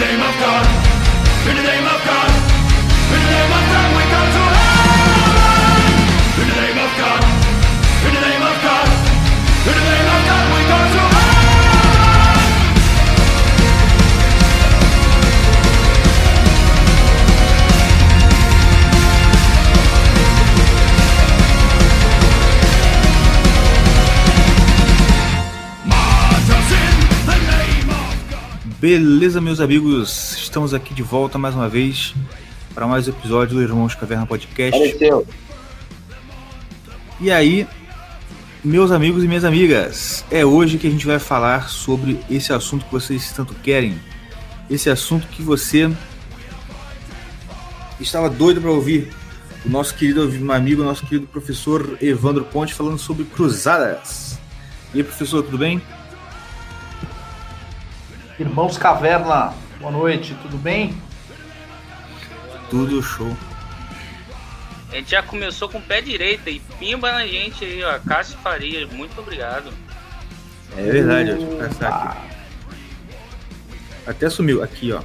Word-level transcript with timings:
name 0.00 0.22
of 0.22 0.34
God, 0.40 0.64
in 1.50 1.56
the 1.56 1.62
name 1.62 1.84
of 1.84 1.99
Beleza, 28.80 29.42
meus 29.42 29.60
amigos? 29.60 30.38
Estamos 30.38 30.72
aqui 30.72 30.94
de 30.94 31.02
volta 31.02 31.36
mais 31.36 31.54
uma 31.54 31.68
vez 31.68 32.14
para 32.72 32.86
mais 32.86 33.06
um 33.06 33.10
episódio 33.10 33.56
do 33.56 33.62
Irmãos 33.62 33.94
Caverna 33.94 34.24
Podcast. 34.24 34.74
Apareceu. 34.74 35.26
E 37.20 37.30
aí, 37.30 37.68
meus 38.64 38.90
amigos 38.90 39.22
e 39.22 39.28
minhas 39.28 39.44
amigas, 39.44 40.24
é 40.30 40.46
hoje 40.46 40.78
que 40.78 40.86
a 40.86 40.90
gente 40.90 41.06
vai 41.06 41.18
falar 41.18 41.68
sobre 41.68 42.18
esse 42.30 42.54
assunto 42.54 42.86
que 42.86 42.92
vocês 42.92 43.30
tanto 43.32 43.52
querem. 43.56 44.00
Esse 44.70 44.88
assunto 44.88 45.26
que 45.26 45.42
você 45.42 45.94
estava 48.00 48.30
doido 48.30 48.62
para 48.62 48.70
ouvir. 48.70 49.10
O 49.62 49.68
nosso 49.68 49.94
querido 49.94 50.22
amigo, 50.54 50.82
nosso 50.82 51.04
querido 51.04 51.26
professor 51.26 51.98
Evandro 52.00 52.46
Ponte 52.46 52.72
falando 52.72 52.96
sobre 52.96 53.26
cruzadas. 53.26 54.38
E 54.94 54.98
aí, 55.00 55.04
professor, 55.04 55.42
tudo 55.42 55.58
bem? 55.58 55.82
Irmãos 58.40 58.78
Caverna, 58.78 59.52
boa 59.78 59.92
noite, 59.92 60.34
tudo 60.40 60.56
bem? 60.56 60.94
Tudo 62.70 63.02
show. 63.02 63.36
A 64.90 64.94
gente 64.94 65.10
já 65.10 65.22
começou 65.22 65.68
com 65.68 65.76
o 65.76 65.82
pé 65.82 66.00
direito 66.00 66.48
e 66.48 66.58
pimba 66.78 67.12
na 67.12 67.26
gente 67.26 67.62
aí, 67.62 67.84
ó. 67.84 67.98
Cássio 67.98 68.38
Faria, 68.38 68.86
muito 68.86 69.20
obrigado. 69.20 69.70
É 70.74 70.82
verdade, 70.82 71.34
deixa 71.34 71.52
eu 71.52 71.68
passar 71.68 71.92
aqui. 71.92 72.36
Até 74.06 74.30
sumiu. 74.30 74.62
Aqui, 74.62 74.90
ó. 74.90 75.02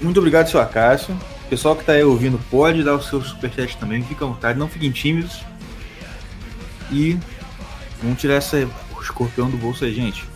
Muito 0.00 0.18
obrigado, 0.18 0.48
seu 0.48 0.60
Acácio. 0.60 1.16
Pessoal 1.48 1.76
que 1.76 1.84
tá 1.84 1.92
aí 1.92 2.02
ouvindo, 2.02 2.36
pode 2.50 2.82
dar 2.82 2.96
o 2.96 3.02
seu 3.02 3.22
superchat 3.22 3.76
também. 3.76 4.02
Fica 4.02 4.24
à 4.24 4.28
vontade, 4.28 4.58
não 4.58 4.66
fiquem 4.68 4.90
tímidos. 4.90 5.40
E 6.90 7.16
vamos 8.02 8.20
tirar 8.20 8.34
essa, 8.34 8.56
o 8.96 9.00
escorpião 9.00 9.48
do 9.48 9.56
bolso 9.56 9.84
aí, 9.84 9.94
gente. 9.94 10.29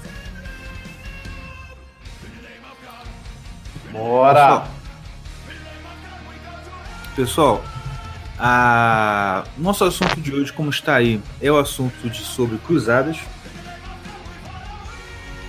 Bora! 3.94 4.64
Pessoal, 7.14 7.62
a... 8.36 9.44
nosso 9.56 9.84
assunto 9.84 10.20
de 10.20 10.34
hoje, 10.34 10.52
como 10.52 10.68
está 10.68 10.96
aí, 10.96 11.22
é 11.40 11.50
o 11.50 11.56
assunto 11.56 12.10
de 12.10 12.18
sobre 12.18 12.58
cruzadas. 12.58 13.18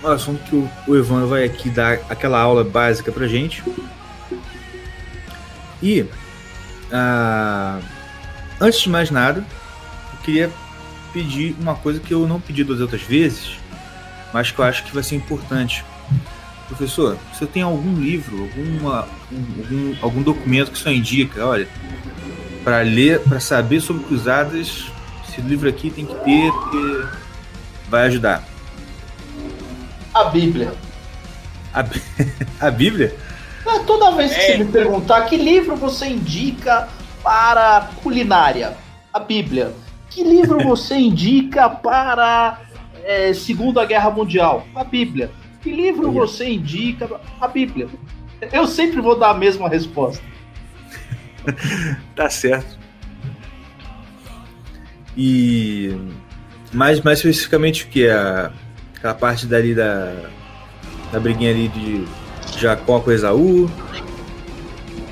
O 0.04 0.08
assunto 0.08 0.44
que 0.44 0.56
o, 0.88 0.96
Evandro 0.96 1.28
vai 1.28 1.44
aqui 1.44 1.72
dar 1.72 1.94
aquela 2.08 2.40
aula 2.40 2.64
básica 2.64 3.12
pra 3.12 3.28
gente. 3.28 3.64
E 5.82 6.06
ah, 6.92 7.80
antes 8.62 8.82
de 8.82 8.90
mais 8.90 9.10
nada, 9.10 9.44
eu 10.14 10.20
queria 10.23 10.52
pedir 11.12 11.56
uma 11.60 11.73
coisa 11.73 12.00
que 12.00 12.14
eu 12.14 12.28
não 12.28 12.40
pedi 12.40 12.64
das 12.64 12.80
outras 12.80 13.02
vezes, 13.02 13.58
mas 14.32 14.52
que 14.52 14.60
eu 14.60 14.66
acho 14.66 14.84
que 14.84 14.94
vai 14.94 15.02
ser 15.02 15.16
importante. 15.16 15.84
Professor, 16.67 17.17
você 17.31 17.45
tem 17.45 17.61
algum 17.61 17.95
livro, 17.95 18.41
alguma, 18.44 19.08
um- 19.31 19.61
algum, 19.61 19.95
algum 20.02 20.21
documento 20.23 20.71
que 20.71 20.77
só 20.80 20.89
indica, 20.89 21.45
olha, 21.45 21.67
para 22.63 22.80
ler, 22.81 23.19
para 23.21 23.39
saber 23.39 23.80
sobre 23.81 24.03
cruzadas, 24.05 24.86
esse 25.30 25.42
livro 25.42 25.70
aqui 25.70 25.92
tem 25.92 26.05
que 26.05 26.15
ter, 26.15 26.52
porque 26.52 27.05
vai 27.87 28.08
ajudar. 28.08 28.43
A 30.14 30.23
Bíblia. 30.25 30.73
A, 31.73 31.86
a 32.67 32.71
Bíblia? 32.71 33.15
É, 33.67 33.80
Toda 33.80 34.11
vez 34.11 34.33
que 34.33 34.39
É. 34.39 34.58
você 34.58 34.64
me 34.64 34.71
perguntar 34.71 35.21
que 35.25 35.37
livro 35.37 35.75
você 35.75 36.08
indica 36.08 36.87
para 37.21 37.89
culinária, 38.02 38.75
a 39.14 39.20
Bíblia. 39.20 39.71
Que 40.09 40.23
livro 40.23 40.58
você 40.65 40.95
indica 40.95 41.70
para 41.70 42.59
é, 43.04 43.33
Segunda 43.33 43.86
Guerra 43.86 44.09
Mundial? 44.09 44.65
A 44.75 44.83
Bíblia. 44.83 45.30
Que 45.65 45.71
livro 45.71 46.11
você 46.11 46.48
indica? 46.48 47.20
A 47.42 47.48
Bíblia. 47.48 47.87
Eu 48.53 48.67
sempre 48.67 49.02
vou 49.02 49.17
dar 49.17 49.31
a 49.31 49.33
mesma 49.33 49.67
resposta. 49.67 50.23
Tá 52.15 52.30
certo. 52.30 52.77
E 55.17 55.95
mais, 56.71 57.02
mais 57.02 57.20
especificamente 57.20 57.83
o 57.83 57.87
que? 57.87 58.08
A, 58.08 58.52
aquela 58.95 59.14
parte 59.14 59.45
dali 59.45 59.75
da, 59.75 60.30
da 61.11 61.20
briguinha 61.20 61.52
ali 61.52 61.67
de 61.67 62.08
Jacó 62.59 62.99
com 62.99 63.11
Esaú. 63.11 63.70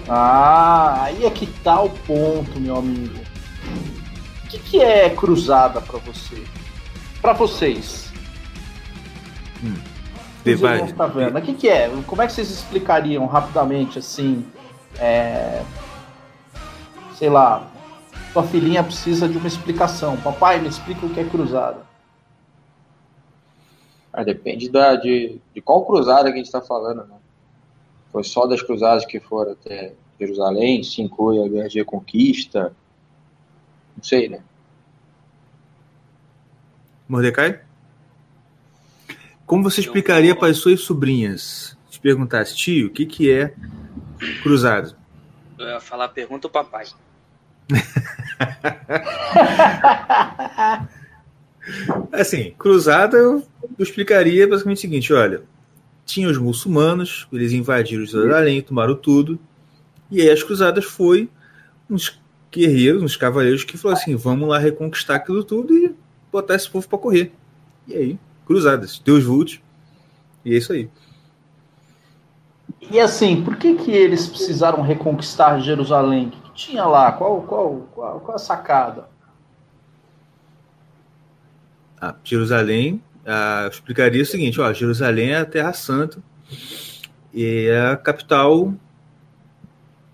Ah, 0.07 1.03
aí 1.03 1.25
é 1.25 1.29
que 1.29 1.45
tá 1.45 1.81
o 1.81 1.89
ponto, 1.89 2.59
meu 2.59 2.77
amigo. 2.77 3.19
O 4.43 4.47
que, 4.49 4.59
que 4.59 4.79
é 4.79 5.09
cruzada 5.09 5.81
para 5.81 5.99
você? 5.99 6.43
Para 7.21 7.33
vocês? 7.33 8.11
Vê, 9.61 9.92
Os 10.45 10.59
vai- 10.59 10.75
irmãos 10.75 10.91
Taverna. 10.93 11.39
O 11.39 11.41
que, 11.41 11.53
que 11.53 11.69
é? 11.69 11.89
Como 12.05 12.21
é 12.21 12.27
que 12.27 12.33
vocês 12.33 12.49
explicariam 12.49 13.25
rapidamente, 13.25 13.99
assim? 13.99 14.45
é, 14.99 15.63
Sei 17.15 17.29
lá, 17.29 17.67
sua 18.33 18.43
filhinha 18.43 18.83
precisa 18.83 19.27
de 19.29 19.37
uma 19.37 19.47
explicação. 19.47 20.17
Papai, 20.17 20.59
me 20.59 20.67
explica 20.67 21.05
o 21.05 21.09
que 21.09 21.19
é 21.19 21.23
cruzada. 21.23 21.81
Ah, 24.11 24.23
depende 24.23 24.69
da, 24.69 24.95
de, 24.95 25.39
de 25.53 25.61
qual 25.61 25.85
cruzada 25.85 26.25
que 26.25 26.33
a 26.33 26.37
gente 26.37 26.45
está 26.45 26.61
falando, 26.61 27.05
né? 27.05 27.15
Foi 28.11 28.23
só 28.23 28.45
das 28.45 28.61
cruzadas 28.61 29.05
que 29.05 29.19
foram 29.19 29.53
até 29.53 29.93
Jerusalém, 30.19 30.83
se 30.83 31.01
inclui 31.01 31.43
a 31.43 31.47
Guerra 31.47 31.67
de 31.69 31.79
Reconquista. 31.79 32.75
Não 33.95 34.03
sei, 34.03 34.29
né? 34.29 34.39
Mordecai? 37.07 37.59
Como 39.45 39.63
você 39.63 39.81
explicaria 39.81 40.35
para 40.35 40.49
as 40.49 40.57
suas 40.57 40.81
sobrinhas? 40.81 41.77
Se 41.89 41.99
perguntasse, 41.99 42.55
tio, 42.55 42.87
o 42.87 42.89
que, 42.89 43.05
que 43.05 43.31
é 43.31 43.53
cruzado? 44.41 44.95
Eu 45.57 45.67
ia 45.67 45.79
falar, 45.79 46.09
pergunta 46.09 46.47
o 46.47 46.49
papai. 46.49 46.87
Assim, 52.11 52.53
cruzada 52.57 53.17
eu 53.17 53.45
explicaria 53.79 54.47
basicamente 54.47 54.79
o 54.79 54.81
seguinte: 54.81 55.13
olha, 55.13 55.43
tinha 56.05 56.27
os 56.27 56.37
muçulmanos, 56.37 57.27
eles 57.31 57.53
invadiram 57.53 58.05
Jerusalém, 58.05 58.61
tomaram 58.61 58.95
tudo, 58.95 59.39
e 60.11 60.21
aí 60.21 60.29
as 60.29 60.43
cruzadas 60.43 60.85
foi 60.85 61.29
uns 61.89 62.19
guerreiros, 62.51 63.01
uns 63.01 63.15
cavaleiros 63.15 63.63
que 63.63 63.77
falaram 63.77 64.01
assim: 64.01 64.15
vamos 64.15 64.49
lá 64.49 64.59
reconquistar 64.59 65.15
aquilo 65.15 65.43
tudo 65.43 65.77
e 65.77 65.95
botar 66.31 66.55
esse 66.55 66.69
povo 66.69 66.87
para 66.87 66.97
correr. 66.97 67.31
E 67.87 67.95
aí, 67.95 68.19
cruzadas, 68.45 68.99
Deus 68.99 69.23
vult, 69.23 69.63
e 70.43 70.53
é 70.53 70.57
isso 70.57 70.73
aí. 70.73 70.89
E 72.91 72.99
assim, 72.99 73.43
por 73.43 73.55
que, 73.55 73.75
que 73.75 73.91
eles 73.91 74.27
precisaram 74.27 74.81
reconquistar 74.81 75.59
Jerusalém? 75.59 76.27
O 76.27 76.29
que, 76.31 76.41
que 76.41 76.53
tinha 76.53 76.85
lá? 76.85 77.11
Qual, 77.11 77.41
qual, 77.41 77.87
qual, 77.93 78.19
qual 78.19 78.35
a 78.35 78.39
sacada? 78.39 79.07
Ah, 81.99 82.15
Jerusalém, 82.23 83.01
ah, 83.25 83.61
eu 83.63 83.69
explicaria 83.69 84.21
o 84.21 84.25
seguinte: 84.25 84.59
ó, 84.59 84.71
Jerusalém 84.73 85.31
é 85.31 85.37
a 85.37 85.45
Terra 85.45 85.73
Santa 85.73 86.21
e 87.33 87.67
é 87.67 87.91
a 87.91 87.97
capital, 87.97 88.73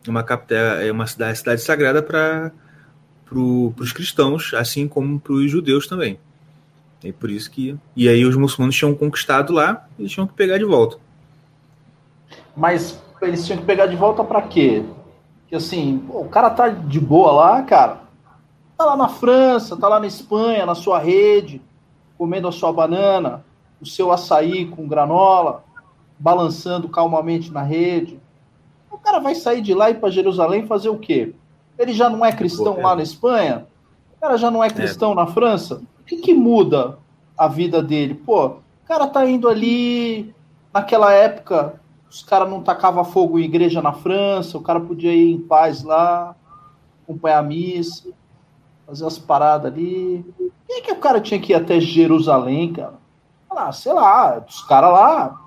uma 0.07 0.23
capital, 0.23 0.75
é 0.77 0.91
uma 0.91 1.07
cidade, 1.07 1.39
cidade 1.39 1.61
sagrada 1.61 2.03
para 2.03 2.51
pro, 3.25 3.73
os 3.77 3.91
cristãos, 3.91 4.53
assim 4.53 4.87
como 4.87 5.19
para 5.19 5.33
os 5.33 5.49
judeus 5.49 5.87
também. 5.87 6.19
É 7.03 7.11
por 7.11 7.29
isso 7.29 7.49
que 7.49 7.77
e 7.95 8.09
aí 8.09 8.25
os 8.25 8.35
muçulmanos 8.35 8.75
tinham 8.75 8.93
conquistado 8.93 9.53
lá, 9.53 9.87
eles 9.97 10.11
tinham 10.11 10.27
que 10.27 10.33
pegar 10.33 10.57
de 10.57 10.65
volta. 10.65 10.97
Mas 12.55 13.01
eles 13.21 13.45
tinham 13.45 13.59
que 13.59 13.65
pegar 13.65 13.85
de 13.85 13.95
volta 13.95 14.23
pra 14.23 14.41
quê? 14.41 14.83
Porque 15.41 15.55
assim, 15.55 15.99
pô, 15.99 16.21
o 16.21 16.29
cara 16.29 16.49
tá 16.49 16.67
de 16.69 16.99
boa 16.99 17.31
lá, 17.31 17.63
cara. 17.63 18.01
Tá 18.77 18.85
lá 18.85 18.95
na 18.95 19.09
França, 19.09 19.75
tá 19.77 19.87
lá 19.87 19.99
na 19.99 20.07
Espanha, 20.07 20.65
na 20.65 20.75
sua 20.75 20.99
rede, 20.99 21.61
comendo 22.17 22.47
a 22.47 22.51
sua 22.51 22.71
banana, 22.71 23.43
o 23.81 23.85
seu 23.85 24.11
açaí 24.11 24.65
com 24.65 24.87
granola, 24.87 25.63
balançando 26.17 26.89
calmamente 26.89 27.51
na 27.51 27.61
rede. 27.61 28.19
O 28.91 28.97
cara 28.97 29.19
vai 29.19 29.35
sair 29.35 29.61
de 29.61 29.73
lá 29.73 29.89
e 29.89 29.93
ir 29.93 29.99
pra 29.99 30.09
Jerusalém 30.09 30.67
fazer 30.67 30.89
o 30.89 30.97
quê? 30.97 31.33
Ele 31.77 31.93
já 31.93 32.09
não 32.09 32.25
é 32.25 32.31
cristão 32.31 32.73
Pô, 32.75 32.81
é. 32.81 32.83
lá 32.83 32.95
na 32.95 33.03
Espanha? 33.03 33.65
O 34.17 34.19
cara 34.19 34.37
já 34.37 34.51
não 34.51 34.61
é 34.61 34.69
cristão 34.69 35.15
na 35.15 35.25
França? 35.25 35.81
O 36.09 36.15
que, 36.15 36.17
que 36.17 36.33
muda 36.33 36.97
a 37.37 37.47
vida 37.47 37.83
dele? 37.83 38.15
Pô, 38.15 38.47
o 38.47 38.61
cara 38.87 39.05
tá 39.05 39.29
indo 39.29 39.47
ali 39.47 40.33
naquela 40.73 41.13
época 41.13 41.79
os 42.09 42.23
caras 42.23 42.49
não 42.49 42.63
tacavam 42.63 43.05
fogo 43.05 43.37
em 43.37 43.43
igreja 43.43 43.81
na 43.81 43.93
França, 43.93 44.57
o 44.57 44.61
cara 44.61 44.79
podia 44.79 45.13
ir 45.13 45.31
em 45.31 45.39
paz 45.39 45.83
lá, 45.83 46.35
acompanhar 47.03 47.37
a 47.37 47.43
missa, 47.43 48.09
fazer 48.87 49.05
as 49.05 49.19
paradas 49.19 49.71
ali. 49.71 50.25
Por 50.35 50.51
que, 50.65 50.81
que 50.81 50.91
o 50.91 50.99
cara 50.99 51.21
tinha 51.21 51.39
que 51.39 51.53
ir 51.53 51.55
até 51.55 51.79
Jerusalém, 51.79 52.73
cara? 52.73 52.95
Ah, 53.47 53.71
sei 53.71 53.93
lá, 53.93 54.43
os 54.47 54.63
caras 54.63 54.91
lá. 54.91 55.41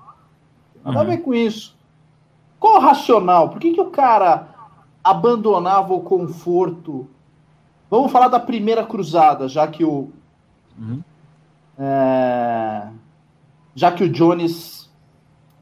Nada 0.85 1.01
a 1.01 1.03
ver 1.03 1.17
com 1.17 1.33
isso. 1.33 1.75
Qual 2.59 2.77
o 2.77 2.79
racional? 2.79 3.49
Por 3.49 3.59
que, 3.59 3.73
que 3.73 3.81
o 3.81 3.89
cara 3.89 4.47
abandonava 5.03 5.93
o 5.93 6.01
conforto? 6.01 7.09
Vamos 7.89 8.11
falar 8.11 8.29
da 8.29 8.39
primeira 8.39 8.85
cruzada, 8.85 9.49
já 9.49 9.67
que 9.67 9.83
o. 9.83 10.11
Uhum. 10.77 11.01
é, 11.77 12.87
já 13.75 13.91
que 13.91 14.03
o 14.03 14.09
Jones 14.09 14.89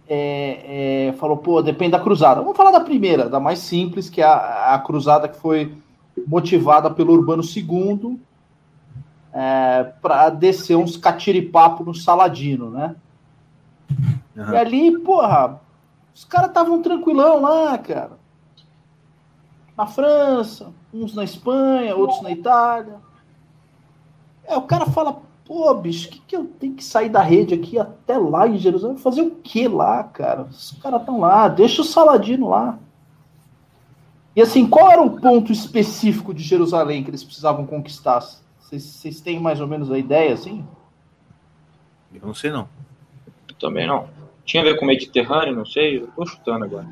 é, 0.08 1.08
é, 1.08 1.14
falou, 1.14 1.38
pô, 1.38 1.62
depende 1.62 1.92
da 1.92 2.00
cruzada. 2.00 2.42
Vamos 2.42 2.58
falar 2.58 2.72
da 2.72 2.82
primeira, 2.82 3.30
da 3.30 3.40
mais 3.40 3.60
simples, 3.60 4.10
que 4.10 4.22
é 4.22 4.26
a, 4.26 4.74
a 4.74 4.80
cruzada 4.80 5.28
que 5.28 5.38
foi 5.38 5.74
motivada 6.28 6.90
pelo 6.90 7.14
Urbano 7.14 7.44
II 7.44 8.20
é, 9.34 9.84
para 10.02 10.30
descer 10.30 10.76
uns 10.76 10.98
catiripapo 10.98 11.84
no 11.84 11.96
Saladino, 11.96 12.70
né? 12.70 12.96
Uhum. 14.36 14.54
E 14.54 14.58
ali, 14.58 15.00
porra, 15.00 15.62
os 16.14 16.26
caras 16.26 16.50
estavam 16.50 16.82
tranquilão 16.82 17.42
lá, 17.42 17.78
cara. 17.78 18.20
Na 19.78 19.88
França, 19.88 20.74
uns 20.94 21.16
na 21.16 21.24
Espanha, 21.24 21.96
outros 21.96 22.22
na 22.22 22.32
Itália. 22.32 22.98
É, 24.52 24.58
o 24.58 24.64
cara 24.64 24.86
fala, 24.86 25.22
pô, 25.46 25.74
bicho, 25.76 26.10
que, 26.10 26.20
que 26.20 26.36
eu 26.36 26.46
tenho 26.46 26.76
que 26.76 26.84
sair 26.84 27.08
da 27.10 27.22
rede 27.22 27.54
aqui 27.54 27.80
até 27.80 28.18
lá 28.18 28.48
em 28.48 28.58
Jerusalém? 28.58 28.98
Fazer 28.98 29.22
o 29.22 29.32
que 29.32 29.68
lá, 29.68 30.04
cara? 30.04 30.44
Os 30.44 30.72
caras 30.84 31.00
estão 31.00 31.20
lá, 31.22 31.48
deixa 31.48 31.82
o 31.82 31.86
Saladino 31.86 32.50
lá. 32.50 32.78
E 34.36 34.42
assim, 34.42 34.68
qual 34.68 34.92
era 34.92 35.02
o 35.02 35.20
ponto 35.20 35.52
específico 35.52 36.34
de 36.34 36.44
Jerusalém 36.44 37.04
que 37.04 37.10
eles 37.10 37.24
precisavam 37.24 37.66
conquistar? 37.66 38.22
Vocês- 38.60 39.22
têm 39.22 39.40
mais 39.40 39.60
ou 39.60 39.68
menos 39.68 39.92
a 39.92 39.98
ideia, 39.98 40.34
assim? 40.34 40.66
Eu 42.14 42.22
não 42.28 42.34
sei 42.34 42.52
não. 42.52 42.68
Também 43.60 43.88
não. 43.88 44.08
Tinha 44.46 44.64
a 44.64 44.66
ver 44.66 44.78
com 44.78 44.86
o 44.86 44.88
Mediterrâneo, 44.88 45.56
não 45.56 45.66
sei, 45.66 46.02
eu 46.02 46.08
tô 46.08 46.26
chutando 46.26 46.66
agora. 46.66 46.88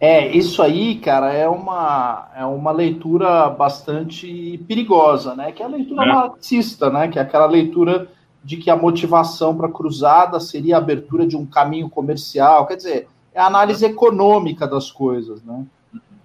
É, 0.00 0.28
isso 0.28 0.62
aí, 0.62 0.96
cara, 0.96 1.32
é 1.32 1.48
uma, 1.48 2.28
é 2.36 2.44
uma 2.44 2.70
leitura 2.70 3.50
bastante 3.50 4.58
perigosa, 4.68 5.34
né? 5.34 5.50
Que 5.50 5.62
é 5.62 5.66
a 5.66 5.68
leitura 5.68 6.04
É. 6.04 6.06
marxista, 6.06 6.88
né? 6.88 7.08
Que 7.08 7.18
é 7.18 7.22
aquela 7.22 7.46
leitura 7.46 8.08
de 8.44 8.56
que 8.56 8.70
a 8.70 8.76
motivação 8.76 9.56
para 9.56 9.66
a 9.66 9.72
cruzada 9.72 10.38
seria 10.38 10.76
a 10.76 10.78
abertura 10.78 11.26
de 11.26 11.36
um 11.36 11.44
caminho 11.44 11.90
comercial. 11.90 12.66
Quer 12.66 12.76
dizer, 12.76 13.08
é 13.34 13.40
a 13.40 13.46
análise 13.46 13.84
econômica 13.84 14.68
das 14.68 14.90
coisas, 14.90 15.42
né? 15.42 15.66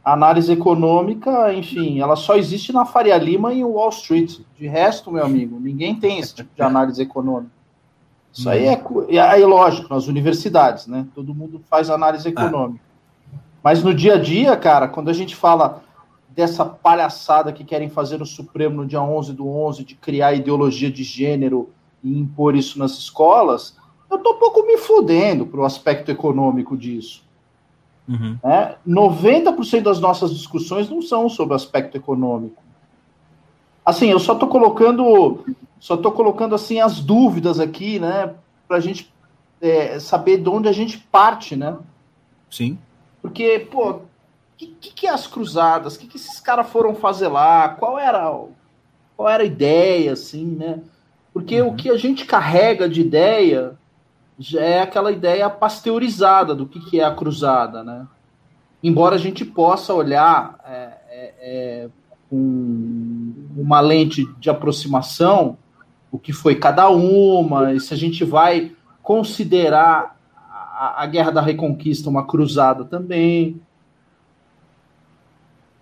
A 0.05 0.13
análise 0.13 0.51
econômica, 0.51 1.51
enfim, 1.53 1.99
ela 1.99 2.15
só 2.15 2.35
existe 2.35 2.71
na 2.73 2.85
Faria 2.85 3.17
Lima 3.17 3.53
e 3.53 3.63
Wall 3.63 3.89
Street. 3.89 4.39
De 4.55 4.67
resto, 4.67 5.11
meu 5.11 5.25
amigo, 5.25 5.59
ninguém 5.59 5.95
tem 5.95 6.19
esse 6.19 6.35
tipo 6.35 6.49
de 6.53 6.61
análise 6.61 7.01
econômica. 7.01 7.51
Isso 8.31 8.49
aí 8.49 8.65
é, 8.65 8.83
e 9.09 9.17
aí, 9.17 9.43
lógico, 9.45 9.93
nas 9.93 10.07
universidades, 10.07 10.87
né? 10.87 11.07
Todo 11.15 11.33
mundo 11.33 11.61
faz 11.69 11.89
análise 11.89 12.27
econômica. 12.27 12.92
Mas 13.63 13.81
no 13.81 13.93
dia 13.93 14.15
a 14.15 14.17
dia, 14.17 14.57
cara, 14.57 14.87
quando 14.87 15.09
a 15.09 15.13
gente 15.13 15.35
fala 15.35 15.81
dessa 16.29 16.65
palhaçada 16.65 17.53
que 17.53 17.63
querem 17.63 17.89
fazer 17.89 18.17
no 18.17 18.25
Supremo 18.25 18.77
no 18.77 18.85
dia 18.85 19.01
11 19.01 19.33
do 19.33 19.47
11, 19.47 19.85
de 19.85 19.95
criar 19.95 20.33
ideologia 20.33 20.91
de 20.91 21.03
gênero 21.03 21.69
e 22.03 22.19
impor 22.19 22.55
isso 22.55 22.77
nas 22.77 22.91
escolas, 22.97 23.77
eu 24.11 24.17
tô 24.17 24.33
um 24.33 24.39
pouco 24.39 24.65
me 24.65 24.77
fudendo 24.77 25.45
pro 25.45 25.63
aspecto 25.63 26.11
econômico 26.11 26.75
disso. 26.75 27.23
Uhum. 28.07 28.37
Né? 28.43 28.75
90% 28.85 29.83
das 29.83 29.99
nossas 29.99 30.33
discussões 30.33 30.89
não 30.89 31.01
são 31.01 31.29
sobre 31.29 31.55
aspecto 31.55 31.95
econômico. 31.95 32.61
Assim, 33.85 34.09
eu 34.09 34.19
só 34.19 34.35
tô 34.35 34.47
colocando, 34.47 35.45
só 35.79 35.95
tô 35.95 36.11
colocando 36.11 36.55
assim 36.55 36.79
as 36.79 36.99
dúvidas 36.99 37.59
aqui, 37.59 37.99
né, 37.99 38.33
para 38.67 38.77
a 38.77 38.79
gente 38.79 39.13
é, 39.61 39.99
saber 39.99 40.37
de 40.37 40.49
onde 40.49 40.67
a 40.67 40.71
gente 40.71 40.97
parte, 40.97 41.55
né? 41.55 41.77
Sim. 42.49 42.77
Porque, 43.23 43.67
pô, 43.71 43.91
o 43.91 44.01
que, 44.57 44.67
que, 44.67 44.93
que 44.93 45.07
é 45.07 45.09
as 45.09 45.25
cruzadas? 45.25 45.95
O 45.95 45.99
que, 45.99 46.07
que 46.07 46.17
esses 46.17 46.41
caras 46.41 46.69
foram 46.69 46.93
fazer 46.93 47.29
lá? 47.29 47.69
Qual 47.69 47.97
era, 47.97 48.29
qual 49.15 49.29
era 49.29 49.43
a 49.43 49.45
ideia, 49.45 50.11
assim, 50.11 50.45
né? 50.45 50.81
Porque 51.33 51.61
o 51.61 51.73
que 51.73 51.89
a 51.89 51.97
gente 51.97 52.25
carrega 52.25 52.87
de 52.87 52.99
ideia 52.99 53.75
já 54.37 54.59
é 54.59 54.81
aquela 54.81 55.09
ideia 55.09 55.49
pasteurizada 55.49 56.53
do 56.53 56.67
que, 56.67 56.81
que 56.81 56.99
é 56.99 57.05
a 57.05 57.15
cruzada, 57.15 57.81
né? 57.81 58.05
Embora 58.83 59.15
a 59.15 59.19
gente 59.19 59.45
possa 59.45 59.93
olhar 59.93 60.59
é, 60.67 60.73
é, 61.09 61.33
é, 61.39 61.89
com 62.29 63.33
uma 63.55 63.79
lente 63.79 64.25
de 64.37 64.49
aproximação 64.49 65.57
o 66.11 66.19
que 66.19 66.33
foi 66.33 66.55
cada 66.55 66.89
uma, 66.89 67.73
e 67.73 67.79
se 67.79 67.91
a 67.93 67.97
gente 67.97 68.23
vai 68.23 68.73
considerar 69.01 70.15
a, 70.83 71.03
a 71.03 71.05
Guerra 71.05 71.31
da 71.31 71.41
Reconquista 71.41 72.09
uma 72.09 72.27
cruzada 72.27 72.83
também. 72.83 73.61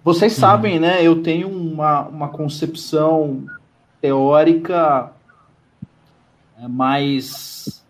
Vocês 0.03 0.33
sabem, 0.33 0.79
né? 0.79 1.05
Eu 1.05 1.23
tenho 1.23 1.49
uma, 1.49 2.01
uma 2.01 2.29
concepção 2.29 3.45
teórica 3.99 5.11
é, 6.59 6.67
mais 6.67 7.83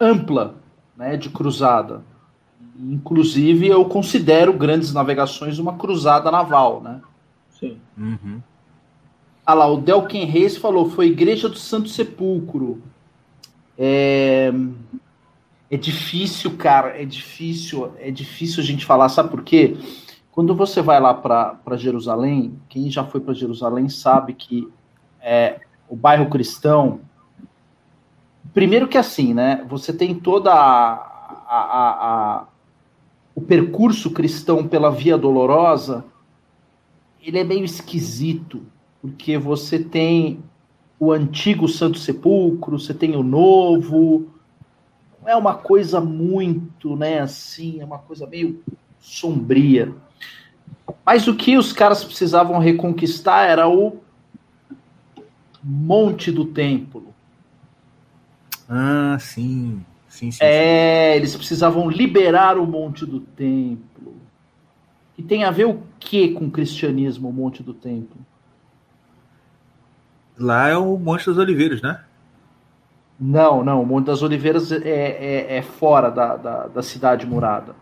ampla 0.00 0.56
né, 0.96 1.16
de 1.16 1.30
cruzada. 1.30 2.02
Inclusive, 2.78 3.68
eu 3.68 3.84
considero 3.84 4.52
grandes 4.52 4.92
navegações 4.92 5.58
uma 5.58 5.76
cruzada 5.76 6.30
naval, 6.30 6.80
né? 6.80 7.00
Sim. 7.58 7.78
Uhum. 7.96 8.40
Ah 9.44 9.54
lá, 9.54 9.68
o 9.68 9.80
Delken 9.80 10.24
Reis 10.24 10.56
falou, 10.56 10.90
foi 10.90 11.06
Igreja 11.06 11.48
do 11.48 11.56
Santo 11.56 11.88
Sepulcro. 11.88 12.82
É... 13.78 14.52
é 15.70 15.76
difícil, 15.76 16.56
cara, 16.56 17.00
é 17.00 17.04
difícil, 17.04 17.92
é 17.98 18.10
difícil 18.10 18.62
a 18.62 18.66
gente 18.66 18.84
falar, 18.84 19.08
sabe 19.08 19.30
por 19.30 19.42
quê? 19.42 19.76
Quando 20.30 20.54
você 20.54 20.80
vai 20.80 21.00
lá 21.00 21.12
para 21.14 21.76
Jerusalém, 21.76 22.58
quem 22.68 22.90
já 22.90 23.04
foi 23.04 23.20
para 23.20 23.34
Jerusalém 23.34 23.88
sabe 23.88 24.34
que 24.34 24.68
é, 25.20 25.60
o 25.88 25.96
bairro 25.96 26.28
cristão, 26.28 27.00
primeiro 28.52 28.86
que 28.86 28.98
assim, 28.98 29.34
né? 29.34 29.64
Você 29.68 29.92
tem 29.92 30.14
toda 30.14 30.52
a, 30.52 30.92
a, 31.48 31.58
a, 32.38 32.46
o 33.34 33.40
percurso 33.40 34.10
cristão 34.10 34.68
pela 34.68 34.90
Via 34.90 35.18
Dolorosa, 35.18 36.04
ele 37.20 37.38
é 37.38 37.44
meio 37.44 37.64
esquisito, 37.64 38.62
porque 39.02 39.36
você 39.36 39.78
tem 39.78 40.44
o 40.98 41.12
antigo 41.12 41.66
Santo 41.66 41.98
Sepulcro, 41.98 42.78
você 42.78 42.94
tem 42.94 43.16
o 43.16 43.22
novo, 43.22 44.26
não 45.26 45.32
é 45.32 45.36
uma 45.36 45.54
coisa 45.54 46.00
muito, 46.00 46.94
né, 46.94 47.18
assim, 47.18 47.80
é 47.80 47.84
uma 47.84 47.98
coisa 47.98 48.26
meio 48.28 48.62
sombria. 49.00 49.92
Mas 51.04 51.26
o 51.26 51.34
que 51.34 51.58
os 51.58 51.72
caras 51.72 52.04
precisavam 52.04 52.60
reconquistar 52.60 53.48
era 53.48 53.68
o 53.68 54.00
Monte 55.60 56.30
do 56.30 56.44
Templo. 56.44 57.12
Ah, 58.68 59.16
sim. 59.18 59.84
Sim, 60.08 60.30
sim. 60.30 60.32
sim. 60.32 60.38
É, 60.40 61.16
eles 61.16 61.34
precisavam 61.34 61.90
liberar 61.90 62.56
o 62.56 62.64
Monte 62.64 63.04
do 63.04 63.18
Templo. 63.18 64.14
E 65.18 65.24
tem 65.24 65.42
a 65.42 65.50
ver 65.50 65.64
o 65.64 65.82
que 65.98 66.34
com 66.34 66.46
o 66.46 66.50
cristianismo, 66.50 67.28
o 67.28 67.32
Monte 67.32 67.64
do 67.64 67.74
Templo? 67.74 68.16
Lá 70.38 70.68
é 70.68 70.76
o 70.76 70.96
Monte 70.96 71.26
das 71.26 71.36
Oliveiras, 71.36 71.82
né? 71.82 72.05
Não, 73.18 73.64
não, 73.64 73.82
o 73.82 73.86
Monte 73.86 74.06
das 74.06 74.22
Oliveiras 74.22 74.70
é, 74.70 74.78
é, 74.84 75.56
é 75.56 75.62
fora 75.62 76.10
da, 76.10 76.36
da, 76.36 76.66
da 76.66 76.82
cidade 76.82 77.26
murada. 77.26 77.74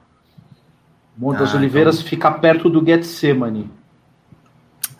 O 1.19 1.21
Monte 1.21 1.39
das 1.39 1.55
Ah, 1.55 1.59
Oliveiras 1.59 2.01
fica 2.03 2.31
perto 2.31 2.69
do 2.71 2.85
Getsemane. 2.85 3.71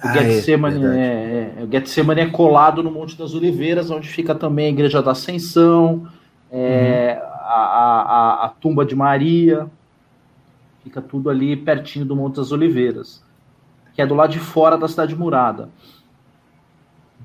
O 0.03 0.09
Ah, 0.09 0.13
Getsemane 0.13 0.79
verdade. 0.81 1.01
é, 1.01 1.55
é, 1.61 1.65
o 1.65 1.71
Getsemane 1.71 2.21
é 2.21 2.27
colado 2.31 2.83
no 2.83 2.91
Monte 2.91 3.17
das 3.17 3.33
Oliveiras, 3.35 3.91
onde 3.91 4.09
fica 4.09 4.35
também 4.35 4.67
a 4.67 4.71
Igreja 4.71 5.01
da 5.03 5.13
Ascensão, 5.13 6.07
é, 6.51 7.21
a, 7.41 7.55
a, 7.55 8.03
a, 8.03 8.45
a 8.47 8.49
tumba 8.49 8.85
de 8.85 8.95
Maria. 8.97 9.69
Fica 10.83 11.01
tudo 11.01 11.31
ali 11.31 11.57
pertinho 11.57 12.05
do 12.05 12.15
Monte 12.17 12.37
das 12.37 12.53
Oliveiras, 12.53 13.25
que 13.95 14.03
é 14.03 14.07
do 14.07 14.15
lado 14.15 14.33
de 14.33 14.39
fora 14.41 14.77
da 14.77 14.87
cidade 14.89 15.17
murada. 15.17 15.69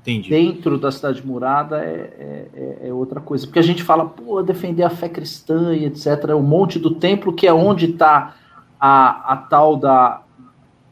Entendi. 0.00 0.30
Dentro 0.30 0.78
da 0.78 0.90
cidade 0.90 1.24
murada 1.26 1.84
é, 1.84 1.90
é, 2.18 2.48
é- 2.54 2.88
é 2.88 2.92
outra 2.92 3.20
coisa. 3.20 3.46
Porque 3.46 3.58
a 3.58 3.62
gente 3.62 3.82
fala, 3.82 4.06
pô, 4.06 4.42
defender 4.42 4.82
a 4.82 4.90
fé 4.90 5.08
cristã 5.08 5.74
e 5.74 5.84
etc. 5.84 6.06
É 6.30 6.34
o 6.34 6.42
Monte 6.42 6.78
do 6.78 6.94
Templo, 6.94 7.34
que 7.34 7.46
é 7.46 7.52
onde 7.52 7.90
está 7.90 8.34
a, 8.80 9.32
a 9.32 9.36
tal 9.36 9.76
da, 9.76 10.22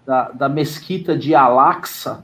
da, 0.04 0.30
da 0.30 0.48
mesquita 0.48 1.16
de 1.16 1.34
Al-Aqsa, 1.34 2.22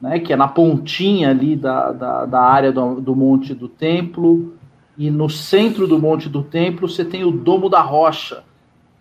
né, 0.00 0.18
que 0.18 0.32
é 0.32 0.36
na 0.36 0.48
pontinha 0.48 1.30
ali 1.30 1.54
da, 1.54 1.92
da, 1.92 2.26
da 2.26 2.40
área 2.40 2.72
do, 2.72 3.00
do 3.00 3.14
Monte 3.14 3.54
do 3.54 3.68
Templo. 3.68 4.54
E 4.98 5.08
no 5.08 5.30
centro 5.30 5.86
do 5.86 5.98
Monte 5.98 6.28
do 6.28 6.42
Templo 6.42 6.88
você 6.88 7.04
tem 7.04 7.22
o 7.24 7.30
Domo 7.30 7.68
da 7.68 7.80
Rocha, 7.80 8.42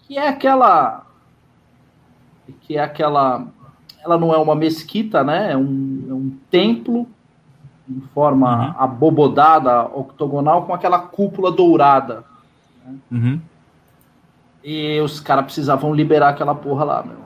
que 0.07 0.17
é 0.17 0.27
aquela 0.27 1.05
que 2.61 2.77
é 2.77 2.79
aquela 2.79 3.47
ela 4.03 4.17
não 4.17 4.33
é 4.33 4.37
uma 4.37 4.55
mesquita, 4.55 5.23
né? 5.23 5.51
É 5.51 5.57
um, 5.57 6.05
é 6.09 6.13
um 6.13 6.18
templo 6.29 7.07
em 7.89 8.01
forma 8.13 8.67
Uhum. 8.67 8.73
abobodada, 8.77 9.83
octogonal, 9.83 10.65
com 10.65 10.73
aquela 10.73 10.99
cúpula 10.99 11.51
dourada. 11.51 12.23
Uhum. 13.11 13.39
E 14.63 14.99
os 14.99 15.19
caras 15.19 15.45
precisavam 15.45 15.93
liberar 15.93 16.29
aquela 16.29 16.53
porra 16.53 16.83
lá, 16.83 17.03
meu. 17.03 17.17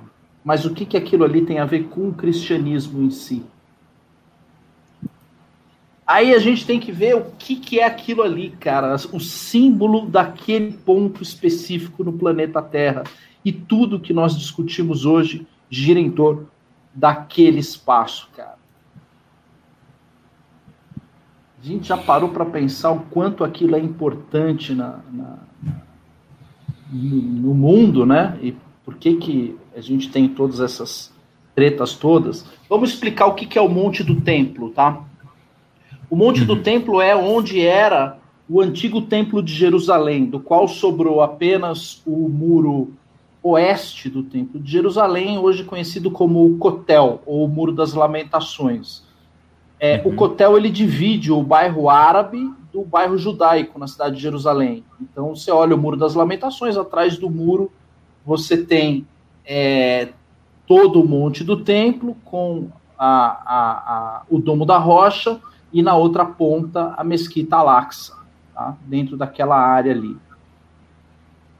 Mas 0.44 0.66
o 0.66 0.74
que, 0.74 0.86
que 0.86 0.98
aquilo 0.98 1.24
ali 1.24 1.42
tem 1.42 1.60
a 1.60 1.66
ver 1.66 1.86
com 1.86 2.10
o 2.10 2.14
cristianismo 2.14 3.02
em 3.02 3.10
si? 3.10 3.44
Aí 6.06 6.34
a 6.34 6.40
gente 6.40 6.66
tem 6.66 6.80
que 6.80 6.92
ver 6.92 7.16
o 7.16 7.32
que, 7.40 7.56
que 7.56 7.80
é 7.80 7.86
aquilo 7.86 8.22
ali, 8.22 8.50
cara. 8.52 8.96
O 9.12 9.20
símbolo 9.20 10.06
daquele 10.06 10.74
ponto 10.74 11.24
específico 11.24 12.04
no 12.04 12.14
planeta 12.14 12.62
Terra. 12.62 13.04
E 13.44 13.52
tudo 13.52 14.00
que 14.00 14.14
nós 14.14 14.38
discutimos 14.38 15.06
hoje 15.06 15.48
gira 15.70 16.00
em 16.00 16.12
torno 16.12 16.48
daquele 16.94 17.60
espaço, 17.60 18.30
cara. 18.36 18.53
A 21.64 21.66
gente 21.66 21.88
já 21.88 21.96
parou 21.96 22.28
para 22.28 22.44
pensar 22.44 22.92
o 22.92 23.00
quanto 23.10 23.42
aquilo 23.42 23.78
é 23.78 23.80
importante 23.80 24.74
na, 24.74 25.00
na- 25.14 25.38
no, 26.92 27.22
no 27.22 27.54
mundo, 27.54 28.06
né? 28.06 28.38
E 28.42 28.54
por 28.84 28.96
que, 28.96 29.16
que 29.16 29.56
a 29.74 29.80
gente 29.80 30.10
tem 30.10 30.28
todas 30.28 30.60
essas 30.60 31.10
tretas 31.56 31.94
todas? 31.94 32.46
Vamos 32.70 32.90
explicar 32.90 33.28
o 33.28 33.34
que, 33.34 33.46
que 33.46 33.58
é 33.58 33.62
o 33.62 33.70
Monte 33.70 34.04
do 34.04 34.20
Templo, 34.20 34.72
tá? 34.72 35.02
O 36.10 36.18
Monte 36.18 36.44
do 36.44 36.62
Templo 36.62 37.00
é 37.00 37.16
onde 37.16 37.62
era 37.62 38.18
o 38.50 38.60
antigo 38.60 39.02
Templo 39.04 39.42
de 39.42 39.54
Jerusalém, 39.54 40.26
do 40.26 40.42
qual 40.42 40.68
sobrou 40.68 41.22
apenas 41.22 42.02
o 42.06 42.28
muro 42.28 42.92
oeste 43.42 44.10
do 44.10 44.22
Templo 44.22 44.60
de 44.60 44.70
Jerusalém, 44.70 45.38
hoje 45.38 45.64
conhecido 45.64 46.12
como 46.12 46.46
o 46.46 46.58
Cotel, 46.58 47.22
ou 47.26 47.46
o 47.46 47.48
Muro 47.48 47.72
das 47.72 47.94
Lamentações. 47.94 49.02
É, 49.86 50.02
Uhum. 50.06 50.14
O 50.14 50.16
Cotel 50.16 50.56
ele 50.56 50.70
divide 50.70 51.30
o 51.30 51.44
bairro 51.44 51.90
árabe 51.90 52.40
do 52.72 52.84
bairro 52.86 53.18
judaico 53.18 53.78
na 53.78 53.86
cidade 53.86 54.16
de 54.16 54.22
Jerusalém. 54.22 54.82
Então 55.02 55.36
você 55.36 55.52
olha 55.52 55.76
o 55.76 55.78
Muro 55.78 55.98
das 55.98 56.16
Lamentações, 56.16 56.78
atrás 56.78 57.18
do 57.18 57.30
muro 57.30 57.70
você 58.26 58.56
tem 58.64 59.06
é, 59.46 60.08
todo 60.66 61.02
o 61.02 61.06
Monte 61.06 61.44
do 61.44 61.58
Templo 61.66 62.16
com 62.24 62.70
a, 62.98 63.08
a, 63.46 63.72
a- 63.72 64.22
o 64.30 64.40
Domo 64.40 64.66
da 64.66 64.78
Rocha 64.78 65.38
e 65.74 65.82
na 65.84 65.96
outra 65.98 66.24
ponta 66.24 66.94
a 66.96 67.04
Mesquita 67.04 67.58
Al-Aqsa, 67.58 68.16
tá? 68.56 68.78
dentro 68.86 69.18
daquela 69.18 69.58
área 69.58 69.92
ali. 69.92 70.16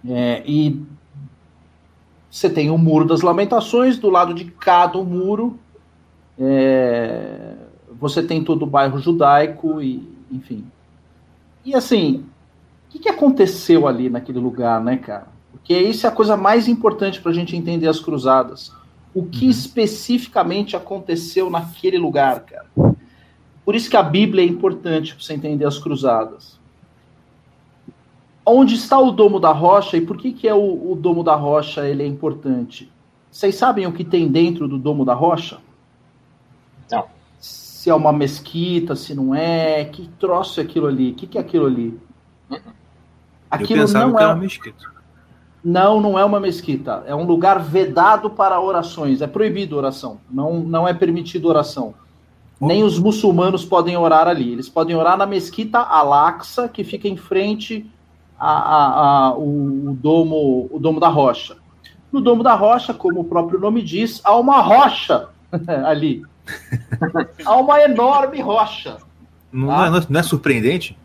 É, 0.08 0.44
e 0.46 0.82
você 2.32 2.50
tem 2.50 2.70
o 2.72 2.78
Muro 2.78 3.04
das 3.06 3.22
Lamentações, 3.22 3.98
do 4.00 4.10
lado 4.10 4.34
de 4.34 4.46
cá 4.46 4.86
do 4.86 5.04
muro 5.04 5.60
é, 6.40 7.56
você 8.04 8.22
tem 8.22 8.44
todo 8.44 8.64
o 8.64 8.68
bairro 8.68 9.00
judaico 9.00 9.82
e 9.82 10.06
enfim. 10.30 10.66
E 11.64 11.74
assim, 11.74 12.26
o 12.88 12.92
que, 12.92 13.00
que 13.00 13.10
aconteceu 13.10 13.88
ali 13.88 14.10
naquele 14.10 14.40
lugar, 14.40 14.84
né, 14.84 14.98
cara? 14.98 15.28
Porque 15.52 15.74
isso 15.74 16.06
é 16.06 16.10
a 16.10 16.14
coisa 16.14 16.36
mais 16.36 16.68
importante 16.68 17.22
para 17.22 17.32
a 17.32 17.34
gente 17.34 17.56
entender 17.56 17.88
as 17.88 18.02
cruzadas. 18.02 18.74
O 19.16 19.26
que 19.26 19.48
especificamente 19.48 20.76
aconteceu 20.76 21.50
naquele 21.50 21.98
lugar, 21.98 22.42
cara? 22.42 22.66
Por 23.64 23.74
isso 23.74 23.90
que 23.90 23.96
a 23.96 24.04
Bíblia 24.04 24.44
é 24.44 24.48
importante 24.48 25.16
para 25.16 25.24
você 25.24 25.34
entender 25.34 25.66
as 25.66 25.80
cruzadas. 25.80 26.60
Onde 28.46 28.76
está 28.76 29.00
o 29.00 29.12
Domo 29.12 29.40
da 29.40 29.54
Rocha 29.54 29.96
e 29.96 30.02
por 30.02 30.18
que, 30.18 30.34
que 30.34 30.46
é 30.46 30.54
o, 30.54 30.92
o 30.92 30.98
Domo 30.98 31.24
da 31.24 31.36
Rocha 31.36 31.88
ele 31.88 32.04
é 32.04 32.08
importante? 32.08 32.92
Vocês 33.32 33.56
sabem 33.56 33.88
o 33.88 33.94
que 33.94 34.04
tem 34.04 34.28
dentro 34.28 34.68
do 34.68 34.78
Domo 34.78 35.06
da 35.06 35.14
Rocha? 35.14 35.60
Se 37.84 37.90
é 37.90 37.94
uma 37.94 38.14
mesquita, 38.14 38.96
se 38.96 39.14
não 39.14 39.36
é, 39.36 39.84
que 39.84 40.08
troço 40.18 40.62
é 40.62 40.64
aquilo 40.64 40.88
ali? 40.88 41.12
O 41.12 41.16
que, 41.16 41.28
que 41.28 41.38
é 41.38 41.42
aquilo 41.42 41.66
ali? 41.66 42.00
Eu 42.50 42.60
Aquilo 43.52 43.82
pensava 43.82 44.06
não 44.08 44.16
que 44.16 44.22
é, 44.22 44.24
era 44.24 44.34
uma 44.36 44.42
mesquita. 44.42 44.86
não, 45.62 46.00
não 46.00 46.18
é 46.18 46.24
uma 46.24 46.40
mesquita. 46.40 47.04
É 47.06 47.14
um 47.14 47.26
lugar 47.26 47.60
vedado 47.60 48.30
para 48.30 48.58
orações. 48.62 49.22
É 49.22 49.28
proibido 49.28 49.76
oração. 49.76 50.22
Não, 50.32 50.62
não 50.62 50.88
é 50.88 50.94
permitido 50.94 51.50
oração. 51.50 51.94
Nem 52.58 52.84
os 52.84 52.98
muçulmanos 52.98 53.66
podem 53.66 53.98
orar 53.98 54.30
ali. 54.30 54.54
Eles 54.54 54.70
podem 54.70 54.96
orar 54.96 55.18
na 55.18 55.26
mesquita 55.26 55.80
Al-Aqsa, 55.80 56.70
que 56.70 56.86
fica 56.86 57.10
em 57.10 57.18
frente 57.18 57.86
a, 58.40 58.50
a- 58.50 59.28
a- 59.28 59.34
o, 59.36 59.90
o 59.90 59.94
domo, 59.94 60.70
o 60.72 60.80
domo 60.80 61.02
da 61.02 61.10
rocha. 61.10 61.58
No 62.10 62.22
domo 62.22 62.44
da 62.44 62.56
rocha, 62.56 62.94
como 62.94 63.20
o 63.20 63.26
próprio 63.26 63.60
nome 63.60 63.82
diz, 63.82 64.22
há 64.24 64.38
uma 64.38 64.62
rocha 64.62 65.28
ali. 65.86 66.24
Há 67.46 67.56
uma 67.56 67.82
enorme 67.82 68.42
rocha. 68.42 68.98
Não, 69.52 69.72
Ah. 69.72 69.88
é, 69.88 70.06
não 70.10 70.20
é 70.20 70.24
surpreendente? 70.24 70.98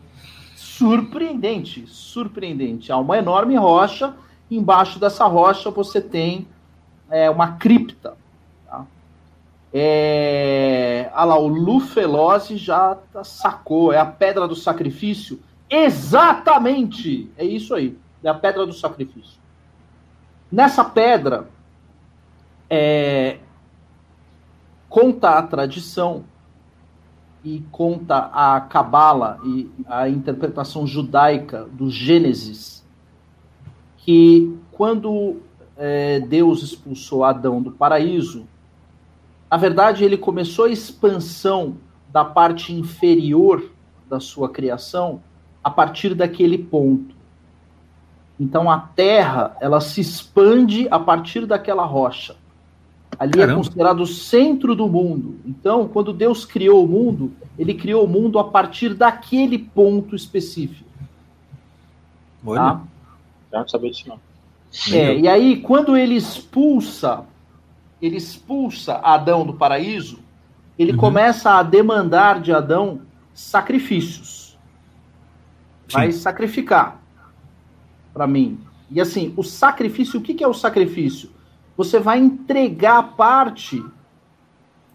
surpreendente, 0.55 1.85
surpreendente. 1.87 2.89
Há 2.89 2.97
uma 2.97 3.17
enorme 3.17 3.55
rocha, 3.57 4.13
embaixo 4.49 4.97
dessa 4.97 5.25
rocha 5.25 5.69
você 5.69 5.99
tem 5.99 6.47
é, 7.11 7.29
uma 7.29 7.53
cripta. 7.57 8.15
Tá? 8.65 8.85
É, 9.73 11.09
ah 11.13 11.25
lá, 11.25 11.37
o 11.37 11.47
Lufelose 11.47 12.55
já 12.55 12.95
tá- 13.11 13.23
sacou, 13.25 13.91
é 13.91 13.97
a 13.97 14.05
pedra 14.05 14.47
do 14.47 14.55
sacrifício. 14.55 15.39
Exatamente! 15.69 17.29
É 17.37 17.43
isso 17.43 17.75
aí, 17.75 17.97
é 18.23 18.29
a 18.29 18.33
pedra 18.33 18.65
do 18.65 18.73
sacrifício. 18.73 19.37
Nessa 20.51 20.83
pedra, 20.85 21.47
é, 22.69 23.37
conta 24.89 25.37
a 25.37 25.43
tradição 25.43 26.25
e 27.43 27.63
conta 27.71 28.29
a 28.33 28.59
Cabala 28.59 29.39
e 29.45 29.69
a 29.85 30.09
interpretação 30.09 30.85
judaica 30.85 31.65
do 31.71 31.89
Gênesis, 31.89 32.85
que 33.97 34.57
quando 34.71 35.37
é, 35.77 36.19
Deus 36.19 36.63
expulsou 36.63 37.23
Adão 37.23 37.61
do 37.61 37.71
paraíso, 37.71 38.45
na 39.49 39.57
verdade 39.57 40.03
ele 40.03 40.17
começou 40.17 40.65
a 40.65 40.69
expansão 40.69 41.77
da 42.11 42.25
parte 42.25 42.73
inferior 42.73 43.71
da 44.09 44.19
sua 44.19 44.49
criação 44.49 45.21
a 45.63 45.69
partir 45.69 46.15
daquele 46.15 46.57
ponto. 46.57 47.15
Então 48.39 48.71
a 48.71 48.79
terra, 48.79 49.55
ela 49.59 49.79
se 49.79 50.01
expande 50.01 50.87
a 50.89 50.99
partir 50.99 51.45
daquela 51.45 51.85
rocha. 51.85 52.35
Ali 53.19 53.33
é 53.33 53.37
Caramba. 53.39 53.57
considerado 53.57 53.99
o 53.99 54.07
centro 54.07 54.73
do 54.73 54.87
mundo. 54.87 55.39
Então, 55.45 55.87
quando 55.89 56.13
Deus 56.13 56.45
criou 56.45 56.85
o 56.85 56.87
mundo, 56.87 57.33
ele 57.57 57.73
criou 57.73 58.05
o 58.05 58.07
mundo 58.07 58.39
a 58.39 58.45
partir 58.45 58.93
daquele 58.93 59.57
ponto 59.59 60.15
específico. 60.15 60.87
Olha, 62.45 62.61
Tá? 62.61 62.81
Já 63.51 63.59
não 63.59 63.67
sabia 63.67 63.91
disso, 63.91 64.07
não. 64.07 64.19
É, 64.95 65.17
e 65.17 65.27
aí, 65.27 65.57
quando 65.61 65.97
ele 65.97 66.15
expulsa, 66.15 67.25
ele 68.01 68.15
expulsa 68.15 68.95
Adão 69.03 69.45
do 69.45 69.53
paraíso, 69.53 70.19
ele 70.77 70.93
Uhum. 70.93 70.97
começa 70.97 71.51
a 71.51 71.63
demandar 71.63 72.39
de 72.39 72.53
Adão 72.53 73.01
sacrifícios. 73.33 74.57
Vai 75.91 76.11
sacrificar 76.11 77.01
para 78.13 78.27
mim. 78.27 78.59
E 78.91 79.01
assim, 79.01 79.33
o 79.35 79.43
sacrifício, 79.43 80.19
o 80.19 80.23
que 80.23 80.33
que 80.35 80.43
é 80.43 80.47
o 80.47 80.53
sacrifício? 80.53 81.31
Você 81.79 81.97
vai 81.97 82.19
entregar 82.19 83.15
parte 83.15 83.81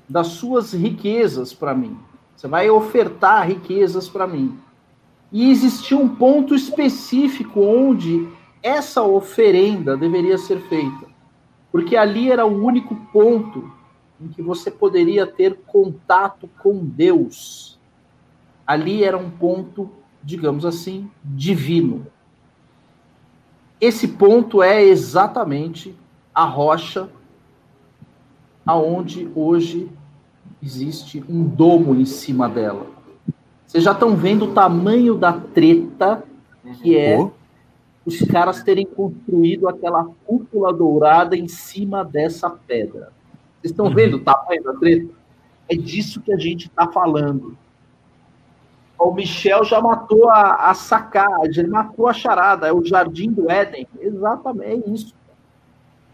das 0.06 0.26
suas 0.26 0.74
riquezas 0.74 1.54
para 1.54 1.74
mim. 1.74 1.96
Você 2.36 2.46
vai 2.46 2.68
ofertar 2.68 3.46
riquezas 3.46 4.06
para 4.06 4.26
mim. 4.26 4.58
E 5.32 5.50
existia 5.50 5.96
um 5.96 6.14
ponto 6.14 6.54
específico 6.54 7.62
onde 7.62 8.28
essa 8.62 9.02
oferenda 9.02 9.96
deveria 9.96 10.36
ser 10.36 10.60
feita. 10.68 11.06
Porque 11.72 11.96
ali 11.96 12.30
era 12.30 12.44
o 12.44 12.62
único 12.62 12.94
ponto 13.10 13.72
em 14.20 14.28
que 14.28 14.42
você 14.42 14.70
poderia 14.70 15.26
ter 15.26 15.60
contato 15.66 16.50
com 16.58 16.84
Deus. 16.84 17.80
Ali 18.66 19.02
era 19.02 19.16
um 19.16 19.30
ponto, 19.30 19.90
digamos 20.22 20.66
assim, 20.66 21.10
divino. 21.24 22.06
Esse 23.80 24.06
ponto 24.06 24.62
é 24.62 24.84
exatamente 24.84 25.96
a 26.34 26.44
rocha 26.44 27.08
aonde 28.66 29.30
hoje 29.34 29.90
existe 30.62 31.22
um 31.28 31.44
domo 31.44 31.94
em 31.94 32.04
cima 32.04 32.48
dela. 32.48 32.86
Vocês 33.66 33.84
já 33.84 33.92
estão 33.92 34.16
vendo 34.16 34.46
o 34.46 34.54
tamanho 34.54 35.14
da 35.14 35.32
treta 35.32 36.24
que 36.82 36.96
é 36.96 37.16
Pô, 37.16 37.30
os 38.06 38.18
caras 38.20 38.62
terem 38.62 38.86
construído 38.86 39.68
aquela 39.68 40.06
cúpula 40.26 40.72
dourada 40.72 41.36
em 41.36 41.48
cima 41.48 42.04
dessa 42.04 42.48
pedra. 42.50 43.12
Vocês 43.60 43.70
estão 43.72 43.86
Uhum. 43.86 43.94
vendo 43.94 44.14
o 44.16 44.20
tamanho 44.20 44.62
da 44.62 44.74
treta? 44.74 45.08
É 45.68 45.74
disso 45.76 46.20
que 46.20 46.32
a 46.32 46.36
gente 46.38 46.66
está 46.66 46.86
falando. 46.88 47.56
o 48.98 49.12
Michel 49.12 49.64
já 49.64 49.80
matou 49.82 50.30
a, 50.30 50.70
a 50.70 50.74
sacada, 50.74 51.46
ele 51.46 51.66
matou 51.66 52.06
a 52.08 52.12
charada, 52.14 52.66
é 52.66 52.72
o 52.72 52.82
Jardim 52.84 53.30
do 53.30 53.50
Éden. 53.50 53.86
Exatamente, 54.00 54.88
é 54.88 54.90
isso. 54.90 55.14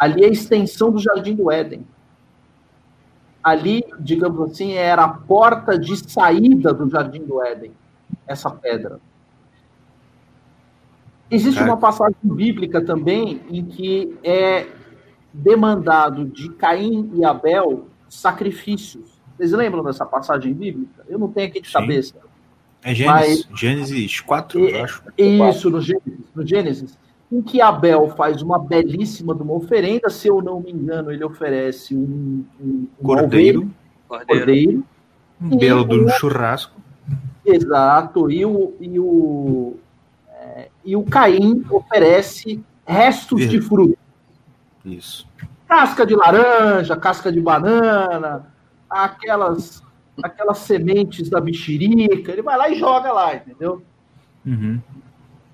Ali 0.01 0.25
é 0.25 0.29
a 0.29 0.31
extensão 0.31 0.91
do 0.91 0.99
Jardim 0.99 1.35
do 1.37 1.51
Éden. 1.53 1.87
Ali, 3.45 3.85
digamos 4.01 4.51
assim, 4.51 4.73
era 4.73 5.05
a 5.05 5.09
porta 5.09 5.79
de 5.79 5.95
saída 6.11 6.73
do 6.73 6.89
Jardim 6.89 7.23
do 7.23 7.43
Éden, 7.45 7.71
essa 8.27 8.51
pedra. 8.51 8.99
Existe 11.31 11.63
uma 11.63 11.77
passagem 11.77 12.17
bíblica 12.25 12.83
também 12.85 13.41
em 13.51 13.65
que 13.65 14.17
é 14.25 14.67
demandado 15.33 16.25
de 16.25 16.49
Caim 16.55 17.11
e 17.15 17.25
Abel 17.25 17.87
sacrifícios. 18.09 19.21
Vocês 19.37 19.53
lembram 19.53 19.85
dessa 19.85 20.05
passagem 20.05 20.53
bíblica? 20.53 21.05
Eu 21.09 21.19
não 21.19 21.29
tenho 21.31 21.49
aqui 21.49 21.61
de 21.61 21.69
Sim. 21.69 21.73
cabeça. 21.75 22.15
É 22.83 22.95
Gênesis, 22.95 23.47
Mas- 23.49 23.61
Gênesis 23.61 24.21
4, 24.21 24.59
E- 24.59 24.73
eu 24.73 24.85
acho. 24.85 25.03
Isso, 25.17 25.71
no 25.71 25.81
Gênesis, 25.81 26.27
no 26.35 26.47
Gênesis, 26.47 26.99
em 27.31 27.41
que 27.41 27.61
Abel 27.61 28.09
faz 28.17 28.43
uma 28.43 28.59
belíssima 28.59 29.35
de 29.35 29.43
uma 29.43 29.55
oferenda, 29.55 30.11
se 30.11 30.29
eu 30.29 30.43
não 30.43 30.61
me 30.61 30.73
engano, 30.73 31.13
ele 31.13 31.25
oferece 31.25 31.95
um, 31.95 32.45
um, 32.61 32.87
uma 33.01 33.19
Cordeiro, 33.19 33.71
Cordeiro. 34.09 34.45
cordeiro, 34.47 34.85
um 35.41 35.57
belo 35.57 35.85
do 35.85 36.09
churrasco. 36.11 36.81
exato, 37.47 38.31
e 38.31 38.45
o, 38.45 38.75
e 38.81 38.99
o, 38.99 39.77
é, 40.29 40.69
e 40.85 40.97
o 40.97 41.05
Caim 41.05 41.65
oferece 41.71 42.61
restos 42.85 43.49
de 43.49 43.61
fruta. 43.61 43.97
Isso. 44.85 45.29
casca 45.69 46.05
de 46.05 46.17
laranja, 46.17 46.97
casca 46.97 47.31
de 47.31 47.41
banana, 47.41 48.47
aquelas 48.89 49.83
aquelas 50.23 50.59
sementes 50.59 51.31
da 51.31 51.41
mexerica, 51.41 52.33
ele 52.33 52.43
vai 52.43 52.57
lá 52.59 52.69
e 52.69 52.75
joga 52.75 53.13
lá, 53.13 53.35
entendeu? 53.35 53.83
Uhum. 54.45 54.81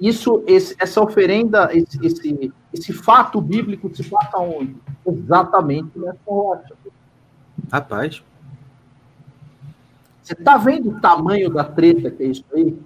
Isso, 0.00 0.42
esse- 0.46 0.76
essa 0.78 1.00
oferenda, 1.00 1.70
esse, 1.74 1.98
esse, 2.04 2.52
esse 2.72 2.92
fato 2.92 3.40
bíblico 3.40 3.94
se 3.94 4.04
passa 4.10 4.36
onde? 4.38 4.76
Exatamente 5.06 5.98
nessa 5.98 6.18
rocha. 6.26 6.74
Rapaz, 7.72 8.22
Você 10.22 10.34
tá 10.34 10.56
vendo 10.58 10.90
o 10.90 11.00
tamanho 11.00 11.48
da 11.50 11.62
treta 11.64 12.10
que 12.10 12.22
é 12.22 12.26
isso 12.26 12.44
aí? 12.52 12.76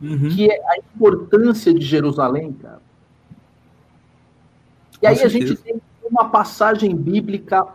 uhum. 0.00 0.28
Que 0.30 0.50
é 0.50 0.60
a 0.70 0.78
importância 0.78 1.74
de 1.74 1.84
Jerusalém, 1.84 2.52
cara. 2.52 2.80
E 4.94 4.98
Com 5.00 5.06
aí 5.08 5.22
a 5.22 5.28
gente 5.28 5.56
tem 5.56 5.80
uma 6.08 6.28
passagem 6.30 6.94
bíblica 6.96 7.66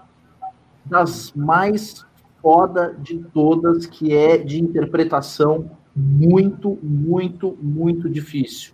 das 0.85 1.31
mais 1.33 2.05
foda 2.41 2.95
de 2.97 3.19
todas, 3.33 3.85
que 3.85 4.13
é 4.15 4.37
de 4.37 4.61
interpretação 4.61 5.69
muito, 5.95 6.77
muito, 6.81 7.57
muito 7.61 8.09
difícil. 8.09 8.73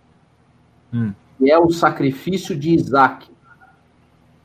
Hum. 0.92 1.12
Que 1.38 1.50
é 1.50 1.58
o 1.58 1.70
sacrifício 1.70 2.56
de 2.56 2.70
Isaac. 2.70 3.28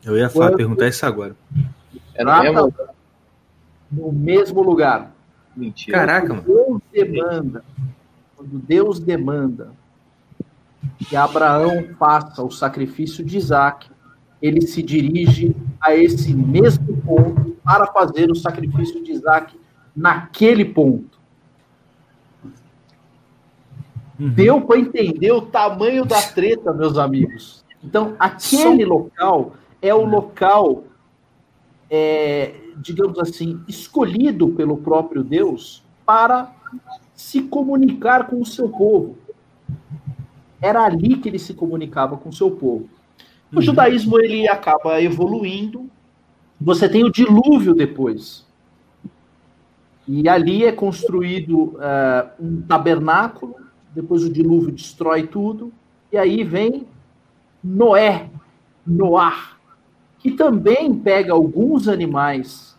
eu 0.04 0.18
ia 0.18 0.30
falar, 0.30 0.48
Quando- 0.50 0.58
perguntar 0.58 0.88
isso 0.88 1.06
agora. 1.06 1.36
No 2.18 2.42
mesmo? 2.44 2.74
No 3.92 4.12
mesmo 4.12 4.62
lugar. 4.62 5.12
Mentira. 5.56 5.98
Caraca, 5.98 6.34
mano. 6.34 6.44
Deus 6.44 6.82
demanda, 6.92 7.64
quando 8.36 8.60
Deus 8.60 9.00
demanda 9.00 9.72
que 11.00 11.16
Abraão 11.16 11.86
faça 11.98 12.44
o 12.44 12.52
sacrifício 12.52 13.24
de 13.24 13.38
Isaac, 13.38 13.90
ele 14.42 14.62
se 14.62 14.84
dirige 14.84 15.56
a 15.82 15.96
esse 15.96 16.34
mesmo 16.34 16.98
ponto 17.02 17.56
para 17.64 17.88
fazer 17.88 18.30
o 18.30 18.36
sacrifício 18.36 19.04
de 19.04 19.12
Isaac 19.12 19.58
naquele 19.96 20.66
ponto. 20.66 21.18
Uhum. 24.20 24.30
Deu 24.30 24.62
para 24.62 24.80
entender 24.80 25.32
o 25.32 25.42
tamanho 25.42 26.06
da 26.06 26.22
treta, 26.22 26.74
meus 26.74 26.98
amigos. 26.98 27.64
Então, 27.84 28.16
aquele 28.18 28.86
local 28.86 29.54
é 29.82 29.94
o 29.94 30.06
local, 30.06 30.84
é, 31.90 32.56
digamos 32.78 33.20
assim, 33.20 33.62
escolhido 33.68 34.50
pelo 34.50 34.78
próprio 34.78 35.24
Deus 35.24 35.84
para 36.06 36.52
se 37.14 37.42
comunicar 37.44 38.28
com 38.28 38.42
o 38.42 38.46
seu 38.46 38.70
povo. 38.70 39.18
Era 40.62 40.84
ali 40.86 41.18
que 41.18 41.30
ele 41.30 41.40
se 41.40 41.54
comunicava 41.54 42.18
com 42.18 42.30
o 42.30 42.34
seu 42.34 42.50
povo. 42.52 42.90
O 43.52 43.58
Uhum. 43.58 43.62
judaísmo 43.62 44.20
ele 44.20 44.48
acaba 44.48 45.02
evoluindo. 45.02 45.90
Você 46.60 46.90
tem 46.90 47.04
o 47.04 47.12
dilúvio 47.12 47.74
depois. 47.76 48.46
E 50.08 50.28
ali 50.30 50.64
é 50.66 50.72
construído 50.72 51.78
eh, 51.82 52.28
um 52.40 52.62
tabernáculo. 52.62 53.56
Depois 53.96 54.24
o 54.24 54.30
dilúvio 54.32 54.74
destrói 54.74 55.26
tudo. 55.26 55.72
E 56.12 56.18
aí 56.18 56.44
vem 56.44 56.86
Noé, 57.64 58.30
Noar, 58.86 59.58
que 60.20 60.32
também 60.32 60.94
pega 60.94 61.32
alguns 61.32 61.88
animais 61.88 62.76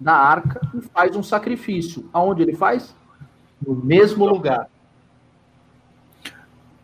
da 0.00 0.14
arca 0.14 0.60
e 0.74 0.80
faz 0.80 1.16
um 1.16 1.22
sacrifício. 1.22 2.08
Aonde 2.12 2.42
ele 2.42 2.54
faz? 2.54 2.94
No 3.66 3.74
mesmo 3.74 4.26
lugar. 4.26 4.68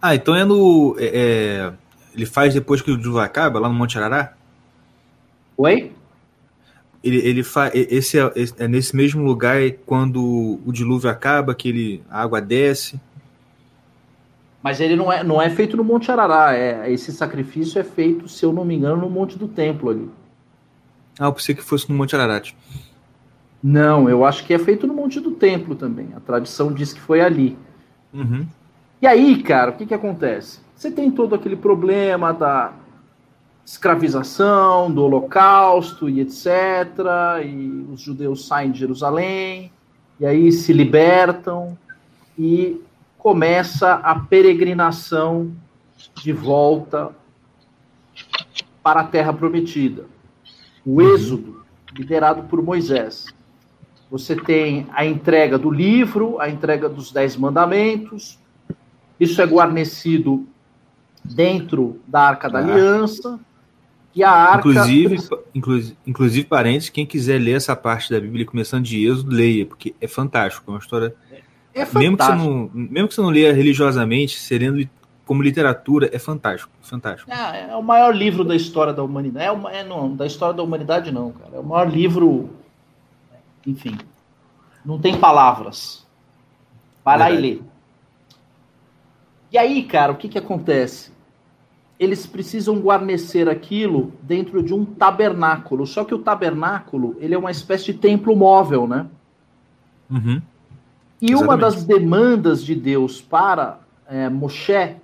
Ah, 0.03 0.15
então 0.15 0.35
é 0.35 0.45
no. 0.45 0.97
é- 0.99 1.11
é, 1.15 1.73
ele 2.15 2.27
faz 2.27 2.55
depois 2.55 2.81
que 2.83 2.91
o 2.91 2.97
dilúvio 2.97 3.21
acaba, 3.21 3.61
lá 3.61 3.69
no 3.69 3.75
Monte 3.75 3.99
Arará? 3.99 4.35
Oi? 5.57 5.93
Ele, 7.05 7.17
ele 7.19 7.43
faz. 7.43 7.73
Esse 7.75 8.19
é, 8.19 8.33
é 8.59 8.69
nesse 8.69 8.97
mesmo 8.97 9.23
lugar 9.23 9.61
é 9.63 9.71
quando 9.71 10.59
o 10.65 10.73
dilúvio 10.73 11.11
acaba, 11.11 11.55
que 11.55 11.69
ele, 11.69 12.03
a 12.11 12.23
água 12.23 12.41
desce. 12.41 13.01
Mas 14.63 14.81
ele 14.81 14.95
não 14.95 15.11
é, 15.11 15.25
não 15.25 15.41
é 15.41 15.49
feito 15.49 15.77
no 15.77 15.85
Monte 15.85 16.11
Arará. 16.11 16.55
É, 16.55 16.91
esse 16.93 17.13
sacrifício 17.13 17.79
é 17.79 17.85
feito, 17.85 18.29
se 18.29 18.45
eu 18.45 18.53
não 18.53 18.65
me 18.65 18.75
engano, 18.75 19.03
no 19.03 19.11
Monte 19.11 19.39
do 19.39 19.49
Templo 19.49 19.91
ali. 19.91 20.11
Ah, 21.19 21.27
eu 21.27 21.33
pensei 21.33 21.55
que 21.55 21.63
fosse 21.63 21.91
no 21.91 21.97
Monte 21.97 22.15
Ararat. 22.17 22.55
Não, 23.63 24.09
eu 24.09 24.25
acho 24.25 24.45
que 24.45 24.55
é 24.55 24.59
feito 24.59 24.87
no 24.87 24.95
Monte 24.95 25.21
do 25.21 25.33
Templo 25.33 25.75
também. 25.75 26.09
A 26.17 26.21
tradição 26.21 26.73
diz 26.73 26.93
que 26.93 27.01
foi 27.01 27.21
ali. 27.21 27.59
Uhum. 28.13 28.47
E 29.03 29.07
aí, 29.07 29.43
cara, 29.43 29.71
o 29.71 29.75
que, 29.75 29.87
que 29.87 29.95
acontece? 29.95 30.61
Você 30.75 30.91
tem 30.91 31.11
todo 31.11 31.35
aquele 31.35 31.57
problema 31.57 32.33
da 32.33 32.73
escravização, 33.65 34.91
do 34.91 35.05
holocausto 35.05 36.09
e 36.09 36.21
etc. 36.21 36.47
E 37.45 37.87
os 37.93 38.01
judeus 38.01 38.47
saem 38.47 38.71
de 38.71 38.79
Jerusalém, 38.79 39.71
e 40.19 40.27
aí 40.27 40.51
se 40.51 40.73
libertam, 40.73 41.79
e 42.39 42.81
começa 43.21 43.95
a 43.95 44.19
peregrinação 44.19 45.53
de 46.17 46.33
volta 46.33 47.15
para 48.83 49.01
a 49.01 49.05
Terra 49.05 49.33
Prometida. 49.33 50.07
O 50.85 51.03
Êxodo, 51.03 51.63
liderado 51.95 52.45
por 52.45 52.63
Moisés. 52.63 53.27
Você 54.11 54.35
tem 54.35 54.87
a 54.93 55.05
entrega 55.05 55.59
do 55.59 55.71
livro, 55.71 56.41
a 56.41 56.49
entrega 56.49 56.89
dos 56.89 57.13
Dez 57.13 57.37
Mandamentos, 57.37 58.39
isso 59.21 59.41
é 59.43 59.45
guarnecido 59.47 60.47
dentro 61.23 62.01
da 62.09 62.23
Arca 62.23 62.49
da 62.49 62.61
Ah. 62.61 62.63
Aliança. 62.63 63.39
E 64.13 64.25
a 64.25 64.31
arca. 64.33 64.69
Inclusive, 64.69 65.19
inclusive, 65.55 65.97
inclusive, 66.05 66.47
parentes, 66.49 66.89
quem 66.89 67.07
quiser 67.07 67.39
ler 67.39 67.53
essa 67.53 67.77
parte 67.77 68.11
da 68.11 68.19
Bíblia 68.19 68.45
começando 68.45 68.83
de 68.83 69.07
Êxodo, 69.07 69.31
leia, 69.31 69.65
porque 69.65 69.95
é 70.01 70.09
fantástico. 70.09 70.69
É 70.69 70.75
uma 70.75 70.81
história. 70.81 71.15
É 71.75 71.81
Mesmo 71.81 71.93
que, 71.93 71.99
você 72.01 72.11
fantástico. 72.11 72.51
não, 72.51 72.71
mesmo 72.75 73.09
que 73.09 73.15
você 73.15 73.21
não 73.21 73.31
leia 73.31 73.53
religiosamente, 73.53 74.39
serendo 74.39 74.79
li- 74.79 74.91
como 75.25 75.43
literatura, 75.43 76.11
é 76.13 76.19
fantástico. 76.19 76.73
Fantástico. 76.83 77.31
É, 77.31 77.71
é 77.71 77.77
o 77.77 77.83
maior 77.83 78.15
livro 78.15 78.45
da 78.45 78.57
história 78.57 78.93
da 78.93 79.03
humanidade. 79.03 79.47
É, 79.47 79.51
uma- 79.53 79.73
é, 79.73 79.85
não, 79.85 80.15
da 80.15 80.27
história 80.27 80.55
da 80.55 80.63
humanidade, 80.63 81.13
não, 81.13 81.31
cara. 81.33 81.57
É 81.57 81.59
o 81.61 81.65
maior 81.65 81.89
livro. 81.89 82.51
Enfim. 83.67 83.97
Não 84.85 84.99
tem 84.99 85.17
palavras. 85.19 86.05
Vai 87.05 87.19
lá 87.19 87.31
e 87.31 87.37
lê. 87.37 87.61
E 89.53 89.59
aí, 89.59 89.83
cara, 89.83 90.13
o 90.13 90.17
que, 90.17 90.29
que 90.29 90.39
acontece? 90.39 91.13
Eles 91.99 92.25
precisam 92.27 92.79
guarnecer 92.81 93.49
aquilo 93.49 94.13
dentro 94.23 94.63
de 94.63 94.73
um 94.73 94.85
tabernáculo. 94.85 95.87
Só 95.87 96.05
que 96.05 96.15
o 96.15 96.19
tabernáculo 96.19 97.17
ele 97.21 97.35
é 97.35 97.39
uma 97.39 97.51
espécie 97.51 97.87
de 97.93 97.95
templo 97.95 98.35
móvel, 98.35 98.87
né? 98.87 99.07
Uhum. 100.11 100.41
E 101.21 101.35
uma 101.35 101.55
Exatamente. 101.55 101.61
das 101.61 101.85
demandas 101.85 102.65
de 102.65 102.75
Deus 102.75 103.21
para 103.21 103.81
é, 104.07 104.29
Moshe 104.29 104.97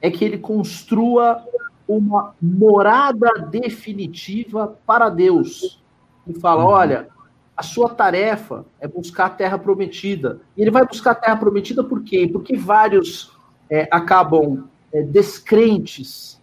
é 0.00 0.10
que 0.10 0.24
ele 0.24 0.38
construa 0.38 1.44
uma 1.86 2.34
morada 2.40 3.30
definitiva 3.50 4.78
para 4.86 5.08
Deus. 5.08 5.82
E 6.26 6.38
fala: 6.40 6.64
Uhum. 6.64 6.70
olha, 6.70 7.08
a 7.56 7.62
sua 7.62 7.88
tarefa 7.88 8.64
é 8.80 8.88
buscar 8.88 9.26
a 9.26 9.30
terra 9.30 9.58
prometida. 9.58 10.40
E 10.56 10.62
ele 10.62 10.70
vai 10.70 10.86
buscar 10.86 11.12
a 11.12 11.14
terra 11.14 11.36
prometida 11.36 11.84
por 11.84 12.02
quê? 12.02 12.28
Porque 12.30 12.56
vários 12.56 13.32
é, 13.70 13.88
acabam 13.90 14.68
é, 14.92 15.02
descrentes 15.02 16.40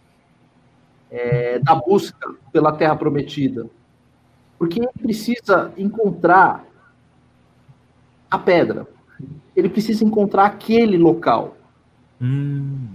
é, 1.10 1.58
da 1.58 1.74
busca 1.74 2.34
pela 2.52 2.72
terra 2.72 2.96
prometida. 2.96 3.68
Porque 4.58 4.80
ele 4.80 4.88
precisa 5.00 5.72
encontrar 5.76 6.64
a 8.30 8.38
pedra. 8.38 8.86
Ele 9.54 9.68
precisa 9.68 10.04
encontrar 10.04 10.46
aquele 10.46 10.96
local. 10.96 11.56
Hum. 12.20 12.88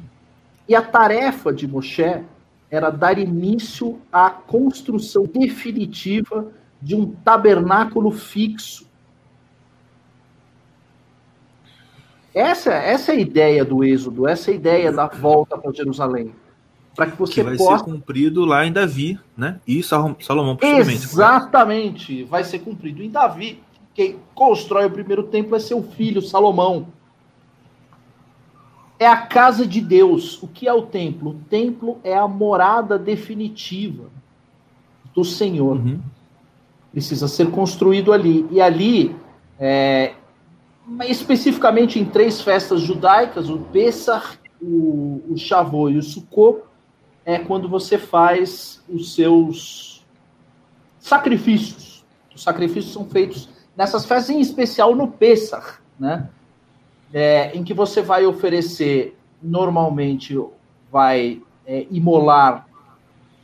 E 0.68 0.76
a 0.76 0.82
tarefa 0.82 1.54
de 1.54 1.68
Moshe 1.68 2.24
era 2.70 2.90
dar 2.90 3.18
início 3.18 4.00
à 4.12 4.30
construção 4.30 5.26
definitiva 5.26 6.52
de 6.82 6.96
um 6.96 7.08
tabernáculo 7.08 8.12
fixo. 8.12 8.86
Essa, 12.34 12.74
essa 12.74 13.14
é 13.14 13.16
a 13.16 13.20
ideia 13.20 13.66
do 13.66 13.84
Êxodo, 13.84 14.28
essa 14.28 14.52
é 14.52 14.54
a 14.54 14.58
ideia 14.58 14.92
da 14.92 15.08
volta 15.08 15.58
para 15.58 15.72
Jerusalém. 15.72 16.34
Para 16.96 17.12
que 17.12 17.18
você 17.18 17.34
Que 17.36 17.44
vai 17.44 17.58
possa 17.58 17.84
ser 17.84 17.92
cumprido 17.92 18.44
lá 18.46 18.66
em 18.66 18.72
Davi, 18.72 19.20
né? 19.36 19.60
E 19.68 19.82
Sal- 19.82 20.18
Salomão 20.20 20.56
posteriormente. 20.56 21.04
Exatamente, 21.04 22.24
vai 22.24 22.44
ser 22.44 22.60
cumprido 22.60 23.02
em 23.02 23.10
Davi. 23.10 23.60
Quem 23.98 24.20
constrói 24.36 24.86
o 24.86 24.92
primeiro 24.92 25.24
templo 25.24 25.56
é 25.56 25.60
seu 25.60 25.82
filho, 25.82 26.22
Salomão. 26.22 26.90
É 29.00 29.08
a 29.08 29.18
casa 29.18 29.66
de 29.66 29.82
Deus. 29.82 30.42
O 30.44 30.48
que 30.48 30.68
é 30.68 30.74
o 30.74 30.84
templo? 30.84 31.32
O 31.32 31.40
templo 31.50 32.00
é 32.04 32.16
a 32.16 32.28
morada 32.28 33.00
definitiva 33.00 34.12
do 35.16 35.26
Senhor. 35.26 35.78
Uhum. 35.78 36.00
Precisa 36.92 37.28
ser 37.28 37.50
construído 37.50 38.14
ali. 38.14 38.46
E 38.52 38.62
ali, 38.62 39.16
é, 39.60 40.14
especificamente 41.08 41.98
em 41.98 42.06
três 42.06 42.40
festas 42.40 42.82
judaicas, 42.82 43.50
o 43.50 43.58
Pessah, 43.58 44.36
o, 44.62 45.24
o 45.28 45.36
Shavuot 45.36 45.96
e 45.96 45.98
o 45.98 46.04
Sukkot, 46.04 46.62
é 47.26 47.40
quando 47.40 47.68
você 47.68 47.98
faz 47.98 48.80
os 48.88 49.16
seus 49.16 50.06
sacrifícios. 51.00 52.06
Os 52.36 52.44
sacrifícios 52.44 52.94
são 52.94 53.04
feitos 53.04 53.57
nessas 53.78 54.06
festas, 54.06 54.36
em 54.36 54.42
especial 54.42 54.96
no 54.96 55.08
Pessah, 55.08 55.76
né? 56.00 56.28
É, 57.14 57.56
em 57.56 57.64
que 57.64 57.74
você 57.74 58.02
vai 58.02 58.26
oferecer, 58.26 59.16
normalmente, 59.42 60.38
vai 60.92 61.42
é, 61.66 61.86
imolar 61.92 62.68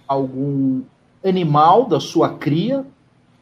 algum 0.08 0.82
animal 1.24 1.86
da 1.86 2.00
sua 2.00 2.38
cria, 2.38 2.86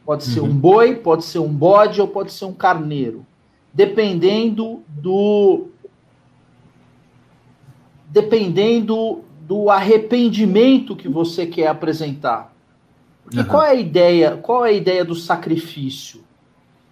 pode 0.06 0.26
ser 0.26 0.42
um 0.42 0.54
boi, 0.54 0.96
pode 0.96 1.24
ser 1.24 1.40
um 1.40 1.52
bode 1.52 2.02
ou 2.02 2.08
pode 2.08 2.32
ser 2.34 2.46
um 2.46 2.54
carneiro, 2.54 3.26
dependendo 3.74 4.84
do 4.88 5.70
dependendo 8.08 9.24
do 9.42 9.70
arrependimento 9.70 10.96
que 10.98 11.08
você 11.08 11.48
quer 11.48 11.68
apresentar. 11.68 12.54
Porque 13.24 13.40
Aham. 13.40 13.50
qual 13.50 13.64
é 13.64 13.70
a 13.70 13.76
ideia? 13.76 14.38
Qual 14.38 14.66
é 14.66 14.70
a 14.70 14.74
ideia 14.74 15.06
do 15.06 15.16
sacrifício? 15.16 16.22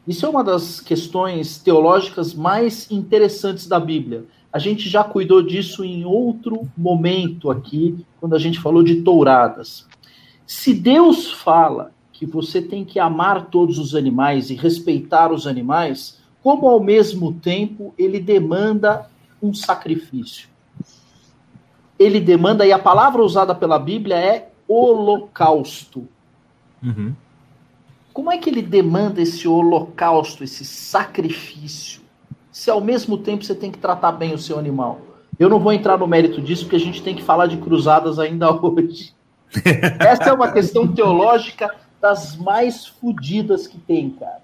Isso 0.10 0.26
é 0.26 0.30
uma 0.30 0.44
das 0.44 0.82
questões 0.82 1.60
teológicas 1.60 2.34
mais 2.34 2.90
interessantes 2.90 3.68
da 3.68 3.80
Bíblia. 3.80 4.26
A 4.52 4.58
gente 4.58 4.90
já 4.90 5.04
cuidou 5.04 5.44
disso 5.44 5.84
em 5.84 6.04
outro 6.04 6.68
momento 6.76 7.52
aqui, 7.52 8.04
quando 8.20 8.36
a 8.36 8.40
gente 8.40 8.60
falou 8.60 8.82
de 8.82 9.04
touradas. 9.04 9.88
Se 10.48 10.74
Deus 10.74 11.32
fala 11.32 11.92
que 12.12 12.26
você 12.26 12.60
tem 12.60 12.84
que 12.84 13.00
amar 13.00 13.52
todos 13.52 13.78
os 13.78 13.94
animais 13.94 14.50
e 14.50 14.56
respeitar 14.56 15.32
os 15.32 15.46
animais, 15.46 16.18
como 16.42 16.68
ao 16.68 16.80
mesmo 16.80 17.34
tempo 17.34 17.94
ele 17.96 18.20
demanda 18.20 19.08
um 19.40 19.54
sacrifício. 19.54 20.50
Ele 22.00 22.20
demanda, 22.20 22.66
e 22.66 22.72
a 22.72 22.80
palavra 22.80 23.22
usada 23.22 23.54
pela 23.54 23.78
Bíblia 23.78 24.16
é 24.16 24.50
holocausto. 24.68 26.08
Uhum. 26.82 27.14
Como 28.20 28.34
é 28.34 28.38
que 28.38 28.50
ele 28.50 28.62
demanda 28.62 29.22
esse 29.22 29.48
holocausto, 29.48 30.44
esse 30.44 30.66
sacrifício, 30.66 32.02
se 32.52 32.70
ao 32.70 32.82
mesmo 32.82 33.18
tempo 33.18 33.46
você 33.46 33.56
tem 33.56 33.72
que 33.72 33.78
tratar 33.78 34.12
bem 34.12 34.34
o 34.34 34.38
seu 34.38 34.60
animal? 34.60 35.00
Eu 35.40 35.48
não 35.48 35.58
vou 35.58 35.72
entrar 35.72 35.98
no 35.98 36.06
mérito 36.06 36.42
disso, 36.42 36.66
porque 36.66 36.76
a 36.76 36.82
gente 36.82 37.02
tem 37.02 37.16
que 37.16 37.24
falar 37.24 37.46
de 37.46 37.56
cruzadas 37.56 38.20
ainda 38.20 38.52
hoje. 38.62 39.14
Essa 40.02 40.32
é 40.32 40.34
uma 40.34 40.52
questão 40.52 40.86
teológica 40.86 41.74
das 42.02 42.36
mais 42.36 42.86
fodidas 42.86 43.68
que 43.68 43.78
tem, 43.78 44.10
cara. 44.10 44.42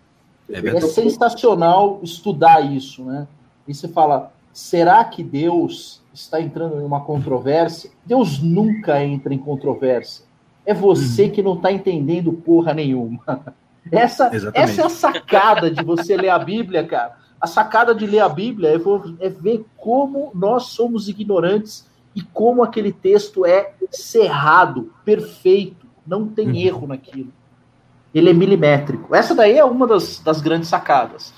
É 0.50 0.62
É 0.78 0.80
sensacional 0.80 2.00
estudar 2.02 2.62
isso, 2.62 3.04
né? 3.04 3.28
E 3.68 3.74
você 3.74 3.90
fala, 3.90 4.32
será 4.54 5.04
que 5.04 5.22
Deus 5.22 6.02
está 6.14 6.40
entrando 6.40 6.80
em 6.80 6.86
uma 6.86 7.02
controvérsia? 7.02 7.92
Deus 8.06 8.42
nunca 8.42 9.04
entra 9.04 9.34
em 9.34 9.38
controvérsia. 9.38 10.24
É 10.66 10.74
você 10.74 11.28
que 11.28 11.44
não 11.44 11.56
está 11.56 11.74
entendendo 11.74 12.32
porra 12.32 12.74
nenhuma. 12.74 13.20
Essa, 13.92 14.34
Exatamente. 14.34 14.72
essa 14.72 14.82
é 14.82 14.86
a 14.86 14.90
sacada 14.90 15.72
de 15.72 15.84
você 15.84 16.18
ler 16.18 16.30
a 16.30 16.40
Bíblia, 16.40 16.84
cara. 16.86 17.18
A 17.40 17.48
sacada 17.48 17.94
de 17.94 18.06
ler 18.08 18.22
a 18.22 18.30
Bíblia 18.30 18.70
é, 18.70 19.26
é 19.26 19.30
ver 19.30 19.66
como 19.78 20.32
nós 20.34 20.68
somos 20.68 21.08
ignorantes 21.08 21.88
e 22.16 22.22
como 22.22 22.64
aquele 22.64 22.92
texto 22.92 23.46
é 23.46 23.74
cerrado, 23.92 24.92
perfeito, 25.04 25.86
não 26.08 26.28
tem 26.28 26.50
Uhum. 26.50 26.56
erro 26.56 26.88
naquilo. 26.88 27.34
Ele 28.14 28.30
é 28.30 28.34
milimétrico. 28.34 29.14
Essa 29.14 29.36
daí 29.36 29.58
é 29.58 29.66
uma 29.66 29.86
das, 29.86 30.20
das 30.20 30.40
grandes 30.42 30.70
sacadas. 30.70 31.34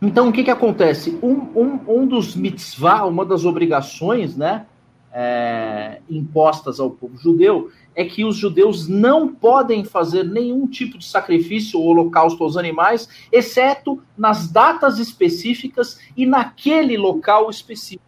Então, 0.00 0.28
o 0.28 0.32
que, 0.32 0.44
que 0.44 0.50
acontece? 0.50 1.18
Um, 1.22 1.34
um, 1.54 1.80
um 1.86 2.06
dos 2.06 2.34
mitzvah, 2.34 3.04
uma 3.04 3.24
das 3.26 3.44
obrigações 3.44 4.36
né, 4.36 4.66
é, 5.12 6.00
impostas 6.08 6.78
ao 6.78 6.90
povo 6.90 7.16
judeu, 7.16 7.70
é 7.94 8.04
que 8.04 8.24
os 8.24 8.36
judeus 8.36 8.88
não 8.88 9.28
podem 9.28 9.84
fazer 9.84 10.24
nenhum 10.24 10.66
tipo 10.66 10.96
de 10.96 11.04
sacrifício 11.04 11.80
ou 11.80 11.86
holocausto 11.88 12.42
aos 12.44 12.56
animais, 12.56 13.08
exceto 13.32 14.00
nas 14.16 14.50
datas 14.50 14.98
específicas 14.98 16.00
e 16.16 16.24
naquele 16.24 16.96
local 16.96 17.50
específico. 17.50 18.04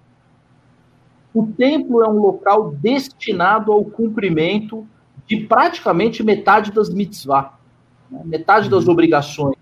O 1.34 1.46
templo 1.46 2.02
é 2.02 2.08
um 2.08 2.18
local 2.18 2.72
destinado 2.72 3.72
ao 3.72 3.84
cumprimento 3.84 4.86
de 5.26 5.38
praticamente 5.46 6.22
metade 6.22 6.70
das 6.70 6.92
mitzvah, 6.92 7.58
né, 8.10 8.20
metade 8.24 8.68
das 8.68 8.86
obrigações. 8.86 9.56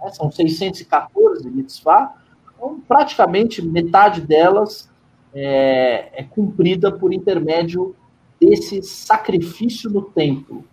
né, 0.00 0.10
São 0.10 0.30
614 0.30 1.48
mitzvah, 1.48 2.12
então 2.54 2.80
praticamente 2.86 3.62
metade 3.62 4.20
delas 4.20 4.91
é, 5.34 6.20
é 6.20 6.24
cumprida 6.24 6.90
por 6.90 7.12
intermédio 7.12 7.94
desse 8.40 8.82
sacrifício 8.82 9.88
no 9.88 10.02
templo. 10.02 10.64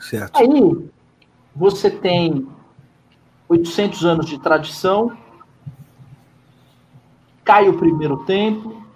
Certo. 0.00 0.36
Aí 0.36 0.88
você 1.54 1.90
tem 1.90 2.46
800 3.48 4.04
anos 4.04 4.26
de 4.26 4.38
tradição, 4.38 5.16
cai 7.44 7.68
o 7.68 7.78
primeiro 7.78 8.24
templo, 8.24 8.86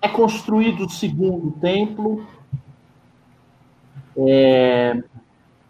é 0.00 0.08
construído 0.08 0.86
o 0.86 0.90
segundo 0.90 1.52
templo. 1.60 2.26
É, 4.16 5.02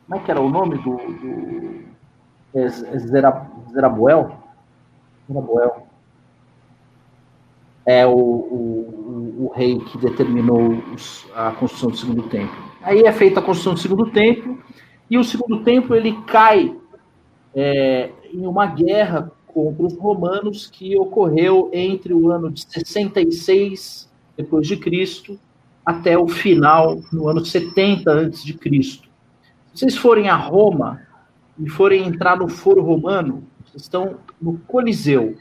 como 0.06 0.20
é 0.20 0.24
que 0.24 0.30
era 0.30 0.40
o 0.40 0.48
nome 0.48 0.78
do. 0.78 0.96
do 0.96 1.84
é, 2.54 2.68
Zera, 2.68 3.50
Zerabuel? 3.72 4.38
Zerabuel. 5.26 5.77
É 7.90 8.06
o, 8.06 8.10
o, 8.10 9.44
o, 9.46 9.52
rei 9.54 9.78
que 9.78 9.96
determinou 9.96 10.74
os- 10.94 11.26
a 11.34 11.52
construção 11.52 11.90
do 11.90 11.96
segundo 11.96 12.22
templo. 12.24 12.54
Aí 12.82 13.00
é 13.00 13.12
feita 13.12 13.40
a 13.40 13.42
construção 13.42 13.72
do 13.74 13.80
segundo 13.80 14.10
templo, 14.10 14.58
e 15.10 15.16
o 15.16 15.24
segundo 15.24 15.64
templo 15.64 15.96
ele 15.96 16.12
cai 16.26 16.76
é, 17.54 18.10
em 18.32 18.46
uma 18.46 18.66
guerra 18.66 19.32
contra 19.46 19.86
os 19.86 19.96
romanos 19.96 20.66
que 20.66 20.98
ocorreu 20.98 21.70
entre 21.72 22.12
o 22.12 22.30
ano 22.30 22.50
de 22.50 22.60
66 22.70 24.08
depois 24.36 24.66
de 24.66 24.76
Cristo 24.76 25.38
até 25.84 26.18
o 26.18 26.28
final 26.28 27.00
no 27.10 27.26
ano 27.28 27.44
70 27.44 28.10
antes 28.10 28.44
de 28.44 28.52
Cristo. 28.52 29.08
Se 29.72 29.80
vocês 29.80 29.96
forem 29.96 30.28
a 30.28 30.36
Roma 30.36 31.00
e 31.58 31.68
forem 31.70 32.06
entrar 32.06 32.36
no 32.36 32.48
Foro 32.48 32.82
Romano, 32.82 33.44
vocês 33.64 33.82
estão 33.84 34.16
no 34.40 34.58
Coliseu. 34.68 35.34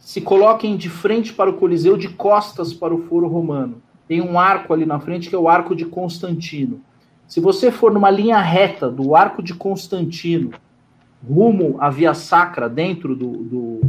Se 0.00 0.20
coloquem 0.20 0.76
de 0.76 0.88
frente 0.88 1.32
para 1.32 1.50
o 1.50 1.54
Coliseu, 1.54 1.96
de 1.96 2.08
costas 2.08 2.72
para 2.72 2.94
o 2.94 3.02
Foro 3.02 3.28
Romano. 3.28 3.80
Tem 4.08 4.20
um 4.20 4.40
arco 4.40 4.72
ali 4.72 4.84
na 4.84 4.98
frente 4.98 5.28
que 5.28 5.36
é 5.36 5.38
o 5.38 5.48
Arco 5.48 5.76
de 5.76 5.84
Constantino. 5.84 6.80
Se 7.28 7.38
você 7.38 7.70
for 7.70 7.92
numa 7.92 8.10
linha 8.10 8.40
reta 8.40 8.90
do 8.90 9.14
Arco 9.14 9.40
de 9.40 9.54
Constantino 9.54 10.50
rumo 11.24 11.76
à 11.78 11.90
Via 11.90 12.12
Sacra 12.14 12.68
dentro 12.68 13.14
do, 13.14 13.30
do, 13.30 13.80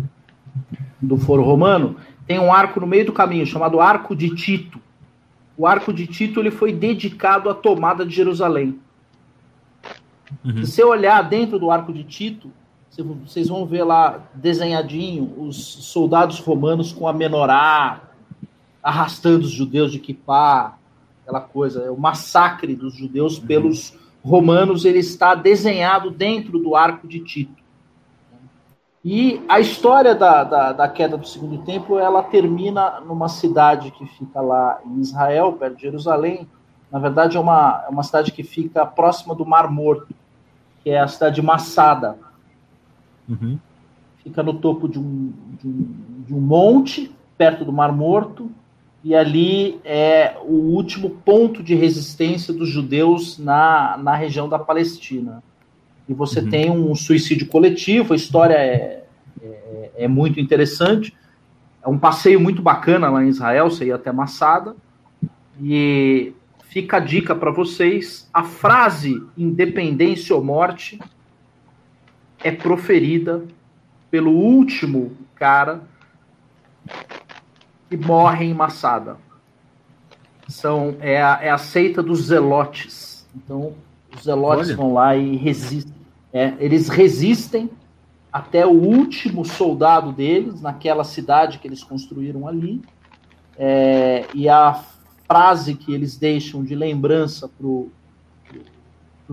do 1.02 1.18
Foro 1.18 1.42
Romano, 1.42 1.96
tem 2.28 2.38
um 2.40 2.54
arco 2.54 2.80
no 2.80 2.86
meio 2.86 3.06
do 3.06 3.14
caminho 3.14 3.46
chamado 3.46 3.80
Arco 3.80 4.16
de 4.16 4.36
Tito. 4.36 4.80
O 5.58 5.66
Arco 5.66 5.92
de 5.92 6.06
Tito 6.06 6.40
ele 6.40 6.52
foi 6.52 6.72
dedicado 6.72 7.50
à 7.50 7.56
tomada 7.56 8.06
de 8.06 8.14
Jerusalém. 8.14 8.78
Uhum. 10.46 10.64
Se 10.64 10.72
você 10.72 10.84
olhar 10.84 11.22
dentro 11.24 11.58
do 11.58 11.72
Arco 11.72 11.92
de 11.92 12.04
Tito, 12.04 12.52
vocês 12.98 13.48
vão 13.48 13.66
ver 13.66 13.84
lá 13.84 14.28
desenhadinho 14.34 15.34
os 15.38 15.58
soldados 15.58 16.40
romanos 16.40 16.92
com 16.92 17.08
a 17.08 17.14
menorá, 17.14 18.02
arrastando 18.84 19.46
os 19.46 19.52
judeus 19.52 19.92
de 19.92 20.00
Kipá, 20.00 20.78
aquela 21.24 21.42
coisa, 21.42 21.84
é 21.84 21.90
o 21.90 21.98
massacre 21.98 22.76
dos 22.76 22.94
judeus 22.96 23.40
pelos 23.40 23.98
romanos, 24.24 24.86
ele 24.86 25.00
está 25.00 25.34
desenhado 25.34 26.12
dentro 26.12 26.60
do 26.60 26.76
Arco 26.76 27.08
de 27.08 27.20
Tito. 27.22 27.62
E 29.04 29.42
a 29.50 29.60
história 29.60 30.14
da, 30.14 30.44
da, 30.44 30.74
da, 30.74 30.88
queda 30.88 31.18
do 31.18 31.28
segundo 31.28 31.64
templo, 31.64 31.98
ela 31.98 32.22
termina 32.22 33.00
numa 33.00 33.28
cidade 33.28 33.90
que 33.90 34.06
fica 34.06 34.40
lá 34.42 34.80
em 34.86 35.00
Israel, 35.00 35.54
perto 35.54 35.78
de 35.78 35.82
Jerusalém. 35.82 36.48
Na 36.92 37.00
verdade, 37.00 37.36
é 37.36 37.40
uma, 37.40 37.84
é 37.88 37.90
uma 37.90 38.04
cidade 38.04 38.32
que 38.32 38.44
fica 38.44 38.86
próxima 38.86 39.34
do 39.34 39.44
Mar 39.44 39.72
Morto, 39.72 40.14
que 40.84 40.92
é 40.92 41.00
a 41.00 41.08
cidade 41.08 41.36
de 41.36 41.42
Massada. 41.42 42.16
Uhum. 43.28 43.58
Fica 44.24 44.44
no 44.44 44.54
topo 44.54 44.88
de 44.88 45.00
um, 45.00 45.34
de 45.60 45.68
um, 45.68 45.88
de 46.28 46.34
um 46.34 46.40
monte, 46.40 47.12
perto 47.38 47.66
do 47.66 47.74
Mar 47.74 47.92
Morto, 47.92 48.52
e 49.04 49.16
ali 49.16 49.80
é 49.84 50.36
o 50.44 50.54
último 50.54 51.10
ponto 51.10 51.64
de 51.64 51.74
resistência 51.74 52.54
dos 52.54 52.70
judeus 52.70 53.40
na, 53.40 53.98
na 53.98 54.16
região 54.16 54.48
da 54.48 54.60
Palestina. 54.60 55.42
E 56.08 56.14
você 56.14 56.40
uhum. 56.40 56.50
tem 56.50 56.70
um 56.70 56.94
suicídio 56.94 57.48
coletivo, 57.48 58.14
a 58.14 58.16
história 58.16 58.54
é, 58.54 59.04
é, 59.42 59.92
é, 59.96 60.08
muito 60.08 60.40
interessante. 60.40 61.16
É 61.84 61.90
um 61.90 61.98
passeio 61.98 62.40
muito 62.40 62.62
bacana 62.62 63.10
lá 63.10 63.24
em 63.24 63.30
Israel, 63.30 63.72
você 63.72 63.86
ia 63.86 63.96
até 63.96 64.12
Massada. 64.12 64.76
E 65.60 66.34
fica 66.66 66.98
a 66.98 67.00
dica 67.00 67.34
para 67.34 67.50
vocês: 67.50 68.30
a 68.32 68.44
frase 68.44 69.24
independência 69.36 70.36
ou 70.36 70.44
morte 70.44 71.00
é 72.44 72.52
proferida 72.52 73.44
pelo 74.10 74.32
último 74.32 75.12
cara 75.36 75.82
que 77.90 77.98
morre 77.98 78.46
em 78.46 78.54
Massada. 78.54 79.18
São, 80.48 80.96
é, 81.00 81.22
a, 81.22 81.40
é 81.42 81.50
a 81.50 81.58
seita 81.58 82.04
dos 82.04 82.24
zelotes. 82.24 83.28
Então, 83.36 83.74
os 84.14 84.24
zelotes 84.24 84.68
Olha. 84.68 84.78
vão 84.78 84.94
lá 84.94 85.16
e 85.16 85.36
resistem. 85.36 85.94
É, 86.34 86.54
eles 86.60 86.90
resistem 86.90 87.70
até 88.32 88.66
o 88.66 88.72
último 88.72 89.44
soldado 89.44 90.12
deles, 90.12 90.62
naquela 90.62 91.04
cidade 91.04 91.60
que 91.60 91.68
eles 91.68 91.84
construíram 91.84 92.48
ali. 92.48 92.82
É, 93.58 94.26
e 94.34 94.48
a 94.48 94.82
frase 95.28 95.76
que 95.76 95.94
eles 95.94 96.18
deixam 96.18 96.64
de 96.64 96.76
lembrança 96.76 97.48
para 97.48 97.68
o 97.68 97.90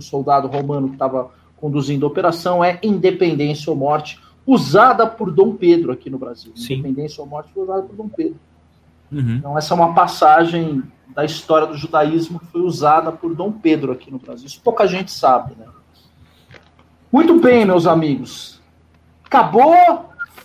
soldado 0.01 0.47
romano 0.49 0.89
que 0.89 0.95
estava 0.95 1.33
conduzindo 1.61 2.07
a 2.07 2.09
operação 2.09 2.65
é 2.65 2.79
independência 2.83 3.71
ou 3.71 3.77
morte, 3.77 4.21
usada 4.47 5.07
por 5.07 5.31
Dom 5.31 5.55
Pedro 5.55 5.93
aqui 5.93 6.09
no 6.09 6.19
Brasil. 6.19 6.53
Sim. 6.57 6.75
Independência 6.75 7.21
ou 7.21 7.29
morte 7.29 7.53
foi 7.53 7.63
usada 7.65 7.83
por 7.83 7.95
Dom 7.95 8.09
Pedro. 8.09 8.39
Uhum. 9.11 9.37
Então, 9.37 9.59
essa 9.59 9.75
é 9.75 9.77
uma 9.77 9.95
passagem 9.95 10.83
da 11.15 11.25
história 11.25 11.67
do 11.67 11.77
judaísmo 11.77 12.39
que 12.39 12.47
foi 12.47 12.61
usada 12.63 13.11
por 13.11 13.35
Dom 13.35 13.53
Pedro 13.53 13.93
aqui 13.93 14.11
no 14.11 14.19
Brasil. 14.19 14.47
Isso 14.47 14.61
pouca 14.63 14.87
gente 14.87 15.11
sabe, 15.11 15.55
né? 15.59 15.67
Muito 17.11 17.41
bem, 17.41 17.65
meus 17.65 17.87
amigos. 17.87 18.61
Acabou, 19.25 19.75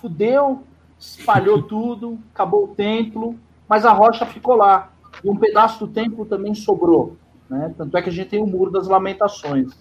fudeu, 0.02 0.63
espalhou 0.97 1.62
tudo, 1.63 2.17
acabou 2.34 2.65
o 2.65 2.67
templo, 2.69 3.38
mas 3.67 3.86
a 3.86 3.91
rocha 3.91 4.26
ficou 4.26 4.56
lá. 4.56 4.91
E 5.23 5.30
um 5.30 5.36
pedaço 5.36 5.86
do 5.86 5.93
templo 5.93 6.26
também 6.26 6.56
sobrou. 6.56 7.17
Né? 7.49 7.73
Tanto 7.78 7.95
é 7.97 8.02
que 8.02 8.10
a 8.10 8.12
gente 8.12 8.30
tem 8.30 8.41
o 8.41 8.47
Muro 8.47 8.71
das 8.71 8.88
Lamentações 8.88 9.73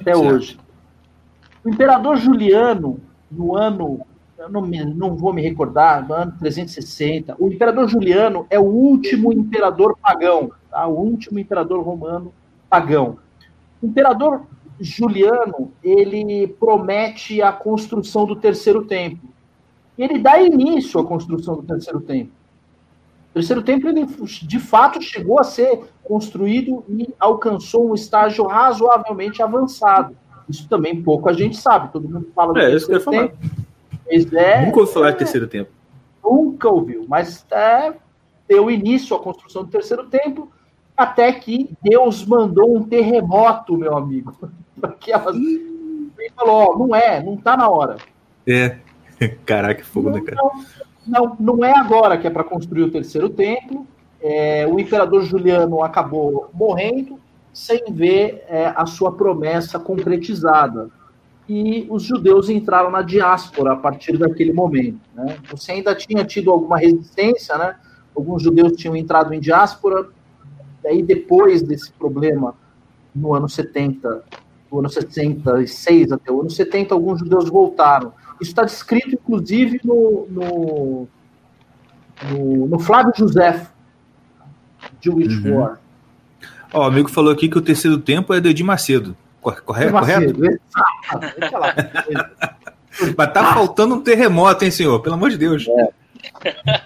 até 0.00 0.14
certo. 0.14 0.34
hoje. 0.34 0.58
O 1.64 1.68
imperador 1.68 2.16
Juliano, 2.16 3.00
no 3.30 3.56
ano 3.56 4.00
eu 4.36 4.50
não, 4.50 4.62
me, 4.62 4.84
não 4.84 5.16
vou 5.16 5.32
me 5.32 5.40
recordar, 5.40 6.06
no 6.06 6.14
ano 6.14 6.34
360, 6.38 7.36
o 7.38 7.48
imperador 7.48 7.88
Juliano 7.88 8.46
é 8.50 8.58
o 8.58 8.64
último 8.64 9.32
imperador 9.32 9.96
pagão, 9.96 10.50
tá? 10.70 10.86
o 10.86 10.94
último 10.94 11.38
imperador 11.38 11.82
romano 11.82 12.32
pagão. 12.68 13.18
O 13.80 13.86
imperador 13.86 14.42
Juliano, 14.80 15.72
ele 15.82 16.48
promete 16.48 17.40
a 17.40 17.52
construção 17.52 18.26
do 18.26 18.36
terceiro 18.36 18.84
templo. 18.84 19.28
Ele 19.96 20.18
dá 20.18 20.40
início 20.40 20.98
à 21.00 21.06
construção 21.06 21.56
do 21.56 21.62
terceiro 21.62 22.00
templo. 22.00 22.32
O 23.34 23.40
terceiro 23.42 23.62
templo, 23.62 23.88
ele, 23.88 24.06
de 24.06 24.60
fato, 24.60 25.02
chegou 25.02 25.40
a 25.40 25.42
ser 25.42 25.80
construído 26.04 26.84
e 26.88 27.12
alcançou 27.18 27.90
um 27.90 27.94
estágio 27.94 28.46
razoavelmente 28.46 29.42
avançado. 29.42 30.16
Isso 30.48 30.68
também 30.68 31.02
pouco 31.02 31.28
a 31.28 31.32
gente 31.32 31.56
sabe, 31.56 31.92
todo 31.92 32.08
mundo 32.08 32.30
fala 32.32 32.52
do 32.52 32.60
é, 32.60 32.70
terceiro 32.70 33.04
templo. 33.04 33.38
Pois 34.04 34.32
é. 34.32 34.66
Nunca 34.66 34.78
ouviu 34.78 34.94
falar 34.94 35.10
de 35.10 35.18
terceiro 35.18 35.48
tempo. 35.48 35.72
Nunca 36.22 36.68
ouviu, 36.68 37.06
mas 37.08 37.44
é, 37.50 37.92
deu 38.46 38.70
início 38.70 39.16
à 39.16 39.18
construção 39.18 39.64
do 39.64 39.70
terceiro 39.70 40.04
templo, 40.04 40.48
até 40.96 41.32
que 41.32 41.76
Deus 41.82 42.24
mandou 42.24 42.76
um 42.76 42.84
terremoto, 42.84 43.76
meu 43.76 43.96
amigo. 43.96 44.32
Porque 44.80 45.10
elas... 45.10 45.34
Ele 45.34 46.30
falou, 46.36 46.70
ó, 46.70 46.78
não 46.78 46.94
é, 46.94 47.20
não 47.20 47.36
tá 47.36 47.56
na 47.56 47.68
hora. 47.68 47.96
É. 48.46 48.78
Caraca, 49.44 49.82
fogo, 49.82 50.10
né, 50.10 50.20
cara? 50.20 50.36
Não, 50.36 50.64
não, 51.06 51.36
não 51.38 51.64
é 51.64 51.76
agora 51.76 52.18
que 52.18 52.26
é 52.26 52.30
para 52.30 52.44
construir 52.44 52.82
o 52.82 52.90
terceiro 52.90 53.28
templo. 53.28 53.86
É, 54.20 54.66
o 54.66 54.78
imperador 54.78 55.22
Juliano 55.22 55.82
acabou 55.82 56.48
morrendo 56.54 57.20
sem 57.52 57.84
ver 57.92 58.44
é, 58.48 58.72
a 58.74 58.86
sua 58.86 59.12
promessa 59.12 59.78
concretizada 59.78 60.90
e 61.48 61.86
os 61.90 62.02
judeus 62.02 62.48
entraram 62.48 62.90
na 62.90 63.02
diáspora 63.02 63.72
a 63.72 63.76
partir 63.76 64.16
daquele 64.16 64.52
momento. 64.52 65.00
Né? 65.14 65.36
Você 65.50 65.72
ainda 65.72 65.94
tinha 65.94 66.24
tido 66.24 66.50
alguma 66.50 66.78
resistência, 66.78 67.56
né? 67.58 67.76
alguns 68.16 68.42
judeus 68.42 68.72
tinham 68.72 68.96
entrado 68.96 69.32
em 69.34 69.40
diáspora, 69.40 70.08
daí 70.82 71.02
depois 71.02 71.62
desse 71.62 71.92
problema, 71.92 72.54
no 73.14 73.34
ano 73.34 73.48
70, 73.48 74.24
do 74.70 74.78
ano 74.78 74.88
66 74.88 76.12
até 76.12 76.32
o 76.32 76.40
ano 76.40 76.50
70, 76.50 76.94
alguns 76.94 77.20
judeus 77.20 77.48
voltaram. 77.48 78.12
Isso 78.40 78.50
está 78.50 78.64
descrito, 78.64 79.14
inclusive, 79.14 79.80
no, 79.84 80.26
no, 80.30 81.08
no, 82.30 82.66
no 82.66 82.78
Flávio 82.78 83.12
José, 83.16 83.66
Jewish 85.00 85.36
uhum. 85.46 85.58
War. 85.58 85.80
Ó, 86.72 86.80
o 86.80 86.82
amigo 86.82 87.08
falou 87.08 87.32
aqui 87.32 87.48
que 87.48 87.58
o 87.58 87.62
terceiro 87.62 87.98
tempo 87.98 88.34
é 88.34 88.40
do 88.40 88.48
Edir 88.48 88.66
Macedo. 88.66 89.16
Correto? 89.40 89.92
correto? 89.92 90.34
Mas 93.16 93.32
tá 93.32 93.52
faltando 93.52 93.96
um 93.96 94.00
terremoto, 94.00 94.64
hein, 94.64 94.70
senhor? 94.70 95.00
Pelo 95.00 95.16
amor 95.16 95.30
de 95.30 95.36
Deus. 95.36 95.66
É. 95.68 95.88
Tá 96.42 96.82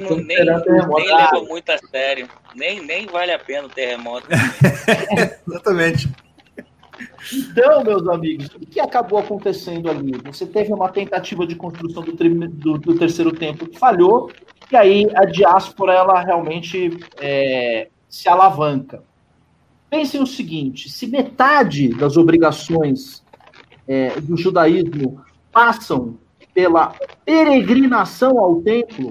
não, 0.00 0.16
nem, 0.16 0.44
nem 0.44 1.16
leva 1.16 1.40
muito 1.48 1.70
a 1.70 1.78
sério. 1.78 2.28
Nem, 2.54 2.84
nem 2.84 3.06
vale 3.06 3.32
a 3.32 3.38
pena 3.38 3.66
o 3.66 3.70
terremoto. 3.70 4.26
Exatamente. 5.48 6.08
Então, 7.32 7.82
meus 7.82 8.06
amigos, 8.08 8.46
o 8.54 8.60
que 8.60 8.80
acabou 8.80 9.18
acontecendo 9.18 9.90
ali? 9.90 10.12
Você 10.24 10.46
teve 10.46 10.72
uma 10.72 10.88
tentativa 10.88 11.46
de 11.46 11.54
construção 11.54 12.02
do, 12.02 12.12
do, 12.12 12.78
do 12.78 12.98
terceiro 12.98 13.32
tempo 13.32 13.66
que 13.66 13.78
falhou, 13.78 14.30
e 14.70 14.76
aí 14.76 15.06
a 15.14 15.24
diáspora 15.24 15.92
ela 15.92 16.20
realmente 16.20 16.96
é, 17.20 17.88
se 18.08 18.28
alavanca. 18.28 19.02
Pensem 19.90 20.22
o 20.22 20.26
seguinte: 20.26 20.88
se 20.88 21.06
metade 21.06 21.88
das 21.88 22.16
obrigações 22.16 23.24
é, 23.86 24.20
do 24.20 24.36
judaísmo 24.36 25.20
passam 25.52 26.18
pela 26.52 26.94
peregrinação 27.24 28.38
ao 28.38 28.60
templo, 28.62 29.10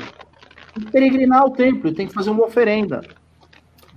peregrinar 0.91 1.41
ao 1.41 1.51
templo, 1.51 1.93
tem 1.93 2.07
que 2.07 2.13
fazer 2.13 2.29
uma 2.29 2.45
oferenda. 2.45 3.01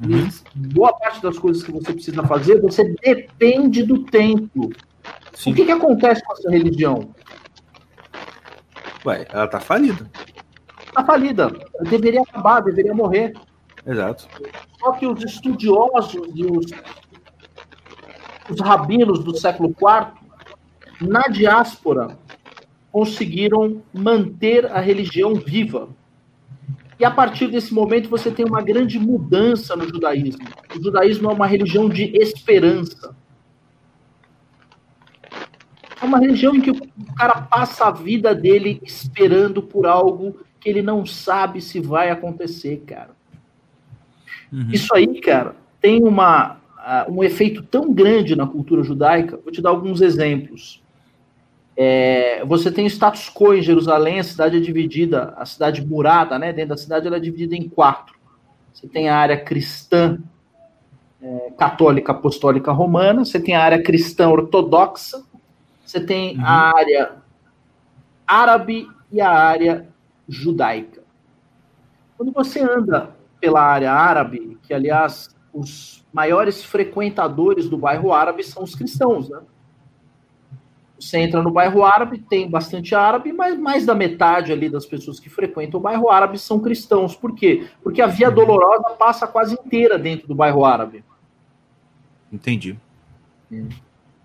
Uhum. 0.02 0.28
boa 0.54 0.92
parte 0.92 1.22
das 1.22 1.38
coisas 1.38 1.62
que 1.62 1.72
você 1.72 1.92
precisa 1.92 2.22
fazer, 2.22 2.60
você 2.60 2.84
depende 3.02 3.82
do 3.82 4.04
templo. 4.04 4.70
Sim. 5.32 5.52
O 5.52 5.54
que, 5.54 5.64
que 5.64 5.72
acontece 5.72 6.22
com 6.22 6.32
essa 6.34 6.50
religião? 6.50 7.14
Ué, 9.04 9.26
ela 9.30 9.46
tá 9.46 9.60
falida. 9.60 10.10
Tá 10.92 11.04
falida. 11.04 11.50
Deveria 11.88 12.22
acabar, 12.22 12.60
deveria 12.60 12.94
morrer. 12.94 13.32
Exato. 13.86 14.26
Só 14.78 14.92
que 14.92 15.06
os 15.06 15.22
estudiosos 15.22 16.28
e 16.34 16.44
os, 16.44 16.66
os 18.50 18.60
rabinos 18.60 19.22
do 19.22 19.36
século 19.36 19.70
IV, 19.70 21.08
na 21.08 21.22
diáspora, 21.28 22.18
conseguiram 22.90 23.82
manter 23.92 24.66
a 24.66 24.80
religião 24.80 25.34
viva. 25.34 25.88
E 26.98 27.04
a 27.04 27.10
partir 27.10 27.48
desse 27.48 27.74
momento 27.74 28.08
você 28.08 28.30
tem 28.30 28.46
uma 28.46 28.62
grande 28.62 28.98
mudança 28.98 29.76
no 29.76 29.86
judaísmo. 29.86 30.46
O 30.74 30.82
judaísmo 30.82 31.30
é 31.30 31.34
uma 31.34 31.46
religião 31.46 31.88
de 31.88 32.04
esperança. 32.16 33.14
É 36.00 36.04
uma 36.04 36.18
religião 36.18 36.54
em 36.54 36.60
que 36.60 36.70
o 36.70 37.14
cara 37.16 37.42
passa 37.42 37.86
a 37.86 37.90
vida 37.90 38.34
dele 38.34 38.80
esperando 38.82 39.62
por 39.62 39.86
algo 39.86 40.38
que 40.60 40.68
ele 40.68 40.82
não 40.82 41.04
sabe 41.04 41.60
se 41.60 41.80
vai 41.80 42.10
acontecer, 42.10 42.82
cara. 42.86 43.10
Uhum. 44.52 44.70
Isso 44.70 44.94
aí, 44.94 45.20
cara, 45.20 45.56
tem 45.80 46.02
uma, 46.02 46.54
uh, 46.78 47.12
um 47.12 47.22
efeito 47.22 47.62
tão 47.62 47.92
grande 47.92 48.34
na 48.34 48.46
cultura 48.46 48.82
judaica. 48.82 49.38
Vou 49.42 49.52
te 49.52 49.60
dar 49.60 49.70
alguns 49.70 50.00
exemplos. 50.00 50.82
É, 51.76 52.42
você 52.44 52.70
tem 52.70 52.86
o 52.86 52.90
status 52.90 53.28
quo 53.28 53.54
em 53.54 53.62
Jerusalém, 53.62 54.18
a 54.18 54.24
cidade 54.24 54.56
é 54.56 54.60
dividida, 54.60 55.34
a 55.36 55.44
cidade 55.44 55.84
murada, 55.84 56.38
né? 56.38 56.52
Dentro 56.52 56.70
da 56.70 56.76
cidade 56.76 57.06
ela 57.06 57.16
é 57.16 57.20
dividida 57.20 57.54
em 57.54 57.68
quatro. 57.68 58.16
Você 58.72 58.88
tem 58.88 59.08
a 59.08 59.16
área 59.16 59.38
cristã, 59.38 60.18
é, 61.20 61.50
católica, 61.58 62.12
apostólica, 62.12 62.72
romana. 62.72 63.24
Você 63.24 63.40
tem 63.40 63.54
a 63.54 63.62
área 63.62 63.82
cristã 63.82 64.28
ortodoxa. 64.28 65.22
Você 65.84 66.00
tem 66.00 66.36
uhum. 66.36 66.44
a 66.44 66.76
área 66.76 67.12
árabe 68.26 68.88
e 69.12 69.20
a 69.20 69.30
área 69.30 69.88
judaica. 70.28 71.02
Quando 72.16 72.32
você 72.32 72.60
anda 72.60 73.14
pela 73.40 73.60
área 73.60 73.92
árabe, 73.92 74.58
que 74.62 74.72
aliás 74.72 75.28
os 75.52 76.04
maiores 76.12 76.64
frequentadores 76.64 77.68
do 77.68 77.76
bairro 77.76 78.12
árabe 78.12 78.42
são 78.42 78.62
os 78.62 78.74
cristãos, 78.74 79.28
né? 79.28 79.40
Você 80.98 81.18
entra 81.18 81.42
no 81.42 81.50
bairro 81.50 81.84
árabe, 81.84 82.18
tem 82.18 82.48
bastante 82.48 82.94
árabe, 82.94 83.32
mas 83.32 83.58
mais 83.58 83.84
da 83.84 83.94
metade 83.94 84.50
ali 84.50 84.68
das 84.68 84.86
pessoas 84.86 85.20
que 85.20 85.28
frequentam 85.28 85.78
o 85.78 85.82
bairro 85.82 86.10
árabe 86.10 86.38
são 86.38 86.58
cristãos. 86.58 87.14
Por 87.14 87.34
quê? 87.34 87.66
Porque 87.82 88.00
a 88.00 88.06
Via 88.06 88.30
Dolorosa 88.30 88.96
passa 88.98 89.26
quase 89.26 89.54
inteira 89.54 89.98
dentro 89.98 90.26
do 90.26 90.34
bairro 90.34 90.64
árabe. 90.64 91.04
Entendi. 92.32 92.78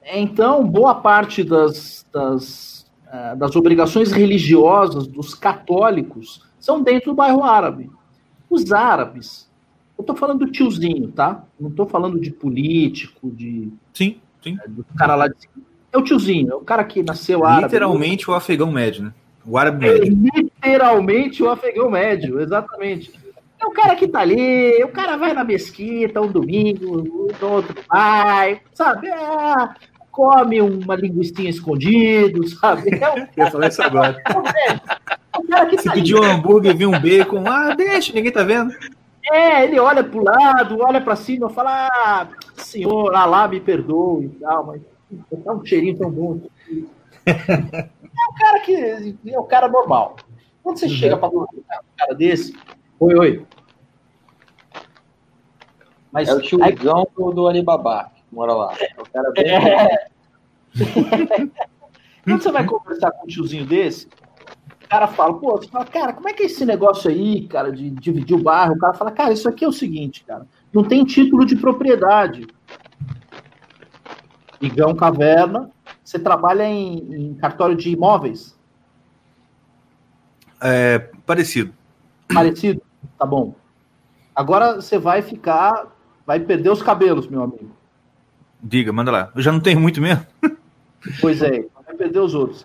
Então, 0.03 0.65
boa 0.65 0.95
parte 0.95 1.43
das, 1.43 2.07
das, 2.11 2.91
uh, 3.07 3.35
das 3.37 3.55
obrigações 3.55 4.11
religiosas 4.11 5.05
dos 5.07 5.33
católicos 5.33 6.47
são 6.57 6.81
dentro 6.81 7.11
do 7.11 7.15
bairro 7.15 7.43
árabe. 7.43 7.91
Os 8.49 8.71
árabes, 8.71 9.49
eu 9.97 10.03
estou 10.03 10.15
falando 10.15 10.45
do 10.45 10.51
tiozinho, 10.51 11.11
tá? 11.11 11.43
Não 11.59 11.69
estou 11.69 11.85
falando 11.85 12.19
de 12.19 12.31
político, 12.31 13.29
de. 13.29 13.71
Sim, 13.93 14.19
sim. 14.41 14.57
É, 14.63 14.67
do 14.67 14.83
cara 14.95 15.15
lá 15.15 15.27
de 15.27 15.35
é 15.91 15.97
o 15.97 16.03
tiozinho, 16.03 16.51
é 16.51 16.55
o 16.55 16.61
cara 16.61 16.83
que 16.83 17.03
nasceu 17.03 17.45
árabe. 17.45 17.63
Literalmente 17.63 18.29
o 18.29 18.33
afegão 18.33 18.71
médio, 18.71 19.05
né? 19.05 19.13
O 19.45 19.57
árabe 19.57 19.85
médio. 19.85 20.17
É, 20.33 20.39
literalmente 20.39 21.43
o 21.43 21.49
afegão 21.49 21.89
médio, 21.89 22.39
exatamente. 22.39 23.11
É 23.59 23.65
o 23.65 23.71
cara 23.71 23.95
que 23.95 24.07
tá 24.07 24.19
ali, 24.19 24.83
o 24.83 24.89
cara 24.89 25.17
vai 25.17 25.33
na 25.33 25.43
mesquita 25.43 26.21
um 26.21 26.31
domingo, 26.31 27.03
o 27.41 27.45
outro 27.45 27.75
vai, 27.87 28.61
sabe? 28.73 29.07
É, 29.07 29.69
come 30.11 30.61
uma 30.61 30.95
linguiça 30.95 31.41
escondido, 31.43 32.47
sabe? 32.47 32.89
É 32.95 33.09
o... 33.09 33.27
Eu 33.37 33.51
falei 33.51 33.69
isso 33.69 33.81
agora. 33.81 34.17
É 35.33 35.37
o 35.37 35.47
cara 35.47 35.65
que 35.65 35.77
Se 35.77 35.85
tá 35.85 35.93
pedir 35.93 36.13
um 36.13 36.23
hambúrguer 36.23 36.75
vir 36.75 36.87
um 36.87 36.99
bacon, 36.99 37.45
ah, 37.47 37.73
deixa, 37.73 38.11
ninguém 38.11 38.33
tá 38.33 38.43
vendo. 38.43 38.73
É, 39.31 39.63
ele 39.63 39.79
olha 39.79 40.03
pro 40.03 40.21
lado, 40.21 40.77
olha 40.81 40.99
para 40.99 41.15
cima, 41.15 41.49
fala, 41.49 41.87
ah, 41.87 42.27
senhor, 42.57 43.15
Alá 43.15 43.47
me 43.47 43.61
perdoe 43.61 44.25
e 44.25 44.29
tal, 44.41 44.65
mas 44.65 44.81
Tá 45.43 45.53
um 45.53 45.65
cheirinho 45.65 45.97
tão 45.97 46.11
bom. 46.11 46.41
é 47.25 47.33
o 47.33 48.33
cara 48.39 48.59
que 48.61 48.75
é 48.75 49.39
o 49.39 49.43
cara 49.43 49.67
normal. 49.67 50.15
Quando 50.63 50.77
você 50.77 50.85
uhum. 50.85 50.91
chega 50.91 51.17
para 51.17 51.29
um 51.29 51.45
cara 51.97 52.13
desse, 52.13 52.55
oi, 52.99 53.15
oi. 53.15 53.45
Mas 56.11 56.27
é 56.27 56.33
o 56.33 56.41
tiozão 56.41 57.07
aí... 57.17 57.33
do 57.33 57.47
Alibaba 57.47 58.11
que 58.31 58.35
mora 58.35 58.53
lá. 58.53 58.73
É 58.79 59.01
o 59.01 59.05
cara 59.11 59.31
bem... 59.31 59.51
é... 59.51 60.07
Quando 62.23 62.41
você 62.41 62.51
vai 62.51 62.65
conversar 62.65 63.11
com 63.11 63.25
um 63.25 63.27
tiozinho 63.27 63.65
desse, 63.65 64.07
o 64.85 64.87
cara 64.87 65.07
fala, 65.07 65.33
pô, 65.33 65.57
você 65.57 65.67
fala, 65.67 65.85
cara, 65.85 66.13
como 66.13 66.29
é 66.29 66.33
que 66.33 66.43
é 66.43 66.45
esse 66.45 66.65
negócio 66.65 67.09
aí, 67.09 67.47
cara, 67.47 67.71
de 67.71 67.89
dividir 67.89 68.35
o 68.35 68.43
bairro? 68.43 68.75
O 68.75 68.79
cara 68.79 68.93
fala, 68.93 69.11
cara, 69.11 69.33
isso 69.33 69.49
aqui 69.49 69.65
é 69.65 69.67
o 69.67 69.73
seguinte, 69.73 70.23
cara, 70.23 70.47
não 70.71 70.83
tem 70.83 71.03
título 71.03 71.45
de 71.45 71.55
propriedade. 71.55 72.47
Igão 74.61 74.95
Caverna. 74.95 75.69
Você 76.03 76.19
trabalha 76.19 76.63
em, 76.63 77.13
em 77.13 77.33
cartório 77.35 77.75
de 77.75 77.89
imóveis? 77.89 78.57
É, 80.61 80.99
parecido. 81.25 81.73
Parecido? 82.33 82.81
Tá 83.17 83.25
bom. 83.25 83.55
Agora 84.35 84.75
você 84.75 84.97
vai 84.97 85.21
ficar. 85.21 85.87
Vai 86.25 86.39
perder 86.39 86.69
os 86.69 86.81
cabelos, 86.81 87.27
meu 87.27 87.41
amigo. 87.43 87.71
Diga, 88.61 88.93
manda 88.93 89.11
lá. 89.11 89.31
Eu 89.35 89.41
já 89.41 89.51
não 89.51 89.59
tenho 89.59 89.79
muito 89.79 89.99
mesmo. 90.01 90.25
Pois 91.19 91.41
é, 91.41 91.65
vai 91.83 91.95
perder 91.95 92.19
os 92.19 92.35
outros. 92.35 92.63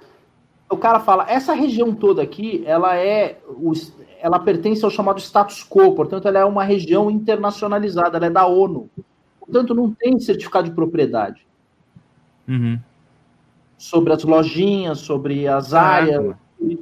O 0.68 0.76
cara 0.76 1.00
fala, 1.00 1.24
essa 1.26 1.54
região 1.54 1.94
toda 1.94 2.22
aqui, 2.22 2.62
ela 2.66 2.94
é. 2.94 3.38
Ela 4.20 4.38
pertence 4.38 4.84
ao 4.84 4.90
chamado 4.90 5.18
status 5.20 5.64
quo, 5.66 5.94
portanto, 5.94 6.28
ela 6.28 6.40
é 6.40 6.44
uma 6.44 6.62
região 6.62 7.10
internacionalizada, 7.10 8.18
ela 8.18 8.26
é 8.26 8.30
da 8.30 8.46
ONU. 8.46 8.90
Portanto, 9.40 9.74
não 9.74 9.90
tem 9.90 10.18
certificado 10.18 10.68
de 10.68 10.74
propriedade. 10.74 11.46
Uhum. 12.48 12.78
Sobre 13.76 14.12
as 14.12 14.24
lojinhas, 14.24 14.98
sobre 14.98 15.46
as 15.46 15.74
áreas. 15.74 16.34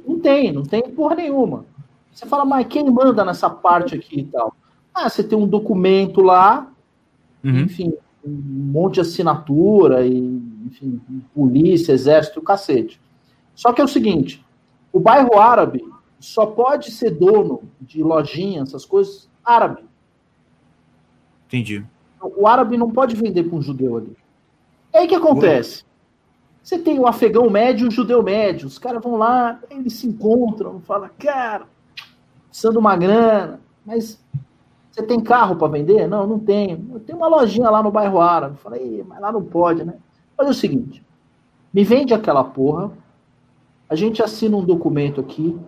Não 0.07 0.19
tem, 0.19 0.51
não 0.51 0.63
tem 0.63 0.81
porra 0.83 1.15
nenhuma. 1.15 1.65
Você 2.11 2.25
fala, 2.25 2.45
mas 2.45 2.67
quem 2.67 2.89
manda 2.89 3.25
nessa 3.25 3.49
parte 3.49 3.95
aqui 3.95 4.21
e 4.21 4.25
tal? 4.25 4.55
Ah, 4.93 5.09
você 5.09 5.21
tem 5.21 5.37
um 5.37 5.47
documento 5.47 6.21
lá, 6.21 6.71
uhum. 7.43 7.59
enfim, 7.61 7.93
um 8.25 8.31
monte 8.71 8.95
de 8.95 9.01
assinatura, 9.01 10.05
e, 10.05 10.17
enfim, 10.65 11.01
polícia, 11.33 11.91
exército, 11.91 12.41
cacete. 12.41 13.01
Só 13.53 13.73
que 13.73 13.81
é 13.81 13.83
o 13.83 13.89
seguinte: 13.89 14.43
o 14.93 14.99
bairro 14.99 15.37
árabe 15.37 15.83
só 16.19 16.45
pode 16.45 16.91
ser 16.91 17.11
dono 17.11 17.63
de 17.81 18.01
lojinha, 18.01 18.61
essas 18.61 18.85
coisas, 18.85 19.29
árabe. 19.43 19.83
Entendi. 21.47 21.85
O 22.21 22.47
árabe 22.47 22.77
não 22.77 22.89
pode 22.89 23.15
vender 23.15 23.43
para 23.43 23.57
um 23.57 23.61
judeu 23.61 23.97
ali. 23.97 24.15
E 24.95 24.97
aí 24.97 25.05
o 25.07 25.09
que 25.09 25.15
acontece? 25.15 25.83
Você 26.63 26.79
tem 26.79 26.97
o 26.97 27.05
afegão 27.05 27.49
médio 27.49 27.83
e 27.83 27.87
o 27.89 27.91
judeu 27.91 28.23
médio. 28.23 28.65
Os 28.65 28.79
caras 28.79 29.03
vão 29.03 29.17
lá, 29.17 29.59
eles 29.69 29.91
se 29.91 30.07
encontram, 30.07 30.79
falam, 30.79 31.09
cara, 31.19 31.65
precisando 32.47 32.77
uma 32.77 32.95
grana, 32.95 33.59
mas 33.85 34.23
você 34.89 35.03
tem 35.03 35.19
carro 35.19 35.57
para 35.57 35.67
vender? 35.67 36.07
Não, 36.07 36.25
não 36.25 36.39
tenho. 36.39 36.91
Eu 36.93 37.01
tenho 37.01 37.17
uma 37.17 37.27
lojinha 37.27 37.69
lá 37.69 37.83
no 37.83 37.91
bairro 37.91 38.21
árabe. 38.21 38.55
Falei, 38.55 39.03
mas 39.05 39.19
lá 39.19 39.33
não 39.33 39.43
pode, 39.43 39.83
né? 39.83 39.95
Olha 40.37 40.51
o 40.51 40.53
seguinte, 40.53 41.03
me 41.73 41.83
vende 41.83 42.13
aquela 42.13 42.45
porra, 42.45 42.89
a 43.89 43.95
gente 43.95 44.23
assina 44.23 44.55
um 44.55 44.63
documento 44.63 45.19
aqui 45.19 45.59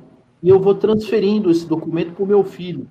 e 0.42 0.48
eu 0.48 0.58
vou 0.58 0.74
transferindo 0.74 1.52
esse 1.52 1.66
documento 1.66 2.14
para 2.14 2.24
o 2.24 2.28
meu 2.28 2.46
filho. 2.46 2.88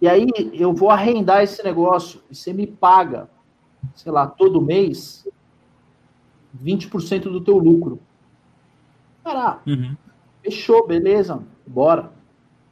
E 0.00 0.06
aí 0.06 0.28
eu 0.52 0.72
vou 0.72 0.90
arrendar 0.90 1.42
esse 1.42 1.60
negócio 1.64 2.20
e 2.30 2.36
você 2.36 2.52
me 2.52 2.68
paga, 2.68 3.28
sei 3.96 4.12
lá, 4.12 4.28
todo 4.28 4.62
mês 4.62 5.26
20% 6.62 7.24
do 7.24 7.40
teu 7.40 7.58
lucro. 7.58 7.98
Cara, 9.24 9.60
uhum. 9.66 9.96
fechou, 10.42 10.86
beleza, 10.86 11.42
bora. 11.66 12.12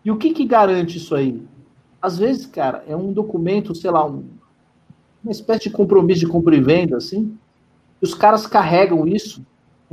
E 0.05 0.11
o 0.11 0.16
que 0.16 0.33
que 0.33 0.44
garante 0.44 0.99
isso 0.99 1.14
aí? 1.14 1.42
Às 2.01 2.18
vezes, 2.18 2.47
cara, 2.47 2.85
é 2.87 2.94
um 2.94 3.12
documento, 3.12 3.75
sei 3.75 3.90
lá, 3.90 4.05
um, 4.07 4.25
uma 5.23 5.33
espécie 5.33 5.64
de 5.64 5.70
compromisso 5.70 6.20
de 6.20 6.27
compra 6.27 6.55
e 6.55 6.61
venda, 6.61 6.97
assim, 6.97 7.37
e 8.01 8.05
os 8.05 8.14
caras 8.14 8.47
carregam 8.47 9.07
isso, 9.09 9.44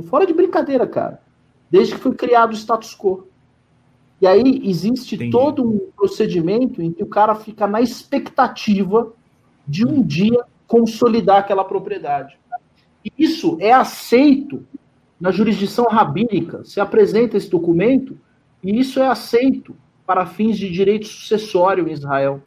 fora 0.04 0.26
de 0.26 0.34
brincadeira, 0.34 0.86
cara, 0.86 1.22
desde 1.70 1.94
que 1.94 2.00
foi 2.00 2.14
criado 2.14 2.52
o 2.52 2.56
status 2.56 2.94
quo. 2.94 3.26
E 4.20 4.26
aí 4.26 4.62
existe 4.64 5.16
Entendi. 5.16 5.32
todo 5.32 5.68
um 5.68 5.90
procedimento 5.96 6.80
em 6.80 6.92
que 6.92 7.02
o 7.02 7.08
cara 7.08 7.34
fica 7.34 7.66
na 7.66 7.80
expectativa 7.80 9.12
de 9.66 9.86
um 9.86 10.02
dia 10.02 10.44
consolidar 10.66 11.38
aquela 11.38 11.64
propriedade. 11.64 12.38
Isso 13.18 13.56
é 13.60 13.72
aceito 13.72 14.64
na 15.20 15.30
jurisdição 15.30 15.86
rabínica. 15.86 16.64
Se 16.64 16.80
apresenta 16.80 17.36
esse 17.36 17.48
documento 17.48 18.18
e 18.62 18.78
isso 18.78 19.00
é 19.00 19.06
aceito 19.06 19.76
para 20.06 20.26
fins 20.26 20.58
de 20.58 20.70
direito 20.70 21.06
sucessório 21.06 21.88
em 21.88 21.92
Israel. 21.92 22.42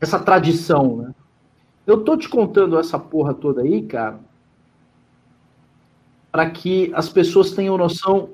Essa 0.00 0.18
tradição, 0.18 0.96
né? 0.96 1.14
Eu 1.86 2.02
tô 2.02 2.16
te 2.16 2.28
contando 2.28 2.78
essa 2.78 2.98
porra 2.98 3.34
toda 3.34 3.60
aí, 3.60 3.82
cara, 3.82 4.18
para 6.32 6.48
que 6.50 6.90
as 6.94 7.08
pessoas 7.10 7.52
tenham 7.52 7.76
noção 7.76 8.30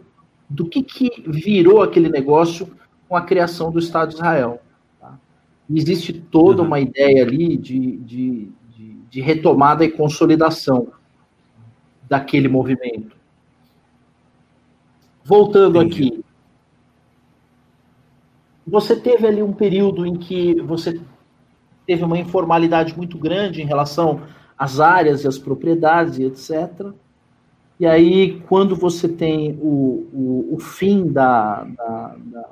do 0.48 0.64
que, 0.64 0.82
que 0.82 1.22
virou 1.26 1.82
aquele 1.82 2.08
negócio 2.08 2.70
com 3.08 3.16
a 3.16 3.22
criação 3.22 3.70
do 3.70 3.78
Estado 3.78 4.10
de 4.10 4.14
Israel. 4.14 4.60
Tá? 5.00 5.18
Existe 5.68 6.12
toda 6.12 6.62
uhum. 6.62 6.68
uma 6.68 6.80
ideia 6.80 7.24
ali 7.24 7.56
de, 7.56 7.96
de, 7.98 8.52
de 9.10 9.20
retomada 9.20 9.84
e 9.84 9.90
consolidação 9.90 10.88
daquele 12.08 12.48
movimento. 12.48 13.16
Voltando 15.24 15.82
Entendi. 15.82 16.08
aqui, 16.08 16.24
você 18.66 18.94
teve 18.94 19.26
ali 19.26 19.42
um 19.42 19.52
período 19.52 20.06
em 20.06 20.14
que 20.14 20.60
você 20.62 21.00
teve 21.86 22.04
uma 22.04 22.18
informalidade 22.18 22.96
muito 22.96 23.18
grande 23.18 23.60
em 23.60 23.66
relação 23.66 24.22
às 24.56 24.78
áreas 24.78 25.24
e 25.24 25.28
às 25.28 25.38
propriedades 25.38 26.18
e 26.18 26.24
etc. 26.24 26.92
E 27.80 27.86
aí, 27.86 28.40
quando 28.48 28.76
você 28.76 29.08
tem 29.08 29.58
o, 29.60 30.08
o, 30.12 30.54
o 30.54 30.58
fim 30.60 31.10
da, 31.10 31.64
da, 31.64 32.16
da 32.18 32.48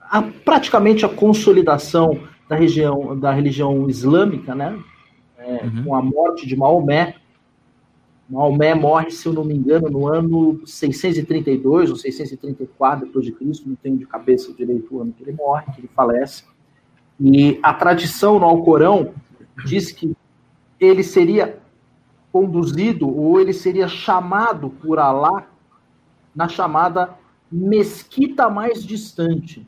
a, 0.00 0.22
praticamente 0.22 1.04
a 1.04 1.08
consolidação 1.08 2.18
da 2.48 2.56
região 2.56 3.18
da 3.18 3.32
religião 3.32 3.88
islâmica, 3.88 4.54
né? 4.54 4.78
Uhum. 5.48 5.84
com 5.84 5.94
a 5.94 6.02
morte 6.02 6.46
de 6.46 6.56
Maomé. 6.56 7.16
Maomé 8.28 8.74
morre, 8.74 9.10
se 9.10 9.26
eu 9.26 9.32
não 9.32 9.44
me 9.44 9.54
engano, 9.54 9.88
no 9.88 10.06
ano 10.06 10.60
632 10.66 11.90
ou 11.90 11.96
634 11.96 13.06
depois 13.06 13.24
de 13.24 13.32
Cristo, 13.32 13.68
não 13.68 13.76
tenho 13.76 13.96
de 13.96 14.06
cabeça 14.06 14.52
direito 14.52 14.94
o 14.94 15.00
ano 15.00 15.12
que 15.12 15.22
ele 15.22 15.32
morre, 15.32 15.72
que 15.72 15.80
ele 15.80 15.90
falece. 15.94 16.44
E 17.18 17.58
a 17.62 17.72
tradição 17.72 18.38
no 18.38 18.44
Alcorão 18.44 19.14
diz 19.64 19.90
que 19.90 20.14
ele 20.78 21.02
seria 21.02 21.58
conduzido 22.30 23.08
ou 23.08 23.40
ele 23.40 23.52
seria 23.52 23.88
chamado 23.88 24.70
por 24.70 24.98
Alá 24.98 25.48
na 26.34 26.48
chamada 26.48 27.14
mesquita 27.50 28.48
mais 28.48 28.84
distante. 28.84 29.66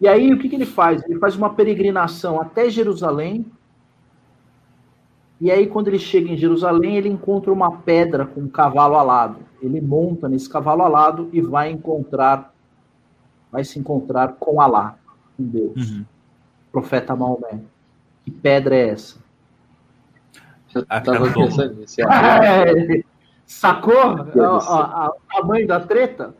E 0.00 0.08
aí, 0.08 0.32
o 0.32 0.38
que, 0.38 0.48
que 0.48 0.56
ele 0.56 0.66
faz? 0.66 1.02
Ele 1.04 1.18
faz 1.18 1.36
uma 1.36 1.54
peregrinação 1.54 2.40
até 2.40 2.68
Jerusalém. 2.68 3.46
E 5.42 5.50
aí, 5.50 5.66
quando 5.66 5.88
ele 5.88 5.98
chega 5.98 6.30
em 6.30 6.36
Jerusalém, 6.36 6.96
ele 6.96 7.08
encontra 7.08 7.52
uma 7.52 7.78
pedra 7.78 8.24
com 8.24 8.42
um 8.42 8.48
cavalo 8.48 8.94
alado. 8.94 9.40
Ele 9.60 9.80
monta 9.80 10.28
nesse 10.28 10.48
cavalo 10.48 10.82
alado 10.82 11.28
e 11.32 11.40
vai 11.40 11.68
encontrar, 11.68 12.54
vai 13.50 13.64
se 13.64 13.76
encontrar 13.76 14.34
com 14.38 14.60
Alá, 14.60 14.94
com 15.36 15.42
Deus, 15.42 15.90
Uhum. 15.90 16.04
profeta 16.70 17.16
Maomé. 17.16 17.58
Que 18.24 18.30
pedra 18.30 18.76
é 18.76 18.90
essa? 18.90 19.18
Eu 20.72 20.86
tava 20.86 21.32
pensando 21.32 21.74
nisso. 21.74 22.00
é 22.00 22.04
É, 23.00 23.02
sacou 23.44 23.94
ó, 23.96 25.08
o 25.08 25.16
tamanho 25.34 25.66
da 25.66 25.80
treta? 25.80 26.36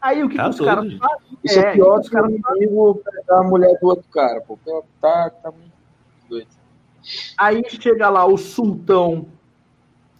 Aí 0.00 0.24
o 0.24 0.30
que, 0.30 0.36
Tá 0.38 0.44
que 0.44 0.48
os 0.48 0.60
caras 0.60 0.94
fazem? 0.94 1.38
Isso 1.44 1.58
é, 1.60 1.62
É, 1.62 1.72
pior 1.74 1.98
os 2.00 2.06
do 2.06 2.10
que 2.10 2.16
o 2.16 2.22
caras 2.22 2.34
inimigo 2.34 3.02
pegar 3.04 3.40
a 3.40 3.44
mulher 3.44 3.78
do 3.78 3.86
outro 3.86 4.06
cara. 4.10 4.40
Pô, 4.40 4.58
Tá, 4.98 5.28
tá 5.42 5.50
muito 5.50 5.72
doido. 6.26 6.48
Aí 7.36 7.62
chega 7.68 8.08
lá 8.08 8.26
o 8.26 8.36
sultão 8.36 9.26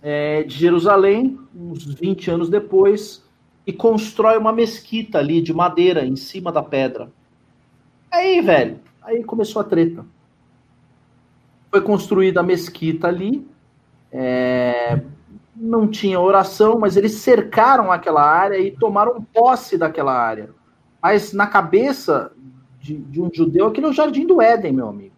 é, 0.03 0.43
de 0.43 0.55
Jerusalém, 0.55 1.39
uns 1.55 1.85
20 1.85 2.31
anos 2.31 2.49
depois, 2.49 3.25
e 3.67 3.73
constrói 3.73 4.39
uma 4.39 4.53
mesquita 4.53 5.19
ali 5.19 5.41
de 5.41 5.53
madeira 5.53 6.05
em 6.05 6.15
cima 6.15 6.53
da 6.53 6.63
pedra. 6.63 7.11
Aí, 8.11 8.41
velho, 8.41 8.79
aí 9.03 9.25
começou 9.25 9.61
a 9.61 9.65
treta. 9.65 10.07
Foi 11.71 11.81
construída 11.81 12.41
a 12.41 12.45
mesquita 12.45 13.09
ali, 13.09 13.47
é, 14.13 15.03
não 15.55 15.89
tinha 15.89 16.21
oração, 16.21 16.79
mas 16.79 16.97
eles 16.97 17.13
cercaram 17.15 17.91
aquela 17.91 18.23
área 18.23 18.59
e 18.59 18.71
tomaram 18.71 19.23
posse 19.35 19.77
daquela 19.77 20.13
área. 20.13 20.51
Mas 21.03 21.33
na 21.33 21.47
cabeça 21.47 22.33
de, 22.81 22.97
de 22.97 23.21
um 23.21 23.31
judeu, 23.33 23.67
aquele 23.67 23.87
é 23.87 23.91
o 23.91 23.93
Jardim 23.93 24.27
do 24.27 24.41
Éden, 24.41 24.73
meu 24.73 24.89
amigo. 24.89 25.15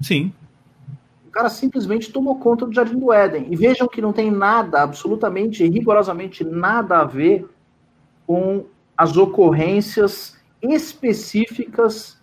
Sim. 0.00 0.32
O 1.28 1.30
cara 1.30 1.50
simplesmente 1.50 2.10
tomou 2.10 2.36
conta 2.38 2.64
do 2.66 2.72
Jardim 2.74 2.98
do 2.98 3.12
Éden. 3.12 3.46
E 3.50 3.54
vejam 3.54 3.86
que 3.86 4.00
não 4.00 4.12
tem 4.14 4.30
nada, 4.30 4.82
absolutamente, 4.82 5.62
rigorosamente 5.68 6.42
nada 6.42 7.00
a 7.00 7.04
ver 7.04 7.46
com 8.26 8.64
as 8.96 9.16
ocorrências 9.16 10.36
específicas 10.62 12.18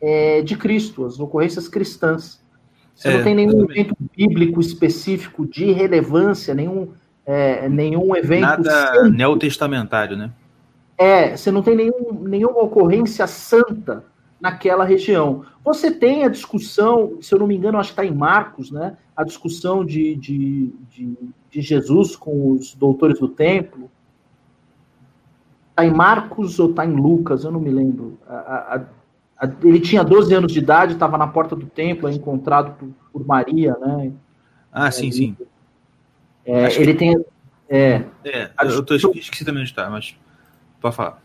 é, 0.00 0.42
de 0.42 0.56
Cristo, 0.56 1.06
as 1.06 1.18
ocorrências 1.20 1.68
cristãs. 1.68 2.42
Você 2.94 3.08
É, 3.08 3.16
não 3.16 3.24
tem 3.24 3.34
nenhum 3.34 3.50
exatamente. 3.58 3.80
evento 3.80 3.96
bíblico 4.16 4.60
específico 4.60 5.46
de 5.46 5.70
relevância, 5.70 6.52
nenhum, 6.52 6.88
é, 7.24 7.68
nenhum 7.68 8.14
evento 8.16 8.40
Nada 8.42 8.70
santo. 8.92 9.10
neotestamentário, 9.10 10.16
né? 10.16 10.30
É, 10.98 11.36
você 11.36 11.50
não 11.52 11.62
tem 11.62 11.76
nenhum, 11.76 12.12
nenhuma 12.22 12.58
ocorrência 12.60 13.24
santa 13.28 14.04
naquela 14.40 14.84
região. 14.84 15.44
Você 15.64 15.90
tem 15.90 16.24
a 16.24 16.28
discussão, 16.28 17.18
se 17.20 17.34
eu 17.34 17.38
não 17.38 17.46
me 17.46 17.56
engano, 17.56 17.78
acho 17.78 17.88
que 17.94 18.00
está 18.00 18.04
em 18.04 18.14
Marcos, 18.16 18.70
né? 18.70 18.96
A 19.16 19.24
discussão 19.24 19.84
de, 19.84 20.14
de, 20.16 20.72
de, 20.90 21.16
de 21.50 21.60
Jesus 21.60 22.14
com 22.16 22.52
os 22.52 22.74
doutores 22.74 23.18
do 23.18 23.28
templo. 23.28 23.90
Está 25.70 25.84
em 25.84 25.90
Marcos 25.92 26.58
ou 26.58 26.70
está 26.70 26.84
em 26.86 26.92
Lucas? 26.94 27.44
Eu 27.44 27.50
não 27.50 27.60
me 27.60 27.70
lembro. 27.70 28.18
A- 28.28 28.34
a- 28.74 29.46
a- 29.46 29.50
ele 29.62 29.80
tinha 29.80 30.02
12 30.02 30.34
anos 30.34 30.52
de 30.52 30.58
idade, 30.58 30.94
estava 30.94 31.16
na 31.18 31.26
porta 31.26 31.54
do 31.54 31.66
templo, 31.66 32.08
é 32.08 32.12
encontrado 32.12 32.74
por, 32.76 32.88
por 33.12 33.26
Maria, 33.26 33.76
né? 33.80 34.12
Ah, 34.72 34.90
sim, 34.90 35.10
sim. 35.10 35.36
É, 36.44 36.66
Acho 36.66 36.76
que- 36.76 36.82
ele 36.82 36.94
tem. 36.94 37.24
É, 37.68 38.04
É, 38.24 38.50
eu 38.62 38.82
tô 38.82 38.94
esqueci 38.94 39.44
também 39.44 39.62
onde 39.62 39.74
tá, 39.74 39.90
mas 39.90 40.16
pode 40.80 40.96
falar. 40.96 41.20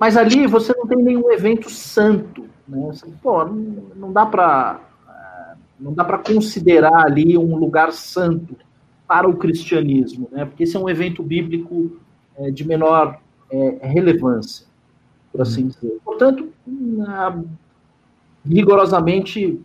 Mas 0.00 0.16
ali 0.16 0.46
você 0.46 0.74
não 0.74 0.86
tem 0.86 0.96
nenhum 0.96 1.30
evento 1.30 1.68
santo, 1.68 2.46
né? 2.66 2.86
Você, 2.86 3.06
Pô, 3.22 3.44
não, 3.44 4.10
dá 4.10 4.24
para 4.24 4.80
não 5.78 5.92
dá 5.94 6.04
para 6.04 6.18
considerar 6.18 7.04
ali 7.06 7.36
um 7.38 7.56
lugar 7.56 7.92
santo 7.92 8.56
para 9.06 9.28
o 9.28 9.36
cristianismo, 9.36 10.28
né? 10.32 10.44
Porque 10.46 10.64
esse 10.64 10.76
é 10.76 10.80
um 10.80 10.88
evento 10.88 11.22
bíblico 11.22 11.98
é, 12.36 12.50
de 12.50 12.66
menor 12.66 13.18
é, 13.50 13.78
relevância, 13.88 14.66
por 15.32 15.42
assim 15.42 15.68
dizer. 15.68 15.98
Portanto, 16.04 16.50
na- 16.66 17.42
rigorosamente 18.44 19.60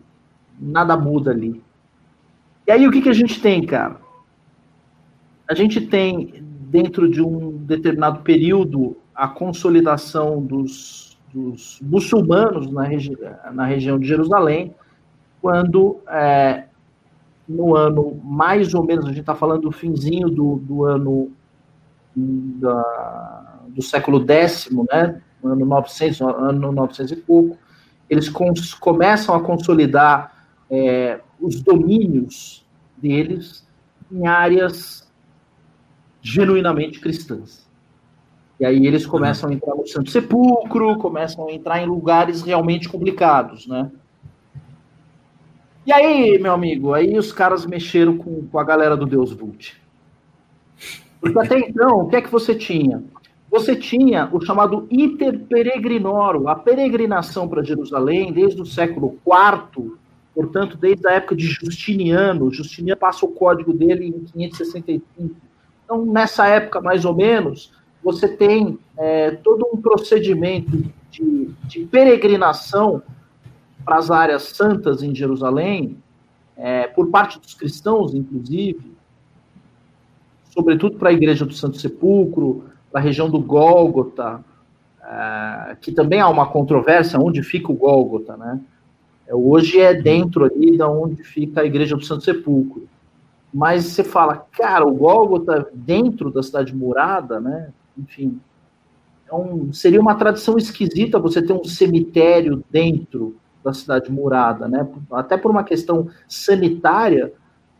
nada 0.58 0.96
muda 0.96 1.30
ali. 1.30 1.62
E 2.66 2.72
aí 2.72 2.86
o 2.86 2.90
que, 2.90 3.00
que 3.00 3.08
a 3.08 3.14
gente 3.14 3.40
tem, 3.40 3.64
cara? 3.64 4.00
A 5.48 5.54
gente 5.54 5.80
tem 5.80 6.42
dentro 6.68 7.08
de 7.08 7.22
um 7.22 7.56
determinado 7.58 8.20
período 8.20 8.96
a 9.16 9.26
consolidação 9.26 10.42
dos, 10.42 11.18
dos 11.32 11.80
muçulmanos 11.80 12.70
na, 12.70 12.84
regi 12.84 13.16
na 13.52 13.64
região 13.64 13.98
de 13.98 14.06
Jerusalém, 14.06 14.74
quando 15.40 16.00
é, 16.08 16.64
no 17.48 17.74
ano 17.74 18.20
mais 18.22 18.74
ou 18.74 18.84
menos, 18.84 19.06
a 19.06 19.08
gente 19.08 19.20
está 19.20 19.34
falando 19.34 19.62
do 19.62 19.72
finzinho 19.72 20.28
do, 20.28 20.56
do 20.56 20.84
ano 20.84 21.32
da, 22.14 23.54
do 23.68 23.82
século 23.82 24.24
X, 24.30 24.68
né, 24.92 25.20
ano 25.42 25.64
900, 25.64 26.20
ano 26.20 26.72
900 26.72 27.12
e 27.12 27.16
pouco, 27.16 27.56
eles 28.08 28.28
começam 28.78 29.34
a 29.34 29.42
consolidar 29.42 30.46
é, 30.70 31.20
os 31.40 31.60
domínios 31.60 32.66
deles 32.96 33.66
em 34.10 34.26
áreas 34.26 35.10
genuinamente 36.22 37.00
cristãs. 37.00 37.65
E 38.58 38.64
aí 38.64 38.86
eles 38.86 39.04
começam 39.04 39.50
a 39.50 39.52
entrar 39.52 39.74
no 39.74 39.86
Santo 39.86 40.10
Sepulcro, 40.10 40.96
começam 40.98 41.48
a 41.48 41.52
entrar 41.52 41.82
em 41.82 41.86
lugares 41.86 42.42
realmente 42.42 42.88
complicados, 42.88 43.66
né? 43.66 43.90
E 45.86 45.92
aí, 45.92 46.38
meu 46.38 46.52
amigo, 46.52 46.94
aí 46.94 47.16
os 47.16 47.32
caras 47.32 47.64
mexeram 47.64 48.16
com, 48.16 48.46
com 48.46 48.58
a 48.58 48.64
galera 48.64 48.96
do 48.96 49.06
Deus 49.06 49.32
Vult. 49.32 49.80
Porque 51.20 51.38
até 51.38 51.58
então, 51.58 52.00
o 52.00 52.08
que 52.08 52.16
é 52.16 52.22
que 52.22 52.30
você 52.30 52.54
tinha? 52.54 53.04
Você 53.50 53.76
tinha 53.76 54.28
o 54.32 54.40
chamado 54.44 54.88
iter 54.90 55.38
peregrinorum, 55.40 56.48
a 56.48 56.56
peregrinação 56.56 57.46
para 57.46 57.62
Jerusalém 57.62 58.32
desde 58.32 58.60
o 58.60 58.66
século 58.66 59.18
IV, 59.24 59.96
portanto, 60.34 60.76
desde 60.76 61.06
a 61.06 61.12
época 61.12 61.36
de 61.36 61.46
Justiniano. 61.46 62.52
Justiniano 62.52 62.98
passa 62.98 63.24
o 63.24 63.30
código 63.30 63.72
dele 63.72 64.06
em 64.08 64.24
565. 64.24 65.36
Então, 65.84 66.04
nessa 66.04 66.48
época, 66.48 66.80
mais 66.80 67.04
ou 67.04 67.14
menos, 67.14 67.72
você 68.06 68.28
tem 68.28 68.78
é, 68.96 69.32
todo 69.32 69.66
um 69.74 69.78
procedimento 69.78 70.80
de, 71.10 71.50
de 71.64 71.84
peregrinação 71.86 73.02
para 73.84 73.96
as 73.96 74.12
áreas 74.12 74.44
santas 74.44 75.02
em 75.02 75.12
Jerusalém, 75.12 75.96
é, 76.56 76.86
por 76.86 77.08
parte 77.08 77.40
dos 77.40 77.52
cristãos, 77.52 78.14
inclusive, 78.14 78.92
sobretudo 80.50 80.98
para 80.98 81.08
a 81.08 81.12
igreja 81.12 81.44
do 81.44 81.52
Santo 81.52 81.78
Sepulcro, 81.78 82.66
para 82.92 83.00
a 83.00 83.02
região 83.02 83.28
do 83.28 83.40
Gólgota, 83.40 84.40
é, 85.02 85.76
que 85.80 85.90
também 85.90 86.20
há 86.20 86.28
uma 86.28 86.46
controvérsia 86.46 87.18
onde 87.18 87.42
fica 87.42 87.72
o 87.72 87.76
Gólgota, 87.76 88.36
né? 88.36 88.60
É, 89.26 89.34
hoje 89.34 89.80
é 89.80 89.92
dentro 89.92 90.44
ali 90.44 90.78
da 90.78 90.88
onde 90.88 91.24
fica 91.24 91.62
a 91.62 91.64
igreja 91.64 91.96
do 91.96 92.04
Santo 92.04 92.22
Sepulcro. 92.22 92.88
Mas 93.52 93.86
você 93.86 94.04
fala, 94.04 94.46
cara, 94.52 94.86
o 94.86 94.94
Gólgota 94.94 95.68
dentro 95.74 96.30
da 96.30 96.40
cidade 96.40 96.72
murada, 96.72 97.40
né? 97.40 97.72
Enfim, 97.98 98.40
é 99.30 99.72
seria 99.72 100.00
uma 100.00 100.14
tradição 100.14 100.56
esquisita 100.56 101.18
você 101.18 101.42
ter 101.42 101.52
um 101.52 101.64
cemitério 101.64 102.62
dentro 102.70 103.36
da 103.64 103.72
cidade 103.72 104.10
murada, 104.12 104.68
né? 104.68 104.88
Até 105.10 105.36
por 105.36 105.50
uma 105.50 105.64
questão 105.64 106.08
sanitária, 106.28 107.32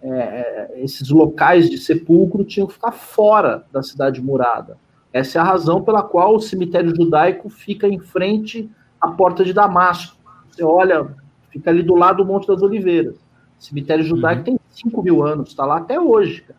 é, 0.02 0.80
esses 0.82 1.08
locais 1.10 1.70
de 1.70 1.78
sepulcro 1.78 2.44
tinham 2.44 2.66
que 2.66 2.74
ficar 2.74 2.92
fora 2.92 3.64
da 3.72 3.82
cidade 3.82 4.20
murada. 4.20 4.78
Essa 5.12 5.38
é 5.38 5.40
a 5.40 5.44
razão 5.44 5.82
pela 5.82 6.02
qual 6.02 6.34
o 6.34 6.40
cemitério 6.40 6.94
judaico 6.94 7.48
fica 7.48 7.88
em 7.88 7.98
frente 7.98 8.70
à 9.00 9.08
porta 9.08 9.44
de 9.44 9.52
Damasco. 9.52 10.16
Você 10.50 10.64
olha, 10.64 11.14
fica 11.50 11.70
ali 11.70 11.82
do 11.82 11.94
lado 11.94 12.18
do 12.18 12.26
Monte 12.26 12.48
das 12.48 12.62
Oliveiras. 12.62 13.16
O 13.58 13.64
cemitério 13.64 14.04
judaico 14.04 14.50
uhum. 14.50 14.56
tem 14.56 14.60
5 14.70 15.02
mil 15.02 15.24
anos, 15.24 15.50
está 15.50 15.64
lá 15.64 15.78
até 15.78 15.98
hoje. 15.98 16.42
Cara. 16.42 16.58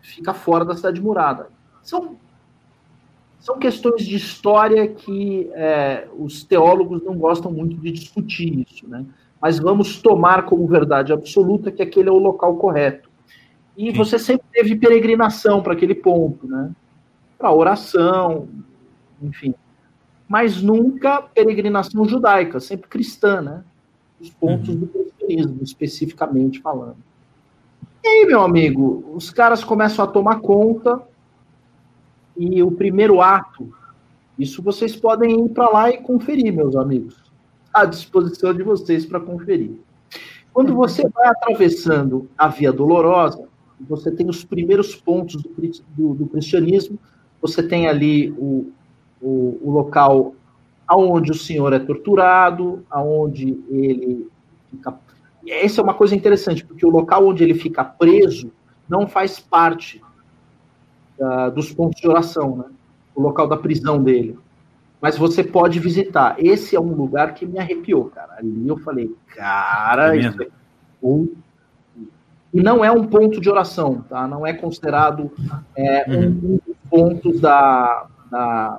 Fica 0.00 0.32
fora 0.32 0.64
da 0.64 0.74
cidade 0.74 1.00
murada. 1.00 1.48
São, 1.82 2.16
são 3.42 3.58
questões 3.58 4.06
de 4.06 4.14
história 4.14 4.86
que 4.86 5.50
é, 5.52 6.06
os 6.16 6.44
teólogos 6.44 7.02
não 7.02 7.18
gostam 7.18 7.50
muito 7.50 7.74
de 7.74 7.90
discutir 7.90 8.64
isso, 8.64 8.88
né? 8.88 9.04
Mas 9.40 9.58
vamos 9.58 10.00
tomar 10.00 10.46
como 10.46 10.64
verdade 10.64 11.12
absoluta 11.12 11.72
que 11.72 11.82
aquele 11.82 12.08
é 12.08 12.12
o 12.12 12.18
local 12.18 12.54
correto. 12.56 13.10
E 13.76 13.90
você 13.90 14.16
sempre 14.16 14.46
teve 14.52 14.76
peregrinação 14.76 15.60
para 15.60 15.72
aquele 15.72 15.96
ponto, 15.96 16.46
né? 16.46 16.70
Para 17.36 17.52
oração, 17.52 18.46
enfim. 19.20 19.56
Mas 20.28 20.62
nunca 20.62 21.20
peregrinação 21.20 22.04
judaica, 22.04 22.60
sempre 22.60 22.88
cristã, 22.88 23.40
né? 23.40 23.64
Os 24.20 24.30
pontos 24.30 24.68
uhum. 24.68 24.76
do 24.76 24.86
cristianismo, 24.86 25.58
especificamente 25.62 26.60
falando. 26.60 26.98
E 28.04 28.06
aí, 28.06 28.24
meu 28.24 28.40
amigo, 28.40 29.04
os 29.12 29.30
caras 29.30 29.64
começam 29.64 30.04
a 30.04 30.08
tomar 30.08 30.38
conta 30.38 31.02
e 32.36 32.62
o 32.62 32.70
primeiro 32.70 33.20
ato, 33.20 33.72
isso 34.38 34.62
vocês 34.62 34.96
podem 34.96 35.44
ir 35.46 35.48
para 35.50 35.68
lá 35.68 35.90
e 35.90 35.98
conferir, 35.98 36.52
meus 36.52 36.74
amigos. 36.74 37.16
À 37.72 37.84
disposição 37.84 38.52
de 38.54 38.62
vocês 38.62 39.06
para 39.06 39.20
conferir. 39.20 39.72
Quando 40.52 40.74
você 40.74 41.08
vai 41.08 41.28
atravessando 41.28 42.28
a 42.36 42.48
Via 42.48 42.72
Dolorosa, 42.72 43.48
você 43.80 44.10
tem 44.10 44.28
os 44.28 44.44
primeiros 44.44 44.94
pontos 44.94 45.42
do, 45.42 45.50
do, 45.96 46.14
do 46.14 46.26
cristianismo, 46.26 46.98
você 47.40 47.62
tem 47.62 47.88
ali 47.88 48.30
o, 48.32 48.70
o, 49.20 49.58
o, 49.62 49.70
local 49.70 50.34
aonde 50.86 51.32
o 51.32 51.34
senhor 51.34 51.72
é 51.72 51.78
torturado, 51.78 52.84
aonde 52.90 53.58
ele 53.68 54.28
fica... 54.70 54.98
Essa 55.46 55.80
é 55.80 55.84
uma 55.84 55.94
coisa 55.94 56.14
interessante, 56.14 56.64
porque 56.64 56.86
o 56.86 56.90
local 56.90 57.26
onde 57.26 57.42
ele 57.42 57.54
fica 57.54 57.82
preso 57.82 58.52
não 58.88 59.08
faz 59.08 59.40
parte 59.40 60.00
uh, 61.22 61.50
dos 61.50 61.72
pontos 61.72 62.00
de 62.00 62.08
oração, 62.08 62.56
né? 62.56 62.64
O 63.14 63.22
local 63.22 63.46
da 63.46 63.56
prisão 63.56 64.02
dele. 64.02 64.38
Mas 65.00 65.16
você 65.16 65.42
pode 65.42 65.78
visitar. 65.78 66.36
Esse 66.38 66.76
é 66.76 66.80
um 66.80 66.94
lugar 66.94 67.34
que 67.34 67.46
me 67.46 67.58
arrepiou, 67.58 68.06
cara. 68.06 68.36
Ali 68.38 68.66
eu 68.66 68.78
falei, 68.78 69.14
cara, 69.34 70.16
é 70.16 70.20
isso 70.20 70.42
é 70.42 70.48
um... 71.02 71.32
E 72.54 72.62
não 72.62 72.84
é 72.84 72.92
um 72.92 73.06
ponto 73.06 73.40
de 73.40 73.48
oração, 73.48 74.04
tá? 74.08 74.26
Não 74.28 74.46
é 74.46 74.52
considerado 74.52 75.32
é, 75.74 76.04
uhum. 76.06 76.26
um, 76.26 76.60
dos 76.66 76.76
pontos 76.90 77.40
da, 77.40 78.06
da, 78.30 78.78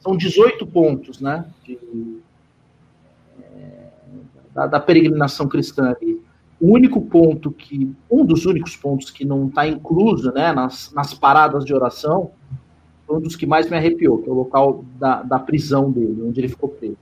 São 0.00 0.16
18 0.16 0.66
pontos, 0.66 1.20
né? 1.20 1.46
De, 1.64 1.78
é, 3.40 3.88
da, 4.52 4.66
da 4.66 4.80
peregrinação 4.80 5.46
cristã 5.46 5.94
ali 5.96 6.21
o 6.62 6.72
único 6.72 7.00
ponto 7.00 7.50
que, 7.50 7.92
um 8.08 8.24
dos 8.24 8.46
únicos 8.46 8.76
pontos 8.76 9.10
que 9.10 9.24
não 9.24 9.48
está 9.48 9.66
incluso 9.66 10.32
né, 10.32 10.52
nas, 10.52 10.92
nas 10.92 11.12
paradas 11.12 11.64
de 11.64 11.74
oração, 11.74 12.30
foi 13.04 13.16
um 13.16 13.20
dos 13.20 13.34
que 13.34 13.44
mais 13.44 13.68
me 13.68 13.76
arrepiou, 13.76 14.18
que 14.18 14.28
é 14.28 14.32
o 14.32 14.36
local 14.36 14.84
da, 14.96 15.24
da 15.24 15.40
prisão 15.40 15.90
dele, 15.90 16.22
onde 16.22 16.40
ele 16.40 16.48
ficou 16.48 16.68
preso. 16.68 16.96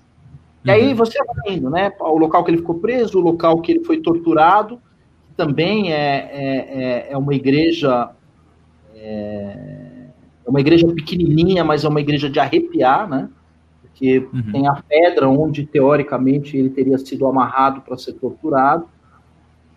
E 0.65 0.71
aí 0.71 0.89
uhum. 0.89 0.95
você 0.95 1.19
vai 1.23 1.55
indo, 1.57 1.69
né? 1.69 1.93
O 2.01 2.17
local 2.17 2.43
que 2.43 2.51
ele 2.51 2.59
ficou 2.59 2.77
preso, 2.77 3.19
o 3.19 3.23
local 3.23 3.61
que 3.61 3.73
ele 3.73 3.85
foi 3.85 4.01
torturado, 4.01 4.81
que 5.29 5.35
também 5.37 5.93
é, 5.93 6.31
é, 6.33 6.83
é, 6.83 7.13
é 7.13 7.19
uma 7.19 7.35
igreja. 7.35 8.11
É, 8.95 9.57
é 10.47 10.51
uma 10.51 10.61
igreja 10.61 10.87
pequenininha, 10.89 11.63
mas 11.63 11.85
é 11.85 11.89
uma 11.89 12.01
igreja 12.01 12.31
de 12.31 12.41
arrepiar, 12.41 13.09
né? 13.09 13.29
Porque 13.83 14.27
uhum. 14.33 14.53
tem 14.53 14.67
a 14.67 14.83
pedra 14.89 15.29
onde, 15.29 15.67
teoricamente, 15.67 16.57
ele 16.57 16.71
teria 16.71 16.97
sido 16.97 17.27
amarrado 17.27 17.83
para 17.83 17.99
ser 17.99 18.15
torturado 18.15 18.87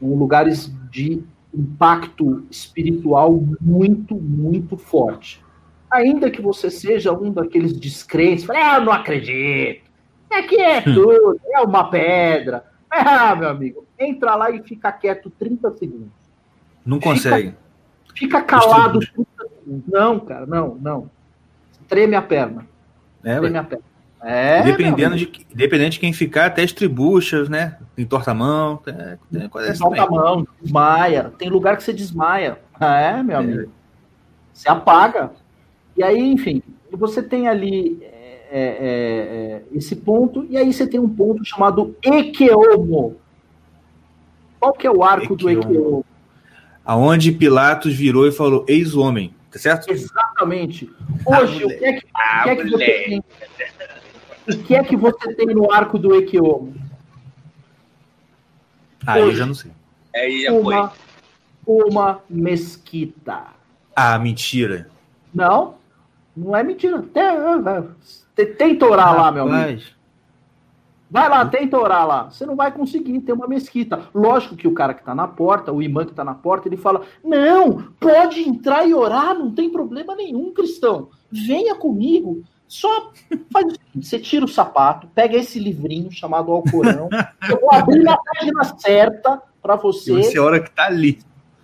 lugares 0.04 0.72
de 0.90 1.24
impacto 1.54 2.46
espiritual 2.50 3.44
muito, 3.62 4.16
muito 4.16 4.76
forte. 4.76 5.44
Ainda 5.92 6.32
que 6.32 6.42
você 6.42 6.72
seja 6.72 7.12
um 7.14 7.32
daqueles 7.32 7.74
descrentes, 7.74 8.46
fala, 8.46 8.60
ah, 8.60 8.78
eu 8.78 8.86
não 8.86 8.92
acredito, 8.92 9.84
aqui 10.32 10.60
é 10.60 10.80
hum. 10.80 10.94
tudo, 10.94 11.42
é 11.52 11.62
uma 11.62 11.90
pedra. 11.90 12.66
Ah, 12.90 13.36
meu 13.36 13.50
amigo, 13.50 13.86
entra 13.98 14.36
lá 14.36 14.52
e 14.52 14.62
fica 14.62 14.92
quieto 14.92 15.32
30 15.32 15.72
segundos. 15.78 16.12
Não 16.86 17.00
consegue. 17.00 17.56
Fica, 18.14 18.38
fica 18.38 18.42
calado 18.42 19.00
30 19.00 19.28
segundos. 19.60 19.84
Não, 19.88 20.20
cara, 20.20 20.46
não, 20.46 20.76
não. 20.76 21.10
Treme 21.88 22.16
a 22.16 22.22
perna. 22.22 22.68
É, 23.24 23.40
Treme 23.40 23.56
ué. 23.56 23.60
a 23.60 23.64
perna. 23.64 23.93
É, 24.24 24.64
dependendo, 24.64 25.18
de, 25.18 25.46
dependendo 25.54 25.90
de 25.90 26.00
quem 26.00 26.14
ficar, 26.14 26.46
até 26.46 26.64
estribuchas, 26.64 27.50
né? 27.50 27.78
Entorta 27.98 28.32
a 28.32 28.34
mão. 28.34 28.80
É, 28.88 29.18
Entorta 29.72 30.04
a 30.04 30.10
mão, 30.10 30.48
desmaia. 30.62 31.34
Tem 31.38 31.50
lugar 31.50 31.76
que 31.76 31.84
você 31.84 31.92
desmaia. 31.92 32.58
É, 32.80 33.22
meu 33.22 33.36
é. 33.36 33.40
amigo. 33.40 33.72
Você 34.54 34.70
apaga. 34.70 35.32
E 35.98 36.04
aí, 36.04 36.20
enfim, 36.20 36.64
você 36.92 37.22
tem 37.22 37.48
ali 37.48 38.00
é, 38.02 38.60
é, 38.60 38.62
é, 38.62 39.62
esse 39.74 39.96
ponto, 39.96 40.46
e 40.50 40.56
aí 40.56 40.72
você 40.72 40.86
tem 40.88 41.00
um 41.00 41.10
ponto 41.10 41.44
chamado 41.44 41.96
Equeomo. 42.04 43.18
Qual 44.60 44.74
que 44.74 44.88
é 44.88 44.92
o 44.92 45.04
arco 45.04 45.34
Equeomo. 45.34 45.38
do 45.38 45.50
Equeomo? 45.50 46.06
Aonde 46.86 47.32
Pilatos 47.32 47.94
virou 47.94 48.28
e 48.28 48.32
falou, 48.32 48.66
eis 48.68 48.94
o 48.94 49.02
homem, 49.02 49.34
tá 49.52 49.58
certo? 49.58 49.92
Exatamente. 49.92 50.90
Hoje, 51.26 51.66
o 51.66 51.68
que 51.68 51.86
é 51.86 51.94
que, 51.94 52.06
o 52.06 52.44
que, 52.44 52.50
é 52.50 52.56
que 52.56 52.70
você 52.70 52.86
tem? 52.86 53.24
O 54.48 54.64
que 54.64 54.76
é 54.76 54.84
que 54.84 54.96
você 54.96 55.34
tem 55.36 55.48
no 55.48 55.72
arco 55.72 55.98
do 55.98 56.16
Equiomo? 56.16 56.74
Ah, 59.06 59.18
Hoje, 59.18 59.30
eu 59.30 59.36
já 59.36 59.46
não 59.46 59.54
sei. 59.54 59.72
É, 60.14 60.52
uma, 60.52 60.90
foi. 61.66 61.90
uma 61.90 62.22
mesquita. 62.30 63.48
Ah, 63.96 64.18
mentira. 64.20 64.90
Não, 65.34 65.76
não 66.36 66.56
é 66.56 66.64
mentira. 66.64 67.04
Tenta 68.58 68.86
orar 68.86 69.16
lá, 69.16 69.32
meu 69.32 69.48
amigo. 69.48 69.82
Vai 71.10 71.30
lá, 71.30 71.46
tenta 71.46 71.78
orar 71.78 72.08
lá. 72.08 72.24
Você 72.32 72.46
não 72.46 72.56
vai 72.56 72.72
conseguir 72.72 73.20
ter 73.22 73.34
uma 73.34 73.48
mesquita. 73.48 74.10
Lógico 74.16 74.56
que 74.56 74.68
o 74.68 74.74
cara 74.74 74.96
que 74.96 75.02
está 75.02 75.14
na 75.14 75.28
porta, 75.28 75.72
o 75.72 75.82
imã 75.82 76.06
que 76.06 76.12
está 76.12 76.24
na 76.24 76.34
porta, 76.34 76.68
ele 76.68 76.76
fala: 76.76 77.04
Não, 77.24 77.84
pode 78.00 78.42
entrar 78.42 78.88
e 78.88 78.94
orar, 78.96 79.36
não 79.36 79.52
tem 79.52 79.70
problema 79.70 80.16
nenhum, 80.16 80.52
cristão. 80.52 81.10
Venha 81.32 81.76
comigo. 81.76 82.44
Só 82.74 83.12
faz 83.52 83.68
o 83.68 83.72
seguinte: 83.72 84.08
você 84.08 84.18
tira 84.18 84.46
o 84.46 84.48
sapato, 84.48 85.08
pega 85.14 85.38
esse 85.38 85.60
livrinho 85.60 86.12
chamado 86.12 86.52
Alcorão, 86.52 87.08
eu 87.48 87.60
vou 87.62 87.72
abrir 87.72 88.02
na 88.02 88.18
página 88.18 88.64
certa 88.80 89.40
para 89.62 89.76
você. 89.76 90.12
E 90.12 90.24
você 90.24 90.40
hora 90.40 90.60
que 90.60 90.72
tá 90.72 90.88
ali. 90.88 91.20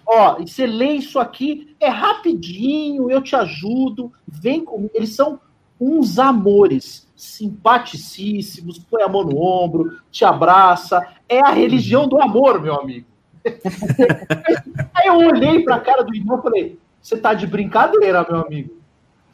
Ó, 0.05 0.39
e 0.39 0.47
você 0.47 0.67
lê 0.67 0.91
isso 0.91 1.17
aqui, 1.17 1.75
é 1.79 1.89
rapidinho, 1.89 3.09
eu 3.09 3.23
te 3.23 3.35
ajudo, 3.35 4.13
vem 4.27 4.63
comigo. 4.63 4.91
Eles 4.93 5.15
são 5.15 5.39
uns 5.81 6.19
amores, 6.19 7.11
simpaticíssimos, 7.15 8.77
põe 8.77 9.01
a 9.01 9.07
mão 9.07 9.23
no 9.23 9.41
ombro, 9.41 9.97
te 10.11 10.23
abraça. 10.23 11.03
É 11.27 11.39
a 11.39 11.49
religião 11.49 12.07
do 12.07 12.21
amor, 12.21 12.61
meu 12.61 12.75
amigo. 12.75 13.07
Aí 14.93 15.07
eu 15.07 15.17
olhei 15.17 15.63
para 15.63 15.77
a 15.77 15.81
cara 15.81 16.03
do 16.03 16.15
irmão 16.15 16.37
e 16.37 16.43
falei: 16.43 16.79
você 17.01 17.17
tá 17.17 17.33
de 17.33 17.47
brincadeira, 17.47 18.23
meu 18.29 18.41
amigo. 18.45 18.78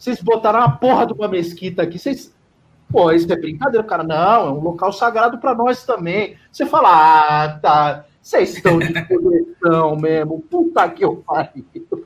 Vocês 0.05 0.21
botaram 0.21 0.61
a 0.61 0.69
porra 0.69 1.07
de 1.07 1.13
uma 1.13 1.27
mesquita 1.27 1.81
aqui, 1.81 1.97
vocês. 1.97 2.31
Pô, 2.91 3.11
isso 3.11 3.31
é 3.33 3.35
brincadeira, 3.35 3.83
cara. 3.83 4.03
Não, 4.03 4.47
é 4.47 4.51
um 4.51 4.59
local 4.59 4.93
sagrado 4.93 5.39
para 5.39 5.55
nós 5.55 5.83
também. 5.83 6.37
Você 6.51 6.63
fala, 6.63 6.89
ah, 7.43 7.59
tá. 7.59 8.05
Vocês 8.21 8.55
estão 8.55 8.77
de 8.77 8.93
coleção 9.07 9.95
mesmo. 9.95 10.41
Puta 10.41 10.87
que 10.89 11.03
eu 11.03 11.15
pariu. 11.17 11.65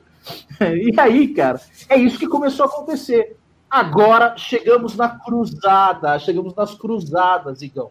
E 0.60 0.98
aí, 0.98 1.28
cara, 1.28 1.60
é 1.88 1.96
isso 1.96 2.18
que 2.18 2.26
começou 2.26 2.66
a 2.66 2.68
acontecer. 2.68 3.36
Agora 3.68 4.36
chegamos 4.36 4.94
na 4.94 5.08
cruzada, 5.08 6.18
chegamos 6.18 6.54
nas 6.54 6.74
cruzadas, 6.74 7.62
Igão. 7.62 7.90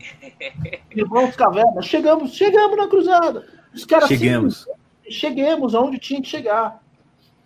Irmãos 0.90 1.36
Caverna, 1.36 1.82
chegamos, 1.82 2.34
chegamos 2.34 2.76
na 2.76 2.88
cruzada. 2.88 3.46
Os 3.74 3.84
caras 3.84 4.08
chegamos. 4.08 4.66
Chegamos 5.08 5.74
aonde 5.74 5.98
tinha 5.98 6.22
que 6.22 6.28
chegar 6.28 6.82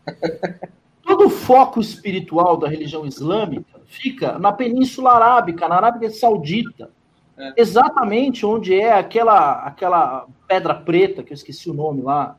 todo 1.08 1.26
o 1.26 1.30
foco 1.30 1.80
espiritual 1.80 2.58
da 2.58 2.68
religião 2.68 3.06
islâmica 3.06 3.80
fica 3.86 4.38
na 4.38 4.52
Península 4.52 5.12
Arábica, 5.12 5.66
na 5.66 5.76
Arábia 5.76 6.10
Saudita. 6.10 6.90
É. 7.36 7.54
Exatamente 7.56 8.44
onde 8.44 8.74
é 8.74 8.92
aquela, 8.92 9.62
aquela 9.62 10.26
pedra 10.46 10.74
preta, 10.74 11.22
que 11.22 11.32
eu 11.32 11.34
esqueci 11.34 11.70
o 11.70 11.74
nome 11.74 12.02
lá. 12.02 12.36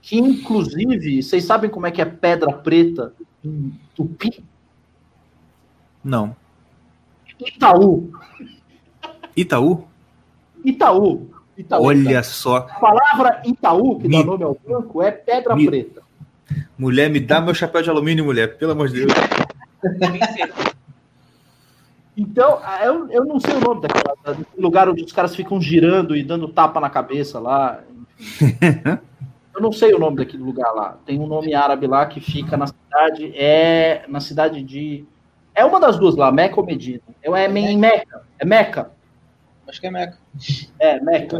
Que, 0.00 0.16
inclusive, 0.16 1.22
vocês 1.22 1.44
sabem 1.44 1.68
como 1.68 1.86
é 1.86 1.90
que 1.90 2.00
é 2.00 2.04
pedra 2.04 2.52
preta 2.52 3.12
em 3.44 3.74
tupi? 3.96 4.44
Não. 6.04 6.36
Itaú. 7.40 8.12
Itaú? 9.36 9.88
Itaú. 10.64 11.30
Itaú 11.58 11.82
Olha 11.82 12.10
Itaú. 12.10 12.24
só. 12.24 12.56
A 12.58 12.78
palavra 12.78 13.42
Itaú, 13.44 13.98
que 13.98 14.06
Me... 14.06 14.18
dá 14.18 14.24
nome 14.24 14.44
ao 14.44 14.56
banco, 14.64 15.02
é 15.02 15.10
pedra 15.10 15.56
Me... 15.56 15.66
preta. 15.66 16.05
Mulher, 16.78 17.10
me 17.10 17.20
dá 17.20 17.40
meu 17.40 17.54
chapéu 17.54 17.82
de 17.82 17.90
alumínio, 17.90 18.24
mulher, 18.24 18.56
pelo 18.56 18.72
amor 18.72 18.88
de 18.88 19.06
Deus. 19.06 19.12
Então, 22.16 22.60
eu, 22.82 23.10
eu 23.10 23.24
não 23.24 23.38
sei 23.38 23.54
o 23.54 23.60
nome 23.60 23.82
daquela, 23.82 24.38
lugar 24.56 24.88
onde 24.88 25.04
os 25.04 25.12
caras 25.12 25.36
ficam 25.36 25.60
girando 25.60 26.16
e 26.16 26.22
dando 26.22 26.48
tapa 26.48 26.80
na 26.80 26.88
cabeça 26.88 27.38
lá. 27.38 27.82
eu 29.54 29.60
não 29.60 29.70
sei 29.70 29.92
o 29.92 29.98
nome 29.98 30.16
daquele 30.16 30.42
lugar 30.42 30.72
lá. 30.72 30.98
Tem 31.04 31.20
um 31.20 31.26
nome 31.26 31.54
árabe 31.54 31.86
lá 31.86 32.06
que 32.06 32.20
fica 32.20 32.56
na 32.56 32.66
cidade, 32.66 33.32
é 33.36 34.04
na 34.08 34.20
cidade 34.20 34.62
de. 34.62 35.04
É 35.54 35.64
uma 35.64 35.78
das 35.78 35.98
duas 35.98 36.16
lá, 36.16 36.32
Meca 36.32 36.58
ou 36.58 36.66
Medina? 36.66 37.02
É, 37.22 37.30
é 37.30 37.48
em 37.48 37.78
Meca. 37.78 38.22
É 38.38 38.44
Meca. 38.44 38.90
Acho 39.68 39.80
que 39.80 39.86
é 39.86 39.90
Meca. 39.90 40.18
É, 40.78 41.00
Meca. 41.00 41.38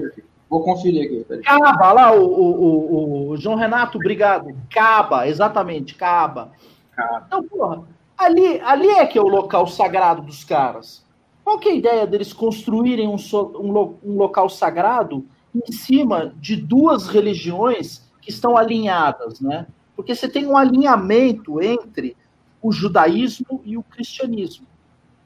Vou 0.56 0.64
conferir 0.64 1.04
aqui. 1.04 1.24
Peraí. 1.28 1.42
Caba, 1.42 1.92
lá, 1.92 2.14
o, 2.14 2.24
o, 2.24 3.28
o, 3.28 3.36
João 3.36 3.56
Renato, 3.56 3.98
obrigado. 3.98 4.56
Caba, 4.70 5.28
exatamente, 5.28 5.94
Caba. 5.94 6.52
Caba. 6.92 7.24
Então, 7.26 7.42
porra, 7.42 7.82
ali, 8.16 8.58
ali 8.62 8.88
é 8.88 9.04
que 9.04 9.18
é 9.18 9.20
o 9.20 9.28
local 9.28 9.66
sagrado 9.66 10.22
dos 10.22 10.44
caras. 10.44 11.04
Qual 11.44 11.58
que 11.58 11.68
é 11.68 11.72
a 11.72 11.74
ideia 11.74 12.06
deles 12.06 12.32
construírem 12.32 13.06
um, 13.06 13.16
um, 13.16 13.96
um 14.02 14.16
local 14.16 14.48
sagrado 14.48 15.26
em 15.54 15.70
cima 15.70 16.32
de 16.36 16.56
duas 16.56 17.06
religiões 17.06 18.10
que 18.22 18.30
estão 18.30 18.56
alinhadas, 18.56 19.40
né? 19.42 19.66
Porque 19.94 20.14
você 20.14 20.26
tem 20.26 20.46
um 20.46 20.56
alinhamento 20.56 21.62
entre 21.62 22.16
o 22.62 22.72
judaísmo 22.72 23.60
e 23.62 23.76
o 23.76 23.82
cristianismo. 23.82 24.66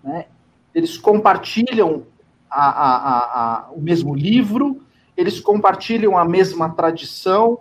Né? 0.02 0.26
Eles 0.74 0.98
compartilham 0.98 2.04
a, 2.50 2.68
a, 2.68 2.96
a, 2.98 3.70
o 3.70 3.80
mesmo 3.80 4.12
livro, 4.12 4.82
eles 5.20 5.38
compartilham 5.38 6.16
a 6.16 6.24
mesma 6.24 6.70
tradição, 6.70 7.58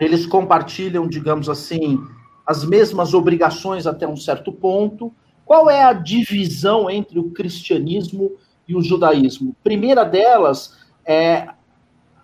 eles 0.00 0.26
compartilham, 0.26 1.06
digamos 1.06 1.48
assim, 1.48 2.04
as 2.44 2.64
mesmas 2.64 3.14
obrigações 3.14 3.86
até 3.86 4.06
um 4.06 4.16
certo 4.16 4.50
ponto. 4.50 5.12
Qual 5.44 5.70
é 5.70 5.84
a 5.84 5.92
divisão 5.92 6.90
entre 6.90 7.20
o 7.20 7.30
cristianismo 7.30 8.32
e 8.66 8.74
o 8.74 8.82
judaísmo? 8.82 9.54
Primeira 9.62 10.04
delas 10.04 10.76
é 11.04 11.46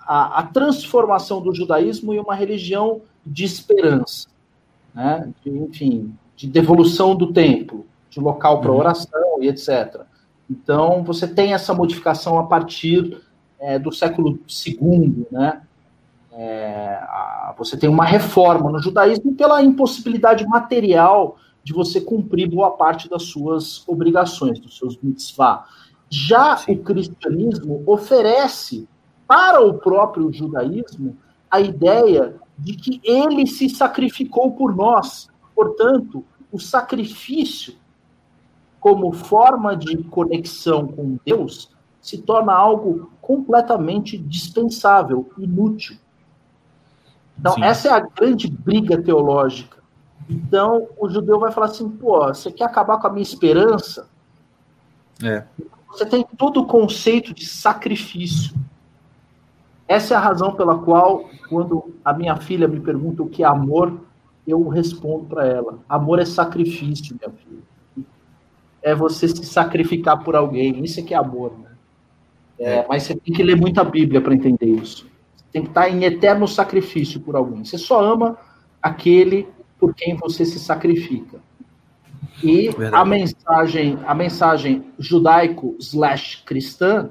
a, 0.01 0.41
a 0.41 0.43
transformação 0.43 1.41
do 1.41 1.55
judaísmo 1.55 2.13
em 2.13 2.19
uma 2.19 2.35
religião 2.35 3.03
de 3.25 3.45
esperança, 3.45 4.27
né? 4.93 5.33
de, 5.45 5.51
enfim, 5.51 6.13
de 6.35 6.49
devolução 6.49 7.15
do 7.15 7.33
templo, 7.33 7.87
de 8.11 8.19
local 8.19 8.61
para 8.61 8.73
uhum. 8.73 8.79
oração 8.79 9.41
e 9.41 9.47
etc. 9.47 10.01
Então, 10.51 11.05
você 11.05 11.29
tem 11.29 11.55
essa 11.55 11.73
modificação 11.73 12.41
a 12.41 12.43
partir 12.43 13.23
é, 13.63 13.79
do 13.79 13.93
século 13.93 14.41
II, 14.67 15.25
né? 15.31 15.63
É, 16.33 16.99
a, 17.01 17.55
você 17.57 17.77
tem 17.77 17.89
uma 17.89 18.05
reforma 18.05 18.73
no 18.73 18.83
judaísmo 18.83 19.35
pela 19.35 19.63
impossibilidade 19.63 20.45
material 20.47 21.37
de 21.63 21.73
você 21.73 22.01
cumprir 22.01 22.51
boa 22.51 22.73
parte 22.73 23.09
das 23.09 23.25
suas 23.25 23.87
obrigações, 23.87 24.59
dos 24.59 24.77
seus 24.77 24.99
mitzvah. 25.01 25.65
Já 26.11 26.57
Sim. 26.57 26.73
o 26.73 26.83
cristianismo 26.83 27.83
oferece 27.87 28.89
para 29.29 29.65
o 29.65 29.75
próprio 29.75 30.33
judaísmo 30.33 31.17
a 31.49 31.61
ideia 31.61 32.35
de 32.59 32.75
que 32.75 33.01
ele 33.05 33.47
se 33.47 33.69
sacrificou 33.69 34.53
por 34.53 34.75
nós. 34.75 35.29
Portanto, 35.55 36.25
o 36.51 36.59
sacrifício 36.59 37.75
como 38.81 39.13
forma 39.13 39.77
de 39.77 39.99
conexão 40.05 40.89
com 40.89 41.17
Deus 41.25 41.71
se 42.01 42.19
torna 42.19 42.53
algo 42.53 43.13
completamente 43.23 44.19
dispensável, 44.19 45.31
inútil. 45.39 45.97
Então, 47.39 47.55
Sim. 47.55 47.63
essa 47.63 47.89
é 47.89 47.93
a 47.93 48.01
grande 48.01 48.51
briga 48.51 49.01
teológica. 49.01 49.79
Então, 50.29 50.89
o 50.99 51.09
judeu 51.09 51.39
vai 51.39 51.53
falar 51.53 51.67
assim: 51.67 51.89
pô, 51.89 52.27
você 52.27 52.51
quer 52.53 52.65
acabar 52.65 52.99
com 52.99 53.07
a 53.07 53.11
minha 53.11 53.23
esperança? 53.23 54.09
É. 55.23 55.45
Você 55.89 56.05
tem 56.05 56.27
todo 56.37 56.61
o 56.61 56.67
conceito 56.67 57.33
de 57.33 57.47
sacrifício. 57.47 58.55
Essa 59.87 60.15
é 60.15 60.17
a 60.17 60.21
razão 60.21 60.55
pela 60.55 60.79
qual, 60.79 61.29
quando 61.49 61.95
a 62.05 62.13
minha 62.13 62.37
filha 62.37 62.67
me 62.67 62.81
pergunta 62.81 63.23
o 63.23 63.29
que 63.29 63.45
é 63.45 63.47
amor, 63.47 64.01
eu 64.47 64.67
respondo 64.69 65.27
para 65.27 65.47
ela: 65.47 65.79
amor 65.89 66.19
é 66.19 66.25
sacrifício, 66.25 67.17
minha 67.21 67.31
filha. 67.31 67.63
É 68.83 68.95
você 68.97 69.29
se 69.29 69.45
sacrificar 69.45 70.25
por 70.25 70.35
alguém. 70.35 70.83
Isso 70.83 70.99
é 70.99 71.03
que 71.05 71.15
é 71.15 71.17
amor. 71.17 71.57
Né? 71.59 71.72
É, 72.63 72.79
é. 72.79 72.87
mas 72.89 73.03
você 73.03 73.15
tem 73.15 73.35
que 73.35 73.43
ler 73.43 73.57
muita 73.57 73.83
Bíblia 73.85 74.21
para 74.21 74.35
entender 74.35 74.67
isso. 74.67 75.07
Você 75.35 75.45
tem 75.53 75.63
que 75.63 75.69
estar 75.69 75.91
em 75.91 76.05
eterno 76.05 76.47
sacrifício 76.47 77.21
por 77.21 77.35
alguém. 77.35 77.65
Você 77.65 77.77
só 77.77 78.01
ama 78.01 78.39
aquele 78.81 79.49
por 79.79 79.95
quem 79.95 80.17
você 80.17 80.45
se 80.45 80.59
sacrifica. 80.59 81.41
E 82.43 82.71
Verdade. 82.71 82.95
a 82.95 83.05
mensagem, 83.05 83.99
a 84.07 84.15
mensagem 84.15 84.85
judaico 84.99 85.77
slash 85.79 86.45
cristã 86.45 87.11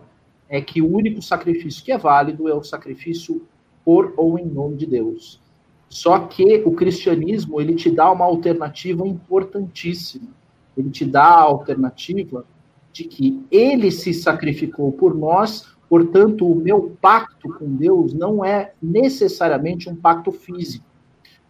é 0.49 0.61
que 0.61 0.81
o 0.81 0.89
único 0.89 1.21
sacrifício 1.21 1.83
que 1.83 1.91
é 1.91 1.97
válido 1.97 2.47
é 2.47 2.53
o 2.53 2.63
sacrifício 2.63 3.45
por 3.83 4.13
ou 4.17 4.39
em 4.39 4.45
nome 4.45 4.77
de 4.77 4.85
Deus. 4.85 5.41
Só 5.89 6.19
que 6.19 6.63
o 6.65 6.71
cristianismo 6.71 7.59
ele 7.59 7.75
te 7.75 7.91
dá 7.91 8.09
uma 8.11 8.25
alternativa 8.25 9.05
importantíssima. 9.05 10.29
Ele 10.77 10.89
te 10.89 11.05
dá 11.05 11.23
a 11.23 11.41
alternativa 11.41 12.45
de 12.91 13.03
que 13.05 13.43
ele 13.49 13.91
se 13.91 14.13
sacrificou 14.13 14.91
por 14.91 15.15
nós, 15.15 15.75
portanto, 15.89 16.45
o 16.45 16.55
meu 16.55 16.95
pacto 17.01 17.53
com 17.53 17.75
Deus 17.75 18.13
não 18.13 18.43
é 18.43 18.73
necessariamente 18.81 19.89
um 19.89 19.95
pacto 19.95 20.31
físico. 20.31 20.85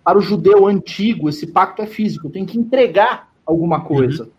Para 0.04 0.18
o 0.18 0.22
judeu 0.22 0.68
antigo, 0.68 1.30
esse 1.30 1.48
pacto 1.48 1.82
é 1.82 1.86
físico, 1.86 2.30
tem 2.30 2.46
que 2.46 2.58
entregar 2.58 3.32
alguma 3.46 3.82
coisa. 3.82 4.24
Uhum. 4.24 4.30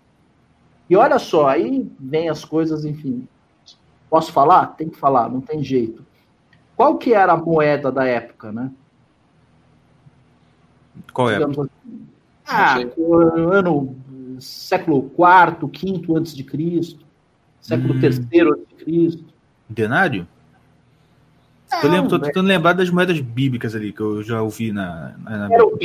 E 0.91 0.97
olha 0.97 1.19
só, 1.19 1.49
aí 1.49 1.91
vem 1.99 2.29
as 2.29 2.45
coisas, 2.45 2.85
enfim. 2.85 3.27
Posso 4.11 4.33
falar? 4.33 4.67
Tem 4.77 4.89
que 4.89 4.99
falar, 4.99 5.29
não 5.31 5.41
tem 5.41 5.63
jeito. 5.63 6.05
Qual 6.77 6.99
que 6.99 7.15
era 7.15 7.33
a 7.33 7.37
moeda 7.37 7.91
da 7.91 8.05
época, 8.05 8.53
né? 8.53 8.71
Qual 11.13 11.31
é? 11.31 11.37
Assim. 11.37 11.69
Ah, 12.47 12.79
ano 13.53 13.97
século 14.41 15.11
IV, 15.19 15.71
V 15.71 16.19
antes 16.19 16.35
de 16.35 16.45
Cristo, 16.45 17.05
século 17.61 17.95
III 17.95 18.03
hum. 18.03 18.53
antes 18.53 18.69
de 18.69 18.85
Cristo. 18.85 19.25
Denário? 19.69 20.27
eu 21.83 21.91
lembro, 21.91 22.11
tô 22.11 22.19
tentando 22.19 22.47
lembrar 22.47 22.75
das 22.75 22.91
moedas 22.91 23.19
bíblicas 23.21 23.75
ali 23.75 23.93
que 23.93 24.01
eu 24.01 24.23
já 24.23 24.43
ouvi 24.43 24.73
na. 24.73 25.15
na... 25.19 25.49
Era 25.51 25.65
o 25.65 25.79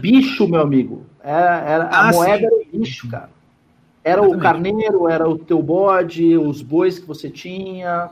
bicho, 0.00 0.48
meu 0.48 0.60
amigo. 0.60 1.04
Era, 1.22 1.60
era 1.60 1.84
ah, 1.84 2.08
a 2.08 2.12
moeda 2.12 2.38
sim. 2.38 2.44
era 2.46 2.54
o 2.54 2.78
bicho, 2.78 3.10
cara. 3.10 3.30
Era 4.02 4.20
Exatamente. 4.20 4.38
o 4.38 4.42
carneiro, 4.42 5.08
era 5.08 5.28
o 5.28 5.38
teu 5.38 5.62
bode, 5.62 6.36
os 6.36 6.62
bois 6.62 6.98
que 6.98 7.06
você 7.06 7.28
tinha, 7.28 8.10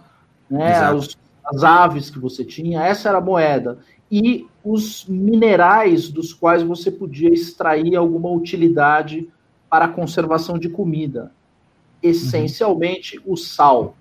né? 0.51 0.93
Os, 0.93 1.17
as 1.47 1.65
aves 1.65 2.11
que 2.11 2.19
você 2.19 2.45
tinha. 2.45 2.83
Essa 2.83 3.09
era 3.09 3.19
a 3.19 3.23
moeda. 3.23 3.79
E 4.11 4.47
os 4.63 5.07
minerais 5.07 6.11
dos 6.11 6.33
quais 6.33 6.63
você 6.63 6.91
podia 6.91 7.31
extrair 7.31 7.97
alguma 7.97 8.31
utilidade 8.31 9.29
para 9.73 9.87
a 9.87 9.89
conservação 9.89 10.59
de 10.59 10.69
comida. 10.69 11.33
Essencialmente, 12.03 13.17
uhum. 13.21 13.33
o 13.33 13.37
sal. 13.39 13.97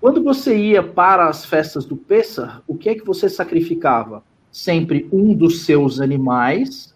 Quando 0.00 0.24
você 0.24 0.56
ia 0.56 0.82
para 0.82 1.28
as 1.28 1.44
festas 1.44 1.84
do 1.84 1.98
Pessah, 1.98 2.62
o 2.66 2.74
que 2.74 2.88
é 2.88 2.94
que 2.94 3.04
você 3.04 3.28
sacrificava? 3.28 4.24
Sempre 4.50 5.06
um 5.12 5.34
dos 5.34 5.66
seus 5.66 6.00
animais, 6.00 6.94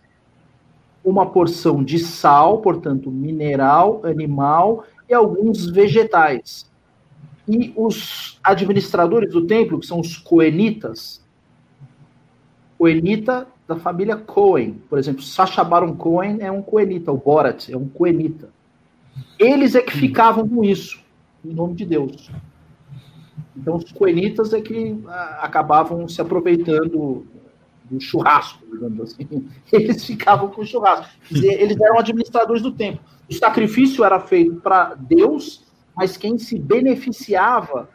uma 1.05 1.27
porção 1.27 1.85
de 1.85 1.99
sal, 1.99 2.63
portanto, 2.63 3.11
mineral, 3.11 4.01
animal, 4.07 4.87
e 5.07 5.13
alguns 5.13 5.67
vegetais. 5.67 6.67
E 7.47 7.71
os 7.77 8.41
administradores 8.43 9.31
do 9.31 9.47
templo, 9.47 9.79
que 9.79 9.85
são 9.85 10.01
os 10.01 10.17
coenitas, 10.17 11.23
coenita 12.79 13.47
da 13.67 13.77
família 13.77 14.17
Cohen, 14.17 14.83
por 14.89 14.99
exemplo, 14.99 15.23
Sacha 15.23 15.65
Baron 15.65 15.97
Cohen 15.97 16.39
é 16.41 16.51
um 16.51 16.63
coenita, 16.63 17.11
o 17.11 17.17
Borat 17.17 17.71
é 17.71 17.77
um 17.77 17.89
coenita. 17.89 18.51
Eles 19.39 19.75
é 19.75 19.81
que 19.81 19.97
ficavam 19.97 20.47
com 20.47 20.63
isso, 20.63 21.01
em 21.45 21.53
nome 21.53 21.75
de 21.75 21.87
Deus. 21.87 22.31
Então, 23.57 23.77
os 23.77 23.91
coenitas 23.93 24.53
é 24.53 24.61
que 24.61 25.01
ah, 25.07 25.41
acabavam 25.43 26.07
se 26.09 26.21
aproveitando 26.21 27.27
do 27.85 28.01
churrasco, 28.01 28.65
digamos 28.71 29.01
assim. 29.01 29.49
Eles 29.73 30.05
ficavam 30.05 30.49
com 30.49 30.63
o 30.63 30.67
churrasco. 30.67 31.13
Dizer, 31.31 31.61
eles 31.61 31.79
eram 31.81 31.99
administradores 31.99 32.63
do 32.63 32.73
tempo. 32.73 33.01
O 33.29 33.35
sacrifício 33.35 34.05
era 34.05 34.19
feito 34.21 34.57
para 34.57 34.95
Deus, 34.95 35.65
mas 35.97 36.17
quem 36.17 36.39
se 36.39 36.59
beneficiava 36.59 37.89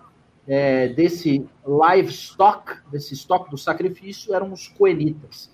é, 0.48 0.88
desse 0.90 1.46
livestock, 1.66 2.78
desse 2.92 3.14
estoque 3.14 3.52
do 3.52 3.58
sacrifício, 3.58 4.34
eram 4.34 4.52
os 4.52 4.68
coenitas. 4.68 5.50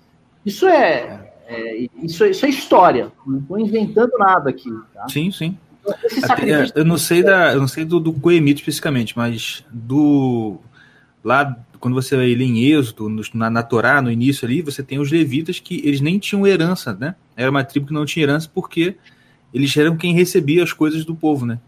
Isso 0.46 0.68
é, 0.68 1.32
é 1.48 1.88
isso, 2.02 2.26
isso, 2.26 2.46
é 2.46 2.50
história. 2.50 3.12
Não 3.26 3.40
estou 3.40 3.60
inventando 3.60 4.12
nada 4.18 4.50
aqui. 4.50 4.70
Tá? 4.94 5.08
Sim, 5.10 5.32
sim. 5.32 5.58
É, 5.88 6.80
eu 6.80 6.86
não 6.86 6.98
sei 6.98 7.22
da, 7.22 7.54
eu 7.54 7.60
não 7.60 7.68
sei 7.68 7.86
do, 7.86 8.00
do 8.00 8.12
coemito 8.14 8.60
especificamente, 8.60 9.16
mas 9.16 9.64
do 9.72 10.58
lá 11.24 11.56
quando 11.80 11.94
você 11.94 12.16
vai 12.16 12.34
ler 12.34 12.46
em 12.46 12.64
Êxodo, 12.64 13.08
no, 13.08 13.22
na, 13.36 13.50
na 13.50 13.62
Torá, 13.62 14.02
no 14.02 14.12
início 14.12 14.46
ali, 14.46 14.64
você 14.64 14.82
tem 14.82 14.98
os 14.98 15.12
levitas 15.12 15.60
que 15.60 15.82
eles 15.86 16.02
nem 16.02 16.18
tinham 16.18 16.48
herança, 16.48 16.98
né? 17.00 17.14
Era 17.38 17.52
uma 17.52 17.64
tribo 17.64 17.86
que 17.86 17.94
não 17.94 18.06
tinha 18.06 18.24
herança 18.24 18.50
porque 18.52 18.96
eles 19.54 19.76
eram 19.78 19.96
quem 19.96 20.14
recebia 20.14 20.64
as 20.64 20.74
coisas 20.74 21.06
do 21.06 21.16
povo, 21.16 21.46
né? 21.46 21.60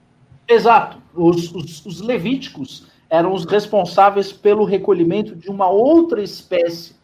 Exato. 0.48 0.98
Os, 1.14 1.54
os, 1.54 1.86
os 1.86 2.02
levíticos 2.02 2.88
eram 3.10 3.32
os 3.32 3.46
responsáveis 3.46 4.34
pelo 4.34 4.66
recolhimento 4.66 5.36
de 5.36 5.50
uma 5.50 5.70
outra 5.70 6.22
espécie 6.22 6.97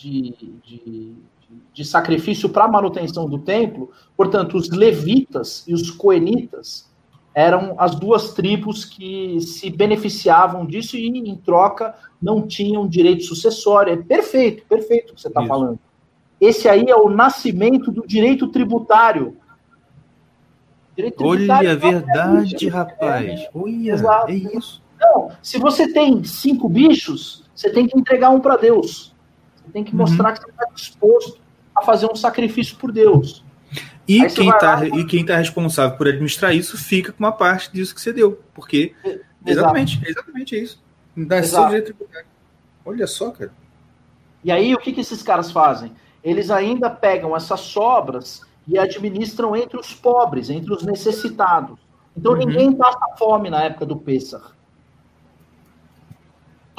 de, 0.00 0.34
de, 0.64 1.14
de 1.72 1.84
sacrifício 1.84 2.48
para 2.48 2.66
manutenção 2.66 3.28
do 3.28 3.38
templo. 3.38 3.90
Portanto, 4.16 4.56
os 4.56 4.70
levitas 4.70 5.64
e 5.68 5.74
os 5.74 5.90
coenitas 5.90 6.88
eram 7.34 7.74
as 7.78 7.94
duas 7.94 8.32
tribos 8.32 8.84
que 8.84 9.40
se 9.40 9.70
beneficiavam 9.70 10.66
disso 10.66 10.96
e, 10.96 11.06
em 11.06 11.36
troca, 11.36 11.94
não 12.20 12.46
tinham 12.46 12.88
direito 12.88 13.24
sucessório. 13.24 13.92
É 13.92 13.96
perfeito, 13.96 14.64
perfeito 14.66 15.12
o 15.12 15.14
que 15.14 15.20
você 15.20 15.28
está 15.28 15.44
falando. 15.44 15.78
Esse 16.40 16.68
aí 16.68 16.86
é 16.88 16.96
o 16.96 17.10
nascimento 17.10 17.92
do 17.92 18.06
direito 18.06 18.48
tributário. 18.48 19.36
Direito 20.96 21.18
tributário 21.18 21.68
Olha, 21.68 21.72
é 21.72 21.76
verdade, 21.76 22.66
é 22.66 22.70
rapaz. 22.70 23.40
É, 23.40 23.50
Olha, 23.54 23.92
Exato. 23.92 24.30
é 24.30 24.34
isso. 24.34 24.82
Então, 24.96 25.30
se 25.42 25.58
você 25.58 25.92
tem 25.92 26.24
cinco 26.24 26.68
bichos, 26.68 27.44
você 27.54 27.70
tem 27.70 27.86
que 27.86 27.98
entregar 27.98 28.30
um 28.30 28.40
para 28.40 28.56
Deus. 28.56 29.14
Você 29.70 29.72
tem 29.72 29.84
que 29.84 29.94
mostrar 29.94 30.30
uhum. 30.30 30.34
que 30.34 30.42
você 30.42 30.50
está 30.50 30.66
disposto 30.74 31.38
a 31.74 31.82
fazer 31.82 32.06
um 32.10 32.16
sacrifício 32.16 32.76
por 32.76 32.90
Deus. 32.90 33.44
E 34.08 34.20
Aí 34.22 34.30
quem, 34.30 34.50
tá, 34.50 34.80
lá 34.80 34.86
e 34.86 35.04
quem 35.04 35.24
tá 35.24 35.36
responsável 35.36 35.96
por 35.96 36.08
administrar 36.08 36.52
isso 36.54 36.76
fica 36.76 37.12
com 37.12 37.22
uma 37.22 37.30
parte 37.30 37.72
disso 37.72 37.94
que 37.94 38.00
você 38.00 38.12
deu. 38.12 38.40
Porque. 38.52 38.92
Exatamente, 39.46 40.00
exatamente 40.04 40.56
é 40.56 40.58
isso. 40.58 40.82
Dá 41.16 41.38
Exato. 41.38 41.62
seu 41.62 41.66
direito 41.66 41.84
tributário. 41.86 42.26
Olha 42.84 43.06
só, 43.06 43.30
cara. 43.30 43.52
E 44.42 44.50
aí, 44.50 44.74
o 44.74 44.78
que, 44.78 44.92
que 44.92 45.00
esses 45.00 45.22
caras 45.22 45.52
fazem? 45.52 45.92
Eles 46.24 46.50
ainda 46.50 46.90
pegam 46.90 47.36
essas 47.36 47.60
sobras 47.60 48.42
e 48.66 48.78
administram 48.78 49.54
entre 49.54 49.78
os 49.78 49.94
pobres, 49.94 50.50
entre 50.50 50.72
os 50.72 50.82
necessitados. 50.82 51.78
Então, 52.16 52.32
Uhum. 52.32 52.38
ninguém 52.38 52.72
passa 52.72 52.98
fome 53.16 53.48
na 53.48 53.62
época 53.62 53.86
do 53.86 53.96
Pêssar. 53.96 54.52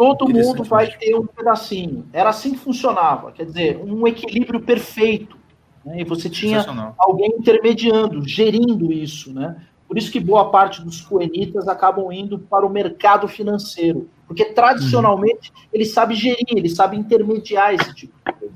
Todo 0.01 0.29
mundo 0.29 0.63
vai 0.63 0.87
ter 0.87 1.15
um 1.15 1.27
pedacinho. 1.27 2.07
Era 2.11 2.29
assim 2.29 2.53
que 2.53 2.57
funcionava. 2.57 3.31
Quer 3.31 3.45
dizer, 3.45 3.77
um 3.83 4.07
equilíbrio 4.07 4.59
perfeito. 4.59 5.37
né? 5.85 6.01
E 6.01 6.03
você 6.03 6.29
tinha 6.29 6.65
alguém 6.97 7.35
intermediando, 7.37 8.27
gerindo 8.27 8.91
isso, 8.91 9.31
né? 9.31 9.61
Por 9.87 9.97
isso 9.97 10.11
que 10.11 10.19
boa 10.19 10.49
parte 10.49 10.81
dos 10.81 11.01
coenitas 11.01 11.67
acabam 11.67 12.11
indo 12.11 12.39
para 12.39 12.65
o 12.65 12.69
mercado 12.69 13.27
financeiro, 13.27 14.09
porque 14.25 14.45
tradicionalmente 14.45 15.51
ele 15.71 15.83
sabe 15.83 16.15
gerir, 16.15 16.47
ele 16.49 16.69
sabe 16.69 16.97
intermediar 16.97 17.75
esse 17.75 17.93
tipo 17.93 18.13
de 18.25 18.33
coisa. 18.33 18.55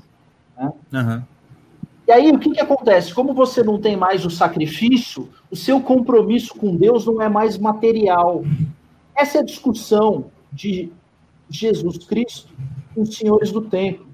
Aham. 0.92 1.26
E 2.08 2.12
aí 2.12 2.30
o 2.30 2.38
que, 2.38 2.52
que 2.52 2.60
acontece? 2.60 3.12
Como 3.12 3.34
você 3.34 3.62
não 3.62 3.78
tem 3.78 3.96
mais 3.96 4.24
o 4.24 4.30
sacrifício, 4.30 5.28
o 5.50 5.56
seu 5.56 5.80
compromisso 5.80 6.54
com 6.54 6.74
Deus 6.74 7.04
não 7.04 7.20
é 7.20 7.28
mais 7.28 7.58
material. 7.58 8.42
Essa 9.14 9.38
é 9.38 9.40
a 9.40 9.44
discussão 9.44 10.30
de 10.52 10.90
Jesus 11.48 11.98
Cristo 12.06 12.52
os 12.96 13.16
senhores 13.16 13.52
do 13.52 13.60
templo. 13.60 14.06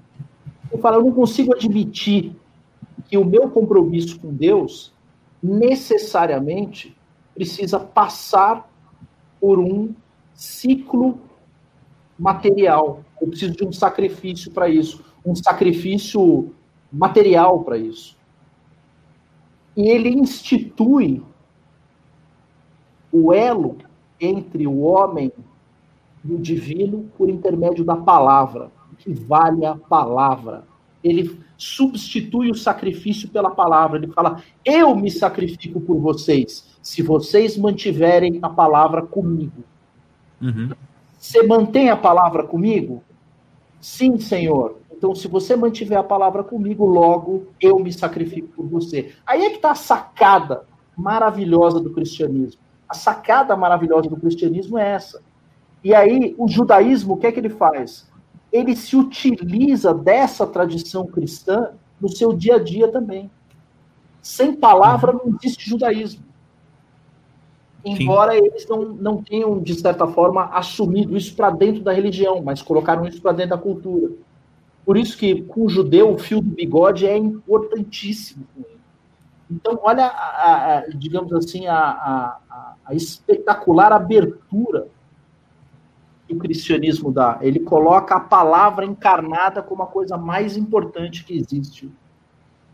Ele 0.71 0.81
fala, 0.81 0.97
eu 0.97 1.03
não 1.03 1.11
consigo 1.11 1.53
admitir 1.53 2.35
que 3.07 3.17
o 3.17 3.25
meu 3.25 3.49
compromisso 3.49 4.19
com 4.19 4.33
Deus 4.33 4.93
necessariamente 5.41 6.95
precisa 7.33 7.79
passar 7.79 8.69
por 9.39 9.59
um 9.59 9.93
ciclo 10.33 11.19
material. 12.17 13.03
Eu 13.21 13.27
preciso 13.27 13.53
de 13.53 13.65
um 13.65 13.71
sacrifício 13.71 14.51
para 14.51 14.67
isso, 14.67 15.03
um 15.25 15.35
sacrifício 15.35 16.53
material 16.91 17.63
para 17.63 17.77
isso. 17.77 18.17
E 19.75 19.87
ele 19.89 20.09
institui 20.09 21.23
o 23.11 23.33
elo 23.33 23.77
entre 24.19 24.67
o 24.67 24.79
homem 24.79 25.31
e 26.23 26.33
o 26.33 26.39
divino 26.39 27.09
por 27.17 27.29
intermédio 27.29 27.83
da 27.83 27.95
palavra, 27.95 28.71
que 28.97 29.13
vale 29.13 29.65
a 29.65 29.75
palavra. 29.75 30.63
Ele 31.03 31.39
substitui 31.57 32.49
o 32.49 32.55
sacrifício 32.55 33.29
pela 33.29 33.51
palavra. 33.51 33.97
Ele 33.97 34.11
fala: 34.11 34.41
Eu 34.63 34.95
me 34.95 35.11
sacrifico 35.11 35.81
por 35.81 35.97
vocês, 35.99 36.77
se 36.81 37.01
vocês 37.01 37.57
mantiverem 37.57 38.39
a 38.41 38.49
palavra 38.49 39.01
comigo. 39.01 39.63
Uhum. 40.41 40.71
Você 41.17 41.43
mantém 41.43 41.89
a 41.89 41.97
palavra 41.97 42.43
comigo? 42.43 43.03
Sim, 43.79 44.17
Senhor. 44.17 44.77
Então, 44.91 45.13
se 45.13 45.27
você 45.27 45.55
mantiver 45.55 45.97
a 45.97 46.03
palavra 46.03 46.43
comigo, 46.43 46.85
logo 46.85 47.47
eu 47.59 47.77
me 47.79 47.91
sacrifico 47.91 48.47
por 48.55 48.67
você. 48.67 49.13
Aí 49.25 49.43
é 49.43 49.49
que 49.49 49.57
está 49.57 49.71
a 49.71 49.75
sacada 49.75 50.65
maravilhosa 50.95 51.79
do 51.79 51.91
cristianismo. 51.91 52.61
A 52.87 52.93
sacada 52.93 53.55
maravilhosa 53.55 54.09
do 54.09 54.15
cristianismo 54.15 54.77
é 54.77 54.91
essa. 54.91 55.21
E 55.83 55.93
aí, 55.93 56.33
o 56.37 56.47
judaísmo, 56.47 57.13
o 57.13 57.17
que 57.17 57.27
é 57.27 57.31
que 57.31 57.39
ele 57.39 57.49
faz? 57.49 58.09
Ele 58.51 58.75
se 58.75 58.95
utiliza 58.95 59.93
dessa 59.93 60.45
tradição 60.47 61.05
cristã 61.05 61.71
no 61.99 62.07
seu 62.09 62.33
dia 62.33 62.55
a 62.55 62.59
dia 62.59 62.87
também. 62.87 63.29
Sem 64.21 64.55
palavra 64.55 65.11
não 65.13 65.35
existe 65.35 65.69
judaísmo. 65.69 66.23
Embora 67.85 68.35
eles 68.37 68.65
não, 68.67 68.81
não 68.93 69.21
tenham, 69.21 69.59
de 69.59 69.75
certa 69.75 70.07
forma, 70.07 70.45
assumido 70.53 71.17
isso 71.17 71.35
para 71.35 71.49
dentro 71.49 71.83
da 71.83 71.91
religião, 71.91 72.41
mas 72.41 72.61
colocaram 72.61 73.05
isso 73.05 73.21
para 73.21 73.33
dentro 73.33 73.57
da 73.57 73.61
cultura. 73.61 74.09
Por 74.85 74.97
isso 74.97 75.17
que, 75.17 75.41
com 75.43 75.65
o 75.65 75.69
judeu, 75.69 76.13
o 76.13 76.17
fio 76.17 76.41
do 76.41 76.49
bigode 76.49 77.05
é 77.05 77.17
importantíssimo. 77.17 78.45
Então, 79.51 79.79
olha, 79.83 80.05
a, 80.05 80.77
a- 80.79 80.87
digamos 80.89 81.31
assim, 81.33 81.67
a, 81.67 81.77
a- 82.85 82.95
espetacular 82.95 83.91
abertura 83.91 84.87
o 86.29 86.37
cristianismo 86.37 87.11
dá. 87.11 87.37
Ele 87.41 87.59
coloca 87.59 88.15
a 88.15 88.19
palavra 88.19 88.85
encarnada 88.85 89.61
como 89.61 89.83
a 89.83 89.87
coisa 89.87 90.17
mais 90.17 90.55
importante 90.55 91.23
que 91.23 91.35
existe 91.35 91.91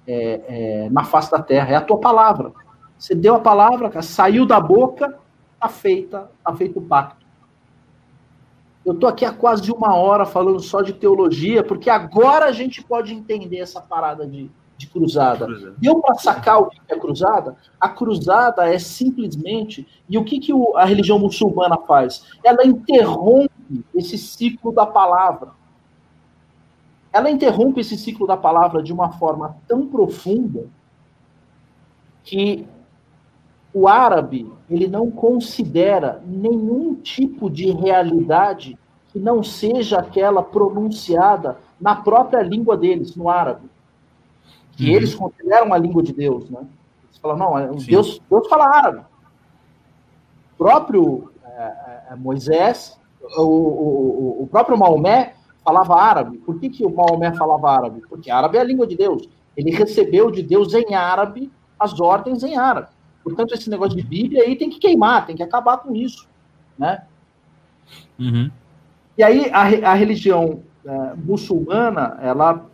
é, 0.08 0.42
é, 0.86 0.90
na 0.90 1.04
face 1.04 1.32
da 1.32 1.42
terra. 1.42 1.72
É 1.72 1.76
a 1.76 1.82
tua 1.82 1.98
palavra. 1.98 2.54
Você 2.98 3.16
deu 3.16 3.36
a 3.36 3.40
palavra, 3.40 3.90
cara, 3.90 4.02
saiu 4.02 4.46
da 4.46 4.60
boca, 4.60 5.18
tá 5.60 5.70
feita, 5.70 6.30
tá 6.44 6.54
feito 6.54 6.80
o 6.80 6.82
pacto. 6.82 7.26
Eu 8.86 8.94
tô 8.94 9.08
aqui 9.08 9.26
há 9.26 9.32
quase 9.32 9.72
uma 9.72 9.96
hora 9.96 10.26
falando 10.26 10.60
só 10.60 10.82
de 10.82 10.94
teologia, 10.94 11.64
porque 11.64 11.90
agora 11.90 12.46
a 12.46 12.52
gente 12.52 12.84
pode 12.84 13.14
entender 13.14 13.60
essa 13.60 13.82
parada 13.82 14.26
de, 14.26 14.50
de 14.80 14.88
cruzada. 14.88 15.46
Deu 15.78 16.00
para 16.00 16.16
sacar 16.16 16.62
o 16.62 16.70
que 16.70 16.80
é 16.88 16.98
cruzada? 16.98 17.58
A 17.78 17.90
cruzada 17.90 18.74
é 18.74 18.80
simplesmente. 18.80 19.86
E 20.08 20.18
o 20.18 20.24
que, 20.24 20.40
que 20.40 20.54
a 20.76 20.86
religião 20.86 21.20
muçulmana 21.20 21.78
faz? 21.80 22.24
Ela 22.42 22.66
interrompe 22.66 23.84
esse 23.94 24.18
ciclo 24.18 24.72
da 24.72 24.86
palavra. 24.86 25.50
Ela 27.12 27.30
interrompe 27.30 27.82
esse 27.82 27.98
ciclo 27.98 28.26
da 28.26 28.38
palavra 28.38 28.82
de 28.82 28.94
uma 28.94 29.12
forma 29.12 29.58
tão 29.68 29.86
profunda 29.86 30.66
que 32.24 32.66
o 33.74 33.86
árabe 33.86 34.50
ele 34.70 34.88
não 34.88 35.12
considera 35.12 36.24
nenhum 36.26 36.96
tipo 36.96 37.50
de 37.50 37.70
realidade 37.70 38.78
que 39.10 39.20
não 39.20 39.44
seja 39.44 40.00
aquela 40.00 40.42
pronunciada 40.42 41.58
na 41.82 41.96
própria 41.96 42.42
língua 42.42 42.78
deles, 42.78 43.16
no 43.16 43.30
árabe 43.30 43.68
que 44.80 44.90
Uhum. 44.90 44.96
eles 44.96 45.14
consideram 45.14 45.74
a 45.74 45.78
língua 45.78 46.02
de 46.02 46.14
Deus, 46.14 46.50
né? 46.50 46.62
Eles 47.04 47.18
falam, 47.22 47.38
não, 47.38 47.60
é-. 47.60 47.68
Deus, 47.86 48.22
Deus 48.30 48.48
fala 48.48 48.66
árabe. 48.74 49.00
O 50.54 50.58
próprio 50.58 51.32
é, 51.46 51.74
é, 52.12 52.16
Moisés, 52.16 52.98
o, 53.38 53.42
o, 53.44 54.44
o- 54.44 54.48
próprio 54.48 54.78
Maomé 54.78 55.34
falava 55.66 55.96
árabe. 56.02 56.38
Por 56.38 56.58
que, 56.60 56.70
que 56.70 56.86
o 56.86 56.90
Maomé 56.96 57.34
falava 57.34 57.70
árabe? 57.70 58.02
Porque 58.08 58.32
árabe 58.32 58.58
é 58.58 58.62
a 58.62 58.64
língua 58.64 58.88
de 58.88 58.96
Deus. 58.96 59.28
Ele 59.58 59.72
recebeu 59.72 60.32
de 60.32 60.42
Deus 60.42 60.74
em 60.74 60.96
árabe 60.96 61.52
as 61.78 62.00
ordens 62.00 62.44
em 62.44 62.58
árabe. 62.58 62.88
Portanto, 63.24 63.54
esse 63.54 63.70
negócio 63.70 63.98
de 63.98 64.04
Bíblia 64.04 64.44
aí 64.44 64.56
tem 64.56 64.70
que 64.70 64.80
queimar, 64.80 65.26
tem 65.26 65.36
que 65.36 65.44
acabar 65.44 65.78
com 65.80 65.94
isso, 65.94 66.28
né? 66.78 67.04
Uhum. 68.18 68.50
E 69.18 69.24
aí 69.24 69.50
a, 69.52 69.92
a 69.92 69.94
religião 69.94 70.62
eh, 70.86 71.14
muçulmana, 71.18 72.18
ela, 72.22 72.66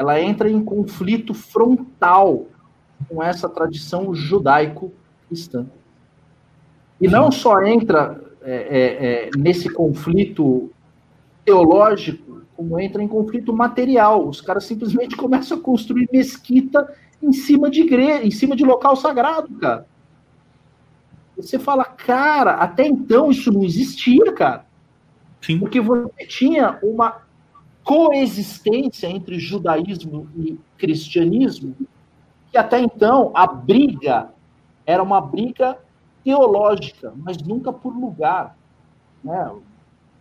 ela 0.00 0.18
entra 0.18 0.50
em 0.50 0.64
conflito 0.64 1.34
frontal 1.34 2.46
com 3.06 3.22
essa 3.22 3.50
tradição 3.50 4.14
judaico-cristã. 4.14 5.66
E 6.98 7.06
não 7.06 7.30
só 7.30 7.62
entra 7.62 8.18
eh, 8.40 8.66
eh, 8.70 9.06
eh, 9.26 9.30
nesse 9.36 9.68
conflito 9.68 10.70
teológico, 11.44 12.40
como 12.56 12.80
entra 12.80 13.02
em 13.02 13.08
conflito 13.08 13.52
material. 13.52 14.26
Os 14.26 14.40
caras 14.40 14.64
simplesmente 14.64 15.14
começam 15.16 15.58
a 15.58 15.60
construir 15.60 16.08
mesquita 16.10 16.90
em 17.22 17.34
cima 17.34 17.70
de 17.70 17.82
igreja, 17.82 18.24
em 18.24 18.30
cima 18.30 18.56
de 18.56 18.64
local 18.64 18.96
sagrado, 18.96 19.50
cara. 19.58 19.86
Você 21.36 21.58
fala, 21.58 21.84
cara, 21.84 22.52
até 22.54 22.86
então 22.86 23.30
isso 23.30 23.52
não 23.52 23.62
existia, 23.62 24.32
cara. 24.32 24.64
Sim. 25.42 25.58
Porque 25.58 25.78
você 25.78 26.26
tinha 26.26 26.78
uma 26.82 27.28
coexistência 27.90 29.08
entre 29.08 29.40
judaísmo 29.40 30.28
e 30.36 30.56
cristianismo, 30.78 31.74
que 32.48 32.56
até 32.56 32.78
então 32.78 33.32
a 33.34 33.48
briga 33.48 34.28
era 34.86 35.02
uma 35.02 35.20
briga 35.20 35.76
teológica, 36.22 37.12
mas 37.16 37.38
nunca 37.38 37.72
por 37.72 37.92
lugar. 37.92 38.56
Né? 39.24 39.50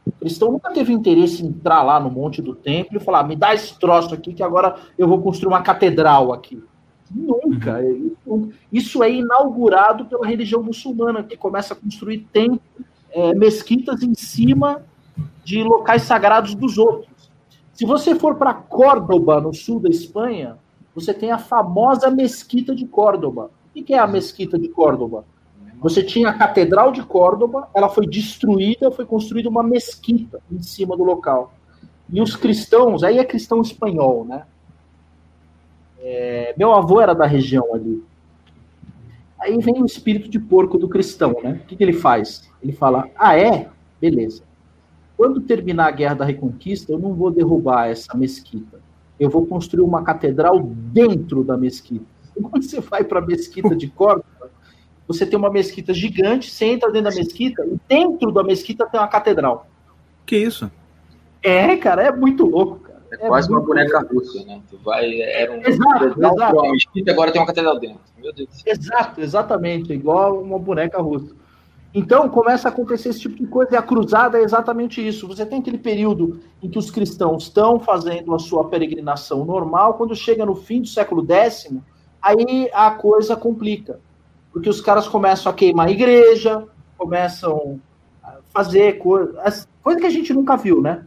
O 0.04 0.12
cristão 0.14 0.52
nunca 0.52 0.72
teve 0.72 0.92
interesse 0.92 1.46
em 1.46 1.50
entrar 1.50 1.84
lá 1.84 2.00
no 2.00 2.10
Monte 2.10 2.42
do 2.42 2.56
Templo 2.56 2.98
e 2.98 3.00
falar: 3.00 3.22
me 3.22 3.36
dá 3.36 3.54
esse 3.54 3.78
troço 3.78 4.16
aqui 4.16 4.34
que 4.34 4.42
agora 4.42 4.76
eu 4.98 5.08
vou 5.08 5.22
construir 5.22 5.50
uma 5.50 5.62
catedral 5.62 6.34
aqui. 6.34 6.64
Nunca. 7.12 7.84
Isso, 7.84 8.50
isso 8.74 9.04
é 9.04 9.12
inaugurado 9.12 10.06
pela 10.06 10.26
religião 10.26 10.64
muçulmana, 10.64 11.22
que 11.22 11.38
começa 11.38 11.76
a 11.76 11.78
construir 11.78 12.28
templos, 12.34 12.62
é, 13.12 13.36
mesquitas 13.36 14.02
em 14.02 14.16
cima 14.16 14.82
de 15.44 15.62
locais 15.62 16.02
sagrados 16.02 16.56
dos 16.56 16.80
outros. 16.80 17.19
Se 17.80 17.86
você 17.86 18.14
for 18.14 18.36
para 18.36 18.54
Córdoba, 18.54 19.40
no 19.40 19.54
sul 19.54 19.80
da 19.80 19.88
Espanha, 19.88 20.58
você 20.94 21.14
tem 21.14 21.32
a 21.32 21.38
famosa 21.38 22.12
mesquita 22.12 22.76
de 22.76 22.86
Córdoba. 22.86 23.52
O 23.74 23.82
que 23.82 23.94
é 23.94 23.98
a 23.98 24.06
mesquita 24.06 24.60
de 24.60 24.68
Córdoba? 24.68 25.24
Você 25.80 26.04
tinha 26.04 26.28
a 26.28 26.34
Catedral 26.34 26.92
de 26.92 27.02
Córdoba, 27.04 27.70
ela 27.74 27.88
foi 27.88 28.06
destruída, 28.06 28.92
foi 28.92 29.06
construída 29.06 29.48
uma 29.48 29.64
mesquita 29.64 30.42
em 30.52 30.62
cima 30.62 30.98
do 30.98 31.06
local. 31.06 31.54
E 32.12 32.20
os 32.20 32.36
cristãos, 32.36 33.02
aí 33.02 33.18
é 33.18 33.24
cristão 33.24 33.62
espanhol, 33.62 34.26
né? 34.26 34.44
É, 36.02 36.54
meu 36.58 36.74
avô 36.74 37.00
era 37.00 37.14
da 37.14 37.26
região 37.26 37.74
ali. 37.74 38.04
Aí 39.40 39.58
vem 39.60 39.82
o 39.82 39.86
espírito 39.86 40.28
de 40.28 40.38
porco 40.38 40.78
do 40.78 40.90
cristão, 40.90 41.34
né? 41.42 41.62
O 41.64 41.66
que, 41.66 41.78
que 41.78 41.84
ele 41.86 41.94
faz? 41.94 42.52
Ele 42.62 42.74
fala: 42.74 43.10
Ah, 43.16 43.40
é? 43.40 43.70
Beleza. 44.02 44.49
Quando 45.20 45.42
terminar 45.42 45.88
a 45.88 45.92
guerra 45.92 46.14
da 46.14 46.24
Reconquista, 46.24 46.94
eu 46.94 46.98
não 46.98 47.14
vou 47.14 47.30
derrubar 47.30 47.90
essa 47.90 48.16
mesquita. 48.16 48.80
Eu 49.20 49.30
vou 49.30 49.46
construir 49.46 49.84
uma 49.84 50.02
catedral 50.02 50.62
dentro 50.64 51.44
da 51.44 51.58
mesquita. 51.58 52.06
Quando 52.42 52.64
você 52.64 52.80
vai 52.80 53.04
para 53.04 53.20
a 53.20 53.22
mesquita 53.22 53.76
de 53.76 53.90
Córdoba, 53.90 54.50
você 55.06 55.26
tem 55.26 55.38
uma 55.38 55.52
mesquita 55.52 55.94
gigante, 55.94 56.50
você 56.50 56.68
entra 56.68 56.90
dentro 56.90 57.12
da 57.12 57.18
mesquita 57.18 57.66
e 57.66 57.78
dentro 57.86 58.32
da 58.32 58.46
mesquita 58.46 58.86
tem 58.86 58.98
uma 58.98 59.10
catedral. 59.10 59.68
Que 60.26 60.38
isso? 60.38 60.72
É, 61.44 61.76
cara, 61.76 62.04
é 62.04 62.16
muito 62.16 62.46
louco, 62.46 62.80
cara. 62.80 63.02
É 63.12 63.18
quase 63.18 63.50
uma 63.50 63.60
boneca 63.60 64.00
russa, 64.00 64.46
né? 64.46 64.62
Tu 64.70 64.78
vai, 64.78 65.20
era 65.20 65.52
um 65.52 65.62
Exato, 65.68 66.06
exato. 66.18 66.56
uma 66.56 66.72
mesquita, 66.72 67.12
agora 67.12 67.30
tem 67.30 67.42
uma 67.42 67.48
catedral 67.48 67.78
dentro. 67.78 68.00
Meu 68.18 68.32
Deus. 68.32 68.66
Exato, 68.66 69.20
exatamente, 69.20 69.92
igual 69.92 70.42
uma 70.42 70.58
boneca 70.58 71.02
russa. 71.02 71.36
Então 71.94 72.30
começa 72.30 72.68
a 72.68 72.72
acontecer 72.72 73.10
esse 73.10 73.22
tipo 73.22 73.36
de 73.36 73.48
coisa, 73.48 73.74
e 73.74 73.76
a 73.76 73.82
cruzada 73.82 74.38
é 74.38 74.44
exatamente 74.44 75.06
isso. 75.06 75.28
Você 75.28 75.46
tem 75.46 75.60
aquele 75.60 75.78
período 75.78 76.40
em 76.62 76.70
que 76.70 76.78
os 76.78 76.92
cristãos 76.92 77.44
estão 77.44 77.80
fazendo 77.80 78.34
a 78.36 78.40
sua 78.40 78.70
peregrinação 78.70 79.44
normal, 79.44 79.96
quando 79.96 80.16
chega 80.16 80.46
no 80.46 80.56
fim 80.56 80.82
do 80.82 80.88
século 80.88 81.26
X, 81.28 81.74
aí 82.22 82.70
a 82.74 82.92
coisa 82.92 83.36
complica. 83.36 84.00
Porque 84.54 84.70
os 84.70 84.82
caras 84.82 85.08
começam 85.08 85.52
a 85.52 85.56
queimar 85.56 85.88
a 85.88 85.92
igreja, 85.92 86.66
começam 86.98 87.80
a 88.24 88.36
fazer 88.54 88.98
coisas 89.00 89.68
coisa 89.82 90.00
que 90.00 90.06
a 90.06 90.12
gente 90.12 90.34
nunca 90.34 90.56
viu, 90.56 90.82
né? 90.82 91.06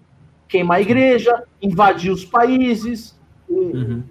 Queimar 0.49 0.79
a 0.79 0.81
igreja, 0.81 1.45
invadir 1.61 2.11
os 2.11 2.25
países, 2.25 3.21
Uhum. 3.49 4.03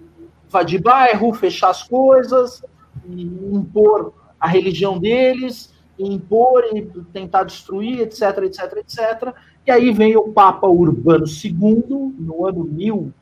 invadir 0.48 0.80
bairro, 0.80 1.34
fechar 1.34 1.70
as 1.70 1.82
coisas, 1.82 2.64
impor 3.08 4.12
a 4.38 4.46
religião 4.46 4.98
deles, 4.98 5.71
impor 6.06 6.64
e 6.72 6.82
tentar 7.12 7.44
destruir, 7.44 8.00
etc, 8.00 8.38
etc, 8.44 8.76
etc. 8.78 9.34
E 9.66 9.70
aí 9.70 9.92
vem 9.92 10.16
o 10.16 10.28
Papa 10.32 10.66
Urbano 10.66 11.24
II, 11.26 12.14
no 12.18 12.46
ano 12.46 12.64
1000, 12.64 13.12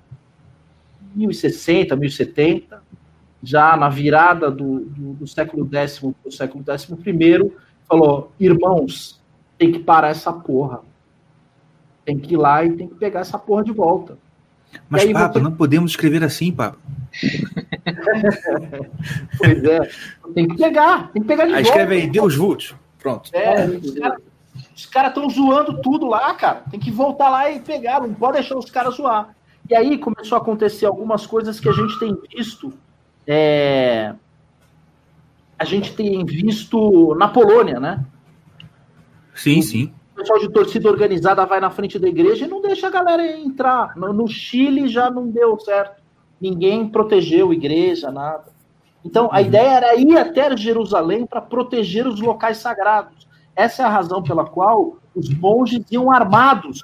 1060, 1.15 1.97
1070, 1.97 2.83
já 3.43 3.77
na 3.77 3.89
virada 3.89 4.51
do, 4.51 4.81
do, 4.81 5.13
do 5.15 5.27
século 5.27 5.69
X 5.73 5.99
para 5.99 6.13
o 6.27 6.33
século 6.33 6.65
XI, 6.65 7.53
falou: 7.89 8.33
irmãos, 8.39 9.21
tem 9.59 9.73
que 9.73 9.79
parar 9.79 10.09
essa 10.09 10.33
porra. 10.33 10.81
Tem 12.05 12.19
que 12.19 12.35
ir 12.35 12.37
lá 12.37 12.65
e 12.65 12.73
tem 12.73 12.89
que 12.89 12.95
pegar 12.95 13.21
essa 13.21 13.39
porra 13.39 13.63
de 13.63 13.73
volta. 13.73 14.17
Mas, 14.89 15.11
Papa, 15.13 15.35
você- 15.35 15.41
não 15.41 15.53
podemos 15.53 15.93
escrever 15.93 16.23
assim, 16.23 16.53
Papa. 16.53 16.79
Pois 19.39 19.65
é, 19.65 19.91
tem 20.35 20.49
que 20.49 20.57
pegar, 20.57 21.11
tem 21.13 21.23
que 21.23 21.29
pegar 21.29 21.47
de 21.47 21.55
Aí 21.55 21.63
volta. 21.63 21.69
escreve 21.69 21.95
aí, 21.95 22.07
Deus 22.11 22.37
Vult. 22.37 22.75
Pronto. 22.99 23.31
É, 23.35 23.67
os 23.67 23.95
caras 23.95 24.21
cara 24.93 25.09
estão 25.09 25.29
zoando 25.31 25.81
tudo 25.81 26.07
lá, 26.07 26.35
cara. 26.35 26.63
Tem 26.71 26.79
que 26.79 26.91
voltar 26.91 27.31
lá 27.31 27.51
e 27.51 27.61
pegar, 27.61 28.01
não 28.01 28.13
pode 28.13 28.35
deixar 28.35 28.57
os 28.57 28.71
caras 28.71 28.97
zoar. 28.97 29.35
E 29.69 29.75
aí 29.75 29.99
começou 29.99 30.37
a 30.37 30.41
acontecer 30.41 30.87
algumas 30.87 31.27
coisas 31.27 31.61
que 31.61 31.69
a 31.69 31.73
gente 31.73 31.99
tem 31.99 32.17
visto. 32.37 32.73
é, 33.27 34.15
A 35.59 35.65
gente 35.65 35.95
tem 35.95 36.25
visto 36.25 37.15
na 37.15 37.29
Polônia, 37.29 37.79
né? 37.79 38.05
Sim, 39.35 39.63
sim. 39.63 39.93
O 40.13 40.17
pessoal 40.17 40.39
de 40.39 40.51
torcida 40.51 40.91
organizada 40.91 41.47
vai 41.47 41.61
na 41.61 41.71
frente 41.71 41.99
da 41.99 42.09
igreja 42.09 42.45
e 42.45 42.49
não 42.49 42.61
deixa 42.61 42.89
a 42.89 42.91
galera 42.91 43.27
entrar. 43.39 43.97
No, 43.97 44.13
no 44.13 44.29
Chile 44.29 44.89
já 44.89 45.09
não 45.11 45.31
deu 45.31 45.59
certo. 45.61 46.00
Ninguém 46.41 46.89
protegeu 46.89 47.53
igreja, 47.53 48.11
nada. 48.11 48.45
Então, 49.05 49.29
a 49.33 49.41
ideia 49.41 49.69
era 49.69 49.97
ir 49.97 50.17
até 50.17 50.57
Jerusalém 50.57 51.27
para 51.27 51.41
proteger 51.41 52.07
os 52.07 52.21
locais 52.21 52.59
sagrados. 52.59 53.29
Essa 53.55 53.83
é 53.83 53.87
a 53.87 53.91
razão 53.91 54.23
pela 54.23 54.45
qual 54.45 54.97
os 55.15 55.29
monges 55.29 55.85
iam 55.91 56.11
armados. 56.11 56.83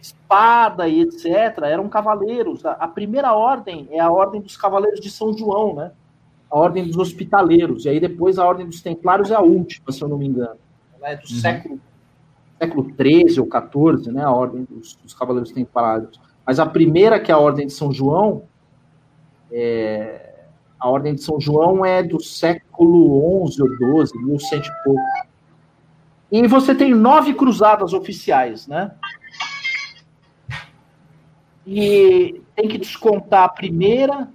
Espada 0.00 0.88
e 0.88 1.00
etc. 1.00 1.58
Eram 1.62 1.88
cavaleiros. 1.88 2.64
A, 2.64 2.88
primeira 2.88 3.34
ordem 3.34 3.88
é 3.90 4.00
a 4.00 4.10
ordem 4.10 4.40
dos 4.40 4.56
cavaleiros 4.56 5.00
de 5.00 5.10
São 5.10 5.36
João, 5.36 5.74
né? 5.74 5.92
A 6.50 6.58
ordem 6.58 6.86
dos 6.86 6.96
hospitaleiros. 6.96 7.84
E 7.84 7.88
aí 7.88 8.00
depois 8.00 8.38
a 8.38 8.44
ordem 8.44 8.66
dos 8.66 8.80
templários 8.80 9.30
é 9.30 9.34
a 9.34 9.40
última, 9.40 9.90
se 9.90 10.02
eu 10.02 10.08
não 10.08 10.18
me 10.18 10.26
engano. 10.26 10.58
Ela 10.96 11.10
é 11.10 11.16
do 11.16 11.28
século 11.28 11.80
século 12.58 12.90
13 12.94 13.40
ou 13.40 13.46
14, 13.46 14.10
né, 14.10 14.24
a 14.24 14.30
ordem 14.30 14.64
dos, 14.64 14.96
dos 14.96 15.14
cavaleiros 15.14 15.52
templários. 15.52 16.20
Mas 16.46 16.58
a 16.58 16.66
primeira, 16.66 17.20
que 17.20 17.30
é 17.30 17.34
a 17.34 17.38
ordem 17.38 17.66
de 17.66 17.72
São 17.72 17.92
João, 17.92 18.44
é, 19.50 20.36
a 20.78 20.88
ordem 20.88 21.14
de 21.14 21.22
São 21.22 21.40
João 21.40 21.84
é 21.84 22.02
do 22.02 22.22
século 22.22 23.42
11 23.44 23.62
ou 23.62 23.78
12, 23.78 24.18
1100 24.18 24.58
e 24.58 24.62
pouco. 24.84 25.26
E 26.30 26.46
você 26.46 26.74
tem 26.74 26.94
nove 26.94 27.34
cruzadas 27.34 27.92
oficiais, 27.92 28.66
né? 28.66 28.92
E 31.66 32.40
tem 32.54 32.68
que 32.68 32.78
descontar 32.78 33.44
a 33.44 33.48
primeira, 33.48 34.28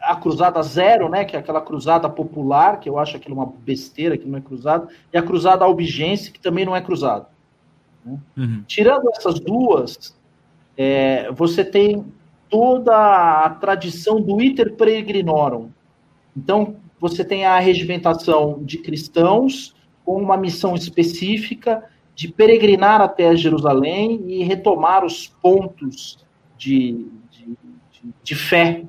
a 0.00 0.16
cruzada 0.16 0.62
zero, 0.62 1.08
né? 1.08 1.24
Que 1.24 1.36
é 1.36 1.38
aquela 1.38 1.60
cruzada 1.60 2.08
popular, 2.08 2.80
que 2.80 2.88
eu 2.88 2.98
acho 2.98 3.16
aquilo 3.16 3.34
uma 3.34 3.46
besteira, 3.46 4.18
que 4.18 4.28
não 4.28 4.38
é 4.38 4.40
cruzada, 4.40 4.88
e 5.12 5.18
a 5.18 5.22
cruzada 5.22 5.64
albigense, 5.64 6.30
que 6.30 6.40
também 6.40 6.64
não 6.64 6.76
é 6.76 6.80
cruzada. 6.80 7.28
Uhum. 8.36 8.64
Tirando 8.66 9.10
essas 9.10 9.38
duas, 9.40 10.16
é, 10.76 11.30
você 11.32 11.64
tem 11.64 12.04
toda 12.48 13.44
a 13.44 13.50
tradição 13.50 14.20
do 14.20 14.40
iter 14.40 14.74
peregrinorum. 14.74 15.70
Então, 16.36 16.76
você 17.00 17.24
tem 17.24 17.44
a 17.44 17.58
regimentação 17.58 18.62
de 18.62 18.78
cristãos 18.78 19.74
com 20.04 20.20
uma 20.20 20.36
missão 20.36 20.74
específica 20.74 21.84
de 22.14 22.28
peregrinar 22.28 23.00
até 23.00 23.36
Jerusalém 23.36 24.24
e 24.26 24.42
retomar 24.42 25.04
os 25.04 25.28
pontos 25.28 26.24
de, 26.56 27.06
de, 27.30 27.56
de, 27.92 28.14
de 28.22 28.34
fé 28.34 28.84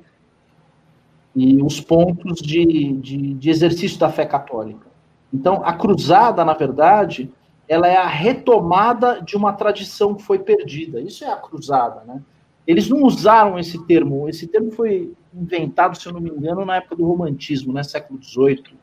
e 1.36 1.62
os 1.62 1.80
pontos 1.80 2.40
de, 2.42 2.94
de, 2.94 3.34
de 3.36 3.50
exercício 3.50 4.00
da 4.00 4.10
fé 4.10 4.26
católica. 4.26 4.88
Então, 5.32 5.62
a 5.64 5.74
cruzada, 5.74 6.44
na 6.44 6.54
verdade, 6.54 7.32
ela 7.68 7.88
é 7.88 7.96
a 7.96 8.08
retomada 8.08 9.22
de 9.22 9.38
uma 9.38 9.54
tradição 9.54 10.16
que 10.16 10.24
foi 10.24 10.40
perdida. 10.40 11.00
Isso 11.00 11.24
é 11.24 11.32
a 11.32 11.36
cruzada, 11.36 12.04
né? 12.04 12.22
Eles 12.70 12.88
não 12.88 13.02
usaram 13.02 13.58
esse 13.58 13.84
termo. 13.88 14.30
Esse 14.30 14.46
termo 14.46 14.72
foi 14.72 15.12
inventado, 15.34 15.98
se 15.98 16.06
eu 16.06 16.14
não 16.14 16.22
me 16.22 16.30
engano, 16.30 16.64
na 16.64 16.76
época 16.76 16.98
do 16.98 17.04
romantismo, 17.04 17.74
né? 17.74 17.82
Século 17.82 18.22
XVIII, 18.22 18.78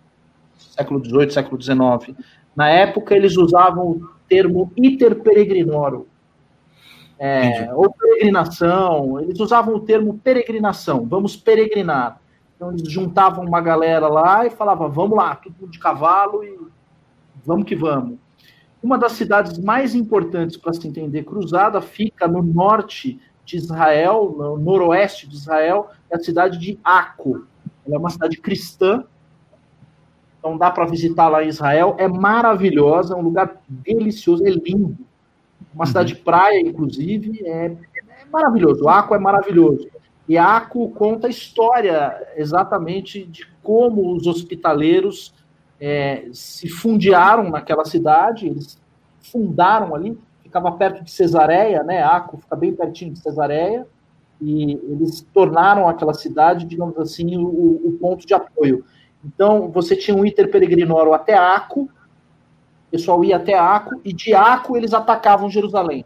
século 0.56 1.04
XVIII, 1.04 1.30
século 1.30 1.62
XIX. 1.62 2.18
Na 2.56 2.68
época, 2.68 3.14
eles 3.14 3.36
usavam 3.36 3.90
o 3.92 4.10
termo 4.28 4.72
iter 4.76 5.14
peregrinorum, 5.22 6.04
é, 7.16 7.72
ou 7.72 7.88
peregrinação. 7.92 9.20
Eles 9.20 9.38
usavam 9.38 9.76
o 9.76 9.80
termo 9.80 10.18
peregrinação. 10.18 11.06
Vamos 11.06 11.36
peregrinar. 11.36 12.20
Então, 12.56 12.72
eles 12.72 12.90
juntavam 12.90 13.44
uma 13.44 13.60
galera 13.60 14.08
lá 14.08 14.44
e 14.44 14.50
falavam, 14.50 14.90
vamos 14.90 15.16
lá, 15.16 15.40
mundo 15.60 15.70
de 15.70 15.78
cavalo 15.78 16.42
e 16.42 16.58
vamos 17.44 17.64
que 17.64 17.76
vamos. 17.76 18.18
Uma 18.82 18.98
das 18.98 19.12
cidades 19.12 19.56
mais 19.58 19.94
importantes 19.94 20.56
para 20.56 20.72
se 20.72 20.88
entender 20.88 21.22
cruzada 21.22 21.80
fica 21.80 22.26
no 22.26 22.42
norte 22.42 23.20
de 23.46 23.56
Israel, 23.56 24.34
no 24.36 24.58
noroeste 24.58 25.28
de 25.28 25.36
Israel, 25.36 25.90
é 26.10 26.16
a 26.16 26.18
cidade 26.18 26.58
de 26.58 26.78
Aco. 26.84 27.46
Ela 27.86 27.96
é 27.96 27.98
uma 27.98 28.10
cidade 28.10 28.36
cristã, 28.38 29.04
então 30.38 30.58
dá 30.58 30.70
para 30.70 30.84
visitar 30.84 31.28
lá 31.28 31.44
em 31.44 31.48
Israel. 31.48 31.94
É 31.98 32.08
maravilhosa, 32.08 33.14
é 33.14 33.16
um 33.16 33.22
lugar 33.22 33.62
delicioso, 33.68 34.44
é 34.44 34.50
lindo. 34.50 34.98
Uma 35.72 35.86
cidade 35.86 36.14
de 36.14 36.20
praia, 36.20 36.60
inclusive, 36.60 37.40
é, 37.46 37.66
é 37.66 38.24
maravilhoso. 38.30 38.88
Aco 38.88 39.14
é 39.14 39.18
maravilhoso. 39.18 39.88
E 40.28 40.36
Aco 40.36 40.90
conta 40.90 41.28
a 41.28 41.30
história 41.30 42.32
exatamente 42.36 43.24
de 43.24 43.46
como 43.62 44.14
os 44.14 44.26
hospitaleiros 44.26 45.32
é, 45.80 46.28
se 46.32 46.68
fundearam 46.68 47.50
naquela 47.50 47.84
cidade, 47.84 48.46
eles 48.46 48.80
fundaram 49.20 49.94
ali, 49.94 50.18
ficava 50.56 50.72
perto 50.72 51.04
de 51.04 51.10
Cesareia, 51.10 51.82
né? 51.82 52.02
Aco 52.02 52.38
fica 52.38 52.56
bem 52.56 52.74
pertinho 52.74 53.12
de 53.12 53.18
Cesareia, 53.18 53.86
e 54.40 54.72
eles 54.72 55.26
tornaram 55.32 55.88
aquela 55.88 56.14
cidade, 56.14 56.66
digamos 56.66 56.96
assim, 56.98 57.36
o, 57.36 57.88
o 57.88 57.98
ponto 58.00 58.26
de 58.26 58.34
apoio. 58.34 58.84
Então, 59.24 59.70
você 59.70 59.94
tinha 59.94 60.16
um 60.16 60.24
iter 60.24 60.50
peregrinorum 60.50 61.12
até 61.12 61.34
Aco, 61.34 61.82
o 61.82 62.90
pessoal 62.90 63.22
ia 63.24 63.36
até 63.36 63.58
Aco, 63.58 64.00
e 64.04 64.12
de 64.12 64.34
Aco 64.34 64.76
eles 64.76 64.94
atacavam 64.94 65.50
Jerusalém. 65.50 66.04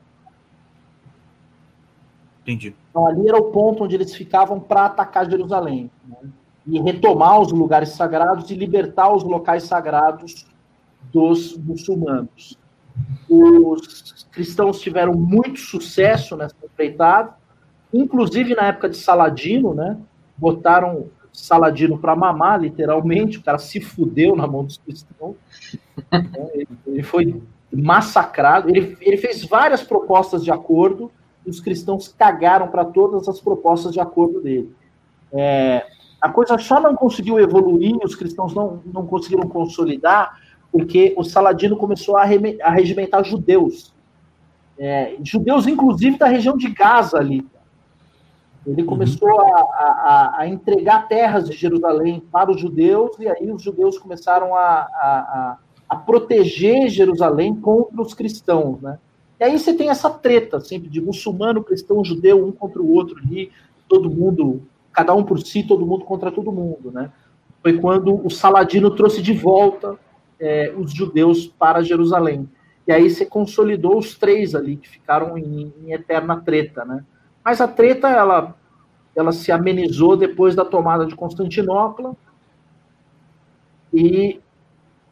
Entendi. 2.42 2.74
Então, 2.90 3.06
ali 3.06 3.28
era 3.28 3.36
o 3.36 3.50
ponto 3.50 3.84
onde 3.84 3.94
eles 3.94 4.14
ficavam 4.14 4.58
para 4.58 4.86
atacar 4.86 5.30
Jerusalém. 5.30 5.90
Né? 6.04 6.30
E 6.66 6.80
retomar 6.80 7.40
os 7.40 7.52
lugares 7.52 7.90
sagrados 7.90 8.50
e 8.50 8.54
libertar 8.54 9.12
os 9.12 9.22
locais 9.22 9.64
sagrados 9.64 10.46
dos 11.12 11.56
muçulmanos. 11.56 12.59
Os 13.28 14.26
cristãos 14.32 14.80
tiveram 14.80 15.14
muito 15.14 15.60
sucesso 15.60 16.36
nessa 16.36 16.56
empreitada, 16.64 17.34
inclusive 17.92 18.54
na 18.54 18.66
época 18.66 18.88
de 18.88 18.96
Saladino, 18.96 19.74
né? 19.74 19.96
botaram 20.36 21.08
Saladino 21.32 21.98
para 21.98 22.16
mamar, 22.16 22.60
literalmente, 22.60 23.38
o 23.38 23.42
cara 23.42 23.58
se 23.58 23.80
fudeu 23.80 24.34
na 24.34 24.46
mão 24.46 24.64
dos 24.64 24.78
cristãos. 24.78 25.36
Ele, 26.54 26.68
ele 26.86 27.02
foi 27.02 27.42
massacrado. 27.72 28.68
Ele, 28.68 28.96
ele 29.00 29.16
fez 29.16 29.44
várias 29.44 29.82
propostas 29.82 30.42
de 30.42 30.50
acordo 30.50 31.10
e 31.46 31.50
os 31.50 31.60
cristãos 31.60 32.08
cagaram 32.08 32.68
para 32.68 32.84
todas 32.84 33.28
as 33.28 33.40
propostas 33.40 33.92
de 33.92 34.00
acordo 34.00 34.40
dele. 34.40 34.74
É, 35.32 35.86
a 36.20 36.28
coisa 36.28 36.58
só 36.58 36.80
não 36.80 36.94
conseguiu 36.94 37.38
evoluir, 37.38 37.96
os 38.04 38.14
cristãos 38.14 38.54
não, 38.54 38.82
não 38.84 39.06
conseguiram 39.06 39.48
consolidar, 39.48 40.38
porque 40.72 41.14
o 41.16 41.24
Saladino 41.24 41.76
começou 41.76 42.16
a, 42.16 42.24
regimentar 42.24 43.24
judeus. 43.24 43.92
É, 44.78 45.16
judeus, 45.22 45.66
inclusive, 45.66 46.16
da 46.16 46.26
região 46.26 46.56
de 46.56 46.70
Gaza 46.70 47.18
ali. 47.18 47.46
Ele 48.66 48.84
começou 48.84 49.28
uhum. 49.28 49.56
a, 49.56 49.60
a, 49.60 50.40
a, 50.40 50.48
entregar 50.48 51.08
terras 51.08 51.48
de 51.48 51.56
Jerusalém 51.56 52.22
para 52.30 52.50
os 52.50 52.60
judeus, 52.60 53.18
e 53.18 53.28
aí 53.28 53.50
os 53.50 53.62
judeus 53.62 53.98
começaram 53.98 54.54
a, 54.54 54.60
a, 54.60 55.58
a 55.88 55.96
proteger 55.96 56.88
Jerusalém 56.88 57.54
contra 57.54 58.00
os 58.00 58.14
cristãos, 58.14 58.80
né? 58.80 58.98
E 59.40 59.44
aí 59.44 59.58
você 59.58 59.72
tem 59.72 59.88
essa 59.88 60.10
treta 60.10 60.60
sempre 60.60 60.90
de 60.90 61.00
muçulmano, 61.00 61.64
cristão, 61.64 62.04
judeu, 62.04 62.46
um 62.46 62.52
contra 62.52 62.80
o 62.80 62.92
outro 62.92 63.16
ali, 63.18 63.50
todo 63.88 64.10
mundo, 64.10 64.62
cada 64.92 65.14
um 65.14 65.24
por 65.24 65.40
si, 65.40 65.62
todo 65.62 65.86
mundo 65.86 66.04
contra 66.04 66.30
todo 66.30 66.52
mundo, 66.52 66.92
né? 66.92 67.10
Foi 67.62 67.78
quando 67.78 68.24
o 68.24 68.30
Saladino 68.30 68.90
trouxe 68.90 69.22
de 69.22 69.32
volta 69.32 69.98
é, 70.40 70.72
os 70.76 70.92
judeus 70.92 71.46
para 71.46 71.82
Jerusalém. 71.82 72.48
E 72.86 72.92
aí 72.92 73.08
você 73.08 73.26
consolidou 73.26 73.98
os 73.98 74.18
três 74.18 74.54
ali, 74.54 74.76
que 74.76 74.88
ficaram 74.88 75.36
em, 75.36 75.72
em 75.84 75.92
eterna 75.92 76.40
treta, 76.40 76.84
né? 76.84 77.04
Mas 77.44 77.60
a 77.60 77.68
treta, 77.68 78.08
ela, 78.08 78.56
ela 79.14 79.32
se 79.32 79.52
amenizou 79.52 80.16
depois 80.16 80.54
da 80.54 80.64
tomada 80.64 81.06
de 81.06 81.14
Constantinopla, 81.14 82.16
e 83.92 84.40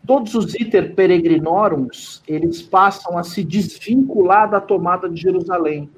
todos 0.07 0.35
os 0.35 0.55
iter 0.55 0.95
peregrinorums, 0.95 2.23
eles 2.27 2.63
passam 2.63 3.19
a 3.19 3.23
se 3.23 3.45
desvincular 3.45 4.49
da 4.51 4.61
tomada 4.61 5.09
de 5.09 5.21
Jerusalém. 5.21 5.91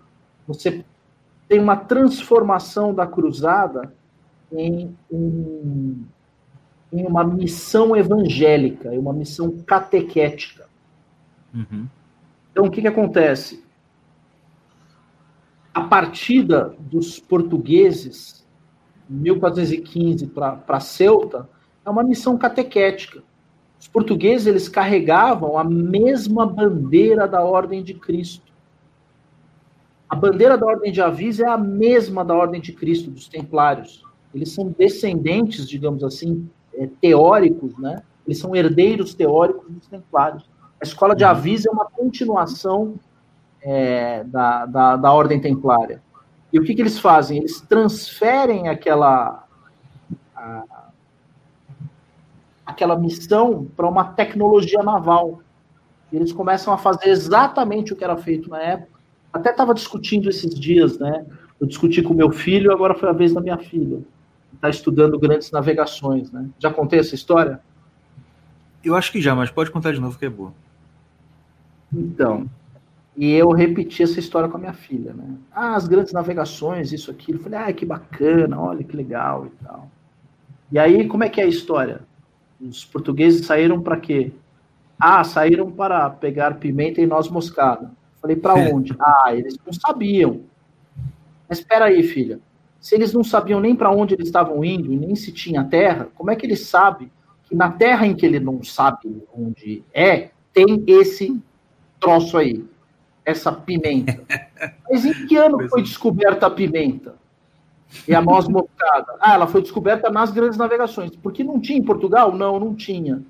Você 0.47 0.85
tem 1.49 1.61
uma 1.61 1.77
transformação 1.77 2.93
da 2.95 3.07
cruzada 3.07 3.93
em, 4.53 4.97
um, 5.11 6.03
em 6.93 7.07
uma 7.07 7.25
missão 7.25 7.97
evangélica, 7.97 8.95
em 8.95 8.99
uma 8.99 9.13
missão 9.13 9.51
catequética. 9.67 10.69
Uhum. 11.55 11.87
Então, 12.51 12.65
o 12.65 12.71
que, 12.71 12.81
que 12.81 12.89
acontece? 12.89 13.63
A 15.73 15.83
partida 15.83 16.75
dos 16.79 17.21
portugueses, 17.21 18.45
em 19.09 19.15
1415, 19.15 20.27
para 20.27 20.81
Ceuta, 20.81 21.49
é 21.85 21.91
uma 21.91 22.03
missão 22.03 22.37
catequética. 22.37 23.23
Os 23.79 23.89
portugueses 23.89 24.47
eles 24.47 24.69
carregavam 24.69 25.57
a 25.57 25.65
mesma 25.65 26.47
bandeira 26.47 27.27
da 27.27 27.43
Ordem 27.43 27.83
de 27.83 27.95
Cristo. 27.95 28.51
A 30.09 30.17
bandeira 30.17 30.59
da 30.59 30.67
Ordem 30.67 30.91
de 30.93 31.01
Avis 31.01 31.39
é 31.39 31.47
a 31.47 31.57
mesma 31.57 32.25
da 32.25 32.35
Ordem 32.35 32.61
de 32.61 32.73
Cristo, 32.73 33.11
dos 33.11 33.29
Templários. 33.29 34.05
Eles 34.35 34.53
são 34.53 34.75
descendentes, 34.77 35.69
digamos 35.69 36.03
assim, 36.03 36.49
é, 36.75 36.89
teóricos, 37.01 37.77
né? 37.79 38.03
Eles 38.27 38.39
são 38.39 38.55
herdeiros 38.55 39.15
teóricos 39.15 39.71
dos 39.71 39.87
Templários. 39.87 40.49
A 40.81 40.85
escola 40.85 41.15
de 41.15 41.25
Avis 41.25 41.67
é 41.67 41.71
uma 41.71 41.85
continuação 41.85 42.95
é, 43.63 44.25
da, 44.25 44.67
da, 44.67 44.97
da, 44.97 45.13
Ordem 45.13 45.41
Templária. 45.41 46.03
E 46.53 46.59
o 46.59 46.65
que, 46.65 46.75
que 46.75 46.83
eles 46.83 46.99
fazem? 46.99 47.39
Eles 47.39 47.61
transferem 47.61 48.69
aquela. 48.69 49.45
A, 50.35 50.81
aquela 52.65 52.97
missão 52.97 53.67
para 53.77 53.89
uma 53.89 54.05
tecnologia 54.05 54.83
naval. 54.83 55.43
E 56.11 56.17
eles 56.17 56.33
começam 56.33 56.73
a 56.73 56.79
fazer 56.79 57.09
exatamente 57.09 57.93
o 57.93 57.97
que 57.97 58.05
era 58.05 58.17
feito 58.17 58.49
na 58.49 58.61
época. 58.61 58.99
Até 59.33 59.51
estava 59.51 59.75
discutindo 59.75 60.29
esses 60.29 60.55
dias, 60.59 60.99
né? 60.99 61.27
Eu 61.61 61.67
discuti 61.67 62.03
com 62.03 62.15
meu 62.15 62.31
filho, 62.31 62.73
agora 62.73 62.95
foi 62.95 63.09
a 63.09 63.13
vez 63.13 63.35
da 63.35 63.41
minha 63.41 63.59
filha. 63.59 64.01
Está 64.61 64.69
estudando 64.69 65.19
grandes 65.19 65.51
navegações, 65.51 66.31
né? 66.31 66.47
Já 66.59 66.71
contei 66.71 67.01
essa 67.01 67.15
história? 67.15 67.61
Eu 68.85 68.95
acho 68.95 69.11
que 69.11 69.19
já, 69.19 69.35
mas 69.35 69.51
pode 69.51 69.71
contar 69.71 69.93
de 69.93 70.01
novo 70.01 70.19
que 70.19 70.27
é 70.27 70.29
boa. 70.29 70.53
Então, 71.91 72.47
e 73.17 73.33
eu 73.33 73.51
repeti 73.53 74.03
essa 74.03 74.21
história 74.21 74.51
com 74.51 74.59
a 74.59 74.61
minha 74.61 74.75
filha, 74.75 75.15
né? 75.15 75.35
Ah, 75.51 75.75
as 75.75 75.89
grandes 75.89 76.13
navegações, 76.13 76.93
isso, 76.93 77.11
aquilo. 77.11 77.39
Eu 77.39 77.43
falei, 77.43 77.59
ah, 77.59 77.73
que 77.73 77.87
bacana, 77.87 78.61
olha 78.61 78.85
que 78.85 78.95
legal 78.95 79.47
e 79.47 79.65
tal. 79.65 79.91
E 80.71 80.79
aí, 80.79 81.09
como 81.09 81.25
é 81.25 81.29
que 81.31 81.41
é 81.41 81.45
a 81.45 81.49
história? 81.49 82.03
Os 82.61 82.85
portugueses 82.85 83.47
saíram 83.47 83.81
para 83.81 83.97
quê? 83.97 84.31
Ah, 84.99 85.25
saíram 85.25 85.71
para 85.71 86.11
pegar 86.11 86.59
pimenta 86.59 87.01
e 87.01 87.07
noz 87.07 87.29
moscada. 87.29 87.91
Falei, 88.21 88.37
para 88.37 88.55
onde? 88.75 88.95
ah, 89.01 89.35
eles 89.35 89.59
não 89.65 89.73
sabiam. 89.73 90.43
Mas 91.49 91.61
espera 91.61 91.87
aí, 91.87 92.03
filha. 92.03 92.39
Se 92.81 92.95
eles 92.95 93.13
não 93.13 93.23
sabiam 93.23 93.61
nem 93.61 93.77
para 93.77 93.91
onde 93.91 94.15
eles 94.15 94.27
estavam 94.27 94.65
indo 94.65 94.93
e 94.93 94.97
nem 94.97 95.15
se 95.15 95.31
tinha 95.31 95.63
terra, 95.63 96.09
como 96.15 96.31
é 96.31 96.37
que 96.37 96.47
ele 96.47 96.57
sabe 96.57 97.13
que 97.45 97.55
na 97.55 97.71
terra 97.71 98.07
em 98.07 98.15
que 98.15 98.25
ele 98.25 98.41
não 98.41 98.63
sabe 98.65 99.23
onde 99.37 99.85
é, 99.93 100.31
tem 100.53 100.83
esse 100.87 101.39
troço 102.01 102.39
aí, 102.39 102.65
essa 103.25 103.53
pimenta? 103.53 104.23
Mas 104.91 105.05
em 105.05 105.27
que 105.27 105.37
ano 105.37 105.69
foi 105.69 105.83
descoberta 105.83 106.47
a 106.47 106.51
pimenta? 106.51 107.17
E 108.07 108.15
a 108.15 108.23
noz 108.23 108.47
moscada. 108.49 109.17
Ah, 109.21 109.35
ela 109.35 109.47
foi 109.47 109.61
descoberta 109.61 110.11
nas 110.11 110.31
grandes 110.31 110.57
navegações. 110.57 111.11
Porque 111.17 111.43
não 111.43 111.61
tinha 111.61 111.79
em 111.79 111.83
Portugal? 111.83 112.33
Não, 112.35 112.59
não 112.59 112.75
tinha. 112.75 113.23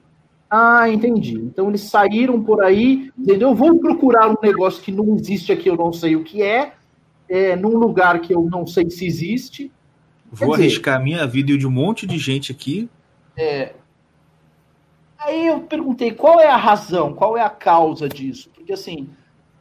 Ah, 0.51 0.89
entendi. 0.89 1.37
Então 1.37 1.69
eles 1.69 1.83
saíram 1.83 2.43
por 2.43 2.63
aí, 2.63 3.11
entendeu? 3.17 3.55
Vou 3.55 3.79
procurar 3.79 4.29
um 4.29 4.37
negócio 4.43 4.83
que 4.83 4.93
não 4.93 5.15
existe 5.15 5.53
aqui, 5.53 5.69
eu 5.69 5.77
não 5.77 5.93
sei 5.93 6.17
o 6.17 6.25
que 6.25 6.43
é, 6.43 6.75
é 7.31 7.55
num 7.55 7.79
lugar 7.79 8.21
que 8.21 8.35
eu 8.35 8.43
não 8.43 8.67
sei 8.67 8.91
se 8.91 9.07
existe. 9.07 9.71
Vou 10.31 10.51
dizer, 10.51 10.63
arriscar 10.63 11.01
a 11.01 11.03
minha 11.03 11.27
vida 11.27 11.53
e 11.53 11.57
de 11.57 11.67
um 11.67 11.71
monte 11.71 12.07
de 12.07 12.19
gente 12.19 12.51
aqui. 12.51 12.91
É. 13.37 13.73
Aí 15.17 15.47
eu 15.47 15.61
perguntei 15.61 16.13
qual 16.13 16.41
é 16.41 16.49
a 16.49 16.57
razão, 16.57 17.15
qual 17.15 17.37
é 17.37 17.43
a 17.43 17.51
causa 17.51 18.09
disso? 18.09 18.51
Porque 18.53 18.73
assim, 18.73 19.09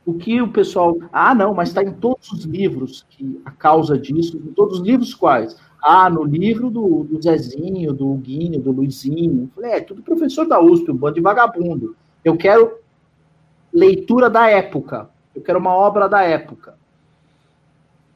o 0.04 0.16
que 0.16 0.42
o 0.42 0.48
pessoal. 0.48 0.98
Ah, 1.14 1.36
não, 1.36 1.54
mas 1.54 1.70
está 1.70 1.84
em 1.84 1.94
todos 1.94 2.32
os 2.32 2.44
livros 2.44 3.06
que 3.10 3.40
a 3.46 3.52
causa 3.52 3.98
disso, 3.98 4.38
em 4.38 4.52
todos 4.54 4.80
os 4.80 4.86
livros 4.86 5.14
quais? 5.14 5.56
Ah, 5.84 6.10
no 6.10 6.24
livro 6.24 6.72
do, 6.72 7.04
do 7.04 7.22
Zezinho, 7.22 7.94
do 7.94 8.16
Guinho, 8.16 8.60
do 8.60 8.72
Luizinho. 8.72 9.44
Eu 9.44 9.50
falei, 9.56 9.78
é, 9.78 9.82
tudo 9.82 10.02
professor 10.02 10.48
da 10.48 10.60
USP, 10.60 10.92
um 10.92 10.96
bando 10.96 11.16
de 11.16 11.22
vagabundo. 11.22 11.96
Eu 12.26 12.36
quero 12.36 12.80
leitura 13.72 14.30
da 14.30 14.50
época. 14.50 15.10
Eu 15.36 15.42
quero 15.42 15.60
uma 15.60 15.74
obra 15.74 16.10
da 16.10 16.24
época. 16.24 16.79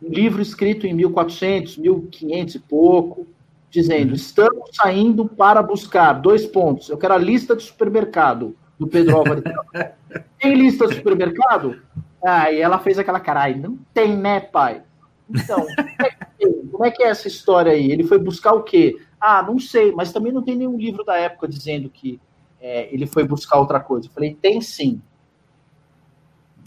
Um 0.04 0.10
livro 0.10 0.42
escrito 0.42 0.86
em 0.86 0.94
1400, 0.94 1.78
1500 1.78 2.56
e 2.56 2.60
pouco, 2.60 3.28
dizendo: 3.70 4.10
uhum. 4.10 4.16
estamos 4.16 4.70
saindo 4.74 5.26
para 5.26 5.64
buscar 5.64 6.14
dois 6.14 6.46
pontos. 6.46 6.90
Eu 6.90 6.98
quero 6.98 7.14
a 7.14 7.18
lista 7.18 7.56
de 7.56 7.64
supermercado 7.64 8.56
do 8.78 8.88
Pedro 8.88 9.18
Álvares. 9.18 9.44
tem 10.40 10.56
lista 10.56 10.88
de 10.88 10.96
supermercado? 10.96 11.82
Ah, 12.24 12.52
e 12.52 12.60
ela 12.60 12.80
fez 12.80 13.00
aquela 13.00 13.20
cara, 13.20 13.56
não 13.56 13.78
tem, 13.94 14.16
né, 14.16 14.40
pai? 14.40 14.82
Então, 15.30 15.66
é 15.70 16.24
como 16.72 16.86
é 16.86 16.92
que 16.92 17.04
é 17.04 17.08
essa 17.08 17.28
história 17.28 17.72
aí? 17.72 17.92
Ele 17.92 18.04
foi 18.04 18.18
buscar 18.18 18.54
o 18.54 18.64
quê? 18.64 18.98
Ah, 19.20 19.42
não 19.42 19.60
sei, 19.60 19.92
mas 19.92 20.12
também 20.12 20.32
não 20.32 20.42
tem 20.42 20.56
nenhum 20.56 20.78
livro 20.78 21.04
da 21.04 21.16
época 21.16 21.48
dizendo 21.48 21.90
que 21.90 22.20
é, 22.60 22.94
ele 22.94 23.06
foi 23.06 23.24
buscar 23.24 23.60
outra 23.60 23.80
coisa. 23.80 24.08
Eu 24.08 24.12
falei, 24.12 24.36
tem 24.42 24.60
sim. 24.60 25.02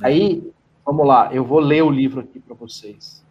Aí, 0.01 0.51
vamos 0.84 1.07
lá, 1.07 1.32
eu 1.32 1.45
vou 1.45 1.59
ler 1.59 1.82
o 1.82 1.91
livro 1.91 2.20
aqui 2.20 2.39
para 2.39 2.55
vocês. 2.55 3.25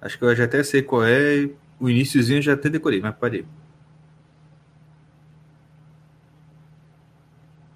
Acho 0.00 0.18
que 0.18 0.24
eu 0.24 0.34
já 0.34 0.44
até 0.44 0.62
sei 0.62 0.82
qual 0.82 1.04
é, 1.04 1.50
o 1.78 1.88
iníciozinho 1.88 2.38
eu 2.38 2.42
já 2.42 2.54
até 2.54 2.68
decorei, 2.68 3.00
mas 3.00 3.14
parei. 3.16 3.44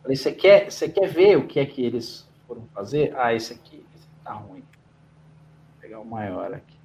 Você 0.06 0.32
quer, 0.32 0.70
você 0.70 0.88
quer 0.88 1.08
ver 1.08 1.36
o 1.38 1.46
que 1.46 1.58
é 1.58 1.66
que 1.66 1.82
eles 1.82 2.28
foram 2.46 2.66
fazer? 2.74 3.14
Ah, 3.16 3.32
esse 3.34 3.52
aqui, 3.52 3.84
esse 3.94 4.04
aqui 4.06 4.16
tá 4.22 4.32
ruim. 4.32 4.60
Vou 4.60 5.80
pegar 5.80 6.00
o 6.00 6.04
maior 6.04 6.52
aqui. 6.52 6.76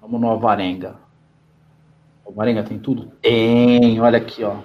Vamos 0.00 0.20
no 0.20 0.28
Alvarenga. 0.28 0.96
O 2.24 2.30
Alvarenga 2.30 2.64
tem 2.64 2.78
tudo? 2.78 3.12
Tem, 3.20 4.00
olha 4.00 4.18
aqui, 4.18 4.42
ó. 4.42 4.60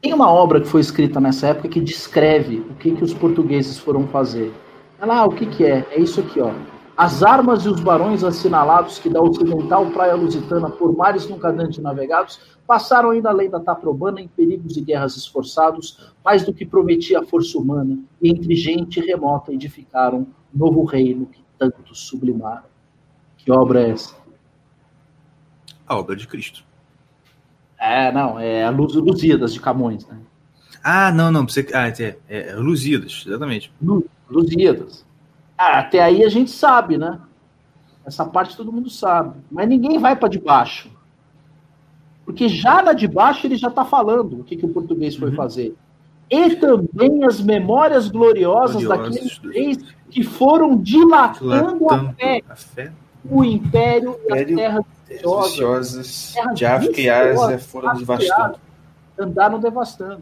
Tem 0.00 0.14
uma 0.14 0.30
obra 0.30 0.60
que 0.60 0.68
foi 0.68 0.80
escrita 0.80 1.20
nessa 1.20 1.48
época 1.48 1.68
que 1.68 1.80
descreve 1.80 2.60
o 2.60 2.74
que, 2.74 2.94
que 2.94 3.02
os 3.02 3.12
portugueses 3.12 3.78
foram 3.78 4.06
fazer. 4.06 4.52
Olha 5.00 5.06
lá, 5.12 5.26
o 5.26 5.30
que, 5.30 5.46
que 5.46 5.64
é? 5.64 5.84
É 5.90 5.98
isso 5.98 6.20
aqui, 6.20 6.40
ó. 6.40 6.52
As 6.98 7.22
armas 7.22 7.64
e 7.64 7.68
os 7.68 7.78
barões 7.80 8.24
assinalados 8.24 8.98
que 8.98 9.08
da 9.08 9.22
ocidental 9.22 9.86
praia 9.92 10.16
lusitana 10.16 10.68
por 10.68 10.96
mares 10.96 11.28
nunca 11.28 11.48
antes 11.48 11.78
navegados 11.78 12.40
passaram 12.66 13.10
ainda 13.10 13.30
além 13.30 13.48
da 13.48 13.60
Taprobana 13.60 14.20
em 14.20 14.26
perigos 14.26 14.76
e 14.76 14.80
guerras 14.80 15.16
esforçados, 15.16 16.12
mais 16.24 16.44
do 16.44 16.52
que 16.52 16.66
prometia 16.66 17.20
a 17.20 17.24
força 17.24 17.56
humana, 17.56 17.96
e 18.20 18.28
entre 18.28 18.52
gente 18.56 18.98
remota 18.98 19.52
edificaram 19.52 20.26
novo 20.52 20.82
reino 20.82 21.26
que 21.26 21.40
tanto 21.56 21.94
sublimaram. 21.94 22.64
Que 23.36 23.52
obra 23.52 23.80
é 23.80 23.90
essa? 23.90 24.16
A 25.86 25.96
obra 25.96 26.16
de 26.16 26.26
Cristo. 26.26 26.64
É, 27.78 28.10
não, 28.10 28.40
é 28.40 28.64
a 28.64 28.70
Luz 28.70 28.94
Lusíadas 28.94 29.52
de 29.54 29.60
Camões, 29.60 30.04
né? 30.08 30.18
Ah, 30.82 31.12
não, 31.12 31.30
não. 31.30 31.46
Você... 31.48 31.64
Ah, 31.72 31.86
é, 31.88 32.18
é, 32.28 32.48
é 32.50 32.56
Lusíadas, 32.56 33.22
exatamente. 33.24 33.72
Lu- 33.80 34.04
Lusíadas. 34.28 35.06
Ah, 35.58 35.80
até 35.80 36.00
aí 36.00 36.22
a 36.24 36.28
gente 36.28 36.50
sabe, 36.52 36.96
né? 36.96 37.18
Essa 38.06 38.24
parte 38.24 38.56
todo 38.56 38.72
mundo 38.72 38.88
sabe. 38.88 39.38
Mas 39.50 39.68
ninguém 39.68 39.98
vai 39.98 40.14
para 40.16 40.28
de 40.28 40.38
baixo. 40.38 40.90
Porque 42.24 42.48
já 42.48 42.82
na 42.82 42.92
de 42.92 43.08
baixo 43.08 43.46
ele 43.46 43.56
já 43.56 43.68
está 43.68 43.84
falando 43.84 44.40
o 44.40 44.44
que, 44.44 44.56
que 44.56 44.64
o 44.64 44.68
português 44.68 45.16
foi 45.16 45.30
Uhum. 45.30 45.36
fazer. 45.36 45.74
E 46.30 46.56
também 46.56 47.24
as 47.24 47.40
memórias 47.40 48.08
gloriosas, 48.08 48.82
Gloriosas 48.84 49.14
daqueles 49.14 49.38
reis 49.38 49.78
que 50.10 50.22
foram 50.22 50.76
dilatando 50.76 51.56
a 51.90 51.96
Dilatando 51.96 52.14
fé, 52.14 52.42
a 52.48 52.54
fé. 52.56 52.92
o 53.30 53.44
império 53.44 54.16
e 54.26 54.32
as 54.32 54.46
terras 54.46 54.84
Terras 55.08 56.54
de 56.54 56.66
África 56.66 57.00
e 57.00 57.08
Ásia 57.08 57.58
foram 57.58 57.94
devastando. 57.96 58.56
andaram 59.18 59.58
devastando. 59.58 60.20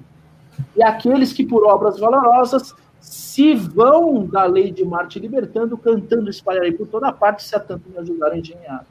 E 0.77 0.83
aqueles 0.83 1.33
que 1.33 1.45
por 1.45 1.65
obras 1.67 1.99
valorosas 1.99 2.73
se 3.07 3.55
vão 3.55 4.27
da 4.27 4.45
lei 4.45 4.73
de 4.73 4.85
Marte 4.85 5.21
libertando, 5.21 5.79
cantando, 5.79 6.29
espalharem 6.29 6.73
por 6.73 6.89
toda 6.89 7.13
parte, 7.13 7.45
se 7.45 7.55
a 7.55 7.61
tanto 7.61 7.89
me 7.89 7.97
ajudarem 7.99 8.39
a 8.39 8.41
engenhar. 8.41 8.85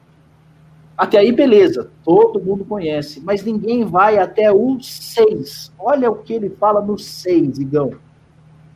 Até 0.96 1.18
aí, 1.18 1.30
beleza, 1.30 1.90
todo 2.02 2.40
mundo 2.40 2.64
conhece, 2.64 3.20
mas 3.20 3.44
ninguém 3.44 3.84
vai 3.84 4.16
até 4.16 4.50
o 4.50 4.80
6. 4.80 5.70
Olha 5.78 6.10
o 6.10 6.16
que 6.16 6.32
ele 6.32 6.48
fala 6.48 6.80
no 6.80 6.98
6, 6.98 7.58
Igão. 7.58 7.92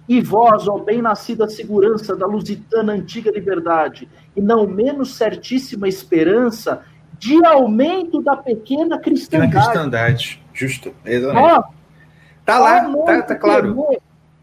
E 0.07 0.21
vós, 0.21 0.69
ó 0.69 0.77
bem-nascida 0.79 1.49
segurança 1.49 2.15
da 2.15 2.27
lusitana 2.27 2.93
antiga 2.93 3.31
liberdade, 3.31 4.07
e 4.37 4.41
não 4.43 4.67
menos 4.67 5.15
certíssima 5.15 5.89
esperança 5.89 6.83
de 7.19 7.43
aumento 7.47 8.21
da 8.21 8.37
pequena 8.37 8.99
Pequena 8.99 8.99
cristandade. 8.99 9.53
cristandade. 9.53 10.43
Justo. 10.53 10.93
Exatamente. 11.03 11.53
Ó, 11.55 11.81
Tá 12.45 12.59
lá, 12.59 12.93
tá, 13.05 13.23
tá 13.23 13.35
claro. 13.37 13.87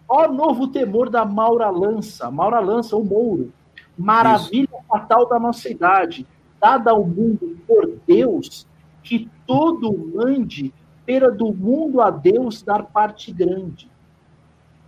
Ó 0.07 0.27
novo 0.27 0.67
temor 0.67 1.09
da 1.09 1.25
Maura 1.25 1.69
Lança. 1.69 2.31
Maura 2.31 2.59
Lança, 2.59 2.95
o 2.95 3.03
Mouro. 3.03 3.51
Maravilha 3.97 4.69
fatal 4.87 5.27
da 5.27 5.39
nossa 5.39 5.69
idade. 5.69 6.25
Dada 6.59 6.91
ao 6.91 7.05
mundo 7.05 7.57
por 7.67 7.99
Deus, 8.07 8.65
que 9.03 9.29
todo 9.45 10.11
mande, 10.15 10.73
pera 11.05 11.31
do 11.31 11.53
mundo 11.53 12.01
a 12.01 12.09
Deus 12.09 12.61
dar 12.61 12.83
parte 12.83 13.31
grande. 13.31 13.89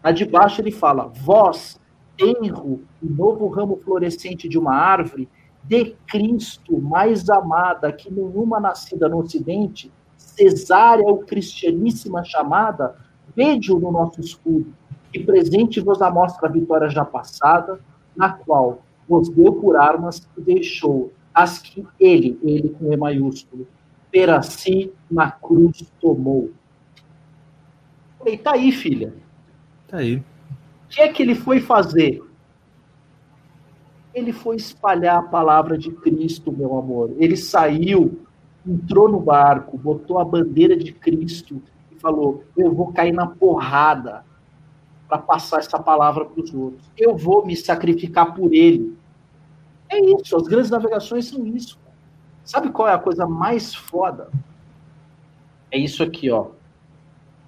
A 0.01 0.11
de 0.11 0.26
baixo 0.26 0.61
ele 0.61 0.72
fala, 0.72 1.11
vós, 1.13 1.80
tenro, 2.17 2.82
o 3.01 3.09
novo 3.09 3.47
ramo 3.47 3.78
florescente 3.78 4.47
de 4.47 4.57
uma 4.57 4.76
árvore, 4.76 5.30
de 5.63 5.95
Cristo 6.07 6.80
mais 6.82 7.30
amada 7.30 7.91
que 7.91 8.11
nenhuma 8.11 8.59
nascida 8.59 9.07
no 9.07 9.20
Ocidente, 9.20 9.91
cesárea 10.17 11.05
ou 11.05 11.20
cristianíssima 11.20 12.24
chamada, 12.24 12.95
vede-o 13.36 13.80
no 13.80 13.91
nosso 13.91 14.20
escudo, 14.20 14.74
e 15.14 15.20
presente 15.20 15.80
vos 15.80 16.01
a 16.01 16.12
mostra 16.12 16.47
a 16.47 16.51
vitória 16.51 16.89
já 16.89 17.03
passada, 17.03 17.80
na 18.16 18.32
qual 18.32 18.82
vos 19.07 19.30
deu 19.30 19.53
por 19.53 19.76
armas 19.76 20.28
e 20.38 20.41
deixou 20.41 21.12
as 21.34 21.60
que 21.60 21.86
ele, 21.99 22.39
ele 22.43 22.70
com 22.70 22.93
E 22.93 22.97
maiúsculo, 22.97 23.68
per 24.12 24.43
si 24.43 24.91
na 25.10 25.32
cruz 25.32 25.91
tomou. 25.99 26.51
Falei, 28.18 28.38
tá 28.38 28.53
aí, 28.53 28.72
filha. 28.72 29.14
Tá 29.88 29.97
aí. 29.97 30.18
O 30.18 30.24
que 30.89 31.01
é 31.01 31.07
que 31.07 31.24
ele 31.24 31.36
foi 31.36 31.60
fazer? 31.60 32.22
Ele 34.14 34.34
foi 34.34 34.55
espalhar 34.55 35.20
a 35.20 35.24
palavra 35.24 35.78
de 35.78 35.91
Cristo, 35.91 36.51
meu 36.51 36.78
amor. 36.78 37.14
Ele 37.18 37.38
saiu, 37.38 38.20
entrou 38.68 39.07
no 39.07 39.20
barco, 39.20 39.78
botou 39.78 40.20
a 40.20 40.26
bandeira 40.26 40.76
de 40.76 40.91
Cristo 40.91 41.62
e 41.91 41.95
falou: 41.99 42.43
Eu 42.57 42.74
vou 42.74 42.91
cair 42.91 43.14
na 43.14 43.28
porrada 43.28 44.26
para 45.10 45.18
passar 45.18 45.57
essa 45.57 45.80
palavra 45.80 46.24
para 46.24 46.39
os 46.39 46.53
outros. 46.53 46.89
Eu 46.95 47.18
vou 47.18 47.43
me 47.43 47.55
sacrificar 47.57 48.36
por 48.36 48.53
ele. 48.53 48.95
É 49.89 49.99
isso, 49.99 50.38
as 50.38 50.43
grandes 50.43 50.70
navegações 50.70 51.26
são 51.26 51.45
isso. 51.47 51.80
Sabe 52.45 52.70
qual 52.70 52.88
é 52.88 52.93
a 52.93 52.99
coisa 52.99 53.26
mais 53.26 53.74
foda? 53.74 54.30
É 55.72 55.78
isso 55.80 56.03
aqui, 56.03 56.30
ó. 56.30 56.51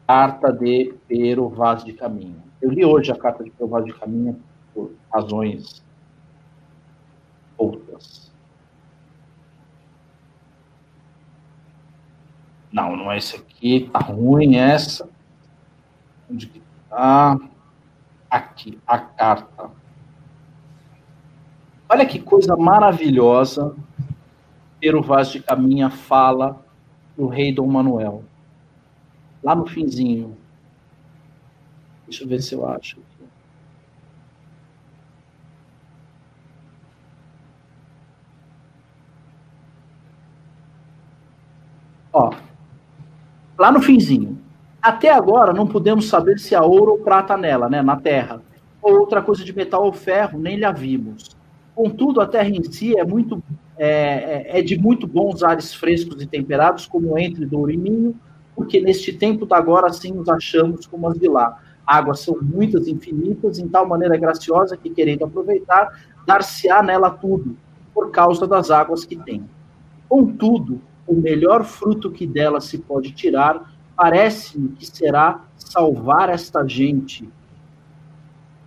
Carta 0.08 0.52
de 0.52 0.96
Pero 1.08 1.48
Vaz 1.48 1.84
de 1.84 1.94
Caminho. 1.94 2.42
Eu 2.60 2.72
li 2.72 2.84
hoje 2.84 3.12
a 3.12 3.16
carta 3.16 3.44
de 3.44 3.52
Pero 3.52 3.70
Vaz 3.70 3.86
de 3.86 3.94
Caminho 3.94 4.42
por 4.74 4.92
razões 5.14 5.84
outras. 7.58 8.32
Não, 12.72 12.96
não 12.96 13.12
é 13.12 13.18
esse 13.18 13.36
aqui, 13.36 13.90
tá 13.92 14.00
ruim 14.00 14.56
essa. 14.56 15.08
Onde 16.30 16.48
que 16.48 16.62
tá? 16.90 17.38
Aqui, 18.32 18.80
a 18.88 18.98
carta. 18.98 19.70
Olha 21.90 22.06
que 22.06 22.18
coisa 22.18 22.56
maravilhosa. 22.56 23.76
Pero 24.80 25.04
Vaz 25.04 25.28
de 25.32 25.44
Caminha 25.44 25.90
fala 25.90 26.66
do 27.18 27.28
rei 27.28 27.54
Dom 27.54 27.68
Manuel. 27.68 28.24
Lá 29.44 29.54
no 29.54 29.68
finzinho. 29.68 30.38
Deixa 32.08 32.24
eu 32.24 32.28
ver 32.30 32.42
se 32.42 32.56
eu 32.56 32.66
acho. 32.68 33.00
Ó, 42.14 42.34
lá 43.58 43.72
no 43.72 43.82
finzinho. 43.82 44.41
Até 44.82 45.12
agora 45.12 45.54
não 45.54 45.68
podemos 45.68 46.10
saber 46.10 46.40
se 46.40 46.56
há 46.56 46.64
ouro 46.64 46.94
ou 46.94 46.98
prata 47.00 47.38
nela, 47.38 47.70
né, 47.70 47.82
na 47.82 47.96
terra. 47.96 48.42
Ou 48.82 49.00
outra 49.00 49.22
coisa 49.22 49.44
de 49.46 49.56
metal 49.56 49.86
ou 49.86 49.94
ferro, 49.94 50.40
nem 50.40 50.56
lhe 50.58 50.74
vimos. 50.74 51.38
Contudo, 51.76 52.20
a 52.20 52.26
terra 52.28 52.50
em 52.50 52.64
si 52.64 52.98
é 52.98 53.04
muito 53.04 53.44
é, 53.78 54.52
é- 54.56 54.60
é 54.60 54.62
de 54.62 54.78
muito 54.78 55.08
bons 55.08 55.42
ares 55.42 55.74
frescos 55.74 56.22
e 56.22 56.28
temperados, 56.28 56.86
como 56.86 57.18
entre 57.18 57.46
Douro 57.46 57.72
e 57.72 57.78
Minho, 57.78 58.16
porque 58.56 58.80
neste 58.80 59.12
tempo 59.14 59.46
da 59.46 59.58
agora 59.58 59.88
assim 59.88 60.12
nos 60.12 60.30
achamos 60.30 60.86
como 60.86 61.08
as 61.08 61.18
de 61.18 61.28
lá. 61.28 61.58
Águas 61.86 62.20
são 62.20 62.38
muitas, 62.42 62.88
infinitas, 62.88 63.58
em 63.58 63.68
tal 63.68 63.88
maneira 63.88 64.18
graciosa 64.18 64.78
que, 64.78 64.90
querendo 64.90 65.26
aproveitar, 65.26 65.90
dar-se-á 66.28 66.84
nela 66.84 67.10
tudo, 67.10 67.58
por 67.94 68.12
causa 68.12 68.46
das 68.46 68.70
águas 68.70 69.04
que 69.04 69.16
tem. 69.16 69.44
Contudo, 70.08 70.80
o 71.08 71.16
melhor 71.16 71.64
fruto 71.64 72.12
que 72.12 72.28
dela 72.28 72.62
se 72.62 72.78
pode 72.78 73.12
tirar, 73.14 73.72
parece-me 73.96 74.70
que 74.70 74.86
será 74.86 75.42
salvar 75.58 76.30
esta 76.30 76.66
gente. 76.68 77.28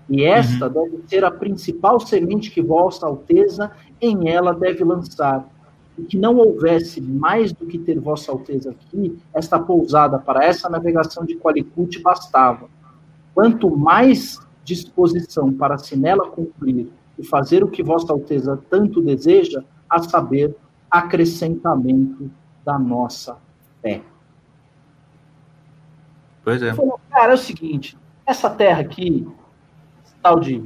E 0.08 0.22
esta 0.22 0.68
deve 0.68 1.02
ser 1.06 1.24
a 1.24 1.30
principal 1.30 1.98
semente 1.98 2.50
que 2.50 2.62
Vossa 2.62 3.06
Alteza 3.06 3.70
em 4.00 4.28
ela 4.28 4.54
deve 4.54 4.84
lançar. 4.84 5.48
E 5.96 6.02
que 6.02 6.18
não 6.18 6.36
houvesse 6.36 7.00
mais 7.00 7.52
do 7.52 7.66
que 7.66 7.78
ter 7.78 7.98
Vossa 7.98 8.32
Alteza 8.32 8.70
aqui, 8.70 9.18
esta 9.32 9.58
pousada 9.58 10.18
para 10.18 10.44
essa 10.44 10.68
navegação 10.68 11.24
de 11.24 11.36
Qualicute 11.36 12.00
bastava. 12.00 12.68
Quanto 13.32 13.74
mais 13.76 14.40
disposição 14.64 15.52
para 15.52 15.78
se 15.78 15.96
nela 15.96 16.28
cumprir 16.28 16.88
e 17.18 17.24
fazer 17.24 17.62
o 17.62 17.68
que 17.68 17.82
Vossa 17.82 18.12
Alteza 18.12 18.60
tanto 18.68 19.00
deseja, 19.00 19.62
a 19.88 20.02
saber, 20.02 20.56
acrescentamento 20.90 22.30
da 22.64 22.78
nossa 22.78 23.36
fé. 23.80 24.02
Pois 26.44 26.62
é. 26.62 26.66
Ele 26.68 26.76
falou, 26.76 27.00
cara, 27.10 27.32
é 27.32 27.34
o 27.34 27.38
seguinte, 27.38 27.96
essa 28.26 28.50
terra 28.50 28.80
aqui, 28.80 29.26
tal 30.22 30.38
de 30.38 30.62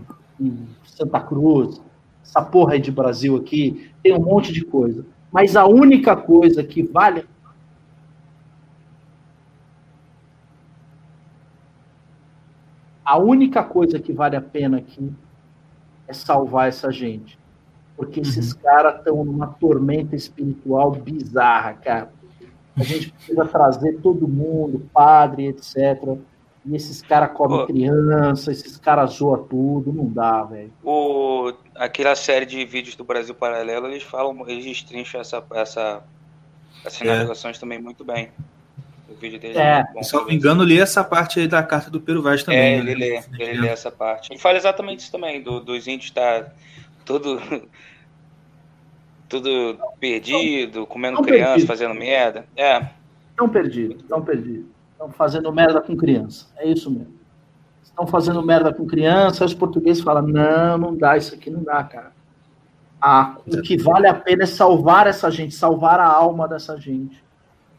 Santa 0.84 1.20
Cruz, 1.20 1.80
essa 2.22 2.42
porra 2.42 2.74
aí 2.74 2.80
de 2.80 2.92
Brasil 2.92 3.36
aqui, 3.36 3.90
tem 4.02 4.14
um 4.14 4.20
monte 4.20 4.52
de 4.52 4.64
coisa. 4.64 5.06
Mas 5.32 5.56
a 5.56 5.66
única 5.66 6.16
coisa 6.16 6.62
que 6.64 6.82
vale. 6.82 7.26
A 13.04 13.18
única 13.18 13.64
coisa 13.64 13.98
que 13.98 14.12
vale 14.12 14.36
a 14.36 14.40
pena 14.40 14.78
aqui 14.78 15.10
é 16.06 16.12
salvar 16.12 16.68
essa 16.68 16.90
gente. 16.92 17.38
Porque 17.96 18.20
esses 18.20 18.52
caras 18.52 18.98
estão 18.98 19.24
numa 19.24 19.46
tormenta 19.46 20.14
espiritual 20.14 20.92
bizarra, 20.92 21.74
cara. 21.74 22.12
A 22.78 22.84
gente 22.84 23.10
precisa 23.12 23.44
trazer 23.46 23.98
todo 24.02 24.28
mundo, 24.28 24.88
padre, 24.92 25.48
etc. 25.48 26.16
E 26.66 26.76
esses 26.76 27.00
caras 27.00 27.32
comem 27.32 27.66
criança, 27.66 28.52
esses 28.52 28.76
caras 28.76 29.14
zoam 29.14 29.42
tudo, 29.44 29.92
não 29.92 30.06
dá, 30.06 30.42
velho. 30.44 30.72
O, 30.84 31.52
aquela 31.74 32.14
série 32.14 32.44
de 32.44 32.64
vídeos 32.64 32.94
do 32.94 33.04
Brasil 33.04 33.34
Paralelo, 33.34 33.86
eles 33.86 34.02
falam, 34.02 34.44
eles 34.48 34.64
destrincham 34.64 35.20
essa, 35.20 35.42
essa, 35.54 36.02
essas 36.84 37.00
É. 37.00 37.04
navegações 37.06 37.58
também 37.58 37.80
muito 37.80 38.04
bem. 38.04 38.28
O 39.08 39.14
vídeo 39.14 39.40
dele 39.40 39.58
É. 39.58 39.76
muito 39.76 39.94
bom. 39.94 40.02
Se 40.02 40.14
eu 40.14 40.20
não 40.20 40.26
me 40.28 40.34
engano, 40.34 40.62
li 40.62 40.78
essa 40.78 41.02
parte 41.02 41.40
aí 41.40 41.48
da 41.48 41.62
carta 41.62 41.90
do 41.90 42.00
Peru 42.00 42.20
Vaz 42.22 42.42
também. 42.42 42.60
É, 42.60 42.82
né? 42.82 42.90
ele 42.90 42.94
lê, 42.94 43.22
ele 43.38 43.60
lê 43.62 43.68
essa 43.68 43.90
parte. 43.90 44.30
Ele 44.30 44.38
fala 44.38 44.58
exatamente 44.58 45.00
isso 45.00 45.12
também, 45.12 45.40
do, 45.42 45.60
dos 45.60 45.86
índios 45.86 46.10
estar 46.10 46.52
todo 47.06 47.40
tudo 49.28 49.78
perdido, 50.00 50.86
comendo 50.86 51.16
Não 51.16 51.22
criança, 51.22 51.50
perdido. 51.50 51.66
fazendo 51.66 51.94
merda. 51.94 52.46
É. 52.56 52.88
Estão 53.30 53.48
perdidos, 53.48 54.02
estão 54.02 54.22
perdidos. 54.22 54.66
Estão 54.92 55.10
fazendo 55.10 55.52
merda 55.52 55.80
com 55.80 55.96
criança. 55.96 56.46
É 56.56 56.68
isso 56.68 56.90
mesmo. 56.90 57.18
Estão 57.82 58.06
fazendo 58.06 58.42
merda 58.44 58.72
com 58.72 58.86
criança, 58.86 59.44
os 59.44 59.54
portugueses 59.54 60.02
falam: 60.02 60.26
não, 60.26 60.78
não 60.78 60.96
dá, 60.96 61.16
isso 61.16 61.34
aqui 61.34 61.50
não 61.50 61.62
dá, 61.62 61.82
cara. 61.84 62.12
Ah, 63.00 63.36
o 63.46 63.62
que 63.62 63.76
vale 63.76 64.08
a 64.08 64.14
pena 64.14 64.42
é 64.42 64.46
salvar 64.46 65.06
essa 65.06 65.30
gente, 65.30 65.54
salvar 65.54 66.00
a 66.00 66.06
alma 66.06 66.48
dessa 66.48 66.76
gente. 66.76 67.22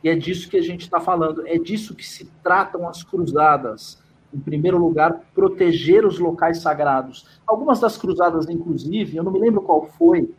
E 0.03 0.07
é 0.07 0.15
disso 0.15 0.49
que 0.49 0.55
a 0.57 0.61
gente 0.61 0.81
está 0.81 0.99
falando, 0.99 1.45
é 1.45 1.57
disso 1.57 1.93
que 1.93 2.05
se 2.05 2.25
tratam 2.41 2.87
as 2.87 3.03
cruzadas. 3.03 4.01
Em 4.33 4.39
primeiro 4.39 4.77
lugar, 4.77 5.21
proteger 5.33 6.05
os 6.05 6.19
locais 6.19 6.59
sagrados. 6.61 7.25
Algumas 7.47 7.79
das 7.79 7.97
cruzadas, 7.97 8.47
inclusive, 8.47 9.17
eu 9.17 9.23
não 9.23 9.31
me 9.31 9.39
lembro 9.39 9.61
qual 9.61 9.87
foi, 9.97 10.29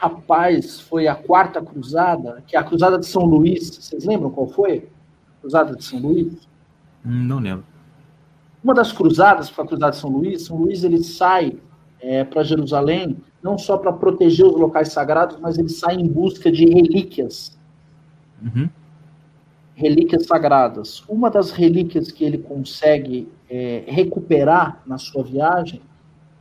Rapaz, 0.00 0.78
foi 0.80 1.08
a 1.08 1.14
quarta 1.16 1.60
cruzada, 1.60 2.40
que 2.46 2.56
é 2.56 2.58
a 2.60 2.62
cruzada 2.62 2.96
de 2.98 3.06
São 3.06 3.24
Luís. 3.24 3.68
Vocês 3.76 4.04
lembram 4.04 4.30
qual 4.30 4.46
foi? 4.46 4.88
Cruzada 5.40 5.74
de 5.74 5.84
São 5.84 5.98
Luís? 5.98 6.48
Hum, 7.04 7.24
Não 7.24 7.40
lembro. 7.40 7.64
Uma 8.62 8.74
das 8.74 8.92
cruzadas 8.92 9.50
para 9.50 9.64
a 9.64 9.66
cruzada 9.66 9.90
de 9.92 9.98
São 9.98 10.10
Luís, 10.10 10.42
São 10.46 10.56
Luís 10.56 10.84
ele 10.84 11.02
sai 11.02 11.58
é, 12.00 12.22
para 12.22 12.44
Jerusalém 12.44 13.16
não 13.42 13.58
só 13.58 13.76
para 13.76 13.92
proteger 13.92 14.46
os 14.46 14.54
locais 14.56 14.92
sagrados, 14.92 15.36
mas 15.40 15.58
ele 15.58 15.68
sai 15.68 15.96
em 15.96 16.06
busca 16.06 16.50
de 16.50 16.64
relíquias, 16.64 17.56
Uhum. 18.40 18.68
relíquias 19.74 20.26
sagradas. 20.26 21.02
Uma 21.08 21.28
das 21.28 21.50
relíquias 21.50 22.12
que 22.12 22.22
ele 22.24 22.38
consegue 22.38 23.28
é, 23.50 23.82
recuperar 23.88 24.80
na 24.86 24.96
sua 24.96 25.24
viagem 25.24 25.80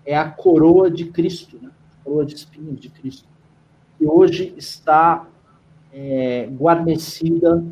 é 0.06 0.16
a 0.16 0.30
coroa 0.30 0.92
de 0.92 1.06
Cristo, 1.06 1.58
né? 1.60 1.70
a 2.00 2.04
coroa 2.04 2.24
de 2.26 2.36
espinhos 2.36 2.80
de 2.80 2.90
Cristo, 2.90 3.28
que 3.98 4.06
hoje 4.06 4.54
está 4.58 5.28
é, 5.94 6.48
guarnecida 6.52 7.64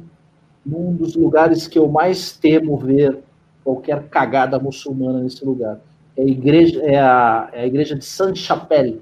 num 0.65 0.93
dos 0.93 1.15
lugares 1.15 1.67
que 1.67 1.77
eu 1.77 1.87
mais 1.87 2.35
temo 2.35 2.75
ver 2.77 3.19
qualquer 3.63 4.07
cagada 4.09 4.59
muçulmana 4.59 5.21
nesse 5.21 5.45
lugar. 5.45 5.79
É 6.17 6.23
a 6.23 6.25
igreja, 6.25 6.81
é 6.81 6.99
a, 6.99 7.49
é 7.51 7.61
a 7.61 7.67
igreja 7.67 7.95
de 7.95 8.05
Sainte-Chapelle, 8.05 9.01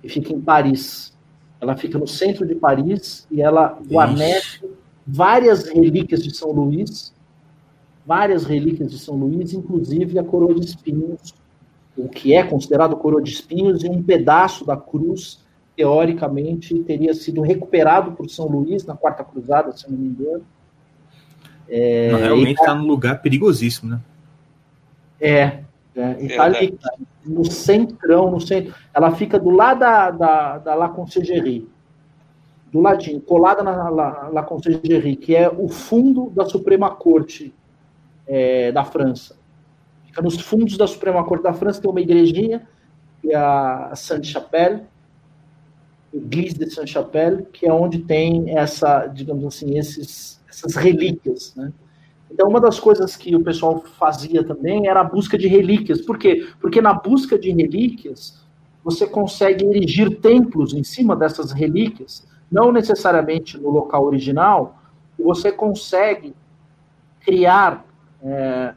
que 0.00 0.08
fica 0.08 0.32
em 0.32 0.40
Paris. 0.40 1.14
Ela 1.60 1.76
fica 1.76 1.98
no 1.98 2.06
centro 2.06 2.46
de 2.46 2.54
Paris 2.54 3.26
e 3.30 3.40
ela 3.40 3.78
guarnece 3.90 4.60
várias 5.06 5.68
relíquias 5.68 6.22
de 6.22 6.34
São 6.34 6.50
Luís, 6.50 7.14
várias 8.06 8.44
relíquias 8.44 8.90
de 8.90 8.98
São 8.98 9.16
Luís, 9.16 9.52
inclusive 9.52 10.18
a 10.18 10.24
coroa 10.24 10.54
de 10.54 10.66
espinhos, 10.66 11.34
o 11.96 12.08
que 12.08 12.34
é 12.34 12.42
considerado 12.42 12.96
coroa 12.96 13.22
de 13.22 13.30
espinhos, 13.30 13.82
e 13.82 13.88
um 13.88 14.02
pedaço 14.02 14.64
da 14.64 14.76
cruz, 14.76 15.43
teoricamente, 15.76 16.78
teria 16.80 17.12
sido 17.14 17.42
recuperado 17.42 18.12
por 18.12 18.28
São 18.28 18.46
Luís 18.46 18.84
na 18.84 18.96
Quarta 18.96 19.24
Cruzada, 19.24 19.72
se 19.72 19.86
eu 19.86 19.90
não 19.90 19.98
me 19.98 20.06
engano. 20.08 20.44
É, 21.68 22.12
Não, 22.12 22.18
realmente 22.18 22.58
está 22.58 22.74
num 22.74 22.86
lugar 22.86 23.20
perigosíssimo, 23.22 23.90
né? 23.90 24.00
é, 25.20 25.64
é, 25.96 26.16
e 26.20 26.36
tá 26.36 26.44
ali 26.44 26.78
no 27.24 27.44
centrão, 27.44 28.30
no 28.30 28.40
centro. 28.40 28.74
Ela 28.92 29.12
fica 29.12 29.38
do 29.38 29.50
lado 29.50 29.80
da, 29.80 30.10
da, 30.10 30.58
da 30.58 30.74
La 30.74 30.88
Conciergerie, 30.88 31.68
do 32.70 32.80
ladinho, 32.80 33.20
colada 33.20 33.62
na 33.62 33.88
La, 33.88 34.28
La 34.32 34.42
Conciergerie, 34.42 35.16
que 35.16 35.34
é 35.34 35.48
o 35.48 35.68
fundo 35.68 36.30
da 36.30 36.44
Suprema 36.44 36.90
Corte 36.90 37.54
é, 38.26 38.70
da 38.72 38.84
França. 38.84 39.36
Fica 40.04 40.20
nos 40.20 40.38
fundos 40.40 40.76
da 40.76 40.86
Suprema 40.86 41.24
Corte 41.24 41.42
da 41.42 41.54
França, 41.54 41.80
tem 41.80 41.90
uma 41.90 42.00
igrejinha, 42.00 42.68
que 43.22 43.32
é 43.32 43.36
a 43.36 43.92
Sainte-Chapelle, 43.94 44.82
Église 46.14 46.58
de 46.58 46.70
Sainte-Chapelle, 46.70 47.46
que 47.52 47.66
é 47.66 47.72
onde 47.72 47.98
tem 47.98 48.56
essa, 48.56 49.06
digamos 49.06 49.44
assim, 49.44 49.76
esses, 49.76 50.40
essas 50.48 50.76
relíquias, 50.76 51.54
né? 51.56 51.72
Então, 52.30 52.48
uma 52.48 52.60
das 52.60 52.80
coisas 52.80 53.16
que 53.16 53.34
o 53.36 53.44
pessoal 53.44 53.80
fazia 53.96 54.42
também 54.42 54.88
era 54.88 55.00
a 55.00 55.04
busca 55.04 55.38
de 55.38 55.46
relíquias. 55.46 56.00
Por 56.00 56.18
quê? 56.18 56.48
Porque 56.60 56.80
na 56.80 56.92
busca 56.92 57.38
de 57.38 57.50
relíquias, 57.50 58.44
você 58.82 59.06
consegue 59.06 59.64
erigir 59.64 60.20
templos 60.20 60.74
em 60.74 60.82
cima 60.82 61.14
dessas 61.14 61.52
relíquias, 61.52 62.26
não 62.50 62.72
necessariamente 62.72 63.56
no 63.56 63.70
local 63.70 64.04
original, 64.04 64.82
e 65.18 65.22
você 65.22 65.52
consegue 65.52 66.34
criar 67.20 67.86
é, 68.22 68.74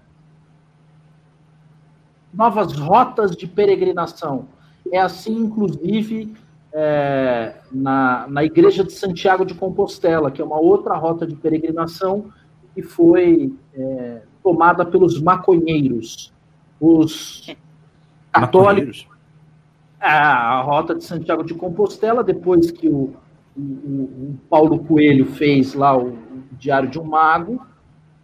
novas 2.34 2.74
rotas 2.74 3.36
de 3.36 3.48
peregrinação. 3.48 4.48
É 4.92 5.00
assim, 5.00 5.36
inclusive, 5.36 6.34
é, 6.80 7.56
na, 7.72 8.28
na 8.30 8.44
Igreja 8.44 8.84
de 8.84 8.94
Santiago 8.94 9.44
de 9.44 9.56
Compostela, 9.56 10.30
que 10.30 10.40
é 10.40 10.46
uma 10.46 10.60
outra 10.60 10.96
rota 10.96 11.26
de 11.26 11.36
peregrinação 11.36 12.26
que 12.76 12.84
foi 12.84 13.52
é, 13.74 14.22
tomada 14.44 14.86
pelos 14.86 15.20
maconheiros. 15.20 16.32
Os 16.80 17.48
católicos, 18.32 19.08
Maconheiros? 19.08 19.08
a 20.00 20.62
rota 20.62 20.94
de 20.94 21.04
Santiago 21.04 21.44
de 21.44 21.56
Compostela, 21.56 22.24
depois 22.24 22.70
que 22.70 22.88
o, 22.88 23.16
o- 23.58 23.60
o- 23.60 24.38
Paulo 24.48 24.78
Coelho 24.84 25.26
fez 25.26 25.74
lá 25.74 25.98
o, 25.98 26.10
o 26.10 26.18
Diário 26.60 26.88
de 26.88 27.00
um 27.00 27.04
Mago, 27.04 27.66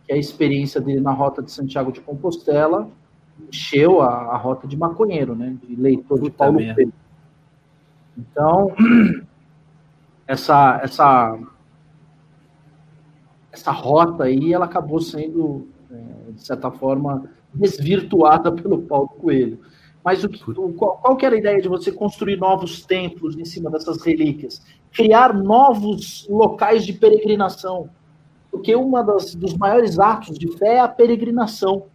que 0.05 0.11
é 0.11 0.15
a 0.15 0.19
experiência 0.19 0.79
dele 0.79 0.99
na 0.99 1.11
rota 1.11 1.41
de 1.41 1.51
Santiago 1.51 1.91
de 1.91 2.01
Compostela, 2.01 2.87
encheu 3.49 3.99
a, 4.03 4.09
a 4.09 4.37
rota 4.37 4.67
de 4.67 4.77
maconheiro, 4.77 5.33
né? 5.33 5.57
De 5.63 5.75
leitor 5.75 6.17
de 6.19 6.25
Puta 6.29 6.37
Paulo 6.37 6.57
merda. 6.59 6.75
Coelho. 6.75 6.93
Então, 8.17 8.73
essa, 10.27 10.79
essa, 10.83 11.37
essa 13.51 13.71
rota 13.71 14.23
aí, 14.23 14.53
ela 14.53 14.65
acabou 14.65 14.99
sendo, 14.99 15.67
é, 15.91 16.31
de 16.31 16.43
certa 16.43 16.71
forma, 16.71 17.29
desvirtuada 17.53 18.51
pelo 18.53 18.81
Paulo 18.81 19.09
Coelho. 19.09 19.59
Mas 20.03 20.23
o 20.23 20.27
o- 20.57 20.73
qual, 20.73 20.97
qual 20.97 21.17
era 21.21 21.35
a 21.35 21.39
ideia 21.39 21.61
de 21.61 21.67
você 21.69 21.91
construir 21.91 22.37
novos 22.37 22.85
templos 22.85 23.37
em 23.37 23.45
cima 23.45 23.69
dessas 23.69 24.01
relíquias? 24.01 24.61
Criar 24.91 25.33
novos 25.33 26.27
locais 26.29 26.85
de 26.85 26.93
peregrinação. 26.93 27.89
Porque 28.51 28.75
um 28.75 28.91
dos 29.37 29.55
maiores 29.55 29.99
atos 29.99 30.37
de 30.37 30.47
fé 30.57 30.75
é 30.75 30.79
a 30.79 30.87
peregrinação. 30.87 31.85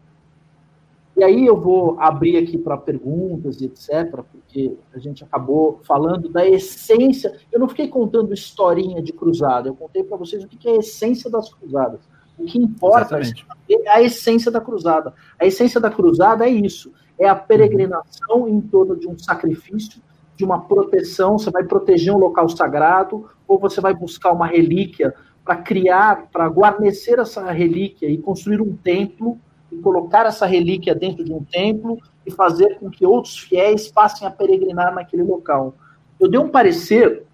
E 1.19 1.24
aí 1.24 1.45
eu 1.45 1.61
vou 1.61 1.99
abrir 1.99 2.36
aqui 2.36 2.57
para 2.57 2.77
perguntas 2.77 3.61
e 3.61 3.65
etc., 3.65 4.23
porque 4.31 4.77
a 4.95 5.01
gente 5.01 5.24
acabou 5.24 5.81
falando 5.82 6.28
da 6.28 6.47
essência. 6.47 7.36
Eu 7.51 7.59
não 7.59 7.69
fiquei 7.69 7.89
contando 7.89 8.32
historinha 8.32 9.03
de 9.03 9.12
cruzada, 9.12 9.69
eu 9.69 9.74
contei 9.74 10.05
para 10.05 10.16
vocês 10.16 10.45
o 10.45 10.47
que 10.47 10.69
é 10.69 10.74
a 10.74 10.77
essência 10.77 11.28
das 11.28 11.53
cruzadas. 11.53 11.99
O 12.39 12.45
que 12.45 12.57
importa 12.57 13.19
Exatamente. 13.19 13.45
é 13.69 13.90
a 13.90 14.01
essência 14.01 14.49
da 14.49 14.61
cruzada. 14.61 15.12
A 15.40 15.45
essência 15.45 15.81
da 15.81 15.90
cruzada 15.90 16.47
é 16.47 16.51
isso: 16.51 16.93
é 17.19 17.28
a 17.28 17.35
peregrinação 17.35 18.49
em 18.49 18.61
torno 18.61 18.95
de 18.95 19.09
um 19.09 19.19
sacrifício, 19.19 20.01
de 20.36 20.45
uma 20.45 20.61
proteção. 20.69 21.36
Você 21.36 21.51
vai 21.51 21.65
proteger 21.65 22.15
um 22.15 22.19
local 22.19 22.49
sagrado, 22.49 23.28
ou 23.49 23.59
você 23.59 23.81
vai 23.81 23.93
buscar 23.93 24.31
uma 24.31 24.47
relíquia 24.47 25.12
para 25.45 25.57
criar, 25.57 26.28
para 26.31 26.49
guarnecer 26.49 27.19
essa 27.19 27.51
relíquia 27.51 28.09
e 28.09 28.19
construir 28.19 28.61
um 28.61 28.77
templo 28.77 29.40
e 29.70 29.77
colocar 29.78 30.27
essa 30.27 30.47
relíquia 30.47 30.95
dentro 30.95 31.24
de 31.24 31.32
um 31.32 31.45
templo 31.45 31.99
e 32.27 32.31
fazer 32.31 32.78
com 32.78 32.90
que 32.90 33.05
outros 33.07 33.39
fiéis 33.39 33.90
passem 33.90 34.27
a 34.27 34.31
peregrinar 34.31 34.95
naquele 34.95 35.23
local. 35.23 35.74
Eu 36.19 36.28
dei 36.28 36.40
um 36.40 36.49
parecer, 36.49 37.24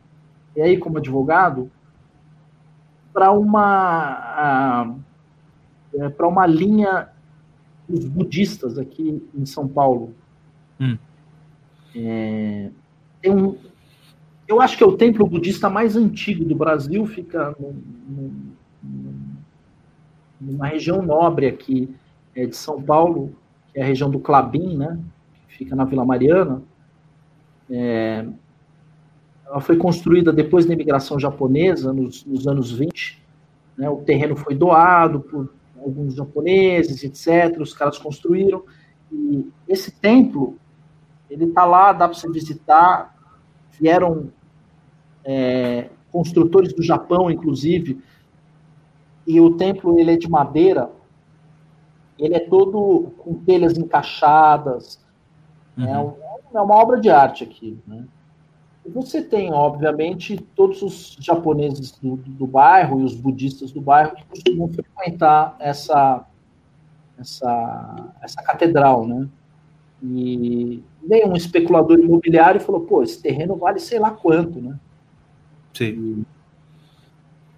e 0.57 0.61
aí 0.61 0.77
como 0.79 0.99
advogado, 0.99 1.71
para 3.13 3.31
uma 3.31 4.95
para 6.17 6.27
uma 6.27 6.45
linha 6.45 7.09
dos 7.89 8.05
budistas 8.07 8.79
aqui 8.79 9.23
em 9.33 9.47
São 9.47 9.69
Paulo. 9.69 10.13
Hum. 10.81 10.99
É, 11.95 12.71
tem 13.23 13.33
um, 13.33 13.57
eu 14.49 14.61
acho 14.61 14.77
que 14.77 14.83
é 14.83 14.87
o 14.87 14.97
templo 14.97 15.25
budista 15.25 15.71
mais 15.71 15.95
antigo 15.97 16.45
do 16.45 16.57
Brasil, 16.57 17.07
fica 17.07 17.55
num- 17.61 18.53
num- 18.83 19.37
numa 20.41 20.67
região 20.67 21.01
nobre 21.01 21.47
aqui 21.47 21.95
é, 22.35 22.47
de 22.47 22.57
São 22.57 22.83
Paulo, 22.83 23.35
que 23.73 23.79
é 23.79 23.83
a 23.83 23.87
região 23.87 24.11
do 24.11 24.19
Clabim, 24.19 24.77
né? 24.77 24.99
Que 25.49 25.59
fica 25.59 25.77
na 25.77 25.85
Vila 25.85 26.05
Mariana. 26.05 26.63
É, 27.71 28.27
ela 29.47 29.61
foi 29.61 29.77
construída 29.77 30.33
depois 30.33 30.67
da 30.67 30.75
imigração 30.75 31.19
japonesa, 31.19 31.93
nos, 31.93 32.25
nos 32.25 32.47
anos 32.47 32.73
20. 32.73 33.23
Né, 33.77 33.89
o 33.89 33.97
terreno 33.97 34.37
foi 34.37 34.55
doado 34.55 35.21
por 35.21 35.53
alguns 35.79 36.15
japoneses, 36.15 37.03
etc. 37.05 37.61
Os 37.61 37.75
caras 37.75 37.99
construíram. 37.99 38.65
E 39.13 39.49
esse 39.69 39.91
templo, 39.91 40.59
ele 41.29 41.45
está 41.45 41.65
lá, 41.65 41.93
dá 41.93 42.09
para 42.09 42.19
você 42.19 42.31
visitar. 42.31 43.15
Vieram 43.79 44.31
é, 45.25 45.91
construtores 46.11 46.73
do 46.73 46.83
Japão, 46.83 47.31
inclusive, 47.31 48.01
e 49.27 49.41
o 49.41 49.57
templo 49.57 49.99
ele 49.99 50.13
é 50.13 50.17
de 50.17 50.29
madeira. 50.29 50.91
Ele 52.19 52.35
é 52.35 52.41
todo 52.41 53.13
com 53.19 53.35
telhas 53.35 53.77
encaixadas. 53.77 55.01
É, 55.79 55.83
Uhum. 55.99 56.09
um- 56.53 56.59
é 56.59 56.61
uma 56.61 56.77
obra 56.77 57.01
de 57.01 57.11
arte 57.11 57.43
aqui. 57.45 57.79
Né? 57.87 58.05
Você 58.87 59.23
tem, 59.23 59.53
obviamente, 59.53 60.37
todos 60.55 60.83
os 60.83 61.17
japoneses 61.21 61.93
do, 61.99 62.17
do 62.17 62.47
bairro 62.47 63.01
e 63.01 63.05
os 63.05 63.15
budistas 63.15 63.73
do 63.73 63.81
bairro 63.81 64.15
que 64.15 64.25
costumam 64.27 64.69
frequentar 64.69 65.57
essa, 65.59 66.25
essa, 67.19 68.13
essa 68.23 68.43
catedral, 68.43 69.07
né? 69.07 69.27
E 70.03 70.83
veio 71.03 71.29
um 71.29 71.35
especulador 71.35 71.99
imobiliário 71.99 72.61
e 72.61 72.65
falou, 72.65 72.83
pô, 72.83 73.03
esse 73.03 73.21
terreno 73.23 73.57
vale 73.57 73.81
sei 73.81 73.99
lá 73.99 74.11
quanto, 74.11 74.61
né? 74.61 74.79
Sim. 75.73 76.25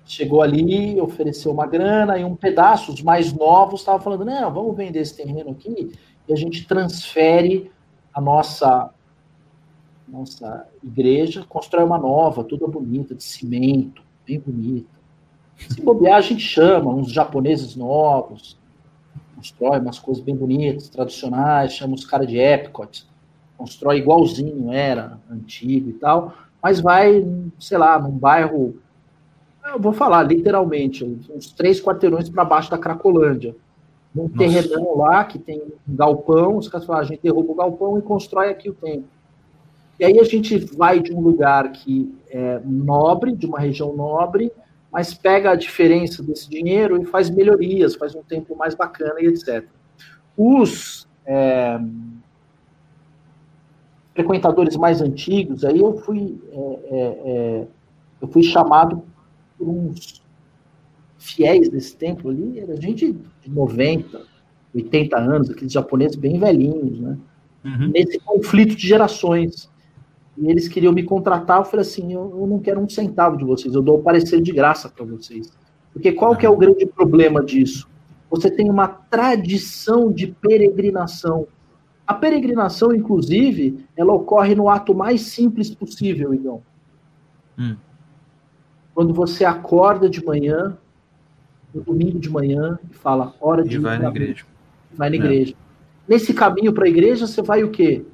Chegou 0.07 0.41
ali, 0.41 1.01
ofereceu 1.01 1.53
uma 1.53 1.67
grana 1.67 2.17
e 2.17 2.25
um 2.25 2.37
pedaço, 2.37 2.93
os 2.93 3.03
mais 3.03 3.33
novos 3.33 3.81
estavam 3.81 4.01
falando, 4.01 4.25
não, 4.25 4.53
vamos 4.53 4.77
vender 4.77 5.01
esse 5.01 5.17
terreno 5.17 5.51
aqui 5.51 5.93
e 6.29 6.33
a 6.33 6.37
gente 6.37 6.67
transfere 6.67 7.71
a 8.15 8.21
nossa 8.21 8.91
nossa 10.09 10.69
igreja, 10.85 11.45
constrói 11.49 11.85
uma 11.85 11.99
nova, 11.99 12.45
toda 12.45 12.69
bonita, 12.69 13.13
de 13.13 13.25
cimento, 13.25 14.03
bem 14.25 14.39
bonita. 14.39 14.97
Se 15.69 15.83
bobear, 15.83 16.19
a 16.19 16.21
gente 16.21 16.43
chama 16.43 16.95
uns 16.95 17.11
japoneses 17.11 17.75
novos, 17.75 18.57
constrói 19.35 19.81
umas 19.81 19.99
coisas 19.99 20.23
bem 20.23 20.37
bonitas, 20.37 20.89
tradicionais, 20.89 21.73
chama 21.73 21.97
os 21.97 22.05
caras 22.05 22.29
de 22.29 22.39
Epcot, 22.39 23.05
constrói 23.59 23.99
igualzinho 23.99 24.71
era, 24.71 25.19
antigo 25.29 25.91
e 25.91 25.95
tal, 25.95 26.35
mas 26.63 26.81
vai, 26.81 27.25
sei 27.59 27.79
lá, 27.79 27.99
num 27.99 28.17
bairro 28.17 28.77
eu 29.73 29.81
vou 29.81 29.93
falar 29.93 30.23
literalmente, 30.23 31.05
uns 31.05 31.53
três 31.53 31.81
quarteirões 31.81 32.29
para 32.29 32.45
baixo 32.45 32.71
da 32.71 32.79
Cracolândia. 32.79 33.55
Num 34.15 34.25
Nossa. 34.25 34.39
terrenão 34.39 34.97
lá 34.97 35.25
que 35.25 35.39
tem 35.39 35.61
um 35.61 35.95
galpão, 35.95 36.57
os 36.57 36.69
caras 36.69 36.87
falam, 36.87 37.03
a 37.03 37.05
gente 37.05 37.21
derruba 37.23 37.53
o 37.53 37.55
galpão 37.55 37.99
e 37.99 38.03
constrói 38.03 38.49
aqui 38.49 38.71
o 38.71 38.75
templo. 38.75 39.09
E 39.99 40.05
aí 40.05 40.19
a 40.19 40.25
gente 40.25 40.59
vai 40.59 41.01
de 41.01 41.13
um 41.13 41.21
lugar 41.21 41.71
que 41.73 42.15
é 42.31 42.61
nobre, 42.65 43.33
de 43.33 43.47
uma 43.47 43.59
região 43.59 43.95
nobre, 43.95 44.53
mas 44.93 45.13
pega 45.13 45.51
a 45.51 45.55
diferença 45.55 46.23
desse 46.23 46.49
dinheiro 46.49 47.01
e 47.01 47.05
faz 47.05 47.29
melhorias, 47.29 47.95
faz 47.95 48.15
um 48.15 48.23
templo 48.23 48.57
mais 48.57 48.75
bacana 48.75 49.21
e 49.21 49.27
etc. 49.27 49.65
Os 50.37 51.07
é, 51.25 51.79
frequentadores 54.15 54.77
mais 54.77 55.03
antigos, 55.03 55.65
aí 55.65 55.81
eu 55.81 55.97
fui, 55.99 56.41
é, 56.51 56.59
é, 56.59 57.21
é, 57.27 57.67
eu 58.21 58.29
fui 58.29 58.43
chamado 58.43 59.03
por 59.59 59.69
uns 59.69 60.23
fiéis 61.19 61.69
desse 61.69 61.97
templo 61.97 62.31
ali, 62.31 62.61
era 62.61 62.81
gente 62.81 63.13
de 63.13 63.51
90, 63.51 64.23
80 64.75 65.17
anos, 65.19 65.51
aqueles 65.51 65.73
japoneses 65.73 66.17
bem 66.17 66.39
velhinhos, 66.39 67.01
né? 67.01 67.19
Uhum. 67.65 67.89
Nesse 67.89 68.19
conflito 68.21 68.77
de 68.77 68.87
gerações. 68.87 69.69
E 70.39 70.49
eles 70.49 70.69
queriam 70.69 70.93
me 70.93 71.03
contratar, 71.03 71.59
eu 71.59 71.65
falei 71.65 71.81
assim, 71.81 72.13
eu, 72.13 72.37
eu 72.39 72.47
não 72.47 72.59
quero 72.59 72.81
um 72.81 72.89
centavo 72.89 73.37
de 73.37 73.45
vocês, 73.45 73.75
eu 73.75 73.83
dou 73.83 73.99
o 73.99 74.03
parecer 74.03 74.41
de 74.41 74.53
graça 74.53 74.89
para 74.89 75.05
vocês. 75.05 75.51
Porque 75.93 76.13
qual 76.13 76.37
que 76.37 76.45
é 76.45 76.49
o 76.49 76.57
grande 76.57 76.85
problema 76.85 77.43
disso? 77.43 77.89
Você 78.31 78.51
tem 78.51 78.69
uma 78.69 78.87
tradição 78.87 80.13
de 80.13 80.27
peregrinação. 80.27 81.47
A 82.07 82.13
peregrinação, 82.13 82.95
inclusive, 82.95 83.85
ela 83.97 84.13
ocorre 84.13 84.55
no 84.55 84.69
ato 84.69 84.95
mais 84.95 85.23
simples 85.23 85.75
possível, 85.75 86.35
Igão. 86.35 86.63
Hum. 87.59 87.77
Quando 88.97 89.13
você 89.13 89.45
acorda 89.45 90.09
de 90.09 90.25
manhã, 90.25 90.75
no 91.75 91.83
domingo 91.83 92.19
de 92.19 92.31
manhã, 92.31 92.79
e 92.91 92.95
fala, 92.95 93.35
hora 93.39 93.63
de 93.63 93.75
E 93.75 93.79
ir 93.79 93.79
vai 93.83 93.99
na 93.99 94.09
igreja. 94.09 94.47
vai 94.91 95.11
na 95.11 95.17
É. 95.17 95.19
igreja. 95.19 95.55
Nesse 96.09 96.33
caminho 96.33 96.73
para 96.73 96.87
a 96.87 96.89
igreja, 96.89 97.27
você 97.27 97.43
vai 97.43 97.63
o 97.63 97.71
quê? 97.71 98.07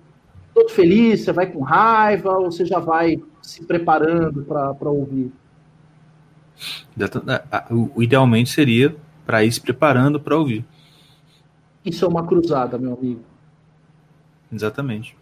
Todo 0.52 0.70
feliz, 0.70 1.20
você 1.20 1.32
vai 1.32 1.46
com 1.46 1.60
raiva, 1.60 2.36
ou 2.36 2.50
você 2.50 2.66
já 2.66 2.80
vai 2.80 3.22
se 3.40 3.64
preparando 3.64 4.42
para 4.42 4.90
ouvir? 4.90 5.30
A- 7.28 7.44
a- 7.58 7.66
o- 7.72 8.02
Idealmente 8.02 8.50
seria 8.50 8.96
para 9.24 9.44
ir 9.44 9.52
se 9.52 9.60
preparando 9.60 10.18
para 10.18 10.36
ouvir. 10.36 10.64
Isso 11.84 12.04
é 12.04 12.08
uma 12.08 12.26
cruzada, 12.26 12.76
meu 12.76 12.94
amigo. 12.94 13.20
Exatamente. 14.52 15.16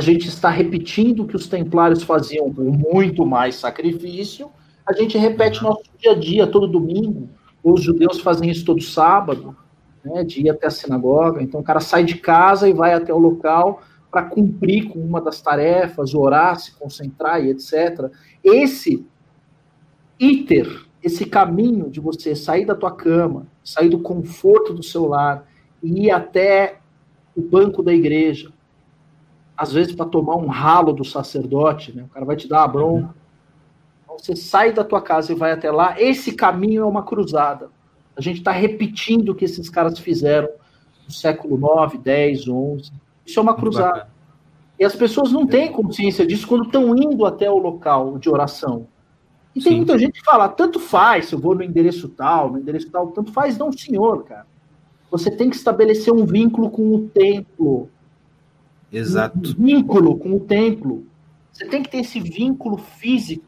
A 0.00 0.02
gente 0.02 0.28
está 0.28 0.48
repetindo 0.48 1.24
o 1.24 1.26
que 1.26 1.36
os 1.36 1.46
templários 1.46 2.02
faziam 2.02 2.50
com 2.50 2.62
muito 2.62 3.26
mais 3.26 3.56
sacrifício. 3.56 4.50
A 4.86 4.94
gente 4.94 5.18
repete 5.18 5.62
nosso 5.62 5.82
dia 5.98 6.12
a 6.12 6.14
dia, 6.14 6.46
todo 6.46 6.66
domingo. 6.66 7.28
Os 7.62 7.82
judeus 7.82 8.18
fazem 8.18 8.48
isso 8.48 8.64
todo 8.64 8.80
sábado, 8.80 9.54
né, 10.02 10.24
de 10.24 10.40
ir 10.40 10.48
até 10.48 10.68
a 10.68 10.70
sinagoga. 10.70 11.42
Então 11.42 11.60
o 11.60 11.62
cara 11.62 11.80
sai 11.80 12.02
de 12.02 12.14
casa 12.14 12.66
e 12.66 12.72
vai 12.72 12.94
até 12.94 13.12
o 13.12 13.18
local 13.18 13.82
para 14.10 14.22
cumprir 14.22 14.88
com 14.88 14.98
uma 14.98 15.20
das 15.20 15.42
tarefas, 15.42 16.14
orar, 16.14 16.58
se 16.58 16.72
concentrar 16.78 17.44
e 17.44 17.50
etc. 17.50 18.10
Esse 18.42 19.06
iter, 20.18 20.82
esse 21.04 21.26
caminho 21.26 21.90
de 21.90 22.00
você 22.00 22.34
sair 22.34 22.64
da 22.64 22.74
tua 22.74 22.90
cama, 22.90 23.46
sair 23.62 23.90
do 23.90 23.98
conforto 23.98 24.72
do 24.72 24.82
seu 24.82 25.04
lar 25.04 25.46
e 25.82 26.06
ir 26.06 26.10
até 26.10 26.78
o 27.36 27.42
banco 27.42 27.82
da 27.82 27.92
igreja, 27.92 28.50
às 29.60 29.74
vezes 29.74 29.94
para 29.94 30.06
tomar 30.06 30.36
um 30.36 30.46
ralo 30.46 30.90
do 30.90 31.04
sacerdote, 31.04 31.94
né? 31.94 32.04
O 32.04 32.08
cara 32.08 32.24
vai 32.24 32.34
te 32.34 32.48
dar 32.48 32.60
uma 32.60 32.68
bronca. 32.68 33.14
Então, 34.02 34.18
você 34.18 34.34
sai 34.34 34.72
da 34.72 34.82
tua 34.82 35.02
casa 35.02 35.32
e 35.32 35.34
vai 35.34 35.52
até 35.52 35.70
lá. 35.70 36.00
Esse 36.00 36.32
caminho 36.32 36.80
é 36.80 36.86
uma 36.86 37.02
cruzada. 37.02 37.68
A 38.16 38.22
gente 38.22 38.38
está 38.38 38.52
repetindo 38.52 39.28
o 39.28 39.34
que 39.34 39.44
esses 39.44 39.68
caras 39.68 39.98
fizeram 39.98 40.48
no 41.06 41.12
século 41.12 41.58
9, 41.58 41.98
10, 41.98 42.48
11. 42.48 42.90
Isso 43.26 43.38
é 43.38 43.42
uma 43.42 43.54
cruzada. 43.54 44.08
E 44.78 44.84
as 44.84 44.96
pessoas 44.96 45.30
não 45.30 45.46
têm 45.46 45.70
consciência 45.70 46.26
disso 46.26 46.48
quando 46.48 46.64
estão 46.64 46.96
indo 46.96 47.26
até 47.26 47.50
o 47.50 47.58
local 47.58 48.16
de 48.16 48.30
oração. 48.30 48.86
E 49.54 49.60
tem 49.60 49.72
Sim. 49.72 49.76
muita 49.76 49.98
gente 49.98 50.20
que 50.20 50.24
fala, 50.24 50.48
tanto 50.48 50.80
faz 50.80 51.26
se 51.26 51.34
eu 51.34 51.38
vou 51.38 51.54
no 51.54 51.62
endereço 51.62 52.08
tal, 52.08 52.50
no 52.50 52.58
endereço 52.58 52.90
tal, 52.90 53.08
tanto 53.08 53.30
faz, 53.30 53.58
não, 53.58 53.70
senhor, 53.70 54.24
cara. 54.24 54.46
Você 55.10 55.30
tem 55.30 55.50
que 55.50 55.56
estabelecer 55.56 56.14
um 56.14 56.24
vínculo 56.24 56.70
com 56.70 56.94
o 56.94 57.08
templo. 57.08 57.90
Exato. 58.92 59.38
Um 59.38 59.42
vínculo 59.64 60.16
com 60.18 60.34
o 60.34 60.40
templo. 60.40 61.04
Você 61.52 61.66
tem 61.66 61.82
que 61.82 61.90
ter 61.90 61.98
esse 61.98 62.20
vínculo 62.20 62.76
físico 62.78 63.44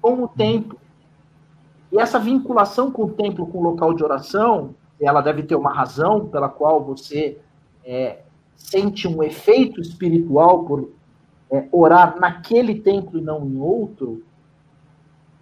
com 0.00 0.22
o 0.24 0.28
templo. 0.28 0.78
E 1.92 1.98
essa 1.98 2.18
vinculação 2.18 2.90
com 2.90 3.04
o 3.04 3.10
templo, 3.10 3.46
com 3.46 3.58
o 3.58 3.62
local 3.62 3.92
de 3.94 4.04
oração, 4.04 4.74
ela 5.00 5.20
deve 5.20 5.42
ter 5.42 5.56
uma 5.56 5.72
razão 5.72 6.26
pela 6.26 6.48
qual 6.48 6.82
você 6.84 7.38
é, 7.84 8.20
sente 8.56 9.08
um 9.08 9.22
efeito 9.22 9.80
espiritual 9.80 10.64
por 10.64 10.90
é, 11.50 11.66
orar 11.72 12.18
naquele 12.20 12.76
templo 12.80 13.18
e 13.18 13.22
não 13.22 13.44
em 13.44 13.58
outro. 13.58 14.22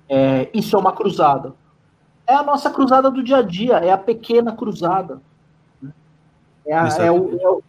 É, 0.09 0.49
isso 0.55 0.75
é 0.75 0.79
uma 0.79 0.93
cruzada. 0.93 1.53
É 2.27 2.35
a 2.35 2.43
nossa 2.43 2.71
cruzada 2.71 3.11
do 3.11 3.23
dia 3.23 3.39
a 3.39 3.43
dia, 3.43 3.75
é 3.79 3.91
a 3.91 3.99
pequena 3.99 4.53
cruzada. 4.53 5.21
É 6.67 6.75
a- 6.75 6.87
é 7.07 7.11
o- 7.11 7.39
é 7.41 7.49
o- 7.49 7.63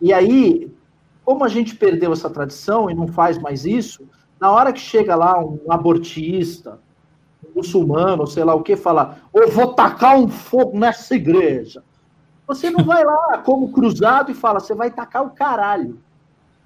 e 0.00 0.12
aí, 0.12 0.72
como 1.24 1.44
a 1.44 1.48
gente 1.48 1.74
perdeu 1.74 2.12
essa 2.12 2.30
tradição 2.30 2.90
e 2.90 2.94
não 2.94 3.06
faz 3.08 3.38
mais 3.38 3.64
isso, 3.64 4.08
na 4.40 4.50
hora 4.50 4.72
que 4.72 4.80
chega 4.80 5.14
lá 5.14 5.38
um 5.38 5.60
abortista, 5.70 6.78
um 7.44 7.56
muçulmano, 7.58 8.26
sei 8.26 8.44
lá 8.44 8.54
o 8.54 8.62
que, 8.62 8.76
fala, 8.76 9.18
eu 9.34 9.50
vou 9.50 9.74
tacar 9.74 10.16
um 10.18 10.28
fogo 10.28 10.78
nessa 10.78 11.14
igreja. 11.14 11.82
Você 12.46 12.70
não 12.70 12.84
vai 12.84 13.04
lá 13.04 13.38
como 13.44 13.70
cruzado 13.72 14.30
e 14.30 14.34
fala, 14.34 14.60
você 14.60 14.74
vai 14.74 14.90
tacar 14.90 15.24
o 15.24 15.30
caralho. 15.30 16.00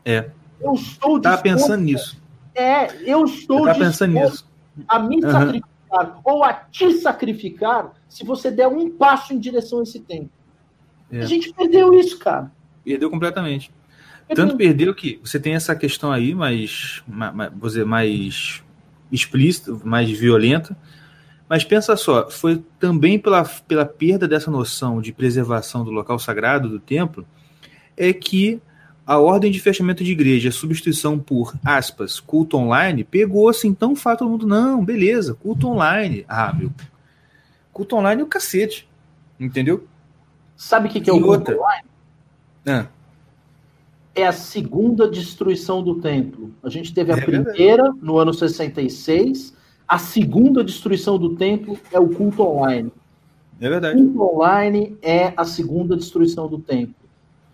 É. 0.05 0.31
Eu 0.61 0.74
estou 0.74 1.20
Tava 1.20 1.36
disposto- 1.36 1.43
pensando 1.43 1.82
nisso. 1.85 2.23
É, 2.55 3.02
eu 3.11 3.24
estou 3.24 3.65
tava 3.66 3.78
pensando 3.81 4.12
nisso. 4.12 4.48
a 4.86 4.98
me 5.01 5.23
Aham. 5.24 5.32
sacrificar 5.32 6.20
ou 6.24 6.44
a 6.44 6.52
te 6.52 6.93
sacrificar 6.94 7.93
se 8.09 8.24
você 8.24 8.51
der 8.51 8.69
um 8.69 8.90
passo 8.90 9.35
em 9.35 9.39
direção 9.39 9.81
a 9.81 9.82
esse 9.82 9.98
tempo. 10.01 10.31
É. 11.11 11.20
A 11.20 11.27
gente 11.27 11.52
perdeu 11.52 11.93
isso, 11.93 12.19
cara. 12.19 12.51
Perdeu 12.85 13.11
completamente. 13.11 13.70
Perdeu. 14.27 14.47
Tanto 14.47 14.56
perdeu 14.56 14.94
que 14.94 15.20
você 15.23 15.39
tem 15.39 15.55
essa 15.55 15.74
questão 15.74 16.11
aí 16.12 16.35
mais, 16.35 17.02
ma- 17.06 17.32
ma- 17.32 17.48
vou 17.48 17.69
dizer, 17.69 17.85
mais 17.85 18.62
explícita, 19.11 19.78
mais 19.85 20.11
violenta. 20.11 20.77
Mas 21.48 21.62
pensa 21.62 21.94
só, 21.97 22.31
foi 22.31 22.62
também 22.81 23.19
pela, 23.19 23.44
pela 23.44 23.85
perda 23.85 24.27
dessa 24.27 24.51
noção 24.51 25.01
de 25.01 25.12
preservação 25.12 25.85
do 25.85 25.90
local 25.90 26.19
sagrado, 26.19 26.69
do 26.69 26.81
templo, 26.81 27.27
é 27.97 28.12
que 28.12 28.61
a 29.06 29.19
ordem 29.19 29.52
de 29.52 29.61
fechamento 29.61 30.02
de 30.02 30.12
igreja, 30.12 30.48
a 30.48 30.52
substituição 30.52 31.19
por, 31.19 31.55
aspas, 31.62 32.19
culto 32.19 32.56
online, 32.56 33.05
pegou 33.05 33.51
assim 33.51 33.74
tão 33.74 33.94
fácil 33.94 34.20
todo 34.20 34.31
mundo, 34.31 34.47
não, 34.47 34.82
beleza, 34.82 35.35
culto 35.35 35.69
online. 35.69 36.24
Ah, 36.27 36.51
meu, 36.52 36.73
culto 37.70 37.97
online 37.97 38.23
é 38.23 38.24
o 38.24 38.28
cacete, 38.28 38.89
entendeu? 39.39 39.86
Sabe 40.56 40.89
o 40.89 40.90
que, 40.90 41.02
que 41.02 41.11
é 41.11 41.12
o 41.12 41.16
culto 41.20 41.31
outra? 41.31 41.56
online? 41.59 41.85
Ah, 42.66 42.86
É 44.16 44.27
a 44.27 44.32
segunda 44.32 45.09
destruição 45.11 45.82
do 45.82 46.01
templo. 46.01 46.53
A 46.62 46.69
gente 46.69 46.95
teve 46.95 47.11
a 47.12 47.16
É 47.16 47.20
verdade. 47.20 47.45
primeira 47.57 47.93
no 48.01 48.16
ano 48.19 48.32
66, 48.32 49.53
a 49.89 49.99
segunda 49.99 50.62
destruição 50.62 51.19
do 51.19 51.35
templo 51.36 51.77
é 51.93 51.99
o 51.99 52.09
culto 52.09 52.43
online. 52.43 52.93
é 53.61 53.66
O 53.66 53.70
verdade. 53.70 54.01
culto 54.01 54.23
online 54.23 54.97
é 55.03 55.32
a 55.36 55.45
segunda 55.45 55.97
destruição 55.97 56.47
do 56.49 56.59
templo. 56.59 56.95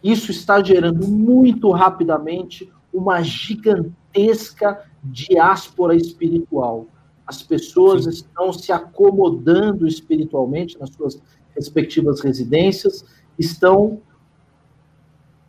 Isso 0.03 0.31
está 0.31 0.63
gerando 0.63 1.07
muito 1.09 1.71
rapidamente 1.71 2.71
uma 2.93 3.23
gigantesca 3.23 4.85
diáspora 5.03 5.95
espiritual. 5.95 6.87
As 7.27 7.43
pessoas 7.43 8.05
Sim. 8.05 8.11
estão 8.11 8.53
se 8.53 8.73
acomodando 8.73 9.87
espiritualmente 9.87 10.79
nas 10.79 10.91
suas 10.91 11.21
respectivas 11.55 12.21
residências, 12.21 13.05
estão 13.39 14.01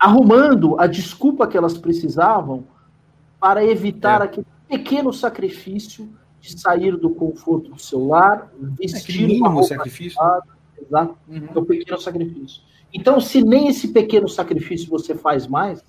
arrumando 0.02 0.80
a 0.80 0.88
desculpa 0.88 1.48
que 1.48 1.56
elas 1.56 1.78
precisavam 1.78 2.64
para 3.40 3.64
evitar 3.64 4.22
é. 4.22 4.23
aquele 4.23 4.48
pequeno 4.68 5.14
sacrifício 5.14 6.11
de 6.40 6.60
sair 6.60 6.98
do 6.98 7.11
conforto 7.11 7.69
do 7.69 7.80
seu 7.80 8.07
lar, 8.07 8.52
vestir 8.80 9.26
é 9.26 9.28
mínimo 9.28 9.49
uma 9.49 9.61
sacrifício. 9.64 10.19
exato, 10.82 11.15
uhum. 11.30 11.48
é 11.53 11.60
um 11.60 11.64
pequeno 11.64 11.99
sacrifício. 11.99 12.64
Então, 12.91 13.22
se 13.22 13.44
nem 13.44 13.68
esse 13.68 13.90
pequeno 13.90 14.28
sacrifício 14.28 14.90
você 14.90 15.14
faz 15.14 15.45
mais, 15.45 15.84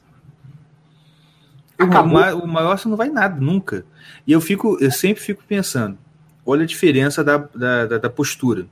acabou. 1.79 2.45
O 2.45 2.47
maior 2.47 2.79
você 2.79 2.89
não 2.89 2.99
vai 2.99 3.09
nada, 3.09 3.41
nunca. 3.41 3.87
E 4.27 4.33
eu 4.33 4.43
fico, 4.43 4.77
eu 4.79 4.91
sempre 4.91 5.23
fico 5.23 5.43
pensando, 5.49 5.97
olha 6.45 6.65
a 6.65 6.67
diferença 6.67 7.25
da, 7.25 7.39
da, 7.39 7.87
da, 7.87 7.99
da 7.99 8.11
postura. 8.11 8.67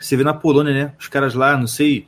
Você 0.00 0.16
vê 0.16 0.24
na 0.24 0.32
Polônia, 0.32 0.72
né? 0.72 0.94
Os 0.98 1.06
caras 1.06 1.34
lá, 1.34 1.54
não 1.54 1.66
sei, 1.66 2.06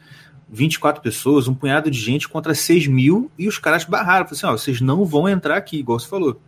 24 0.53 1.03
pessoas, 1.03 1.49
um 1.49 1.55
punhado 1.55 1.91
de 1.91 1.99
gente 1.99 2.29
contra 2.29 2.55
6 2.55 2.87
mil, 2.87 3.31
e 3.39 3.49
os 3.49 3.59
caras 3.59 3.85
barraram. 3.85 4.27
Falaram 4.27 4.33
assim: 4.33 4.47
ó, 4.47 4.53
vocês 4.53 4.81
não 4.83 5.05
vão 5.05 5.27
entrar 5.27 5.57
aqui, 5.57 5.79
igual 5.79 5.99
você 5.99 6.07
falou. 6.07 6.39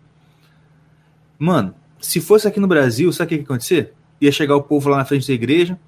Mano, 1.39 1.75
se 1.99 2.21
fosse 2.21 2.47
aqui 2.47 2.61
no 2.61 2.69
Brasil, 2.69 3.11
sabe 3.13 3.27
o 3.27 3.29
que 3.29 3.35
ia 3.37 3.43
acontecer? 3.43 3.95
Ia 4.21 4.31
chegar 4.31 4.57
o 4.57 4.63
povo 4.63 4.91
lá 4.91 4.99
na 4.99 5.05
frente 5.07 5.27
da 5.27 5.33
igreja. 5.33 5.79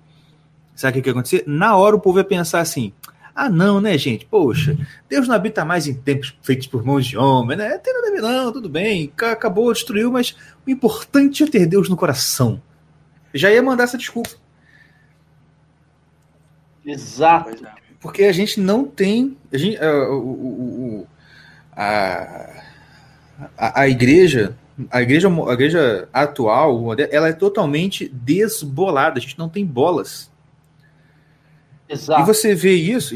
Sabe 0.74 0.98
o 0.98 1.02
que 1.02 1.08
ia 1.08 1.12
acontecer? 1.12 1.44
Na 1.46 1.76
hora 1.76 1.94
o 1.94 2.00
povo 2.00 2.18
ia 2.18 2.24
pensar 2.24 2.60
assim: 2.60 2.90
ah, 3.34 3.50
não, 3.50 3.82
né, 3.82 3.98
gente? 3.98 4.24
Poxa, 4.24 4.78
Deus 5.10 5.28
não 5.28 5.34
habita 5.34 5.62
mais 5.62 5.86
em 5.86 5.92
tempos 5.92 6.34
feitos 6.40 6.66
por 6.66 6.82
mãos 6.82 7.04
de 7.04 7.18
homem, 7.18 7.54
né? 7.54 7.76
Tem 7.76 7.92
nada 7.92 8.08
a 8.08 8.10
ver, 8.10 8.22
não, 8.22 8.50
tudo 8.50 8.66
bem. 8.66 9.12
Acabou, 9.14 9.70
destruiu, 9.70 10.10
mas 10.10 10.34
o 10.66 10.70
importante 10.70 11.44
é 11.44 11.46
ter 11.46 11.66
Deus 11.66 11.90
no 11.90 11.96
coração. 11.98 12.62
Já 13.34 13.52
ia 13.52 13.62
mandar 13.62 13.84
essa 13.84 13.98
desculpa. 13.98 14.30
Exato. 16.82 17.66
Porque 18.06 18.24
a 18.24 18.32
gente 18.32 18.60
não 18.60 18.84
tem. 18.84 19.36
A, 19.52 19.58
gente, 19.58 19.78
a, 19.78 19.92
a, 21.76 22.62
a, 23.58 23.80
a 23.82 23.88
igreja 23.88 24.56
a 24.90 25.00
igreja, 25.00 25.28
a 25.28 25.52
igreja 25.52 26.08
atual, 26.12 26.94
ela 27.10 27.28
é 27.28 27.32
totalmente 27.32 28.08
desbolada. 28.08 29.18
A 29.18 29.20
gente 29.20 29.38
não 29.38 29.48
tem 29.48 29.64
bolas. 29.64 30.30
Exato. 31.88 32.20
E 32.20 32.24
você 32.24 32.54
vê 32.54 32.74
isso, 32.74 33.14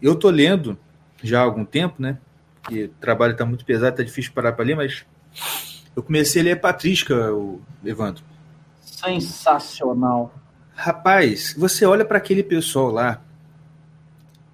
eu 0.00 0.14
tô 0.14 0.30
lendo 0.30 0.78
já 1.22 1.40
há 1.40 1.42
algum 1.42 1.64
tempo, 1.64 1.96
né? 2.00 2.18
Que 2.68 2.84
o 2.84 2.88
trabalho 3.00 3.32
está 3.32 3.44
muito 3.44 3.64
pesado, 3.64 3.96
tá 3.96 4.02
difícil 4.02 4.32
parar 4.32 4.52
para 4.52 4.64
ler, 4.64 4.76
mas 4.76 5.04
eu 5.96 6.02
comecei 6.02 6.42
a 6.42 6.44
ler 6.44 6.60
Patrística, 6.60 7.32
o 7.32 7.60
Evandro. 7.84 8.22
Sensacional. 8.82 10.32
Rapaz, 10.74 11.54
você 11.58 11.84
olha 11.86 12.04
para 12.04 12.18
aquele 12.18 12.42
pessoal 12.42 12.90
lá, 12.90 13.22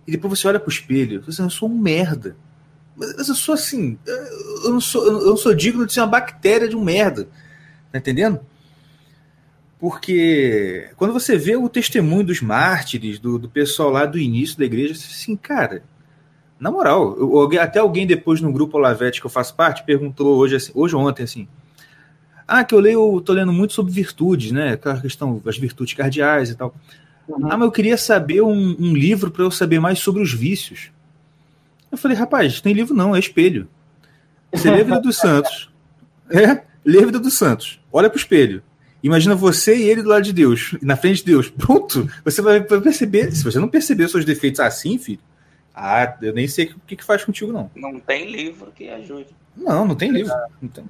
e 0.07 0.13
depois 0.13 0.39
você 0.39 0.49
olha 0.49 0.61
pro 0.61 0.71
espelho, 0.71 1.23
você 1.23 1.43
eu 1.43 1.51
sou 1.51 1.69
um 1.69 1.79
merda. 1.79 2.37
Mas 2.97 3.29
eu 3.29 3.35
sou 3.35 3.55
assim, 3.55 3.99
eu 4.07 4.71
não 4.71 4.81
sou, 4.81 5.05
eu 5.05 5.27
não 5.27 5.37
sou 5.37 5.55
digno 5.55 5.87
de 5.87 5.93
ser 5.93 6.01
uma 6.01 6.07
bactéria 6.07 6.69
de 6.69 6.77
um 6.77 6.85
merda. 6.85 7.29
Tá 7.91 7.99
entendendo? 7.99 8.41
Porque 9.79 10.91
quando 10.97 11.13
você 11.13 11.37
vê 11.37 11.57
o 11.57 11.69
testemunho 11.69 12.25
dos 12.25 12.41
mártires, 12.41 13.19
do, 13.19 13.39
do 13.39 13.49
pessoal 13.49 13.91
lá 13.91 14.07
do 14.07 14.19
início 14.19 14.59
da 14.59 14.65
igreja, 14.65 14.95
assim, 14.95 15.37
cara, 15.37 15.83
na 16.59 16.71
moral, 16.71 17.17
eu, 17.19 17.61
até 17.61 17.81
alguém 17.81 18.07
depois 18.07 18.41
no 18.41 18.53
grupo 18.53 18.79
Olavete 18.79 19.21
que 19.21 19.27
eu 19.27 19.31
faço 19.31 19.55
parte 19.55 19.85
perguntou 19.85 20.37
hoje, 20.39 20.57
assim, 20.57 20.73
hoje 20.75 20.95
ou 20.95 21.07
ontem, 21.07 21.25
assim, 21.25 21.49
ah, 22.47 22.63
que 22.63 22.75
eu 22.75 22.81
leio, 22.81 23.21
tô 23.21 23.33
lendo 23.33 23.53
muito 23.53 23.73
sobre 23.73 23.93
virtudes, 23.93 24.53
né? 24.53 24.73
Aquela 24.73 25.01
questão, 25.01 25.41
as 25.47 25.59
virtudes 25.59 25.95
cardeais 25.95 26.51
e 26.51 26.55
tal. 26.55 26.75
Uhum. 27.29 27.47
Ah, 27.51 27.57
mas 27.57 27.63
eu 27.63 27.73
queria 27.73 27.97
saber 27.97 28.43
um, 28.43 28.77
um 28.79 28.95
livro 28.95 29.31
para 29.31 29.43
eu 29.43 29.51
saber 29.51 29.81
mais 29.81 29.99
sobre 29.99 30.23
os 30.23 30.33
vícios. 30.33 30.91
Eu 31.91 31.99
falei, 31.99 32.17
rapaz, 32.17 32.61
tem 32.61 32.73
livro 32.73 32.95
não, 32.95 33.15
é 33.15 33.19
espelho. 33.19 33.69
Você 34.53 34.71
lê 34.71 34.81
a 34.81 34.85
vida 34.85 35.01
dos 35.01 35.17
santos. 35.17 35.71
É, 36.31 36.63
lê 36.85 37.03
a 37.03 37.07
vida 37.07 37.19
dos 37.19 37.35
santos. 37.35 37.81
Olha 37.93 38.09
pro 38.09 38.19
espelho. 38.19 38.63
Imagina 39.03 39.35
você 39.35 39.77
e 39.77 39.83
ele 39.83 40.03
do 40.03 40.09
lado 40.09 40.23
de 40.23 40.33
Deus, 40.33 40.75
na 40.81 40.97
frente 40.97 41.19
de 41.19 41.27
Deus. 41.27 41.51
Pronto. 41.51 42.11
Você 42.25 42.41
vai 42.41 42.63
perceber. 42.63 43.31
Se 43.33 43.45
você 43.45 43.59
não 43.59 43.69
perceber 43.69 44.09
seus 44.09 44.25
defeitos 44.25 44.61
assim, 44.61 44.97
filho, 44.99 45.21
ah, 45.75 46.17
eu 46.23 46.33
nem 46.33 46.49
sei 46.49 46.67
o 46.67 46.81
que, 46.87 46.97
que 46.97 47.05
faz 47.05 47.25
contigo, 47.25 47.53
não. 47.53 47.71
Não 47.75 48.01
tem 48.01 48.31
livro 48.31 48.73
que 48.75 48.89
ajude. 48.89 49.29
Não, 49.57 49.85
não 49.85 49.95
tem 49.95 50.11
livro. 50.11 50.33
Não 50.63 50.69
tem. 50.69 50.85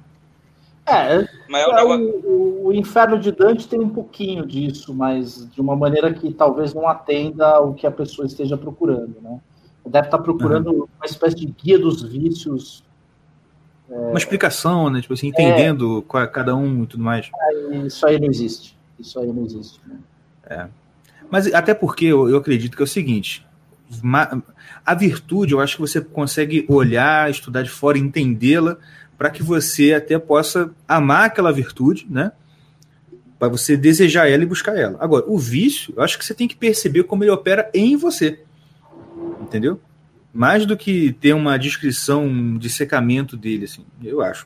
É, 0.87 1.27
mas 1.49 1.67
é, 1.67 1.83
o, 1.83 1.99
o, 1.99 2.67
o, 2.67 2.73
Inferno 2.73 3.17
de 3.17 3.31
Dante 3.31 3.67
tem 3.67 3.79
um 3.79 3.89
pouquinho 3.89 4.45
disso, 4.45 4.93
mas 4.93 5.49
de 5.49 5.59
uma 5.59 5.75
maneira 5.75 6.13
que 6.13 6.31
talvez 6.31 6.75
não 6.75 6.87
atenda 6.87 7.47
ao 7.47 7.73
que 7.73 7.87
a 7.87 7.91
pessoa 7.91 8.27
esteja 8.27 8.55
procurando, 8.55 9.15
né? 9.19 9.39
Deve 9.83 10.07
estar 10.07 10.19
procurando 10.19 10.71
uhum. 10.71 10.87
uma 10.97 11.05
espécie 11.05 11.35
de 11.35 11.47
guia 11.47 11.79
dos 11.79 12.03
vícios 12.03 12.85
é... 13.89 13.93
Uma 13.93 14.17
explicação, 14.17 14.89
né? 14.89 15.01
Tipo 15.01 15.13
assim, 15.13 15.27
entendendo 15.27 16.05
é... 16.15 16.27
cada 16.27 16.55
um 16.55 16.83
e 16.83 16.87
tudo 16.87 17.03
mais. 17.03 17.29
É, 17.39 17.77
isso 17.77 18.05
aí 18.05 18.19
não 18.19 18.27
existe. 18.27 18.77
Isso 18.99 19.19
aí 19.19 19.31
não 19.31 19.45
existe. 19.45 19.79
Né? 19.85 19.97
É. 20.47 20.67
Mas 21.29 21.51
até 21.53 21.73
porque 21.73 22.05
eu, 22.05 22.29
eu 22.29 22.37
acredito 22.37 22.75
que 22.75 22.81
é 22.81 22.85
o 22.85 22.87
seguinte: 22.87 23.45
a 24.85 24.95
virtude, 24.95 25.53
eu 25.53 25.59
acho 25.59 25.75
que 25.75 25.81
você 25.81 26.01
consegue 26.01 26.65
olhar, 26.67 27.29
estudar 27.29 27.61
de 27.61 27.69
fora, 27.69 27.97
entendê-la, 27.97 28.77
para 29.17 29.29
que 29.29 29.43
você 29.43 29.93
até 29.93 30.17
possa 30.19 30.71
amar 30.87 31.25
aquela 31.25 31.51
virtude, 31.51 32.07
né? 32.09 32.31
Para 33.37 33.49
você 33.49 33.75
desejar 33.75 34.29
ela 34.29 34.43
e 34.43 34.47
buscar 34.47 34.77
ela. 34.77 34.97
Agora, 34.99 35.25
o 35.27 35.37
vício, 35.37 35.93
eu 35.95 36.03
acho 36.03 36.17
que 36.17 36.25
você 36.25 36.33
tem 36.33 36.47
que 36.47 36.55
perceber 36.55 37.03
como 37.03 37.23
ele 37.23 37.31
opera 37.31 37.69
em 37.73 37.95
você. 37.95 38.43
Entendeu? 39.41 39.79
mais 40.35 40.65
do 40.65 40.75
que 40.75 41.13
ter 41.13 41.33
uma 41.33 41.57
descrição 41.57 42.57
de 42.57 42.69
secamento 42.69 43.37
dele, 43.37 43.63
assim, 43.63 43.85
eu 44.03 44.21
acho. 44.21 44.45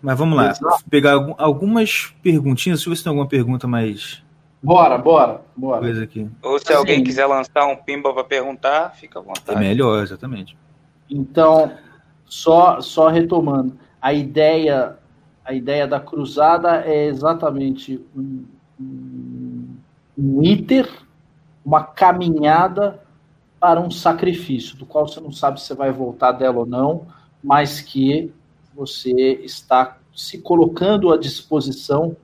Mas 0.00 0.16
vamos 0.16 0.36
lá, 0.36 0.54
pegar 0.88 1.14
algumas 1.36 2.14
perguntinhas, 2.22 2.80
se 2.80 2.88
você 2.88 3.02
tem 3.02 3.10
alguma 3.10 3.26
pergunta 3.26 3.66
mais. 3.66 4.22
Bora, 4.62 4.96
bora, 4.96 5.40
bora. 5.56 5.80
Coisa 5.80 6.04
aqui. 6.04 6.30
Ou 6.40 6.56
se 6.56 6.66
assim, 6.66 6.74
alguém 6.74 7.02
quiser 7.02 7.26
lançar 7.26 7.66
um 7.66 7.74
pimba 7.74 8.14
para 8.14 8.22
perguntar, 8.22 8.90
fica 8.90 9.18
à 9.18 9.22
vontade. 9.22 9.58
É 9.58 9.60
melhor, 9.60 10.04
exatamente. 10.04 10.56
Então, 11.10 11.72
só, 12.32 12.80
só 12.80 13.08
retomando, 13.08 13.76
a 14.00 14.10
ideia, 14.14 14.96
a 15.44 15.52
ideia 15.52 15.86
da 15.86 16.00
cruzada 16.00 16.80
é 16.80 17.04
exatamente 17.04 18.02
um, 18.16 18.46
um, 18.80 19.76
um 20.16 20.42
iter, 20.42 20.88
uma 21.62 21.84
caminhada 21.84 23.02
para 23.60 23.82
um 23.82 23.90
sacrifício, 23.90 24.78
do 24.78 24.86
qual 24.86 25.06
você 25.06 25.20
não 25.20 25.30
sabe 25.30 25.60
se 25.60 25.74
vai 25.74 25.92
voltar 25.92 26.32
dela 26.32 26.60
ou 26.60 26.66
não, 26.66 27.06
mas 27.44 27.82
que 27.82 28.32
você 28.74 29.12
está 29.44 29.98
se 30.16 30.38
colocando 30.38 31.12
à 31.12 31.18
disposição 31.18 32.16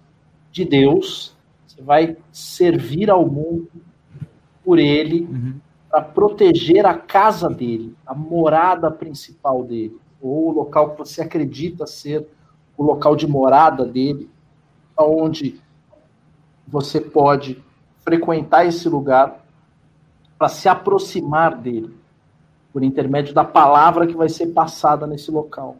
de 0.50 0.64
Deus, 0.64 1.36
você 1.66 1.82
vai 1.82 2.16
servir 2.32 3.10
ao 3.10 3.26
mundo 3.28 3.70
por 4.64 4.78
ele, 4.78 5.28
uhum. 5.30 5.60
Para 5.98 6.02
proteger 6.02 6.86
a 6.86 6.94
casa 6.94 7.50
dele, 7.50 7.96
a 8.06 8.14
morada 8.14 8.88
principal 8.88 9.64
dele, 9.64 9.98
ou 10.22 10.48
o 10.48 10.52
local 10.52 10.90
que 10.90 10.98
você 10.98 11.22
acredita 11.22 11.86
ser 11.86 12.24
o 12.76 12.84
local 12.84 13.16
de 13.16 13.26
morada 13.26 13.84
dele, 13.84 14.30
onde 14.96 15.60
você 16.68 17.00
pode 17.00 17.60
frequentar 18.04 18.64
esse 18.64 18.88
lugar 18.88 19.44
para 20.38 20.48
se 20.48 20.68
aproximar 20.68 21.56
dele, 21.56 21.92
por 22.72 22.84
intermédio 22.84 23.34
da 23.34 23.42
palavra 23.42 24.06
que 24.06 24.14
vai 24.14 24.28
ser 24.28 24.48
passada 24.48 25.04
nesse 25.04 25.32
local. 25.32 25.78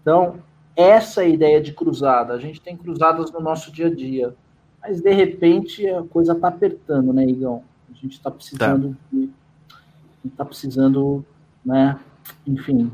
Então, 0.00 0.40
essa 0.74 1.22
é 1.22 1.26
a 1.26 1.28
ideia 1.28 1.60
de 1.60 1.72
cruzada. 1.72 2.32
A 2.34 2.40
gente 2.40 2.60
tem 2.60 2.76
cruzadas 2.76 3.30
no 3.30 3.38
nosso 3.38 3.70
dia 3.70 3.86
a 3.86 3.94
dia, 3.94 4.34
mas 4.82 5.00
de 5.00 5.12
repente 5.12 5.88
a 5.88 6.02
coisa 6.02 6.32
está 6.32 6.48
apertando, 6.48 7.12
né, 7.12 7.24
Igão? 7.24 7.62
A 7.98 8.00
gente 8.00 8.12
está 8.12 8.30
precisando, 8.30 8.96
tá. 9.10 9.76
está 10.24 10.44
precisando, 10.44 11.24
né? 11.64 11.98
Enfim. 12.46 12.92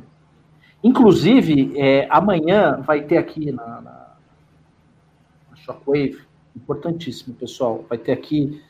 Inclusive, 0.83 1.79
é, 1.79 2.09
amanhã 2.11 2.81
vai 2.81 3.03
ter 3.03 3.19
aqui 3.19 3.53
na, 3.53 3.67
na, 3.83 4.17
na 5.51 5.57
Shockwave, 5.57 6.19
importantíssimo, 6.57 7.35
pessoal, 7.35 7.85
vai 7.89 7.99
ter 7.99 8.13
aqui 8.13 8.63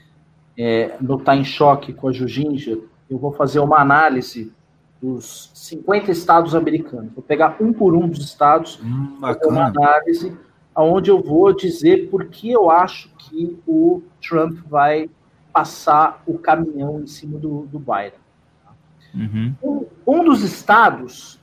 é, 0.58 0.96
no 1.00 1.18
Tá 1.18 1.36
em 1.36 1.44
Choque 1.44 1.92
com 1.92 2.08
a 2.08 2.12
Jujinger, 2.12 2.80
eu 3.08 3.18
vou 3.18 3.32
fazer 3.32 3.60
uma 3.60 3.78
análise 3.78 4.52
dos 5.00 5.50
50 5.54 6.10
estados 6.10 6.54
americanos. 6.54 7.12
Vou 7.12 7.22
pegar 7.22 7.56
um 7.60 7.72
por 7.72 7.94
um 7.94 8.08
dos 8.08 8.24
estados, 8.24 8.80
hum, 8.82 9.18
uma 9.20 9.66
análise 9.66 10.36
onde 10.74 11.10
eu 11.10 11.22
vou 11.22 11.54
dizer 11.54 12.08
por 12.10 12.24
que 12.26 12.50
eu 12.50 12.70
acho 12.70 13.08
que 13.18 13.56
o 13.66 14.02
Trump 14.20 14.58
vai 14.66 15.08
passar 15.54 16.20
o 16.26 16.36
caminhão 16.36 17.00
em 17.00 17.06
cima 17.06 17.38
do, 17.38 17.64
do 17.66 17.78
Biden. 17.78 18.18
Uhum. 19.14 19.54
Um, 19.62 19.86
um 20.04 20.24
dos 20.24 20.42
estados, 20.42 21.38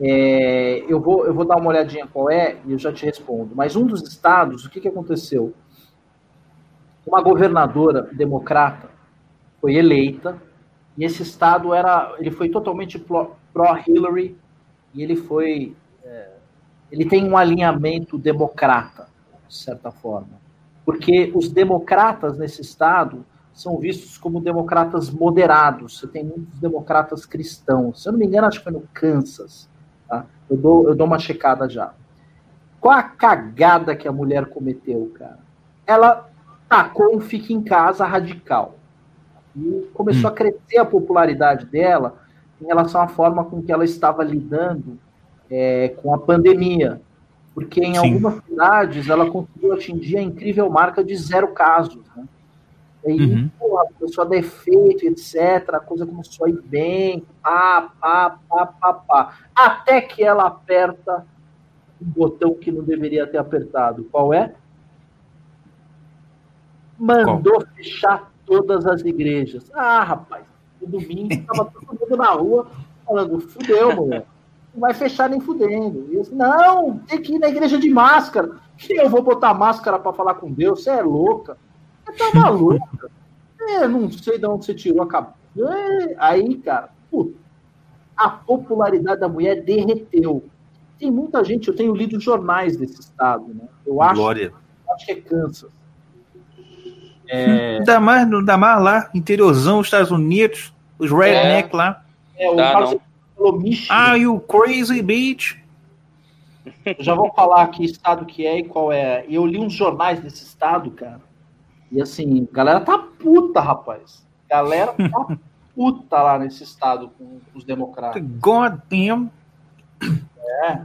é, 0.00 0.84
eu, 0.88 1.00
vou, 1.00 1.26
eu 1.26 1.34
vou 1.34 1.44
dar 1.44 1.56
uma 1.56 1.68
olhadinha 1.68 2.06
qual 2.06 2.30
é 2.30 2.58
e 2.64 2.70
eu 2.70 2.78
já 2.78 2.92
te 2.92 3.04
respondo, 3.04 3.56
mas 3.56 3.74
um 3.74 3.84
dos 3.84 4.02
estados, 4.08 4.64
o 4.64 4.70
que, 4.70 4.80
que 4.80 4.86
aconteceu? 4.86 5.52
Uma 7.04 7.20
governadora 7.20 8.02
democrata 8.02 8.88
foi 9.60 9.74
eleita 9.74 10.40
e 10.96 11.04
esse 11.04 11.22
estado 11.22 11.74
era, 11.74 12.14
ele 12.20 12.30
foi 12.30 12.48
totalmente 12.48 13.04
pró-Hillary 13.52 14.38
e 14.94 15.02
ele 15.02 15.16
foi, 15.16 15.74
é, 16.04 16.30
ele 16.92 17.04
tem 17.04 17.28
um 17.28 17.36
alinhamento 17.36 18.16
democrata, 18.16 19.08
de 19.48 19.56
certa 19.56 19.90
forma, 19.90 20.41
porque 20.84 21.32
os 21.34 21.48
democratas 21.48 22.38
nesse 22.38 22.60
estado 22.60 23.24
são 23.52 23.78
vistos 23.78 24.16
como 24.16 24.40
democratas 24.40 25.10
moderados. 25.10 25.98
Você 25.98 26.06
tem 26.06 26.24
muitos 26.24 26.58
democratas 26.58 27.26
cristãos. 27.26 28.02
Se 28.02 28.08
eu 28.08 28.12
não 28.12 28.18
me 28.18 28.26
engano, 28.26 28.46
acho 28.46 28.58
que 28.58 28.64
foi 28.64 28.72
no 28.72 28.82
Kansas. 28.92 29.68
Tá? 30.08 30.24
Eu, 30.48 30.56
dou, 30.56 30.88
eu 30.88 30.94
dou 30.94 31.06
uma 31.06 31.18
checada 31.18 31.68
já. 31.68 31.92
Qual 32.80 32.96
a 32.96 33.02
cagada 33.02 33.94
que 33.94 34.08
a 34.08 34.12
mulher 34.12 34.46
cometeu, 34.46 35.12
cara? 35.14 35.38
Ela 35.86 36.28
tacou 36.68 37.14
um 37.14 37.20
fica 37.20 37.52
em 37.52 37.62
casa 37.62 38.04
radical. 38.04 38.76
E 39.54 39.88
começou 39.92 40.30
Hum. 40.30 40.32
a 40.32 40.36
crescer 40.36 40.78
a 40.78 40.84
popularidade 40.84 41.66
dela 41.66 42.16
em 42.60 42.66
relação 42.66 43.00
à 43.00 43.08
forma 43.08 43.44
com 43.44 43.62
que 43.62 43.70
ela 43.70 43.84
estava 43.84 44.24
lidando 44.24 44.98
é, 45.50 45.90
com 46.02 46.14
a 46.14 46.18
pandemia. 46.18 47.00
Porque 47.54 47.80
em 47.84 47.94
Sim. 47.94 47.98
algumas 48.14 48.42
cidades 48.44 49.08
ela 49.08 49.30
conseguiu 49.30 49.72
atingir 49.74 50.16
a 50.16 50.22
incrível 50.22 50.70
marca 50.70 51.04
de 51.04 51.14
zero 51.16 51.48
casos. 51.48 52.02
Né? 52.16 52.24
E 53.04 53.10
aí, 53.10 53.20
Uhum. 53.20 53.50
começou 53.98 54.24
a 54.24 54.26
dar 54.28 54.36
efeito, 54.36 55.04
etc. 55.04 55.74
A 55.74 55.80
coisa 55.80 56.06
começou 56.06 56.46
a 56.46 56.50
ir 56.50 56.60
bem, 56.62 57.26
pá, 57.42 57.92
pá, 58.00 58.38
pá, 58.48 58.66
pá, 58.66 58.92
pá. 58.94 59.38
Até 59.54 60.00
que 60.00 60.22
ela 60.22 60.46
aperta 60.46 61.26
um 62.00 62.06
botão 62.06 62.54
que 62.54 62.70
não 62.72 62.82
deveria 62.82 63.26
ter 63.26 63.38
apertado. 63.38 64.04
Qual 64.10 64.32
é? 64.32 64.54
Mandou 66.98 67.60
fechar 67.74 68.30
todas 68.46 68.86
as 68.86 69.02
igrejas. 69.02 69.70
Ah, 69.74 70.02
rapaz, 70.04 70.44
no 70.80 70.86
domingo 70.88 71.32
estava 71.32 71.64
todo 71.64 71.86
mundo 72.00 72.16
na 72.16 72.30
rua 72.30 72.66
falando, 73.04 73.40
fudeu, 73.40 73.96
mulher. 73.96 74.26
Não 74.74 74.80
vai 74.80 74.94
fechar 74.94 75.28
nem 75.28 75.40
fudendo. 75.40 76.08
E 76.10 76.16
eu 76.16 76.26
não, 76.32 76.98
tem 76.98 77.20
que 77.20 77.34
ir 77.34 77.38
na 77.38 77.48
igreja 77.48 77.78
de 77.78 77.90
máscara. 77.90 78.52
Que 78.78 78.94
eu 79.00 79.08
vou 79.10 79.22
botar 79.22 79.52
máscara 79.54 79.98
para 79.98 80.12
falar 80.12 80.34
com 80.34 80.50
Deus? 80.50 80.82
Você 80.82 80.90
é 80.90 81.02
louca. 81.02 81.56
Você 82.06 82.12
tá 82.12 82.38
maluca. 82.38 83.10
É, 83.64 83.86
não 83.86 84.10
sei 84.10 84.40
de 84.40 84.44
onde 84.44 84.64
você 84.64 84.74
tirou 84.74 85.02
a 85.04 85.06
cabeça. 85.06 85.36
É, 85.56 86.16
Aí, 86.18 86.56
cara, 86.56 86.88
puta, 87.08 87.36
a 88.16 88.28
popularidade 88.28 89.20
da 89.20 89.28
mulher 89.28 89.62
derreteu. 89.62 90.42
Tem 90.98 91.12
muita 91.12 91.44
gente, 91.44 91.68
eu 91.68 91.76
tenho 91.76 91.94
lido 91.94 92.18
jornais 92.18 92.76
desse 92.76 92.98
estado, 92.98 93.46
né? 93.54 93.68
Eu 93.86 94.02
acho, 94.02 94.16
Glória. 94.16 94.52
acho 94.90 95.06
que 95.06 95.12
é 95.12 95.14
Kansas. 95.14 95.70
É, 97.28 97.78
Ainda 97.78 98.00
mais, 98.00 98.32
ainda 98.32 98.56
mais 98.56 98.82
lá, 98.82 99.10
interiorzão, 99.14 99.80
Estados 99.80 100.10
Unidos, 100.10 100.74
os 100.98 101.12
redneck 101.12 101.74
lá. 101.74 102.04
é 102.36 102.50
o 102.50 102.56
Dá, 102.56 102.72
Carlos 102.72 102.96
falou 103.36 103.58
Michigan. 103.58 103.94
Ah, 103.94 104.14
you 104.16 104.40
crazy 104.40 105.02
bitch. 105.02 105.56
Eu 106.84 106.96
já 107.02 107.14
vou 107.14 107.32
falar 107.34 107.66
que 107.68 107.84
estado 107.84 108.24
que 108.24 108.46
é 108.46 108.58
e 108.60 108.64
qual 108.64 108.92
é. 108.92 109.24
E 109.28 109.34
eu 109.34 109.44
li 109.46 109.58
uns 109.58 109.72
jornais 109.72 110.20
desse 110.20 110.44
estado, 110.44 110.90
cara. 110.92 111.20
E 111.90 112.00
assim, 112.00 112.48
galera 112.52 112.80
tá 112.80 112.98
puta, 112.98 113.60
rapaz. 113.60 114.24
Galera 114.48 114.92
tá 114.92 115.36
puta 115.74 116.22
lá 116.22 116.38
nesse 116.38 116.62
estado 116.62 117.10
com 117.18 117.40
os 117.54 117.64
democratas. 117.64 118.22
God 118.40 118.74
damn. 118.88 119.30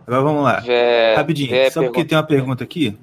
Agora 0.05 0.21
vamos 0.21 0.43
lá. 0.43 0.59
Vé- 0.59 1.15
Rapidinho, 1.15 1.49
vé 1.49 1.69
sabe 1.69 1.87
porque 1.87 2.05
tem 2.05 2.17
uma 2.17 2.23
pergunta 2.23 2.63
aqui? 2.63 2.97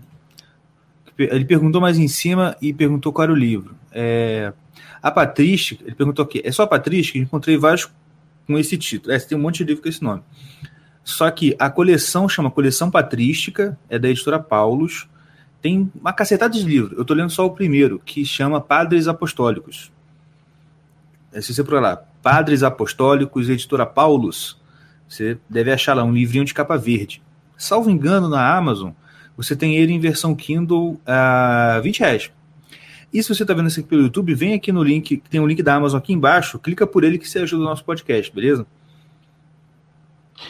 Ele 1.16 1.44
perguntou 1.44 1.80
mais 1.80 1.96
em 1.98 2.08
cima 2.08 2.56
e 2.60 2.72
perguntou 2.72 3.12
qual 3.12 3.24
era 3.24 3.32
o 3.32 3.36
livro. 3.36 3.76
É, 3.92 4.52
a 5.00 5.10
Patrística, 5.10 5.84
ele 5.84 5.94
perguntou 5.94 6.24
aqui, 6.24 6.42
é 6.44 6.50
só 6.50 6.64
a 6.64 6.66
Patrística? 6.66 7.18
Eu 7.18 7.22
encontrei 7.22 7.56
vários 7.56 7.88
com 8.46 8.58
esse 8.58 8.76
título. 8.76 9.14
É, 9.14 9.18
tem 9.18 9.36
um 9.36 9.40
monte 9.40 9.58
de 9.58 9.64
livro 9.64 9.82
com 9.82 9.88
esse 9.88 10.02
nome. 10.02 10.22
Só 11.02 11.30
que 11.30 11.54
a 11.58 11.68
coleção 11.68 12.28
chama 12.28 12.50
Coleção 12.50 12.90
Patrística, 12.90 13.78
é 13.88 13.98
da 13.98 14.08
editora 14.08 14.38
Paulus. 14.38 15.08
Tem 15.60 15.90
uma 16.00 16.12
cacetada 16.12 16.54
de 16.54 16.64
livros. 16.64 16.96
Eu 16.96 17.04
tô 17.04 17.14
lendo 17.14 17.30
só 17.30 17.44
o 17.46 17.50
primeiro, 17.50 18.00
que 18.04 18.24
chama 18.24 18.60
Padres 18.60 19.06
Apostólicos. 19.06 19.92
É, 21.32 21.40
se 21.40 21.54
você 21.54 21.64
por 21.64 21.80
lá, 21.80 21.96
Padres 22.22 22.62
Apostólicos, 22.62 23.50
editora 23.50 23.84
Paulus, 23.84 24.58
você 25.08 25.38
deve 25.48 25.72
achar 25.72 25.94
lá 25.94 26.04
um 26.04 26.12
livrinho 26.12 26.44
de 26.44 26.54
capa 26.54 26.76
verde. 26.76 27.22
Salvo 27.56 27.90
engano, 27.90 28.28
na 28.28 28.56
Amazon, 28.56 28.92
você 29.36 29.54
tem 29.54 29.76
ele 29.76 29.92
em 29.92 30.00
versão 30.00 30.34
Kindle 30.34 31.00
a 31.06 31.80
20 31.82 32.00
reais. 32.00 32.30
E 33.14 33.22
se 33.22 33.32
você 33.32 33.44
está 33.44 33.54
vendo 33.54 33.68
isso 33.68 33.78
aqui 33.78 33.88
pelo 33.88 34.02
YouTube, 34.02 34.34
vem 34.34 34.54
aqui 34.54 34.72
no 34.72 34.82
link, 34.82 35.22
tem 35.30 35.40
um 35.40 35.46
link 35.46 35.62
da 35.62 35.76
Amazon 35.76 35.98
aqui 35.98 36.12
embaixo, 36.12 36.58
clica 36.58 36.84
por 36.84 37.04
ele 37.04 37.16
que 37.16 37.28
você 37.28 37.38
ajuda 37.38 37.62
o 37.62 37.66
nosso 37.66 37.84
podcast, 37.84 38.34
beleza? 38.34 38.66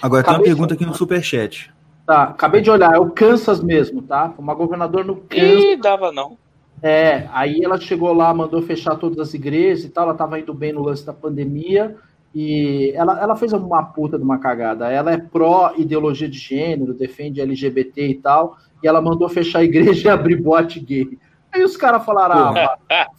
Agora 0.00 0.22
tem 0.22 0.30
uma 0.30 0.36
Acabei 0.36 0.38
de 0.38 0.56
pergunta 0.56 0.72
aqui 0.72 0.86
no 0.86 0.94
Superchat. 0.94 1.70
Tá, 2.06 2.22
acabei 2.22 2.62
de 2.62 2.70
olhar, 2.70 2.94
é 2.94 2.98
o 2.98 3.10
Kansas 3.10 3.62
mesmo, 3.62 4.00
tá? 4.00 4.32
Uma 4.38 4.54
governadora 4.54 5.04
no 5.04 5.16
Kansas. 5.16 5.62
Ih, 5.62 5.76
dava 5.76 6.10
não. 6.10 6.38
É, 6.82 7.28
aí 7.32 7.62
ela 7.62 7.78
chegou 7.78 8.14
lá, 8.14 8.32
mandou 8.32 8.62
fechar 8.62 8.96
todas 8.96 9.18
as 9.18 9.34
igrejas 9.34 9.84
e 9.84 9.90
tal, 9.90 10.04
ela 10.04 10.12
estava 10.12 10.40
indo 10.40 10.54
bem 10.54 10.72
no 10.72 10.82
lance 10.82 11.04
da 11.04 11.12
pandemia 11.12 11.96
e 12.34 12.92
ela, 12.94 13.20
ela 13.20 13.36
fez 13.36 13.52
uma 13.52 13.82
puta 13.82 14.16
de 14.16 14.24
uma 14.24 14.38
cagada. 14.38 14.90
Ela 14.90 15.12
é 15.12 15.18
pró-ideologia 15.18 16.28
de 16.30 16.38
gênero, 16.38 16.94
defende 16.94 17.42
LGBT 17.42 18.08
e 18.08 18.14
tal, 18.14 18.56
e 18.82 18.88
ela 18.88 19.02
mandou 19.02 19.28
fechar 19.28 19.58
a 19.58 19.64
igreja 19.64 20.08
e 20.08 20.10
abrir 20.10 20.36
boate 20.36 20.80
gay. 20.80 21.18
Aí 21.54 21.62
os 21.62 21.76
caras 21.76 22.04
falaram, 22.04 22.52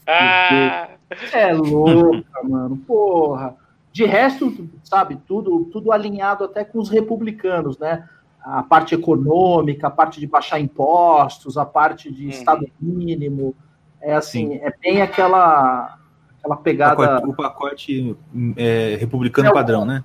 ah, 0.07 0.89
é 1.33 1.53
louca, 1.53 2.43
mano, 2.43 2.77
porra. 2.77 3.55
De 3.93 4.03
resto, 4.05 4.69
sabe, 4.83 5.15
tudo, 5.25 5.65
tudo 5.71 5.91
alinhado 5.91 6.43
até 6.43 6.65
com 6.65 6.79
os 6.79 6.89
republicanos, 6.89 7.77
né? 7.79 8.07
A 8.43 8.61
parte 8.61 8.93
econômica, 8.93 9.87
a 9.87 9.91
parte 9.91 10.19
de 10.19 10.27
baixar 10.27 10.59
impostos, 10.59 11.57
a 11.57 11.65
parte 11.65 12.11
de 12.11 12.25
Uhum. 12.25 12.29
estado 12.29 12.65
mínimo. 12.79 13.55
É 14.01 14.13
assim, 14.13 14.55
é 14.55 14.71
bem 14.81 15.01
aquela, 15.01 15.97
aquela 16.37 16.57
pegada 16.57 16.95
Pacote- 16.95 17.27
o 17.29 17.33
pacote 17.33 18.17
é, 18.57 18.97
republicano 18.99 19.47
Não. 19.47 19.53
padrão, 19.55 19.85
né? 19.85 20.03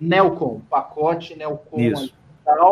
Nelcon, 0.00 0.60
pacote 0.68 1.36
Nelcon 1.36 1.78
Isso. 1.80 2.12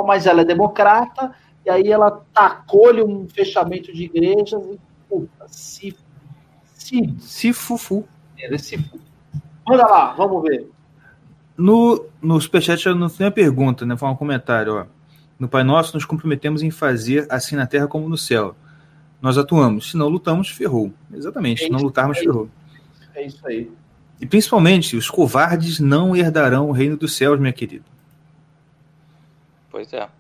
mas 0.06 0.26
ela 0.26 0.42
é 0.42 0.44
democrata, 0.44 1.32
e 1.64 1.70
aí 1.70 1.90
ela 1.90 2.22
tacou-lhe 2.34 3.02
um 3.02 3.26
fechamento 3.28 3.92
de 3.92 4.04
igrejas 4.04 4.62
e, 4.66 4.78
puta, 5.08 5.46
se, 5.48 5.96
se, 6.74 7.14
Se 7.18 7.52
fufu. 7.52 8.06
se 8.58 8.78
Manda 9.66 9.86
lá, 9.86 10.12
vamos 10.14 10.42
ver. 10.42 10.68
No, 11.56 12.06
no 12.22 12.40
Superchat 12.40 12.86
não 12.90 13.08
tem 13.08 13.26
uma 13.26 13.32
pergunta, 13.32 13.84
né? 13.86 13.96
Foi 13.96 14.08
um 14.08 14.16
comentário, 14.16 14.74
ó. 14.74 14.86
No 15.38 15.48
Pai 15.48 15.64
Nosso 15.64 15.94
nos 15.94 16.04
comprometemos 16.04 16.62
em 16.62 16.70
fazer 16.70 17.26
assim 17.30 17.56
na 17.56 17.66
terra 17.66 17.86
como 17.86 18.08
no 18.08 18.16
céu. 18.16 18.54
Nós 19.20 19.36
atuamos. 19.36 19.90
Se 19.90 19.96
não 19.96 20.08
lutamos, 20.08 20.48
ferrou. 20.50 20.92
Exatamente. 21.12 21.64
Se 21.64 21.70
não 21.70 21.80
lutarmos, 21.80 22.18
ferrou. 22.18 22.48
É 23.14 23.26
isso 23.26 23.46
aí. 23.46 23.70
E 24.20 24.26
principalmente, 24.26 24.96
os 24.96 25.10
covardes 25.10 25.78
não 25.80 26.14
herdarão 26.14 26.68
o 26.68 26.72
reino 26.72 26.96
dos 26.96 27.16
céus, 27.16 27.38
minha 27.38 27.52
querida. 27.52 27.84
Pois 29.70 29.92
é. 29.92 29.98
Deixa 29.98 30.10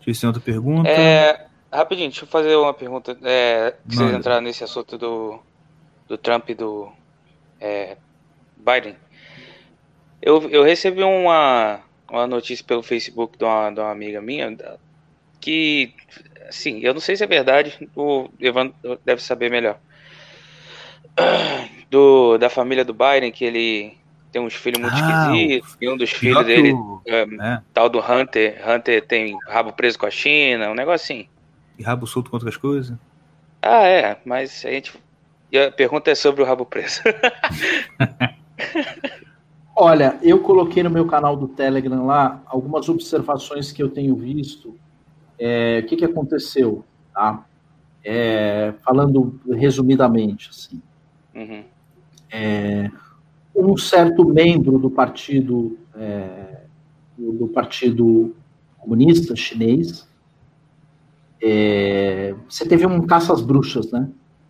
eu 0.00 0.06
ver 0.06 0.14
se 0.14 0.20
tem 0.20 0.28
outra 0.28 0.42
pergunta. 0.42 0.88
É, 0.88 1.48
rapidinho, 1.72 2.08
deixa 2.08 2.24
eu 2.24 2.28
fazer 2.28 2.56
uma 2.56 2.74
pergunta. 2.74 3.16
É, 3.22 3.74
que 3.88 3.96
vocês 3.96 4.12
entraram 4.12 4.42
nesse 4.42 4.64
assunto 4.64 4.98
do, 4.98 5.40
do 6.08 6.18
Trump 6.18 6.48
e 6.50 6.54
do 6.54 6.90
é, 7.60 7.96
Biden. 8.56 8.96
Eu, 10.20 10.48
eu 10.50 10.62
recebi 10.62 11.02
uma, 11.02 11.80
uma 12.10 12.26
notícia 12.26 12.64
pelo 12.64 12.82
Facebook 12.82 13.38
de 13.38 13.44
uma, 13.44 13.70
de 13.70 13.80
uma 13.80 13.90
amiga 13.90 14.20
minha 14.20 14.56
que, 15.40 15.94
assim, 16.48 16.80
eu 16.80 16.92
não 16.92 17.00
sei 17.00 17.16
se 17.16 17.24
é 17.24 17.26
verdade, 17.26 17.88
o 17.96 18.28
Evandro 18.38 18.74
deve 19.04 19.22
saber 19.22 19.50
melhor. 19.50 19.78
Do, 21.90 22.38
da 22.38 22.48
família 22.48 22.84
do 22.84 22.94
Biden, 22.94 23.32
que 23.32 23.44
ele 23.44 23.98
tem 24.30 24.40
uns 24.40 24.54
filhos 24.54 24.80
muito 24.80 24.94
Ah, 24.94 25.32
esquisitos, 25.34 25.76
e 25.80 25.88
um 25.88 25.96
dos 25.96 26.10
filhos 26.10 26.46
dele, 26.46 26.72
é, 27.04 27.22
é, 27.22 27.62
tal 27.74 27.88
do 27.88 27.98
Hunter, 27.98 28.62
Hunter 28.64 29.04
tem 29.04 29.36
rabo 29.48 29.72
preso 29.72 29.98
com 29.98 30.06
a 30.06 30.10
China, 30.10 30.70
um 30.70 30.74
negócio 30.74 31.04
assim. 31.04 31.28
E 31.80 31.82
rabo 31.82 32.06
solto 32.06 32.30
com 32.30 32.36
outras 32.36 32.58
coisas. 32.58 32.96
Ah, 33.62 33.86
é, 33.86 34.20
mas 34.24 34.64
a 34.66 34.70
gente. 34.70 34.92
E 35.50 35.58
a 35.58 35.72
pergunta 35.72 36.10
é 36.10 36.14
sobre 36.14 36.42
o 36.42 36.46
rabo 36.46 36.66
preso. 36.66 37.00
Olha, 39.74 40.18
eu 40.22 40.40
coloquei 40.40 40.82
no 40.82 40.90
meu 40.90 41.06
canal 41.06 41.34
do 41.34 41.48
Telegram 41.48 42.04
lá 42.04 42.42
algumas 42.46 42.88
observações 42.88 43.72
que 43.72 43.82
eu 43.82 43.88
tenho 43.88 44.14
visto. 44.14 44.76
É, 45.38 45.80
o 45.82 45.86
que, 45.86 45.96
que 45.96 46.04
aconteceu? 46.04 46.84
Tá? 47.14 47.46
É, 48.04 48.74
falando 48.84 49.40
resumidamente, 49.50 50.50
assim, 50.50 50.82
Uhum. 51.34 51.62
é, 52.30 52.90
um 53.54 53.76
certo 53.76 54.24
membro 54.24 54.78
do 54.78 54.90
partido 54.90 55.78
é, 55.94 56.62
do, 57.16 57.32
do 57.32 57.48
partido 57.48 58.34
comunista 58.78 59.36
chinês 59.36 60.09
é, 61.42 62.34
você 62.48 62.66
teve 62.66 62.86
um 62.86 63.06
caça 63.06 63.32
às 63.32 63.40
bruxas, 63.40 63.90
né? 63.90 64.08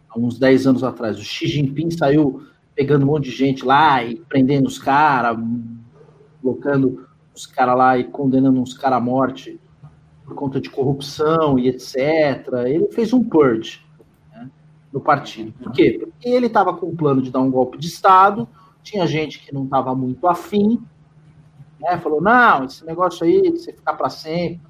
Há 0.08 0.18
uns 0.18 0.38
10 0.38 0.66
anos 0.66 0.84
atrás. 0.84 1.18
O 1.18 1.22
Xi 1.22 1.46
Jinping 1.46 1.90
saiu 1.90 2.42
pegando 2.74 3.04
um 3.04 3.06
monte 3.06 3.24
de 3.24 3.36
gente 3.36 3.64
lá 3.64 4.02
e 4.02 4.16
prendendo 4.16 4.66
os 4.66 4.78
caras, 4.78 5.38
colocando 6.42 7.06
os 7.34 7.46
caras 7.46 7.76
lá 7.76 7.98
e 7.98 8.04
condenando 8.04 8.60
uns 8.60 8.74
caras 8.74 8.98
à 8.98 9.00
morte 9.00 9.60
por 10.24 10.34
conta 10.34 10.60
de 10.60 10.70
corrupção 10.70 11.58
e 11.58 11.68
etc. 11.68 11.96
Ele 12.66 12.88
fez 12.92 13.12
um 13.12 13.22
purge 13.22 13.84
né, 14.32 14.50
no 14.92 15.00
partido. 15.00 15.52
Por 15.52 15.72
quê? 15.72 15.98
Porque 16.00 16.28
ele 16.28 16.46
estava 16.46 16.76
com 16.76 16.86
o 16.86 16.96
plano 16.96 17.22
de 17.22 17.30
dar 17.30 17.40
um 17.40 17.50
golpe 17.50 17.78
de 17.78 17.86
Estado, 17.86 18.48
tinha 18.82 19.06
gente 19.06 19.40
que 19.40 19.54
não 19.54 19.64
estava 19.64 19.94
muito 19.94 20.26
afim, 20.26 20.82
né, 21.80 21.98
falou, 21.98 22.20
não, 22.20 22.64
esse 22.64 22.84
negócio 22.84 23.24
aí 23.24 23.50
você 23.50 23.72
ficar 23.72 23.94
para 23.94 24.08
sempre, 24.08 24.60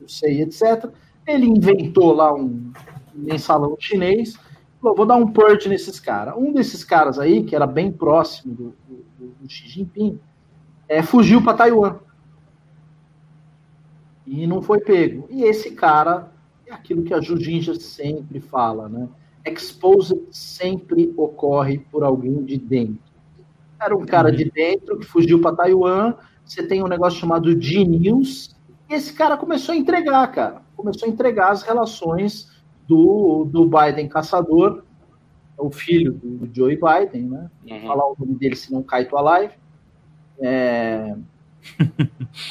não 0.00 0.08
sei, 0.08 0.42
etc. 0.42 0.90
Ele 1.26 1.46
inventou 1.46 2.12
lá 2.12 2.32
um 2.32 2.72
mensalão 3.14 3.76
chinês, 3.78 4.38
falou, 4.80 4.96
vou 4.96 5.06
dar 5.06 5.16
um 5.16 5.32
purge 5.32 5.68
nesses 5.68 5.98
caras. 5.98 6.34
Um 6.36 6.52
desses 6.52 6.84
caras 6.84 7.18
aí, 7.18 7.42
que 7.42 7.56
era 7.56 7.66
bem 7.66 7.90
próximo 7.90 8.54
do, 8.54 8.74
do, 8.88 9.26
do 9.40 9.50
Xi 9.50 9.68
Jinping, 9.68 10.20
é, 10.88 11.02
fugiu 11.02 11.42
para 11.42 11.56
Taiwan. 11.56 11.98
E 14.26 14.46
não 14.46 14.60
foi 14.60 14.80
pego. 14.80 15.26
E 15.30 15.44
esse 15.44 15.72
cara 15.72 16.32
é 16.66 16.72
aquilo 16.72 17.02
que 17.02 17.14
a 17.14 17.20
Jujinja 17.20 17.74
sempre 17.74 18.40
fala, 18.40 18.88
né? 18.88 19.08
Exposed 19.44 20.20
sempre 20.32 21.14
ocorre 21.16 21.78
por 21.78 22.02
alguém 22.02 22.44
de 22.44 22.58
dentro. 22.58 22.98
Era 23.80 23.96
um 23.96 24.04
cara 24.04 24.32
de 24.32 24.50
dentro 24.50 24.98
que 24.98 25.06
fugiu 25.06 25.40
para 25.40 25.54
Taiwan. 25.54 26.14
Você 26.44 26.66
tem 26.66 26.82
um 26.82 26.88
negócio 26.88 27.20
chamado 27.20 27.60
G-News. 27.60 28.56
E 28.88 28.94
esse 28.94 29.12
cara 29.12 29.36
começou 29.36 29.72
a 29.72 29.76
entregar, 29.76 30.26
cara. 30.32 30.65
Começou 30.76 31.08
a 31.08 31.10
entregar 31.10 31.50
as 31.50 31.62
relações 31.62 32.50
do, 32.86 33.44
do 33.44 33.68
Biden 33.68 34.08
caçador, 34.08 34.82
o 35.58 35.70
filho 35.70 36.12
do 36.12 36.48
Joe 36.52 36.76
Biden, 36.76 37.28
né? 37.28 37.50
Uhum. 37.68 37.86
falar 37.86 38.06
o 38.06 38.16
nome 38.18 38.34
dele, 38.34 38.56
senão 38.56 38.82
cai 38.82 39.06
tua 39.06 39.20
live. 39.22 39.54
É... 40.38 41.16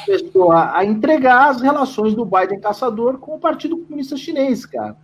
Começou 0.05 0.51
a, 0.51 0.77
a 0.77 0.85
entregar 0.85 1.49
as 1.49 1.61
relações 1.61 2.13
do 2.15 2.25
Biden 2.25 2.59
caçador 2.59 3.17
com 3.19 3.35
o 3.35 3.39
Partido 3.39 3.77
Comunista 3.77 4.17
Chinês, 4.17 4.65
cara. 4.65 4.97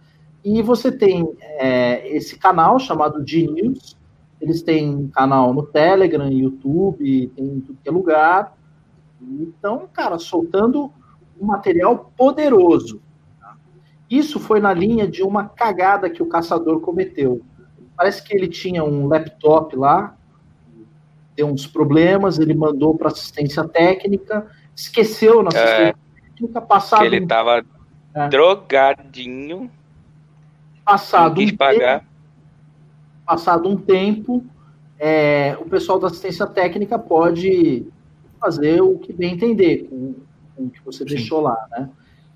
E 0.43 0.61
você 0.61 0.91
tem 0.91 1.31
é, 1.39 2.07
esse 2.15 2.37
canal 2.37 2.79
chamado 2.79 3.25
G-News, 3.25 3.95
eles 4.39 4.63
têm 4.63 5.07
canal 5.09 5.53
no 5.53 5.63
Telegram, 5.63 6.27
YouTube, 6.31 7.31
tem 7.35 7.45
em 7.45 7.59
tudo 7.61 7.77
que 7.81 7.87
é 7.87 7.91
lugar. 7.91 8.57
Então, 9.21 9.87
cara, 9.93 10.17
soltando 10.17 10.91
um 11.39 11.45
material 11.45 12.11
poderoso. 12.17 12.99
Isso 14.11 14.41
foi 14.41 14.59
na 14.59 14.73
linha 14.73 15.07
de 15.07 15.23
uma 15.23 15.47
cagada 15.47 16.09
que 16.09 16.21
o 16.21 16.25
caçador 16.25 16.81
cometeu. 16.81 17.41
Parece 17.95 18.21
que 18.21 18.35
ele 18.35 18.49
tinha 18.49 18.83
um 18.83 19.07
laptop 19.07 19.73
lá, 19.77 20.17
deu 21.33 21.47
uns 21.47 21.65
problemas, 21.65 22.37
ele 22.37 22.53
mandou 22.53 22.93
para 22.97 23.07
assistência 23.07 23.63
técnica, 23.65 24.45
esqueceu 24.75 25.41
na 25.41 25.47
assistência 25.47 25.95
técnica, 26.25 26.61
passado, 26.61 27.05
ele 27.05 27.25
tava 27.25 27.63
É. 28.13 28.27
drogadinho, 28.27 29.71
passado, 30.83 31.39
um 31.39 31.55
pagar. 31.55 32.03
passado 33.25 33.69
um 33.69 33.77
tempo, 33.77 34.43
é, 34.99 35.55
o 35.57 35.65
pessoal 35.69 35.97
da 35.97 36.07
assistência 36.07 36.45
técnica 36.45 36.99
pode 36.99 37.87
fazer 38.41 38.81
o 38.81 38.99
que 38.99 39.13
bem 39.13 39.35
entender 39.35 39.87
com, 39.89 40.15
com 40.53 40.63
o 40.63 40.69
que 40.69 40.83
você 40.83 41.05
Sim. 41.05 41.15
deixou 41.15 41.39
lá, 41.39 41.65
né? 41.71 41.89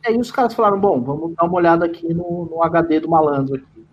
E 0.06 0.10
aí 0.10 0.18
os 0.20 0.32
caras 0.32 0.54
falaram, 0.54 0.80
bom, 0.80 1.02
vamos 1.02 1.36
dar 1.36 1.46
uma 1.46 1.56
olhada 1.56 1.86
aqui 1.86 2.14
no, 2.14 2.46
no 2.46 2.64
HD 2.64 3.00
do 3.00 3.10
malandro 3.10 3.56
aqui. 3.56 3.86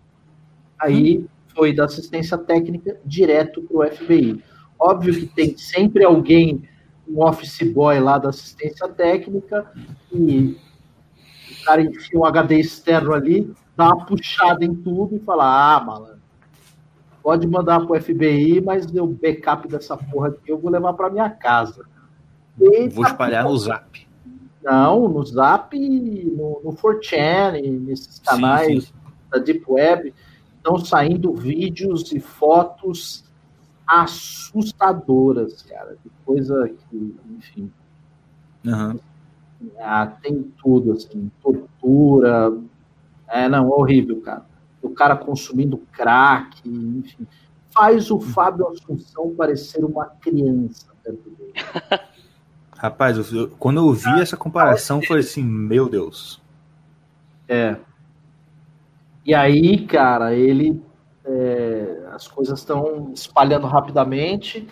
Aí 0.78 1.26
foi 1.55 1.74
da 1.74 1.86
assistência 1.86 2.36
técnica 2.36 3.01
direto 3.02 3.62
para 3.62 3.78
o 3.78 3.90
FBI. 3.90 4.44
Óbvio 4.78 5.14
que 5.14 5.26
tem 5.26 5.56
sempre 5.56 6.05
alguém, 6.05 6.68
um 7.09 7.24
office 7.24 7.62
boy 7.62 7.98
lá 7.98 8.18
da 8.18 8.28
assistência 8.28 8.86
técnica, 8.89 9.64
e 10.12 10.59
o 11.51 11.64
cara 11.64 11.80
enfia 11.80 12.18
um 12.18 12.26
HD 12.26 12.60
externo 12.60 13.14
ali, 13.14 13.51
dá 13.74 13.86
uma 13.86 14.05
puxada 14.05 14.64
em 14.64 14.74
tudo 14.74 15.16
e 15.16 15.20
fala, 15.20 15.76
ah, 15.76 15.80
malandro, 15.80 16.20
pode 17.22 17.47
mandar 17.47 17.86
pro 17.86 17.98
FBI, 17.98 18.60
mas 18.60 18.84
deu 18.84 19.06
backup 19.06 19.66
dessa 19.66 19.97
porra 19.97 20.28
aqui, 20.28 20.51
eu 20.51 20.59
vou 20.59 20.70
levar 20.70 20.93
para 20.93 21.09
minha 21.09 21.30
casa. 21.30 21.86
Eita, 22.60 22.94
Vou 22.94 23.06
espalhar 23.06 23.44
no 23.44 23.56
zap. 23.56 24.11
Não, 24.62 25.09
no 25.09 25.24
Zap, 25.24 25.76
no, 25.76 26.60
no 26.64 26.72
4chan, 26.72 27.60
e 27.62 27.70
nesses 27.70 28.20
canais 28.20 28.84
sim. 28.84 28.93
da 29.30 29.39
Deep 29.39 29.64
Web, 29.68 30.14
estão 30.56 30.78
saindo 30.78 31.34
vídeos 31.34 32.12
e 32.12 32.20
fotos 32.20 33.24
assustadoras, 33.86 35.62
cara, 35.62 35.97
de 36.02 36.10
coisa 36.24 36.68
que, 36.68 37.16
enfim, 37.36 37.72
Aham. 38.66 39.01
ah, 39.80 40.06
tem 40.06 40.52
tudo, 40.62 40.93
assim, 40.93 41.30
tortura, 41.43 42.56
é, 43.28 43.48
não, 43.48 43.66
é 43.66 43.74
horrível, 43.74 44.20
cara. 44.20 44.47
O 44.80 44.90
cara 44.90 45.16
consumindo 45.16 45.78
crack, 45.93 46.60
enfim, 46.64 47.26
faz 47.70 48.10
o 48.10 48.20
Fábio 48.20 48.68
Assunção 48.68 49.34
parecer 49.34 49.84
uma 49.84 50.06
criança 50.06 50.86
perto 51.02 51.30
dele. 51.30 51.52
Rapaz, 52.82 53.16
eu- 53.16 53.42
eu- 53.42 53.48
quando 53.60 53.76
eu 53.78 53.92
vi 53.92 54.20
essa 54.20 54.36
comparação, 54.36 55.00
foi 55.00 55.20
assim, 55.20 55.44
meu 55.44 55.88
Deus. 55.88 56.42
É. 57.48 57.76
E 59.24 59.32
aí, 59.32 59.86
cara, 59.86 60.34
ele. 60.34 60.82
é, 61.24 62.09
as 62.12 62.26
coisas 62.26 62.59
estão 62.59 63.12
espalhando 63.14 63.68
rapidamente. 63.68 64.66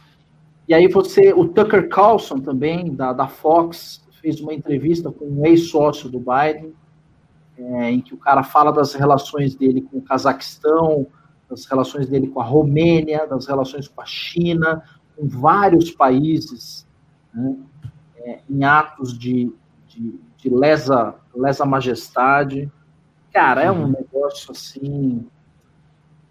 E 0.67 0.75
aí 0.75 0.89
você. 0.89 1.33
O 1.33 1.47
Tucker 1.47 1.89
Carlson 1.89 2.41
também, 2.41 2.93
da, 2.93 3.13
da 3.13 3.29
Fox, 3.29 4.05
fez 4.21 4.41
uma 4.41 4.53
entrevista 4.53 5.13
com 5.13 5.27
um 5.27 5.47
ex-sócio 5.47 6.11
do 6.11 6.19
Biden, 6.19 6.75
é, 7.57 7.93
em 7.93 8.01
que 8.01 8.13
o 8.13 8.17
cara 8.17 8.43
fala 8.43 8.73
das 8.73 8.95
relações 8.95 9.55
dele 9.55 9.83
com 9.83 9.99
o 9.99 10.03
Cazaquistão, 10.03 11.07
das 11.49 11.65
relações 11.67 12.09
dele 12.09 12.27
com 12.27 12.41
a 12.41 12.45
Romênia, 12.45 13.25
das 13.29 13.47
relações 13.47 13.87
com 13.87 14.03
a 14.03 14.07
China, 14.07 14.83
com 15.17 15.29
vários 15.29 15.93
países, 15.93 16.85
né, 17.33 17.55
é, 18.21 18.41
em 18.49 18.65
atos 18.65 19.19
de, 19.19 19.53
de, 19.89 20.21
de 20.37 20.49
lesa, 20.49 21.15
lesa 21.35 21.65
majestade. 21.65 22.71
Cara, 23.33 23.63
é 23.63 23.71
um 23.71 23.87
negócio 23.87 24.53
assim 24.53 25.27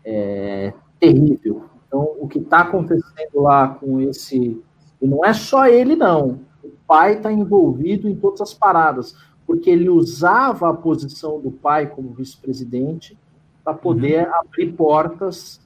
é, 0.04 0.74
terrível. 1.00 1.66
Então, 1.88 2.16
o 2.20 2.28
que 2.28 2.40
está 2.40 2.62
acontecendo 2.62 3.42
lá 3.42 3.68
com 3.68 4.00
esse. 4.02 4.62
E 5.02 5.08
não 5.08 5.24
é 5.24 5.34
só 5.34 5.68
ele, 5.68 5.96
não. 5.96 6.42
O 6.64 6.72
pai 6.88 7.18
está 7.18 7.32
envolvido 7.32 8.08
em 8.08 8.16
todas 8.16 8.42
as 8.42 8.54
paradas, 8.54 9.16
porque 9.46 9.70
ele 9.70 9.90
usava 9.90 10.70
a 10.70 10.74
posição 10.74 11.40
do 11.40 11.52
pai 11.52 11.88
como 11.88 12.14
vice-presidente 12.14 13.18
para 13.64 13.74
poder 13.74 14.28
abrir 14.34 14.74
portas 14.74 15.62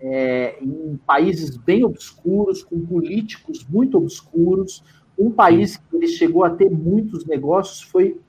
é, 0.00 0.58
em 0.62 0.96
países 1.06 1.56
bem 1.56 1.84
obscuros, 1.84 2.62
com 2.62 2.84
políticos 2.84 3.66
muito 3.68 3.98
obscuros. 3.98 4.82
Um 5.18 5.30
país 5.30 5.76
que 5.76 5.96
ele 5.96 6.06
chegou 6.06 6.44
a 6.44 6.50
ter 6.50 6.70
muitos 6.70 7.26
negócios 7.26 7.82
foi 7.82 8.20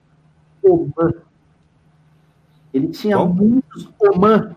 Oman. 0.63 1.13
Ele 2.73 2.87
tinha 2.87 3.17
Qual? 3.17 3.29
muitos. 3.29 3.89
Oman, 3.99 4.55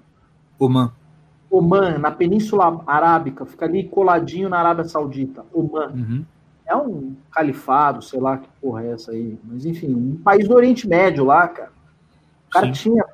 Oman. 0.59 0.92
Oman, 1.50 1.98
na 1.98 2.10
Península 2.10 2.82
Arábica, 2.86 3.44
fica 3.44 3.66
ali 3.66 3.86
coladinho 3.86 4.48
na 4.48 4.59
Arábia 4.59 4.84
Saudita. 4.84 5.44
Oman. 5.52 5.90
Uhum. 5.90 6.24
É 6.64 6.74
um 6.74 7.14
califado, 7.30 8.00
sei 8.00 8.20
lá 8.20 8.38
que 8.38 8.48
porra 8.60 8.84
é 8.84 8.92
essa 8.92 9.10
aí. 9.12 9.38
Mas 9.44 9.66
enfim, 9.66 9.92
um 9.94 10.16
país 10.16 10.48
do 10.48 10.54
Oriente 10.54 10.88
Médio 10.88 11.24
lá, 11.24 11.46
cara. 11.48 11.72
O 12.48 12.50
cara 12.50 12.66
Sim. 12.66 12.72
tinha 12.72 13.04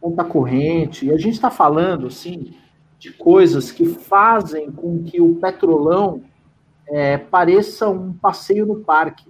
conta 0.00 0.24
corrente. 0.24 1.06
E 1.06 1.12
a 1.12 1.16
gente 1.16 1.34
está 1.34 1.50
falando, 1.50 2.06
assim, 2.06 2.54
de 2.98 3.12
coisas 3.12 3.70
que 3.70 3.86
fazem 3.86 4.70
com 4.70 5.02
que 5.04 5.20
o 5.20 5.36
petrolão 5.36 6.22
é, 6.90 7.16
pareça 7.18 7.88
um 7.88 8.12
passeio 8.12 8.66
no 8.66 8.76
parque. 8.80 9.28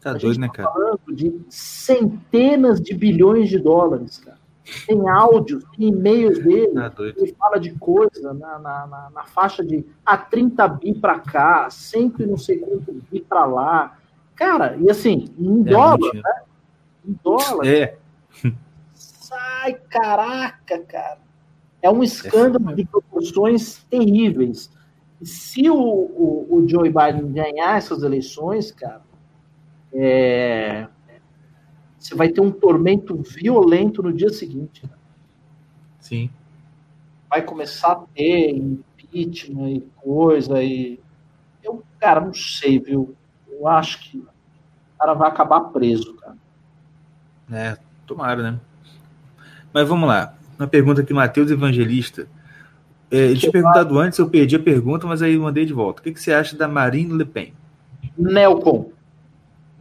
Tá 0.00 0.10
A 0.10 0.12
doido, 0.14 0.26
gente 0.34 0.40
né, 0.40 0.46
tá 0.48 0.52
cara? 0.54 0.70
falando 0.72 1.00
de 1.14 1.40
centenas 1.48 2.80
de 2.80 2.94
bilhões 2.94 3.48
de 3.48 3.58
dólares, 3.58 4.18
cara. 4.18 4.38
Tem 4.86 5.08
áudios, 5.08 5.64
tem 5.76 5.88
e-mails 5.88 6.38
dele. 6.42 6.74
Tá 6.74 6.88
doido. 6.88 7.18
Ele 7.20 7.34
fala 7.34 7.58
de 7.58 7.72
coisa 7.74 8.32
na, 8.34 8.58
na, 8.58 8.86
na, 8.86 9.10
na 9.12 9.24
faixa 9.24 9.64
de 9.64 9.84
a 10.06 10.16
30 10.16 10.68
bi 10.68 10.94
para 10.94 11.18
cá, 11.18 11.68
cento 11.70 12.22
e 12.22 12.26
não 12.26 12.36
sei 12.36 12.58
quanto 12.58 12.92
bi 13.10 13.20
para 13.20 13.44
lá. 13.44 13.98
Cara, 14.36 14.76
e 14.76 14.88
assim, 14.90 15.26
em 15.38 15.60
É 15.60 15.64
dólar, 15.70 15.96
dinheiro. 15.98 16.22
em 17.06 17.18
dólar, 17.22 17.66
É, 17.66 17.96
Ai, 19.62 19.74
caraca, 19.88 20.78
cara. 20.80 21.18
É 21.80 21.90
um 21.90 22.02
escândalo 22.02 22.74
de 22.76 22.84
proporções 22.84 23.82
terríveis. 23.90 24.70
Se 25.24 25.68
o, 25.70 25.76
o, 25.76 26.46
o 26.50 26.68
Joe 26.68 26.88
Biden 26.88 27.32
ganhar 27.32 27.76
essas 27.76 28.02
eleições, 28.02 28.72
cara, 28.72 29.02
é, 29.92 30.88
você 31.98 32.14
vai 32.14 32.28
ter 32.28 32.40
um 32.40 32.50
tormento 32.50 33.16
violento 33.16 34.02
no 34.02 34.12
dia 34.12 34.30
seguinte. 34.30 34.82
Sim. 36.00 36.30
Vai 37.30 37.42
começar 37.42 37.92
a 37.92 38.04
ter 38.14 38.50
impeachment 38.50 39.70
e 39.70 39.80
coisa. 39.96 40.62
E 40.62 40.98
eu, 41.62 41.82
cara, 42.00 42.20
não 42.20 42.34
sei, 42.34 42.80
viu? 42.80 43.14
Eu 43.48 43.68
acho 43.68 44.00
que 44.00 44.18
o 44.18 44.26
cara 44.98 45.14
vai 45.14 45.28
acabar 45.28 45.60
preso, 45.60 46.14
cara. 46.16 46.36
É, 47.52 47.78
tomara, 48.06 48.50
né? 48.50 48.60
Mas 49.72 49.88
vamos 49.88 50.08
lá. 50.08 50.34
Uma 50.58 50.66
pergunta 50.66 51.02
aqui, 51.02 51.14
Matheus 51.14 51.50
Evangelista. 51.50 52.26
É, 53.12 53.16
ele 53.16 53.38
tinha 53.38 53.52
perguntado 53.52 53.98
antes, 53.98 54.18
eu 54.18 54.28
perdi 54.28 54.56
a 54.56 54.60
pergunta, 54.60 55.06
mas 55.06 55.20
aí 55.22 55.34
eu 55.34 55.42
mandei 55.42 55.66
de 55.66 55.72
volta. 55.72 56.00
O 56.00 56.02
que, 56.02 56.12
que 56.12 56.20
você 56.20 56.32
acha 56.32 56.56
da 56.56 56.66
Marine 56.66 57.12
Le 57.12 57.24
Pen? 57.26 57.52
Nelcon. 58.18 58.90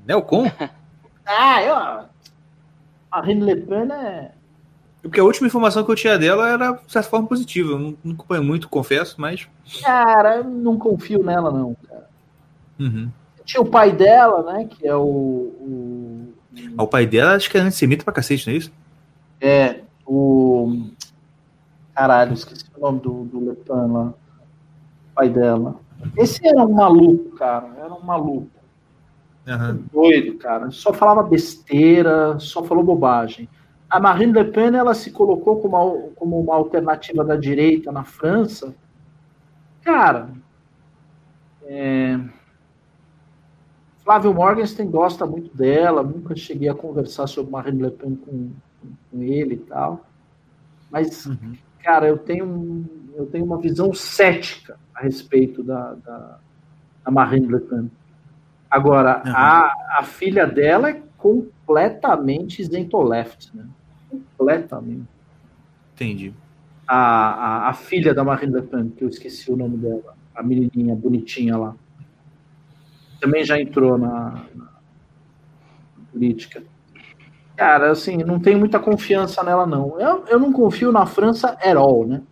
Nelcon? 0.06 0.52
Ah, 1.24 1.64
eu. 1.64 1.76
A 1.76 2.10
Marine 3.12 3.42
Le 3.46 3.56
Pen 3.56 3.90
é. 3.92 4.32
Porque 5.02 5.20
a 5.20 5.24
última 5.24 5.48
informação 5.48 5.84
que 5.86 5.92
eu 5.92 5.96
tinha 5.96 6.18
dela 6.18 6.50
era, 6.50 6.72
de 6.74 6.92
certa 6.92 7.10
forma, 7.10 7.28
positiva. 7.28 7.72
Eu 7.72 7.80
não, 7.80 7.98
não 8.04 8.14
acompanho 8.14 8.44
muito, 8.44 8.68
confesso, 8.68 9.16
mas. 9.22 9.48
Cara, 9.82 10.38
eu 10.38 10.44
não 10.44 10.78
confio 10.78 11.24
nela, 11.24 11.52
não, 11.52 11.76
cara. 11.88 12.10
Uhum. 12.80 13.10
Tinha 13.46 13.62
o 13.62 13.66
pai 13.66 13.92
dela, 13.94 14.52
né? 14.52 14.68
Que 14.70 14.86
é 14.88 14.96
o. 14.96 15.00
o 15.02 16.34
Ah, 16.78 16.84
O 16.84 16.88
pai 16.88 17.06
dela 17.06 17.36
acho 17.36 17.50
que 17.50 17.58
é 17.58 17.62
antissemita 17.62 18.04
pra 18.04 18.14
cacete, 18.14 18.48
não 18.48 18.54
é 18.56 18.58
isso? 18.58 18.72
é, 19.40 19.80
o. 20.06 20.90
Caralho, 21.94 22.34
esqueci 22.34 22.66
o 22.76 22.82
nome 22.82 23.00
do, 23.00 23.26
do 23.26 23.40
Le 23.50 23.56
Pen 23.56 23.92
lá. 23.92 24.14
Pai 25.16 25.30
dela. 25.30 25.76
Esse 26.18 26.46
era 26.48 26.64
um 26.64 26.74
maluco, 26.74 27.36
cara. 27.36 27.70
Era 27.78 27.94
um 27.94 28.02
maluco. 28.02 28.50
Aham. 29.48 29.80
Doido, 29.92 30.38
cara. 30.38 30.72
Só 30.72 30.94
falava 30.94 31.24
besteira, 31.24 32.40
só 32.40 32.64
falou 32.64 32.84
bobagem. 32.84 33.50
A 33.90 34.00
Marine 34.00 34.32
Le 34.32 34.46
Pen, 34.46 34.76
ela 34.76 34.94
se 34.94 35.12
colocou 35.12 35.60
como 35.60 35.78
uma, 35.78 36.10
como 36.16 36.40
uma 36.40 36.56
alternativa 36.56 37.26
da 37.26 37.36
direita 37.36 37.92
na 37.92 38.04
França. 38.04 38.74
Cara, 39.84 40.30
é... 41.64 42.20
Flávio 44.04 44.34
Morgenstern 44.34 44.90
gosta 44.90 45.26
muito 45.26 45.56
dela, 45.56 46.04
nunca 46.04 46.36
cheguei 46.36 46.68
a 46.70 46.74
conversar 46.74 47.28
sobre 47.28 47.52
Marine 47.52 47.84
Le 47.84 47.92
Pen 47.92 48.16
com, 48.16 48.52
com 49.12 49.22
ele 49.22 49.56
e 49.56 49.60
tal. 49.60 50.06
Mas, 50.90 51.26
Uhum. 51.26 51.56
Cara, 51.84 52.08
eu 52.08 52.18
tenho, 52.18 52.86
eu 53.16 53.26
tenho 53.26 53.46
uma 53.46 53.60
visão 53.60 53.94
cética 53.94 54.78
a 54.96 55.02
respeito 55.02 55.64
da, 55.64 55.94
da, 55.96 56.40
da 57.06 57.12
Marine 57.12 57.48
Le 57.48 57.60
Pen. 57.60 57.92
Agora, 58.70 59.22
Uhum. 59.26 59.34
a, 59.36 59.74
a 60.00 60.04
filha 60.04 60.46
dela 60.48 60.90
é 60.90 61.02
completamente 61.18 62.62
isento-left, 62.62 63.56
né? 63.56 63.66
Completamente. 64.10 65.08
Entendi. 65.94 66.34
A, 66.88 66.96
a, 66.96 67.70
a 67.70 67.74
filha 67.74 68.14
da 68.14 68.24
Marine 68.24 68.54
Le 68.54 68.62
Pen, 68.64 68.90
que 68.90 69.04
eu 69.04 69.10
esqueci 69.10 69.52
o 69.52 69.56
nome 69.58 69.78
dela, 69.78 70.16
a 70.34 70.42
menininha 70.42 70.96
bonitinha 70.96 71.58
lá, 71.58 71.76
também 73.20 73.44
já 73.44 73.60
entrou 73.60 73.98
na, 73.98 74.46
na 74.56 74.70
política. 76.12 76.64
Cara, 77.62 77.92
assim, 77.92 78.18
não 78.18 78.40
tenho 78.40 78.58
muita 78.58 78.80
confiança 78.80 79.44
nela, 79.44 79.68
não. 79.68 80.02
Eu, 80.02 80.26
eu 80.28 80.40
não 80.40 80.52
confio 80.52 80.92
na 80.92 81.06
França 81.06 81.50
at 81.62 81.76
all, 81.76 82.08
né? 82.08 82.24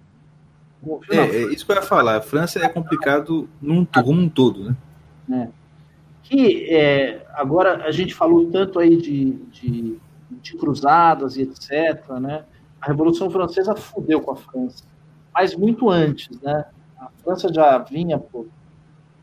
É, 1.11 1.18
é 1.18 1.41
isso 1.53 1.64
que 1.64 1.72
eu 1.72 1.76
ia 1.76 1.84
falar. 1.84 2.15
A 2.15 2.22
França 2.22 2.57
é 2.57 2.68
complicado 2.68 3.47
num, 3.61 3.85
um 4.07 4.27
todo, 4.27 4.76
né? 5.27 5.51
que 6.23 6.68
é, 6.73 7.27
agora 7.35 7.85
a 7.85 7.91
gente 7.91 8.15
falou 8.15 8.49
tanto 8.49 8.80
aí 8.80 8.97
de, 8.97 9.34
de, 9.51 9.99
de 10.31 10.57
cruzadas 10.57 11.38
e 11.38 11.43
etc, 11.43 12.10
né? 12.19 12.43
A 12.81 12.88
Revolução 12.88 13.30
Francesa 13.30 13.76
fudeu 13.76 14.22
com 14.22 14.31
a 14.31 14.35
França, 14.35 14.84
mas 15.31 15.53
muito 15.53 15.91
antes, 15.91 16.41
né? 16.41 16.65
A 16.97 17.10
França 17.23 17.53
já 17.53 17.77
vinha 17.77 18.18
por 18.18 18.47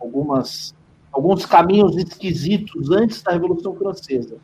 algumas 0.00 0.72
alguns 1.10 1.44
caminhos 1.44 1.96
esquisitos 1.96 2.92
antes 2.92 3.20
da 3.22 3.32
Revolução 3.32 3.74
Francesa. 3.74 4.36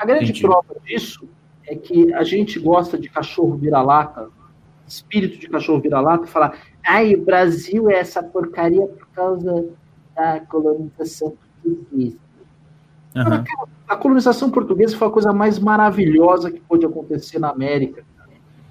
A 0.00 0.06
grande 0.06 0.24
Entendi. 0.30 0.40
prova 0.40 0.74
disso 0.82 1.28
é 1.68 1.76
que 1.76 2.12
a 2.14 2.24
gente 2.24 2.58
gosta 2.58 2.96
de 2.96 3.10
cachorro 3.10 3.54
vira-lata, 3.54 4.28
espírito 4.86 5.38
de 5.38 5.46
cachorro 5.46 5.78
vira-lata, 5.78 6.26
falar: 6.26 6.56
ai, 6.84 7.14
o 7.14 7.22
Brasil 7.22 7.90
é 7.90 7.94
essa 7.98 8.22
porcaria 8.22 8.86
por 8.86 9.06
causa 9.08 9.66
da 10.16 10.40
colonização 10.40 11.34
portuguesa. 11.62 12.16
Aham. 13.14 13.44
A 13.86 13.96
colonização 13.96 14.50
portuguesa 14.50 14.96
foi 14.96 15.08
a 15.08 15.10
coisa 15.10 15.32
mais 15.34 15.58
maravilhosa 15.58 16.50
que 16.50 16.60
pôde 16.60 16.86
acontecer 16.86 17.38
na 17.38 17.50
América. 17.50 18.02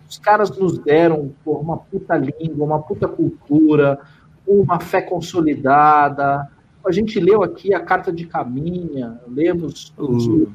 Os 0.10 0.18
caras 0.18 0.50
nos 0.58 0.80
deram 0.80 1.32
uma 1.46 1.78
puta 1.78 2.18
língua, 2.18 2.66
uma 2.66 2.82
puta 2.82 3.08
cultura, 3.08 4.00
uma 4.48 4.80
fé 4.80 5.02
consolidada. 5.02 6.50
A 6.84 6.92
gente 6.92 7.20
leu 7.20 7.44
aqui 7.44 7.72
a 7.72 7.80
Carta 7.82 8.12
de 8.12 8.26
Caminha, 8.26 9.20
lemos 9.28 9.94
os 9.96 10.26
O- 10.28 10.48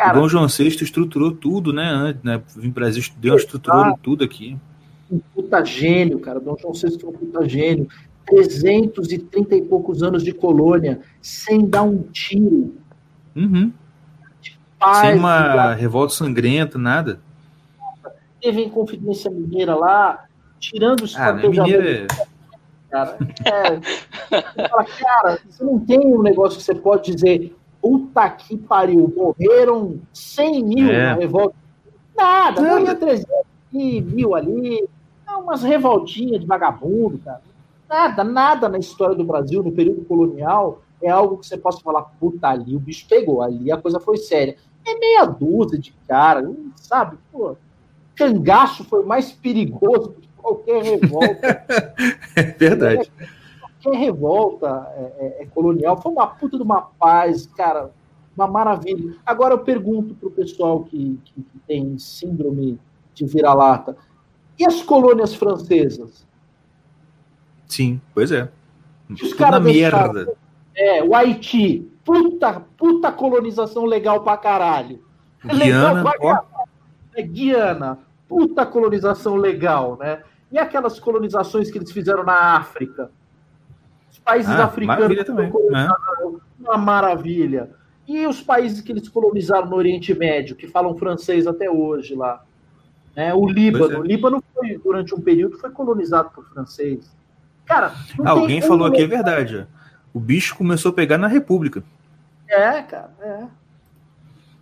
Cara, 0.00 0.18
Dom 0.18 0.26
João 0.26 0.46
VI 0.48 0.68
estruturou 0.68 1.30
tudo, 1.30 1.74
né? 1.74 2.16
Né? 2.22 2.40
Vim 2.56 2.70
para 2.70 2.84
Brasil, 2.84 3.04
deu 3.18 3.36
em 3.36 3.96
tudo 4.02 4.24
aqui. 4.24 4.56
um 5.12 5.18
puta 5.18 5.62
gênio, 5.62 6.18
cara. 6.18 6.40
Dom 6.40 6.56
João 6.58 6.72
VI 6.72 6.98
foi 6.98 7.10
um 7.10 7.12
puta 7.12 7.46
gênio. 7.46 7.86
330 8.26 9.56
e 9.56 9.62
poucos 9.62 10.02
anos 10.02 10.22
de 10.22 10.32
colônia, 10.32 11.02
sem 11.20 11.68
dar 11.68 11.82
um 11.82 12.02
tiro. 12.04 12.76
Uhum. 13.36 13.70
Paz, 14.78 15.08
Sem 15.08 15.18
uma 15.18 15.74
revolta 15.74 16.14
sangrenta, 16.14 16.78
nada. 16.78 17.20
teve 18.40 18.62
Inconfidência 18.62 19.30
Mineira 19.30 19.74
lá, 19.74 20.24
tirando 20.58 21.02
os 21.02 21.14
Ah, 21.14 21.34
né? 21.34 21.46
Mineiro 21.46 21.86
é. 21.86 22.06
cara. 22.90 23.18
É, 23.44 24.68
fala, 24.68 24.84
cara, 24.84 25.38
você 25.46 25.62
não 25.62 25.78
tem 25.78 25.98
um 25.98 26.22
negócio 26.22 26.58
que 26.58 26.64
você 26.64 26.74
pode 26.74 27.12
dizer, 27.14 27.54
puta 27.80 28.28
que 28.30 28.56
pariu, 28.56 29.12
morreram 29.16 29.98
100 30.12 30.64
mil 30.64 30.90
É. 30.90 31.06
na 31.06 31.14
revolta. 31.14 31.54
Nada, 32.16 32.60
Nada. 32.60 32.74
morria 32.74 32.94
300 32.94 33.30
aqui, 33.68 34.00
mil 34.02 34.34
ali, 34.34 34.88
É 35.28 35.32
umas 35.36 35.62
revoltinhas 35.62 36.40
de 36.40 36.46
vagabundo, 36.46 37.18
cara. 37.18 37.40
Nada, 37.88 38.24
nada 38.24 38.68
na 38.68 38.78
história 38.78 39.14
do 39.14 39.24
Brasil, 39.24 39.62
no 39.62 39.70
período 39.72 40.04
colonial, 40.04 40.82
é 41.02 41.08
algo 41.08 41.38
que 41.38 41.46
você 41.46 41.56
possa 41.56 41.80
falar, 41.80 42.02
puta, 42.20 42.48
ali 42.48 42.74
o 42.76 42.80
bicho 42.80 43.06
pegou, 43.08 43.40
ali 43.40 43.70
a 43.72 43.76
coisa 43.76 43.98
foi 44.00 44.16
séria. 44.16 44.56
É 44.86 44.94
meia 44.98 45.24
dúzia 45.24 45.78
de 45.78 45.92
cara, 46.08 46.50
sabe? 46.76 47.16
Pô, 47.32 47.56
cangaço 48.16 48.84
foi 48.84 49.04
mais 49.04 49.30
perigoso 49.32 50.08
do 50.08 50.20
que 50.20 50.28
qualquer 50.36 50.82
revolta. 50.82 51.64
É 52.36 52.42
verdade. 52.42 53.10
qualquer 53.10 53.39
revolta 53.88 54.86
é, 54.94 55.02
é- 55.38 55.42
é 55.42 55.46
colonial. 55.46 56.00
Foi 56.00 56.12
uma 56.12 56.26
puta 56.26 56.56
de 56.56 56.62
uma 56.62 56.82
paz, 56.82 57.46
cara, 57.46 57.90
uma 58.36 58.46
maravilha. 58.46 59.16
Agora 59.24 59.54
eu 59.54 59.58
pergunto 59.60 60.14
pro 60.14 60.30
pessoal 60.30 60.82
que, 60.84 61.18
que, 61.24 61.32
que 61.42 61.58
tem 61.66 61.98
síndrome 61.98 62.78
de 63.14 63.24
vira-lata, 63.26 63.96
e 64.58 64.64
as 64.66 64.82
colônias 64.82 65.34
francesas? 65.34 66.26
Sim, 67.66 68.00
pois 68.14 68.30
é. 68.32 68.48
Os 69.10 69.32
caras 69.32 69.62
deixaram- 69.62 70.12
merda. 70.12 70.32
É, 70.76 71.02
o 71.02 71.14
Haiti, 71.14 71.90
puta, 72.04 72.60
puta 72.76 73.10
colonização 73.12 73.84
legal 73.84 74.22
pra 74.22 74.36
caralho. 74.36 75.02
Guiana, 75.44 76.02
Legal 76.02 76.02
pra 76.02 76.12
ó. 76.20 76.64
É 77.14 77.22
Guiana, 77.22 77.98
puta 78.28 78.64
colonização 78.66 79.36
legal, 79.36 79.96
né? 79.98 80.22
E 80.52 80.58
aquelas 80.58 80.98
colonizações 81.00 81.70
que 81.70 81.78
eles 81.78 81.90
fizeram 81.90 82.24
na 82.24 82.56
África? 82.56 83.10
Países 84.24 84.50
Ah, 84.50 84.64
africanos 84.64 85.24
também, 85.24 85.52
né? 85.70 85.88
uma 86.58 86.76
maravilha. 86.76 87.70
E 88.06 88.26
os 88.26 88.40
países 88.40 88.80
que 88.80 88.92
eles 88.92 89.08
colonizaram 89.08 89.68
no 89.68 89.76
Oriente 89.76 90.12
Médio, 90.14 90.56
que 90.56 90.66
falam 90.66 90.96
francês 90.96 91.46
até 91.46 91.70
hoje 91.70 92.14
lá? 92.14 92.44
Né? 93.14 93.32
O 93.34 93.46
Líbano. 93.46 93.92
É. 93.94 93.98
O 93.98 94.02
Líbano 94.02 94.42
foi, 94.54 94.78
durante 94.78 95.14
um 95.14 95.20
período, 95.20 95.58
foi 95.58 95.70
colonizado 95.70 96.30
por 96.30 96.44
francês. 96.44 97.10
Cara, 97.64 97.92
tem 98.16 98.26
Alguém 98.26 98.60
falou 98.60 98.86
aqui, 98.86 99.02
é 99.02 99.06
verdade. 99.06 99.66
O 100.12 100.18
bicho 100.18 100.56
começou 100.56 100.90
a 100.90 100.94
pegar 100.94 101.18
na 101.18 101.28
República. 101.28 101.84
É, 102.48 102.82
cara, 102.82 103.10
é. 103.20 103.44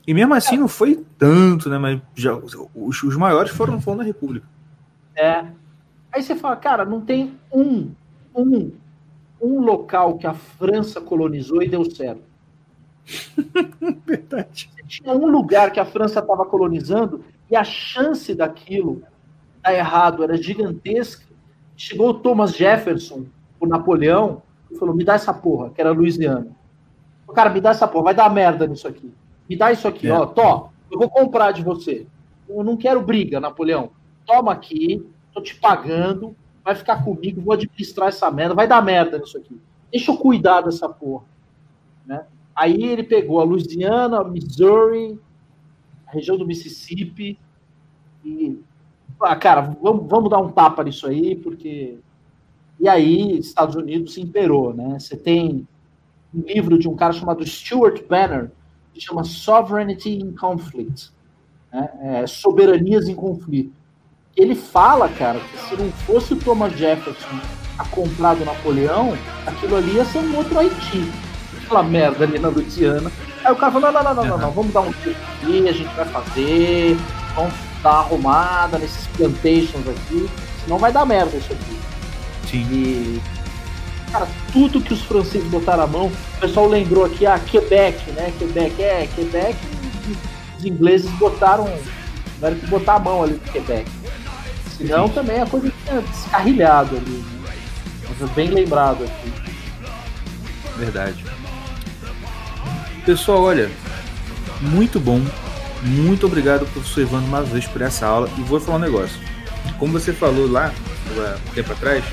E 0.06 0.14
mesmo 0.14 0.34
assim 0.34 0.56
não 0.56 0.68
foi 0.68 1.04
tanto, 1.18 1.68
né? 1.70 1.78
Mas 1.78 2.00
já, 2.14 2.34
os, 2.34 3.02
os 3.02 3.16
maiores 3.16 3.50
foram, 3.50 3.80
foram 3.80 3.98
na 3.98 4.04
República. 4.04 4.46
É. 5.16 5.44
Aí 6.12 6.22
você 6.22 6.34
fala, 6.34 6.56
cara, 6.56 6.84
não 6.84 7.00
tem 7.00 7.34
um, 7.52 7.90
um, 8.34 8.72
um 9.40 9.60
local 9.60 10.18
que 10.18 10.26
a 10.26 10.34
França 10.34 11.00
colonizou 11.00 11.62
e 11.62 11.68
deu 11.68 11.84
certo. 11.90 12.22
Verdade. 14.04 14.70
Você 14.74 14.82
tinha 14.86 15.14
um 15.14 15.26
lugar 15.26 15.72
que 15.72 15.80
a 15.80 15.84
França 15.84 16.20
estava 16.20 16.44
colonizando 16.44 17.24
e 17.50 17.56
a 17.56 17.64
chance 17.64 18.34
daquilo 18.34 19.02
dar 19.62 19.74
errado 19.74 20.22
era 20.22 20.36
gigantesca. 20.36 21.24
Chegou 21.76 22.10
o 22.10 22.14
Thomas 22.14 22.54
Jefferson, 22.56 23.24
o 23.60 23.66
Napoleão, 23.66 24.42
e 24.70 24.76
falou: 24.76 24.94
me 24.94 25.04
dá 25.04 25.14
essa 25.14 25.32
porra, 25.32 25.70
que 25.70 25.80
era 25.80 25.90
Louisiana. 25.92 26.48
Cara, 27.34 27.50
me 27.50 27.60
dá 27.60 27.70
essa 27.70 27.86
porra, 27.86 28.04
vai 28.04 28.14
dar 28.14 28.30
merda 28.30 28.66
nisso 28.66 28.88
aqui. 28.88 29.12
Me 29.48 29.56
dá 29.56 29.70
isso 29.70 29.86
aqui, 29.86 30.08
É. 30.08 30.12
ó, 30.12 30.26
tó, 30.26 30.70
eu 30.90 30.98
vou 30.98 31.08
comprar 31.08 31.52
de 31.52 31.62
você. 31.62 32.06
Eu 32.48 32.64
não 32.64 32.76
quero 32.76 33.00
briga, 33.02 33.38
Napoleão. 33.38 33.90
Toma 34.26 34.52
aqui, 34.52 35.06
tô 35.32 35.40
te 35.40 35.54
pagando, 35.54 36.34
vai 36.68 36.74
ficar 36.74 37.02
comigo, 37.02 37.40
vou 37.40 37.54
administrar 37.54 38.08
essa 38.08 38.30
merda, 38.30 38.54
vai 38.54 38.68
dar 38.68 38.82
merda 38.82 39.18
nisso 39.18 39.38
aqui. 39.38 39.58
Deixa 39.90 40.12
eu 40.12 40.18
cuidar 40.18 40.60
dessa 40.60 40.86
porra. 40.86 41.24
Né? 42.04 42.26
Aí 42.54 42.82
ele 42.82 43.02
pegou 43.02 43.40
a 43.40 43.44
Louisiana, 43.44 44.22
Missouri, 44.22 45.18
a 46.06 46.12
região 46.12 46.36
do 46.36 46.46
Mississippi 46.46 47.38
e 48.22 48.60
ah, 49.22 49.34
cara, 49.34 49.62
vamos, 49.80 50.06
vamos 50.06 50.28
dar 50.28 50.38
um 50.38 50.50
tapa 50.50 50.84
nisso 50.84 51.06
aí, 51.06 51.34
porque 51.34 51.98
e 52.78 52.86
aí 52.86 53.38
Estados 53.38 53.74
Unidos 53.74 54.12
se 54.12 54.20
imperou, 54.20 54.74
né? 54.74 54.98
Você 54.98 55.16
tem 55.16 55.66
um 56.34 56.40
livro 56.42 56.78
de 56.78 56.86
um 56.86 56.94
cara 56.94 57.14
chamado 57.14 57.44
Stuart 57.46 58.06
Banner 58.06 58.50
que 58.92 59.00
chama 59.00 59.24
Sovereignty 59.24 60.18
in 60.18 60.36
Conflict, 60.36 61.10
né? 61.72 61.90
É, 62.00 62.26
soberanias 62.26 63.08
em 63.08 63.14
conflito. 63.14 63.77
Ele 64.38 64.54
fala, 64.54 65.08
cara, 65.08 65.40
que 65.40 65.58
se 65.68 65.74
não 65.74 65.90
fosse 66.06 66.32
o 66.32 66.36
Thomas 66.36 66.72
Jefferson 66.74 67.40
a 67.76 67.84
comprar 67.86 68.34
do 68.34 68.44
Napoleão, 68.44 69.18
aquilo 69.44 69.76
ali 69.76 69.96
ia 69.96 70.04
ser 70.04 70.20
um 70.20 70.36
outro 70.36 70.56
Haiti. 70.56 71.10
Aquela 71.64 71.82
merda 71.82 72.24
ali 72.24 72.38
na 72.38 72.48
Louisiana. 72.48 73.10
Aí 73.44 73.52
o 73.52 73.56
cara 73.56 73.72
falou: 73.72 73.92
não, 73.92 74.02
não, 74.02 74.14
não, 74.14 74.14
não, 74.14 74.30
não, 74.30 74.38
não, 74.38 74.50
vamos 74.52 74.72
dar 74.72 74.82
um 74.82 74.92
jeito 75.02 75.18
aqui, 75.20 75.68
a 75.68 75.72
gente 75.72 75.92
vai 75.94 76.04
fazer, 76.04 76.96
vamos 77.34 77.52
dar 77.82 77.90
uma 77.90 77.98
arrumada 77.98 78.78
nesses 78.78 79.06
plantations 79.08 79.88
aqui, 79.88 80.30
senão 80.62 80.78
vai 80.78 80.92
dar 80.92 81.04
merda 81.04 81.36
isso 81.36 81.52
aqui. 81.52 81.80
Sim. 82.48 82.66
E, 82.70 83.22
cara, 84.12 84.28
tudo 84.52 84.80
que 84.80 84.94
os 84.94 85.02
franceses 85.02 85.48
botaram 85.48 85.82
a 85.82 85.86
mão, 85.88 86.06
o 86.06 86.40
pessoal 86.40 86.68
lembrou 86.68 87.04
aqui, 87.04 87.26
ah, 87.26 87.40
Quebec, 87.40 88.08
né? 88.12 88.32
Quebec, 88.38 88.80
é, 88.80 89.08
Quebec, 89.14 89.56
os 90.56 90.64
ingleses 90.64 91.10
botaram, 91.12 91.68
tiveram 92.34 92.56
que 92.56 92.66
botar 92.66 92.94
a 92.94 93.00
mão 93.00 93.24
ali 93.24 93.34
no 93.34 93.52
Quebec. 93.52 93.97
Senão 94.78 95.08
também 95.08 95.40
a 95.42 95.46
coisa 95.46 95.72
tinha 95.84 96.00
descarrilhado 96.00 96.96
ali, 96.96 97.10
né? 97.10 97.52
É 98.20 98.26
bem 98.34 98.48
lembrado 98.48 99.04
aqui. 99.04 99.32
Verdade. 100.76 101.24
Pessoal, 103.04 103.42
olha, 103.42 103.70
muito 104.60 105.00
bom. 105.00 105.20
Muito 105.82 106.26
obrigado, 106.26 106.66
professor 106.72 107.02
Evandro, 107.02 107.28
mais 107.28 107.44
uma 107.44 107.52
vez 107.52 107.66
por 107.66 107.82
essa 107.82 108.06
aula. 108.06 108.30
E 108.38 108.40
vou 108.42 108.60
falar 108.60 108.78
um 108.78 108.80
negócio. 108.80 109.18
Como 109.78 109.92
você 109.92 110.12
falou 110.12 110.50
lá, 110.50 110.72
um 111.10 111.54
tempo 111.54 111.72
atrás, 111.72 112.04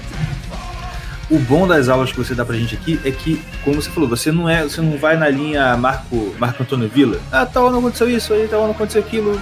o 1.30 1.40
bom 1.40 1.68
das 1.68 1.90
aulas 1.90 2.12
que 2.12 2.18
você 2.18 2.36
dá 2.36 2.46
pra 2.46 2.56
gente 2.56 2.76
aqui 2.76 3.00
é 3.04 3.12
que, 3.12 3.42
como 3.64 3.82
você 3.82 3.90
falou, 3.90 4.08
você 4.08 4.32
não 4.32 4.48
é, 4.48 4.64
você 4.64 4.82
não 4.82 4.98
vai 4.98 5.18
na 5.18 5.28
linha 5.28 5.76
Marco, 5.76 6.36
Marco 6.38 6.62
Antônio 6.62 6.88
Villa. 6.88 7.20
Ah, 7.32 7.46
tal 7.46 7.72
não 7.72 7.80
aconteceu 7.80 8.10
isso, 8.10 8.34
aí 8.34 8.48
tal 8.48 8.64
não 8.64 8.72
aconteceu 8.72 9.02
aquilo. 9.02 9.40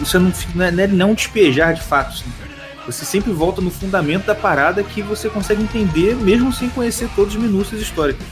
Você 0.00 0.18
não, 0.18 0.32
é, 0.60 0.70
não 0.70 0.84
é 0.84 0.86
não 0.86 1.14
despejar 1.14 1.74
de 1.74 1.80
fatos. 1.80 2.24
Você 2.84 3.04
sempre 3.04 3.32
volta 3.32 3.60
no 3.60 3.70
fundamento 3.70 4.26
da 4.26 4.34
parada 4.34 4.82
que 4.82 5.00
você 5.02 5.28
consegue 5.30 5.62
entender, 5.62 6.16
mesmo 6.16 6.52
sem 6.52 6.68
conhecer 6.68 7.08
todos 7.14 7.34
os 7.34 7.40
minúcias 7.40 7.80
históricos. 7.80 8.26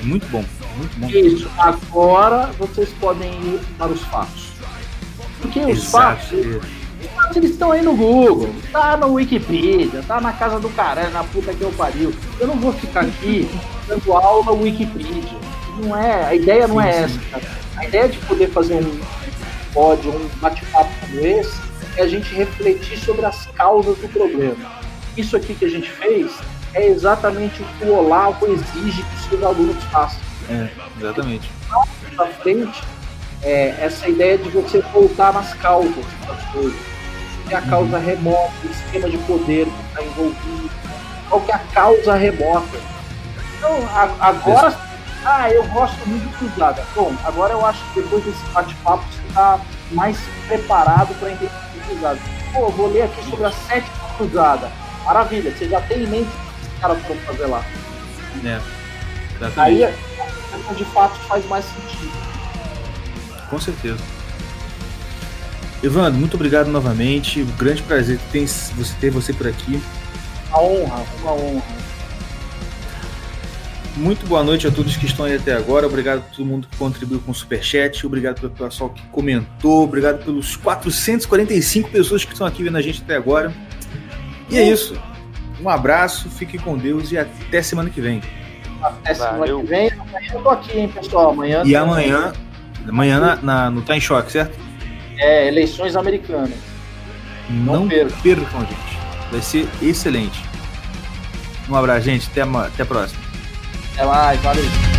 É 0.00 0.04
muito 0.04 0.26
bom, 0.28 0.44
muito 0.76 0.98
bom. 0.98 1.08
Isso, 1.08 1.50
agora 1.58 2.50
vocês 2.58 2.90
podem 3.00 3.32
ir 3.32 3.60
para 3.78 3.90
os 3.90 4.02
fatos. 4.02 4.52
Porque 5.40 5.58
os 5.60 5.78
Exato. 5.78 5.90
fatos, 5.90 6.32
os 6.32 6.54
fatos 6.54 6.83
eles 7.34 7.50
estão 7.50 7.72
aí 7.72 7.82
no 7.82 7.96
Google, 7.96 8.54
tá 8.72 8.96
no 8.96 9.14
Wikipedia, 9.14 10.02
tá 10.06 10.20
na 10.20 10.32
casa 10.32 10.58
do 10.60 10.68
caralho, 10.70 11.10
na 11.10 11.24
puta 11.24 11.52
que 11.52 11.62
eu 11.62 11.72
pariu. 11.72 12.12
Eu 12.38 12.46
não 12.46 12.56
vou 12.56 12.72
ficar 12.72 13.00
aqui 13.00 13.48
dando 13.88 14.12
aula 14.12 14.52
Wikipedia. 14.52 15.38
Não 15.78 15.96
é, 15.96 16.24
a 16.26 16.34
ideia 16.34 16.68
não 16.68 16.80
é 16.80 17.02
essa, 17.04 17.18
cara. 17.30 17.44
A 17.76 17.84
ideia 17.84 18.08
de 18.08 18.18
poder 18.18 18.48
fazer 18.50 18.74
um 18.74 19.00
pódio, 19.72 20.10
um 20.12 20.28
bate-papo 20.40 20.90
como 21.00 21.20
esse, 21.26 21.60
é 21.96 22.02
a 22.02 22.08
gente 22.08 22.32
refletir 22.34 22.98
sobre 22.98 23.24
as 23.26 23.46
causas 23.46 23.96
do 23.98 24.08
problema. 24.08 24.56
Isso 25.16 25.36
aqui 25.36 25.54
que 25.54 25.64
a 25.64 25.70
gente 25.70 25.90
fez 25.90 26.32
é 26.74 26.86
exatamente 26.88 27.62
o 27.62 27.64
que 27.78 27.84
o 27.84 27.94
Olavo 27.94 28.46
exige 28.46 29.02
que 29.02 29.14
os 29.16 29.24
seus 29.28 29.42
alunos 29.42 29.82
façam 29.84 30.18
É, 30.50 30.68
exatamente. 30.98 31.50
pra 32.16 32.26
frente 32.28 32.82
é 33.42 33.74
essa 33.80 34.08
ideia 34.08 34.38
de 34.38 34.48
você 34.48 34.80
voltar 34.92 35.32
nas 35.32 35.52
causas 35.54 36.04
das 36.26 36.42
coisas. 36.52 36.93
É 37.50 37.54
a 37.56 37.62
causa 37.62 37.98
remota, 37.98 38.52
o 38.64 38.70
esquema 38.70 39.08
de 39.10 39.18
poder 39.18 39.66
que 39.66 39.82
está 39.88 40.02
envolvido, 40.02 40.70
qual 41.28 41.40
que 41.42 41.50
é 41.52 41.54
a 41.54 41.58
causa 41.58 42.14
remota. 42.14 42.78
Então, 43.58 43.76
a- 43.94 44.28
agora, 44.28 44.74
ah, 45.24 45.50
eu 45.50 45.62
gosto 45.68 45.96
muito 46.08 46.26
de 46.28 46.36
cruzada. 46.38 46.82
Bom, 46.96 47.14
agora 47.24 47.52
eu 47.52 47.64
acho 47.66 47.80
que 47.92 48.00
depois 48.00 48.24
desse 48.24 48.44
bate-papo 48.52 49.04
você 49.10 49.28
está 49.28 49.60
mais 49.92 50.18
preparado 50.48 51.14
para 51.20 51.30
entender 51.32 51.50
cruzada. 51.86 52.18
Pô, 52.52 52.68
vou 52.70 52.90
ler 52.92 53.02
aqui 53.02 53.28
sobre 53.30 53.44
a 53.46 53.52
sétima 53.52 54.08
cruzada. 54.16 54.70
Maravilha, 55.04 55.50
você 55.54 55.68
já 55.68 55.80
tem 55.82 56.04
em 56.04 56.06
mente 56.06 56.28
o 56.28 56.30
que 56.60 56.74
os 56.74 56.80
caras 56.80 57.02
foram 57.02 57.20
fazer 57.20 57.46
lá. 57.46 57.62
É, 58.44 58.60
Aí 59.56 59.82
exatamente. 59.82 59.84
a 60.22 60.56
questão 60.56 60.74
de 60.74 60.84
fato 60.86 61.14
faz 61.28 61.46
mais 61.46 61.64
sentido. 61.66 62.12
Com 63.50 63.58
certeza. 63.60 63.98
Evandro, 65.82 66.18
muito 66.18 66.34
obrigado 66.34 66.68
novamente. 66.68 67.42
Um 67.42 67.56
grande 67.56 67.82
prazer 67.82 68.18
tem 68.32 68.46
você 68.46 68.94
ter 69.00 69.10
você 69.10 69.32
por 69.32 69.46
aqui. 69.46 69.80
Uma 70.48 70.62
honra, 70.62 71.04
uma 71.22 71.32
honra. 71.32 71.84
Muito 73.96 74.26
boa 74.26 74.42
noite 74.42 74.66
a 74.66 74.72
todos 74.72 74.96
que 74.96 75.06
estão 75.06 75.24
aí 75.24 75.36
até 75.36 75.54
agora. 75.54 75.86
Obrigado 75.86 76.18
a 76.18 76.34
todo 76.34 76.44
mundo 76.44 76.66
que 76.68 76.76
contribuiu 76.76 77.20
com 77.20 77.30
o 77.30 77.34
Superchat. 77.34 78.04
Obrigado 78.06 78.40
pelo 78.40 78.50
pessoal 78.52 78.90
que 78.90 79.02
comentou. 79.08 79.84
Obrigado 79.84 80.24
pelos 80.24 80.56
445 80.56 81.90
pessoas 81.90 82.24
que 82.24 82.32
estão 82.32 82.46
aqui 82.46 82.62
vendo 82.64 82.76
a 82.76 82.82
gente 82.82 83.02
até 83.02 83.14
agora. 83.14 83.52
E 84.50 84.58
é 84.58 84.68
isso. 84.68 85.00
Um 85.60 85.68
abraço, 85.68 86.28
fique 86.28 86.58
com 86.58 86.76
Deus 86.76 87.12
e 87.12 87.18
até 87.18 87.62
semana 87.62 87.88
que 87.88 88.00
vem. 88.00 88.20
Até 88.82 89.14
semana 89.14 89.38
Valeu. 89.38 89.60
que 89.60 89.66
vem. 89.66 89.90
Amanhã 89.92 90.28
eu 90.34 90.42
tô 90.42 90.50
aqui, 90.50 90.78
hein, 90.78 90.88
pessoal. 90.92 91.30
Amanhã 91.30 91.62
E 91.64 91.76
amanhã, 91.76 92.32
amanhã 92.88 93.20
na, 93.20 93.36
na- 93.36 93.70
no 93.70 93.82
Tá 93.82 93.96
em 93.96 94.00
Choque, 94.00 94.32
certo? 94.32 94.58
É 95.18 95.48
eleições 95.48 95.96
americanas. 95.96 96.58
Não 97.48 97.88
perca. 97.88 98.14
percam, 98.22 98.60
gente. 98.60 98.98
Vai 99.30 99.42
ser 99.42 99.68
excelente. 99.82 100.42
Um 101.68 101.74
abraço, 101.74 102.06
gente. 102.06 102.28
Até, 102.30 102.42
até 102.42 102.82
a 102.82 102.86
próxima. 102.86 103.22
Até 103.94 104.04
mais, 104.04 104.40
valeu. 104.40 104.93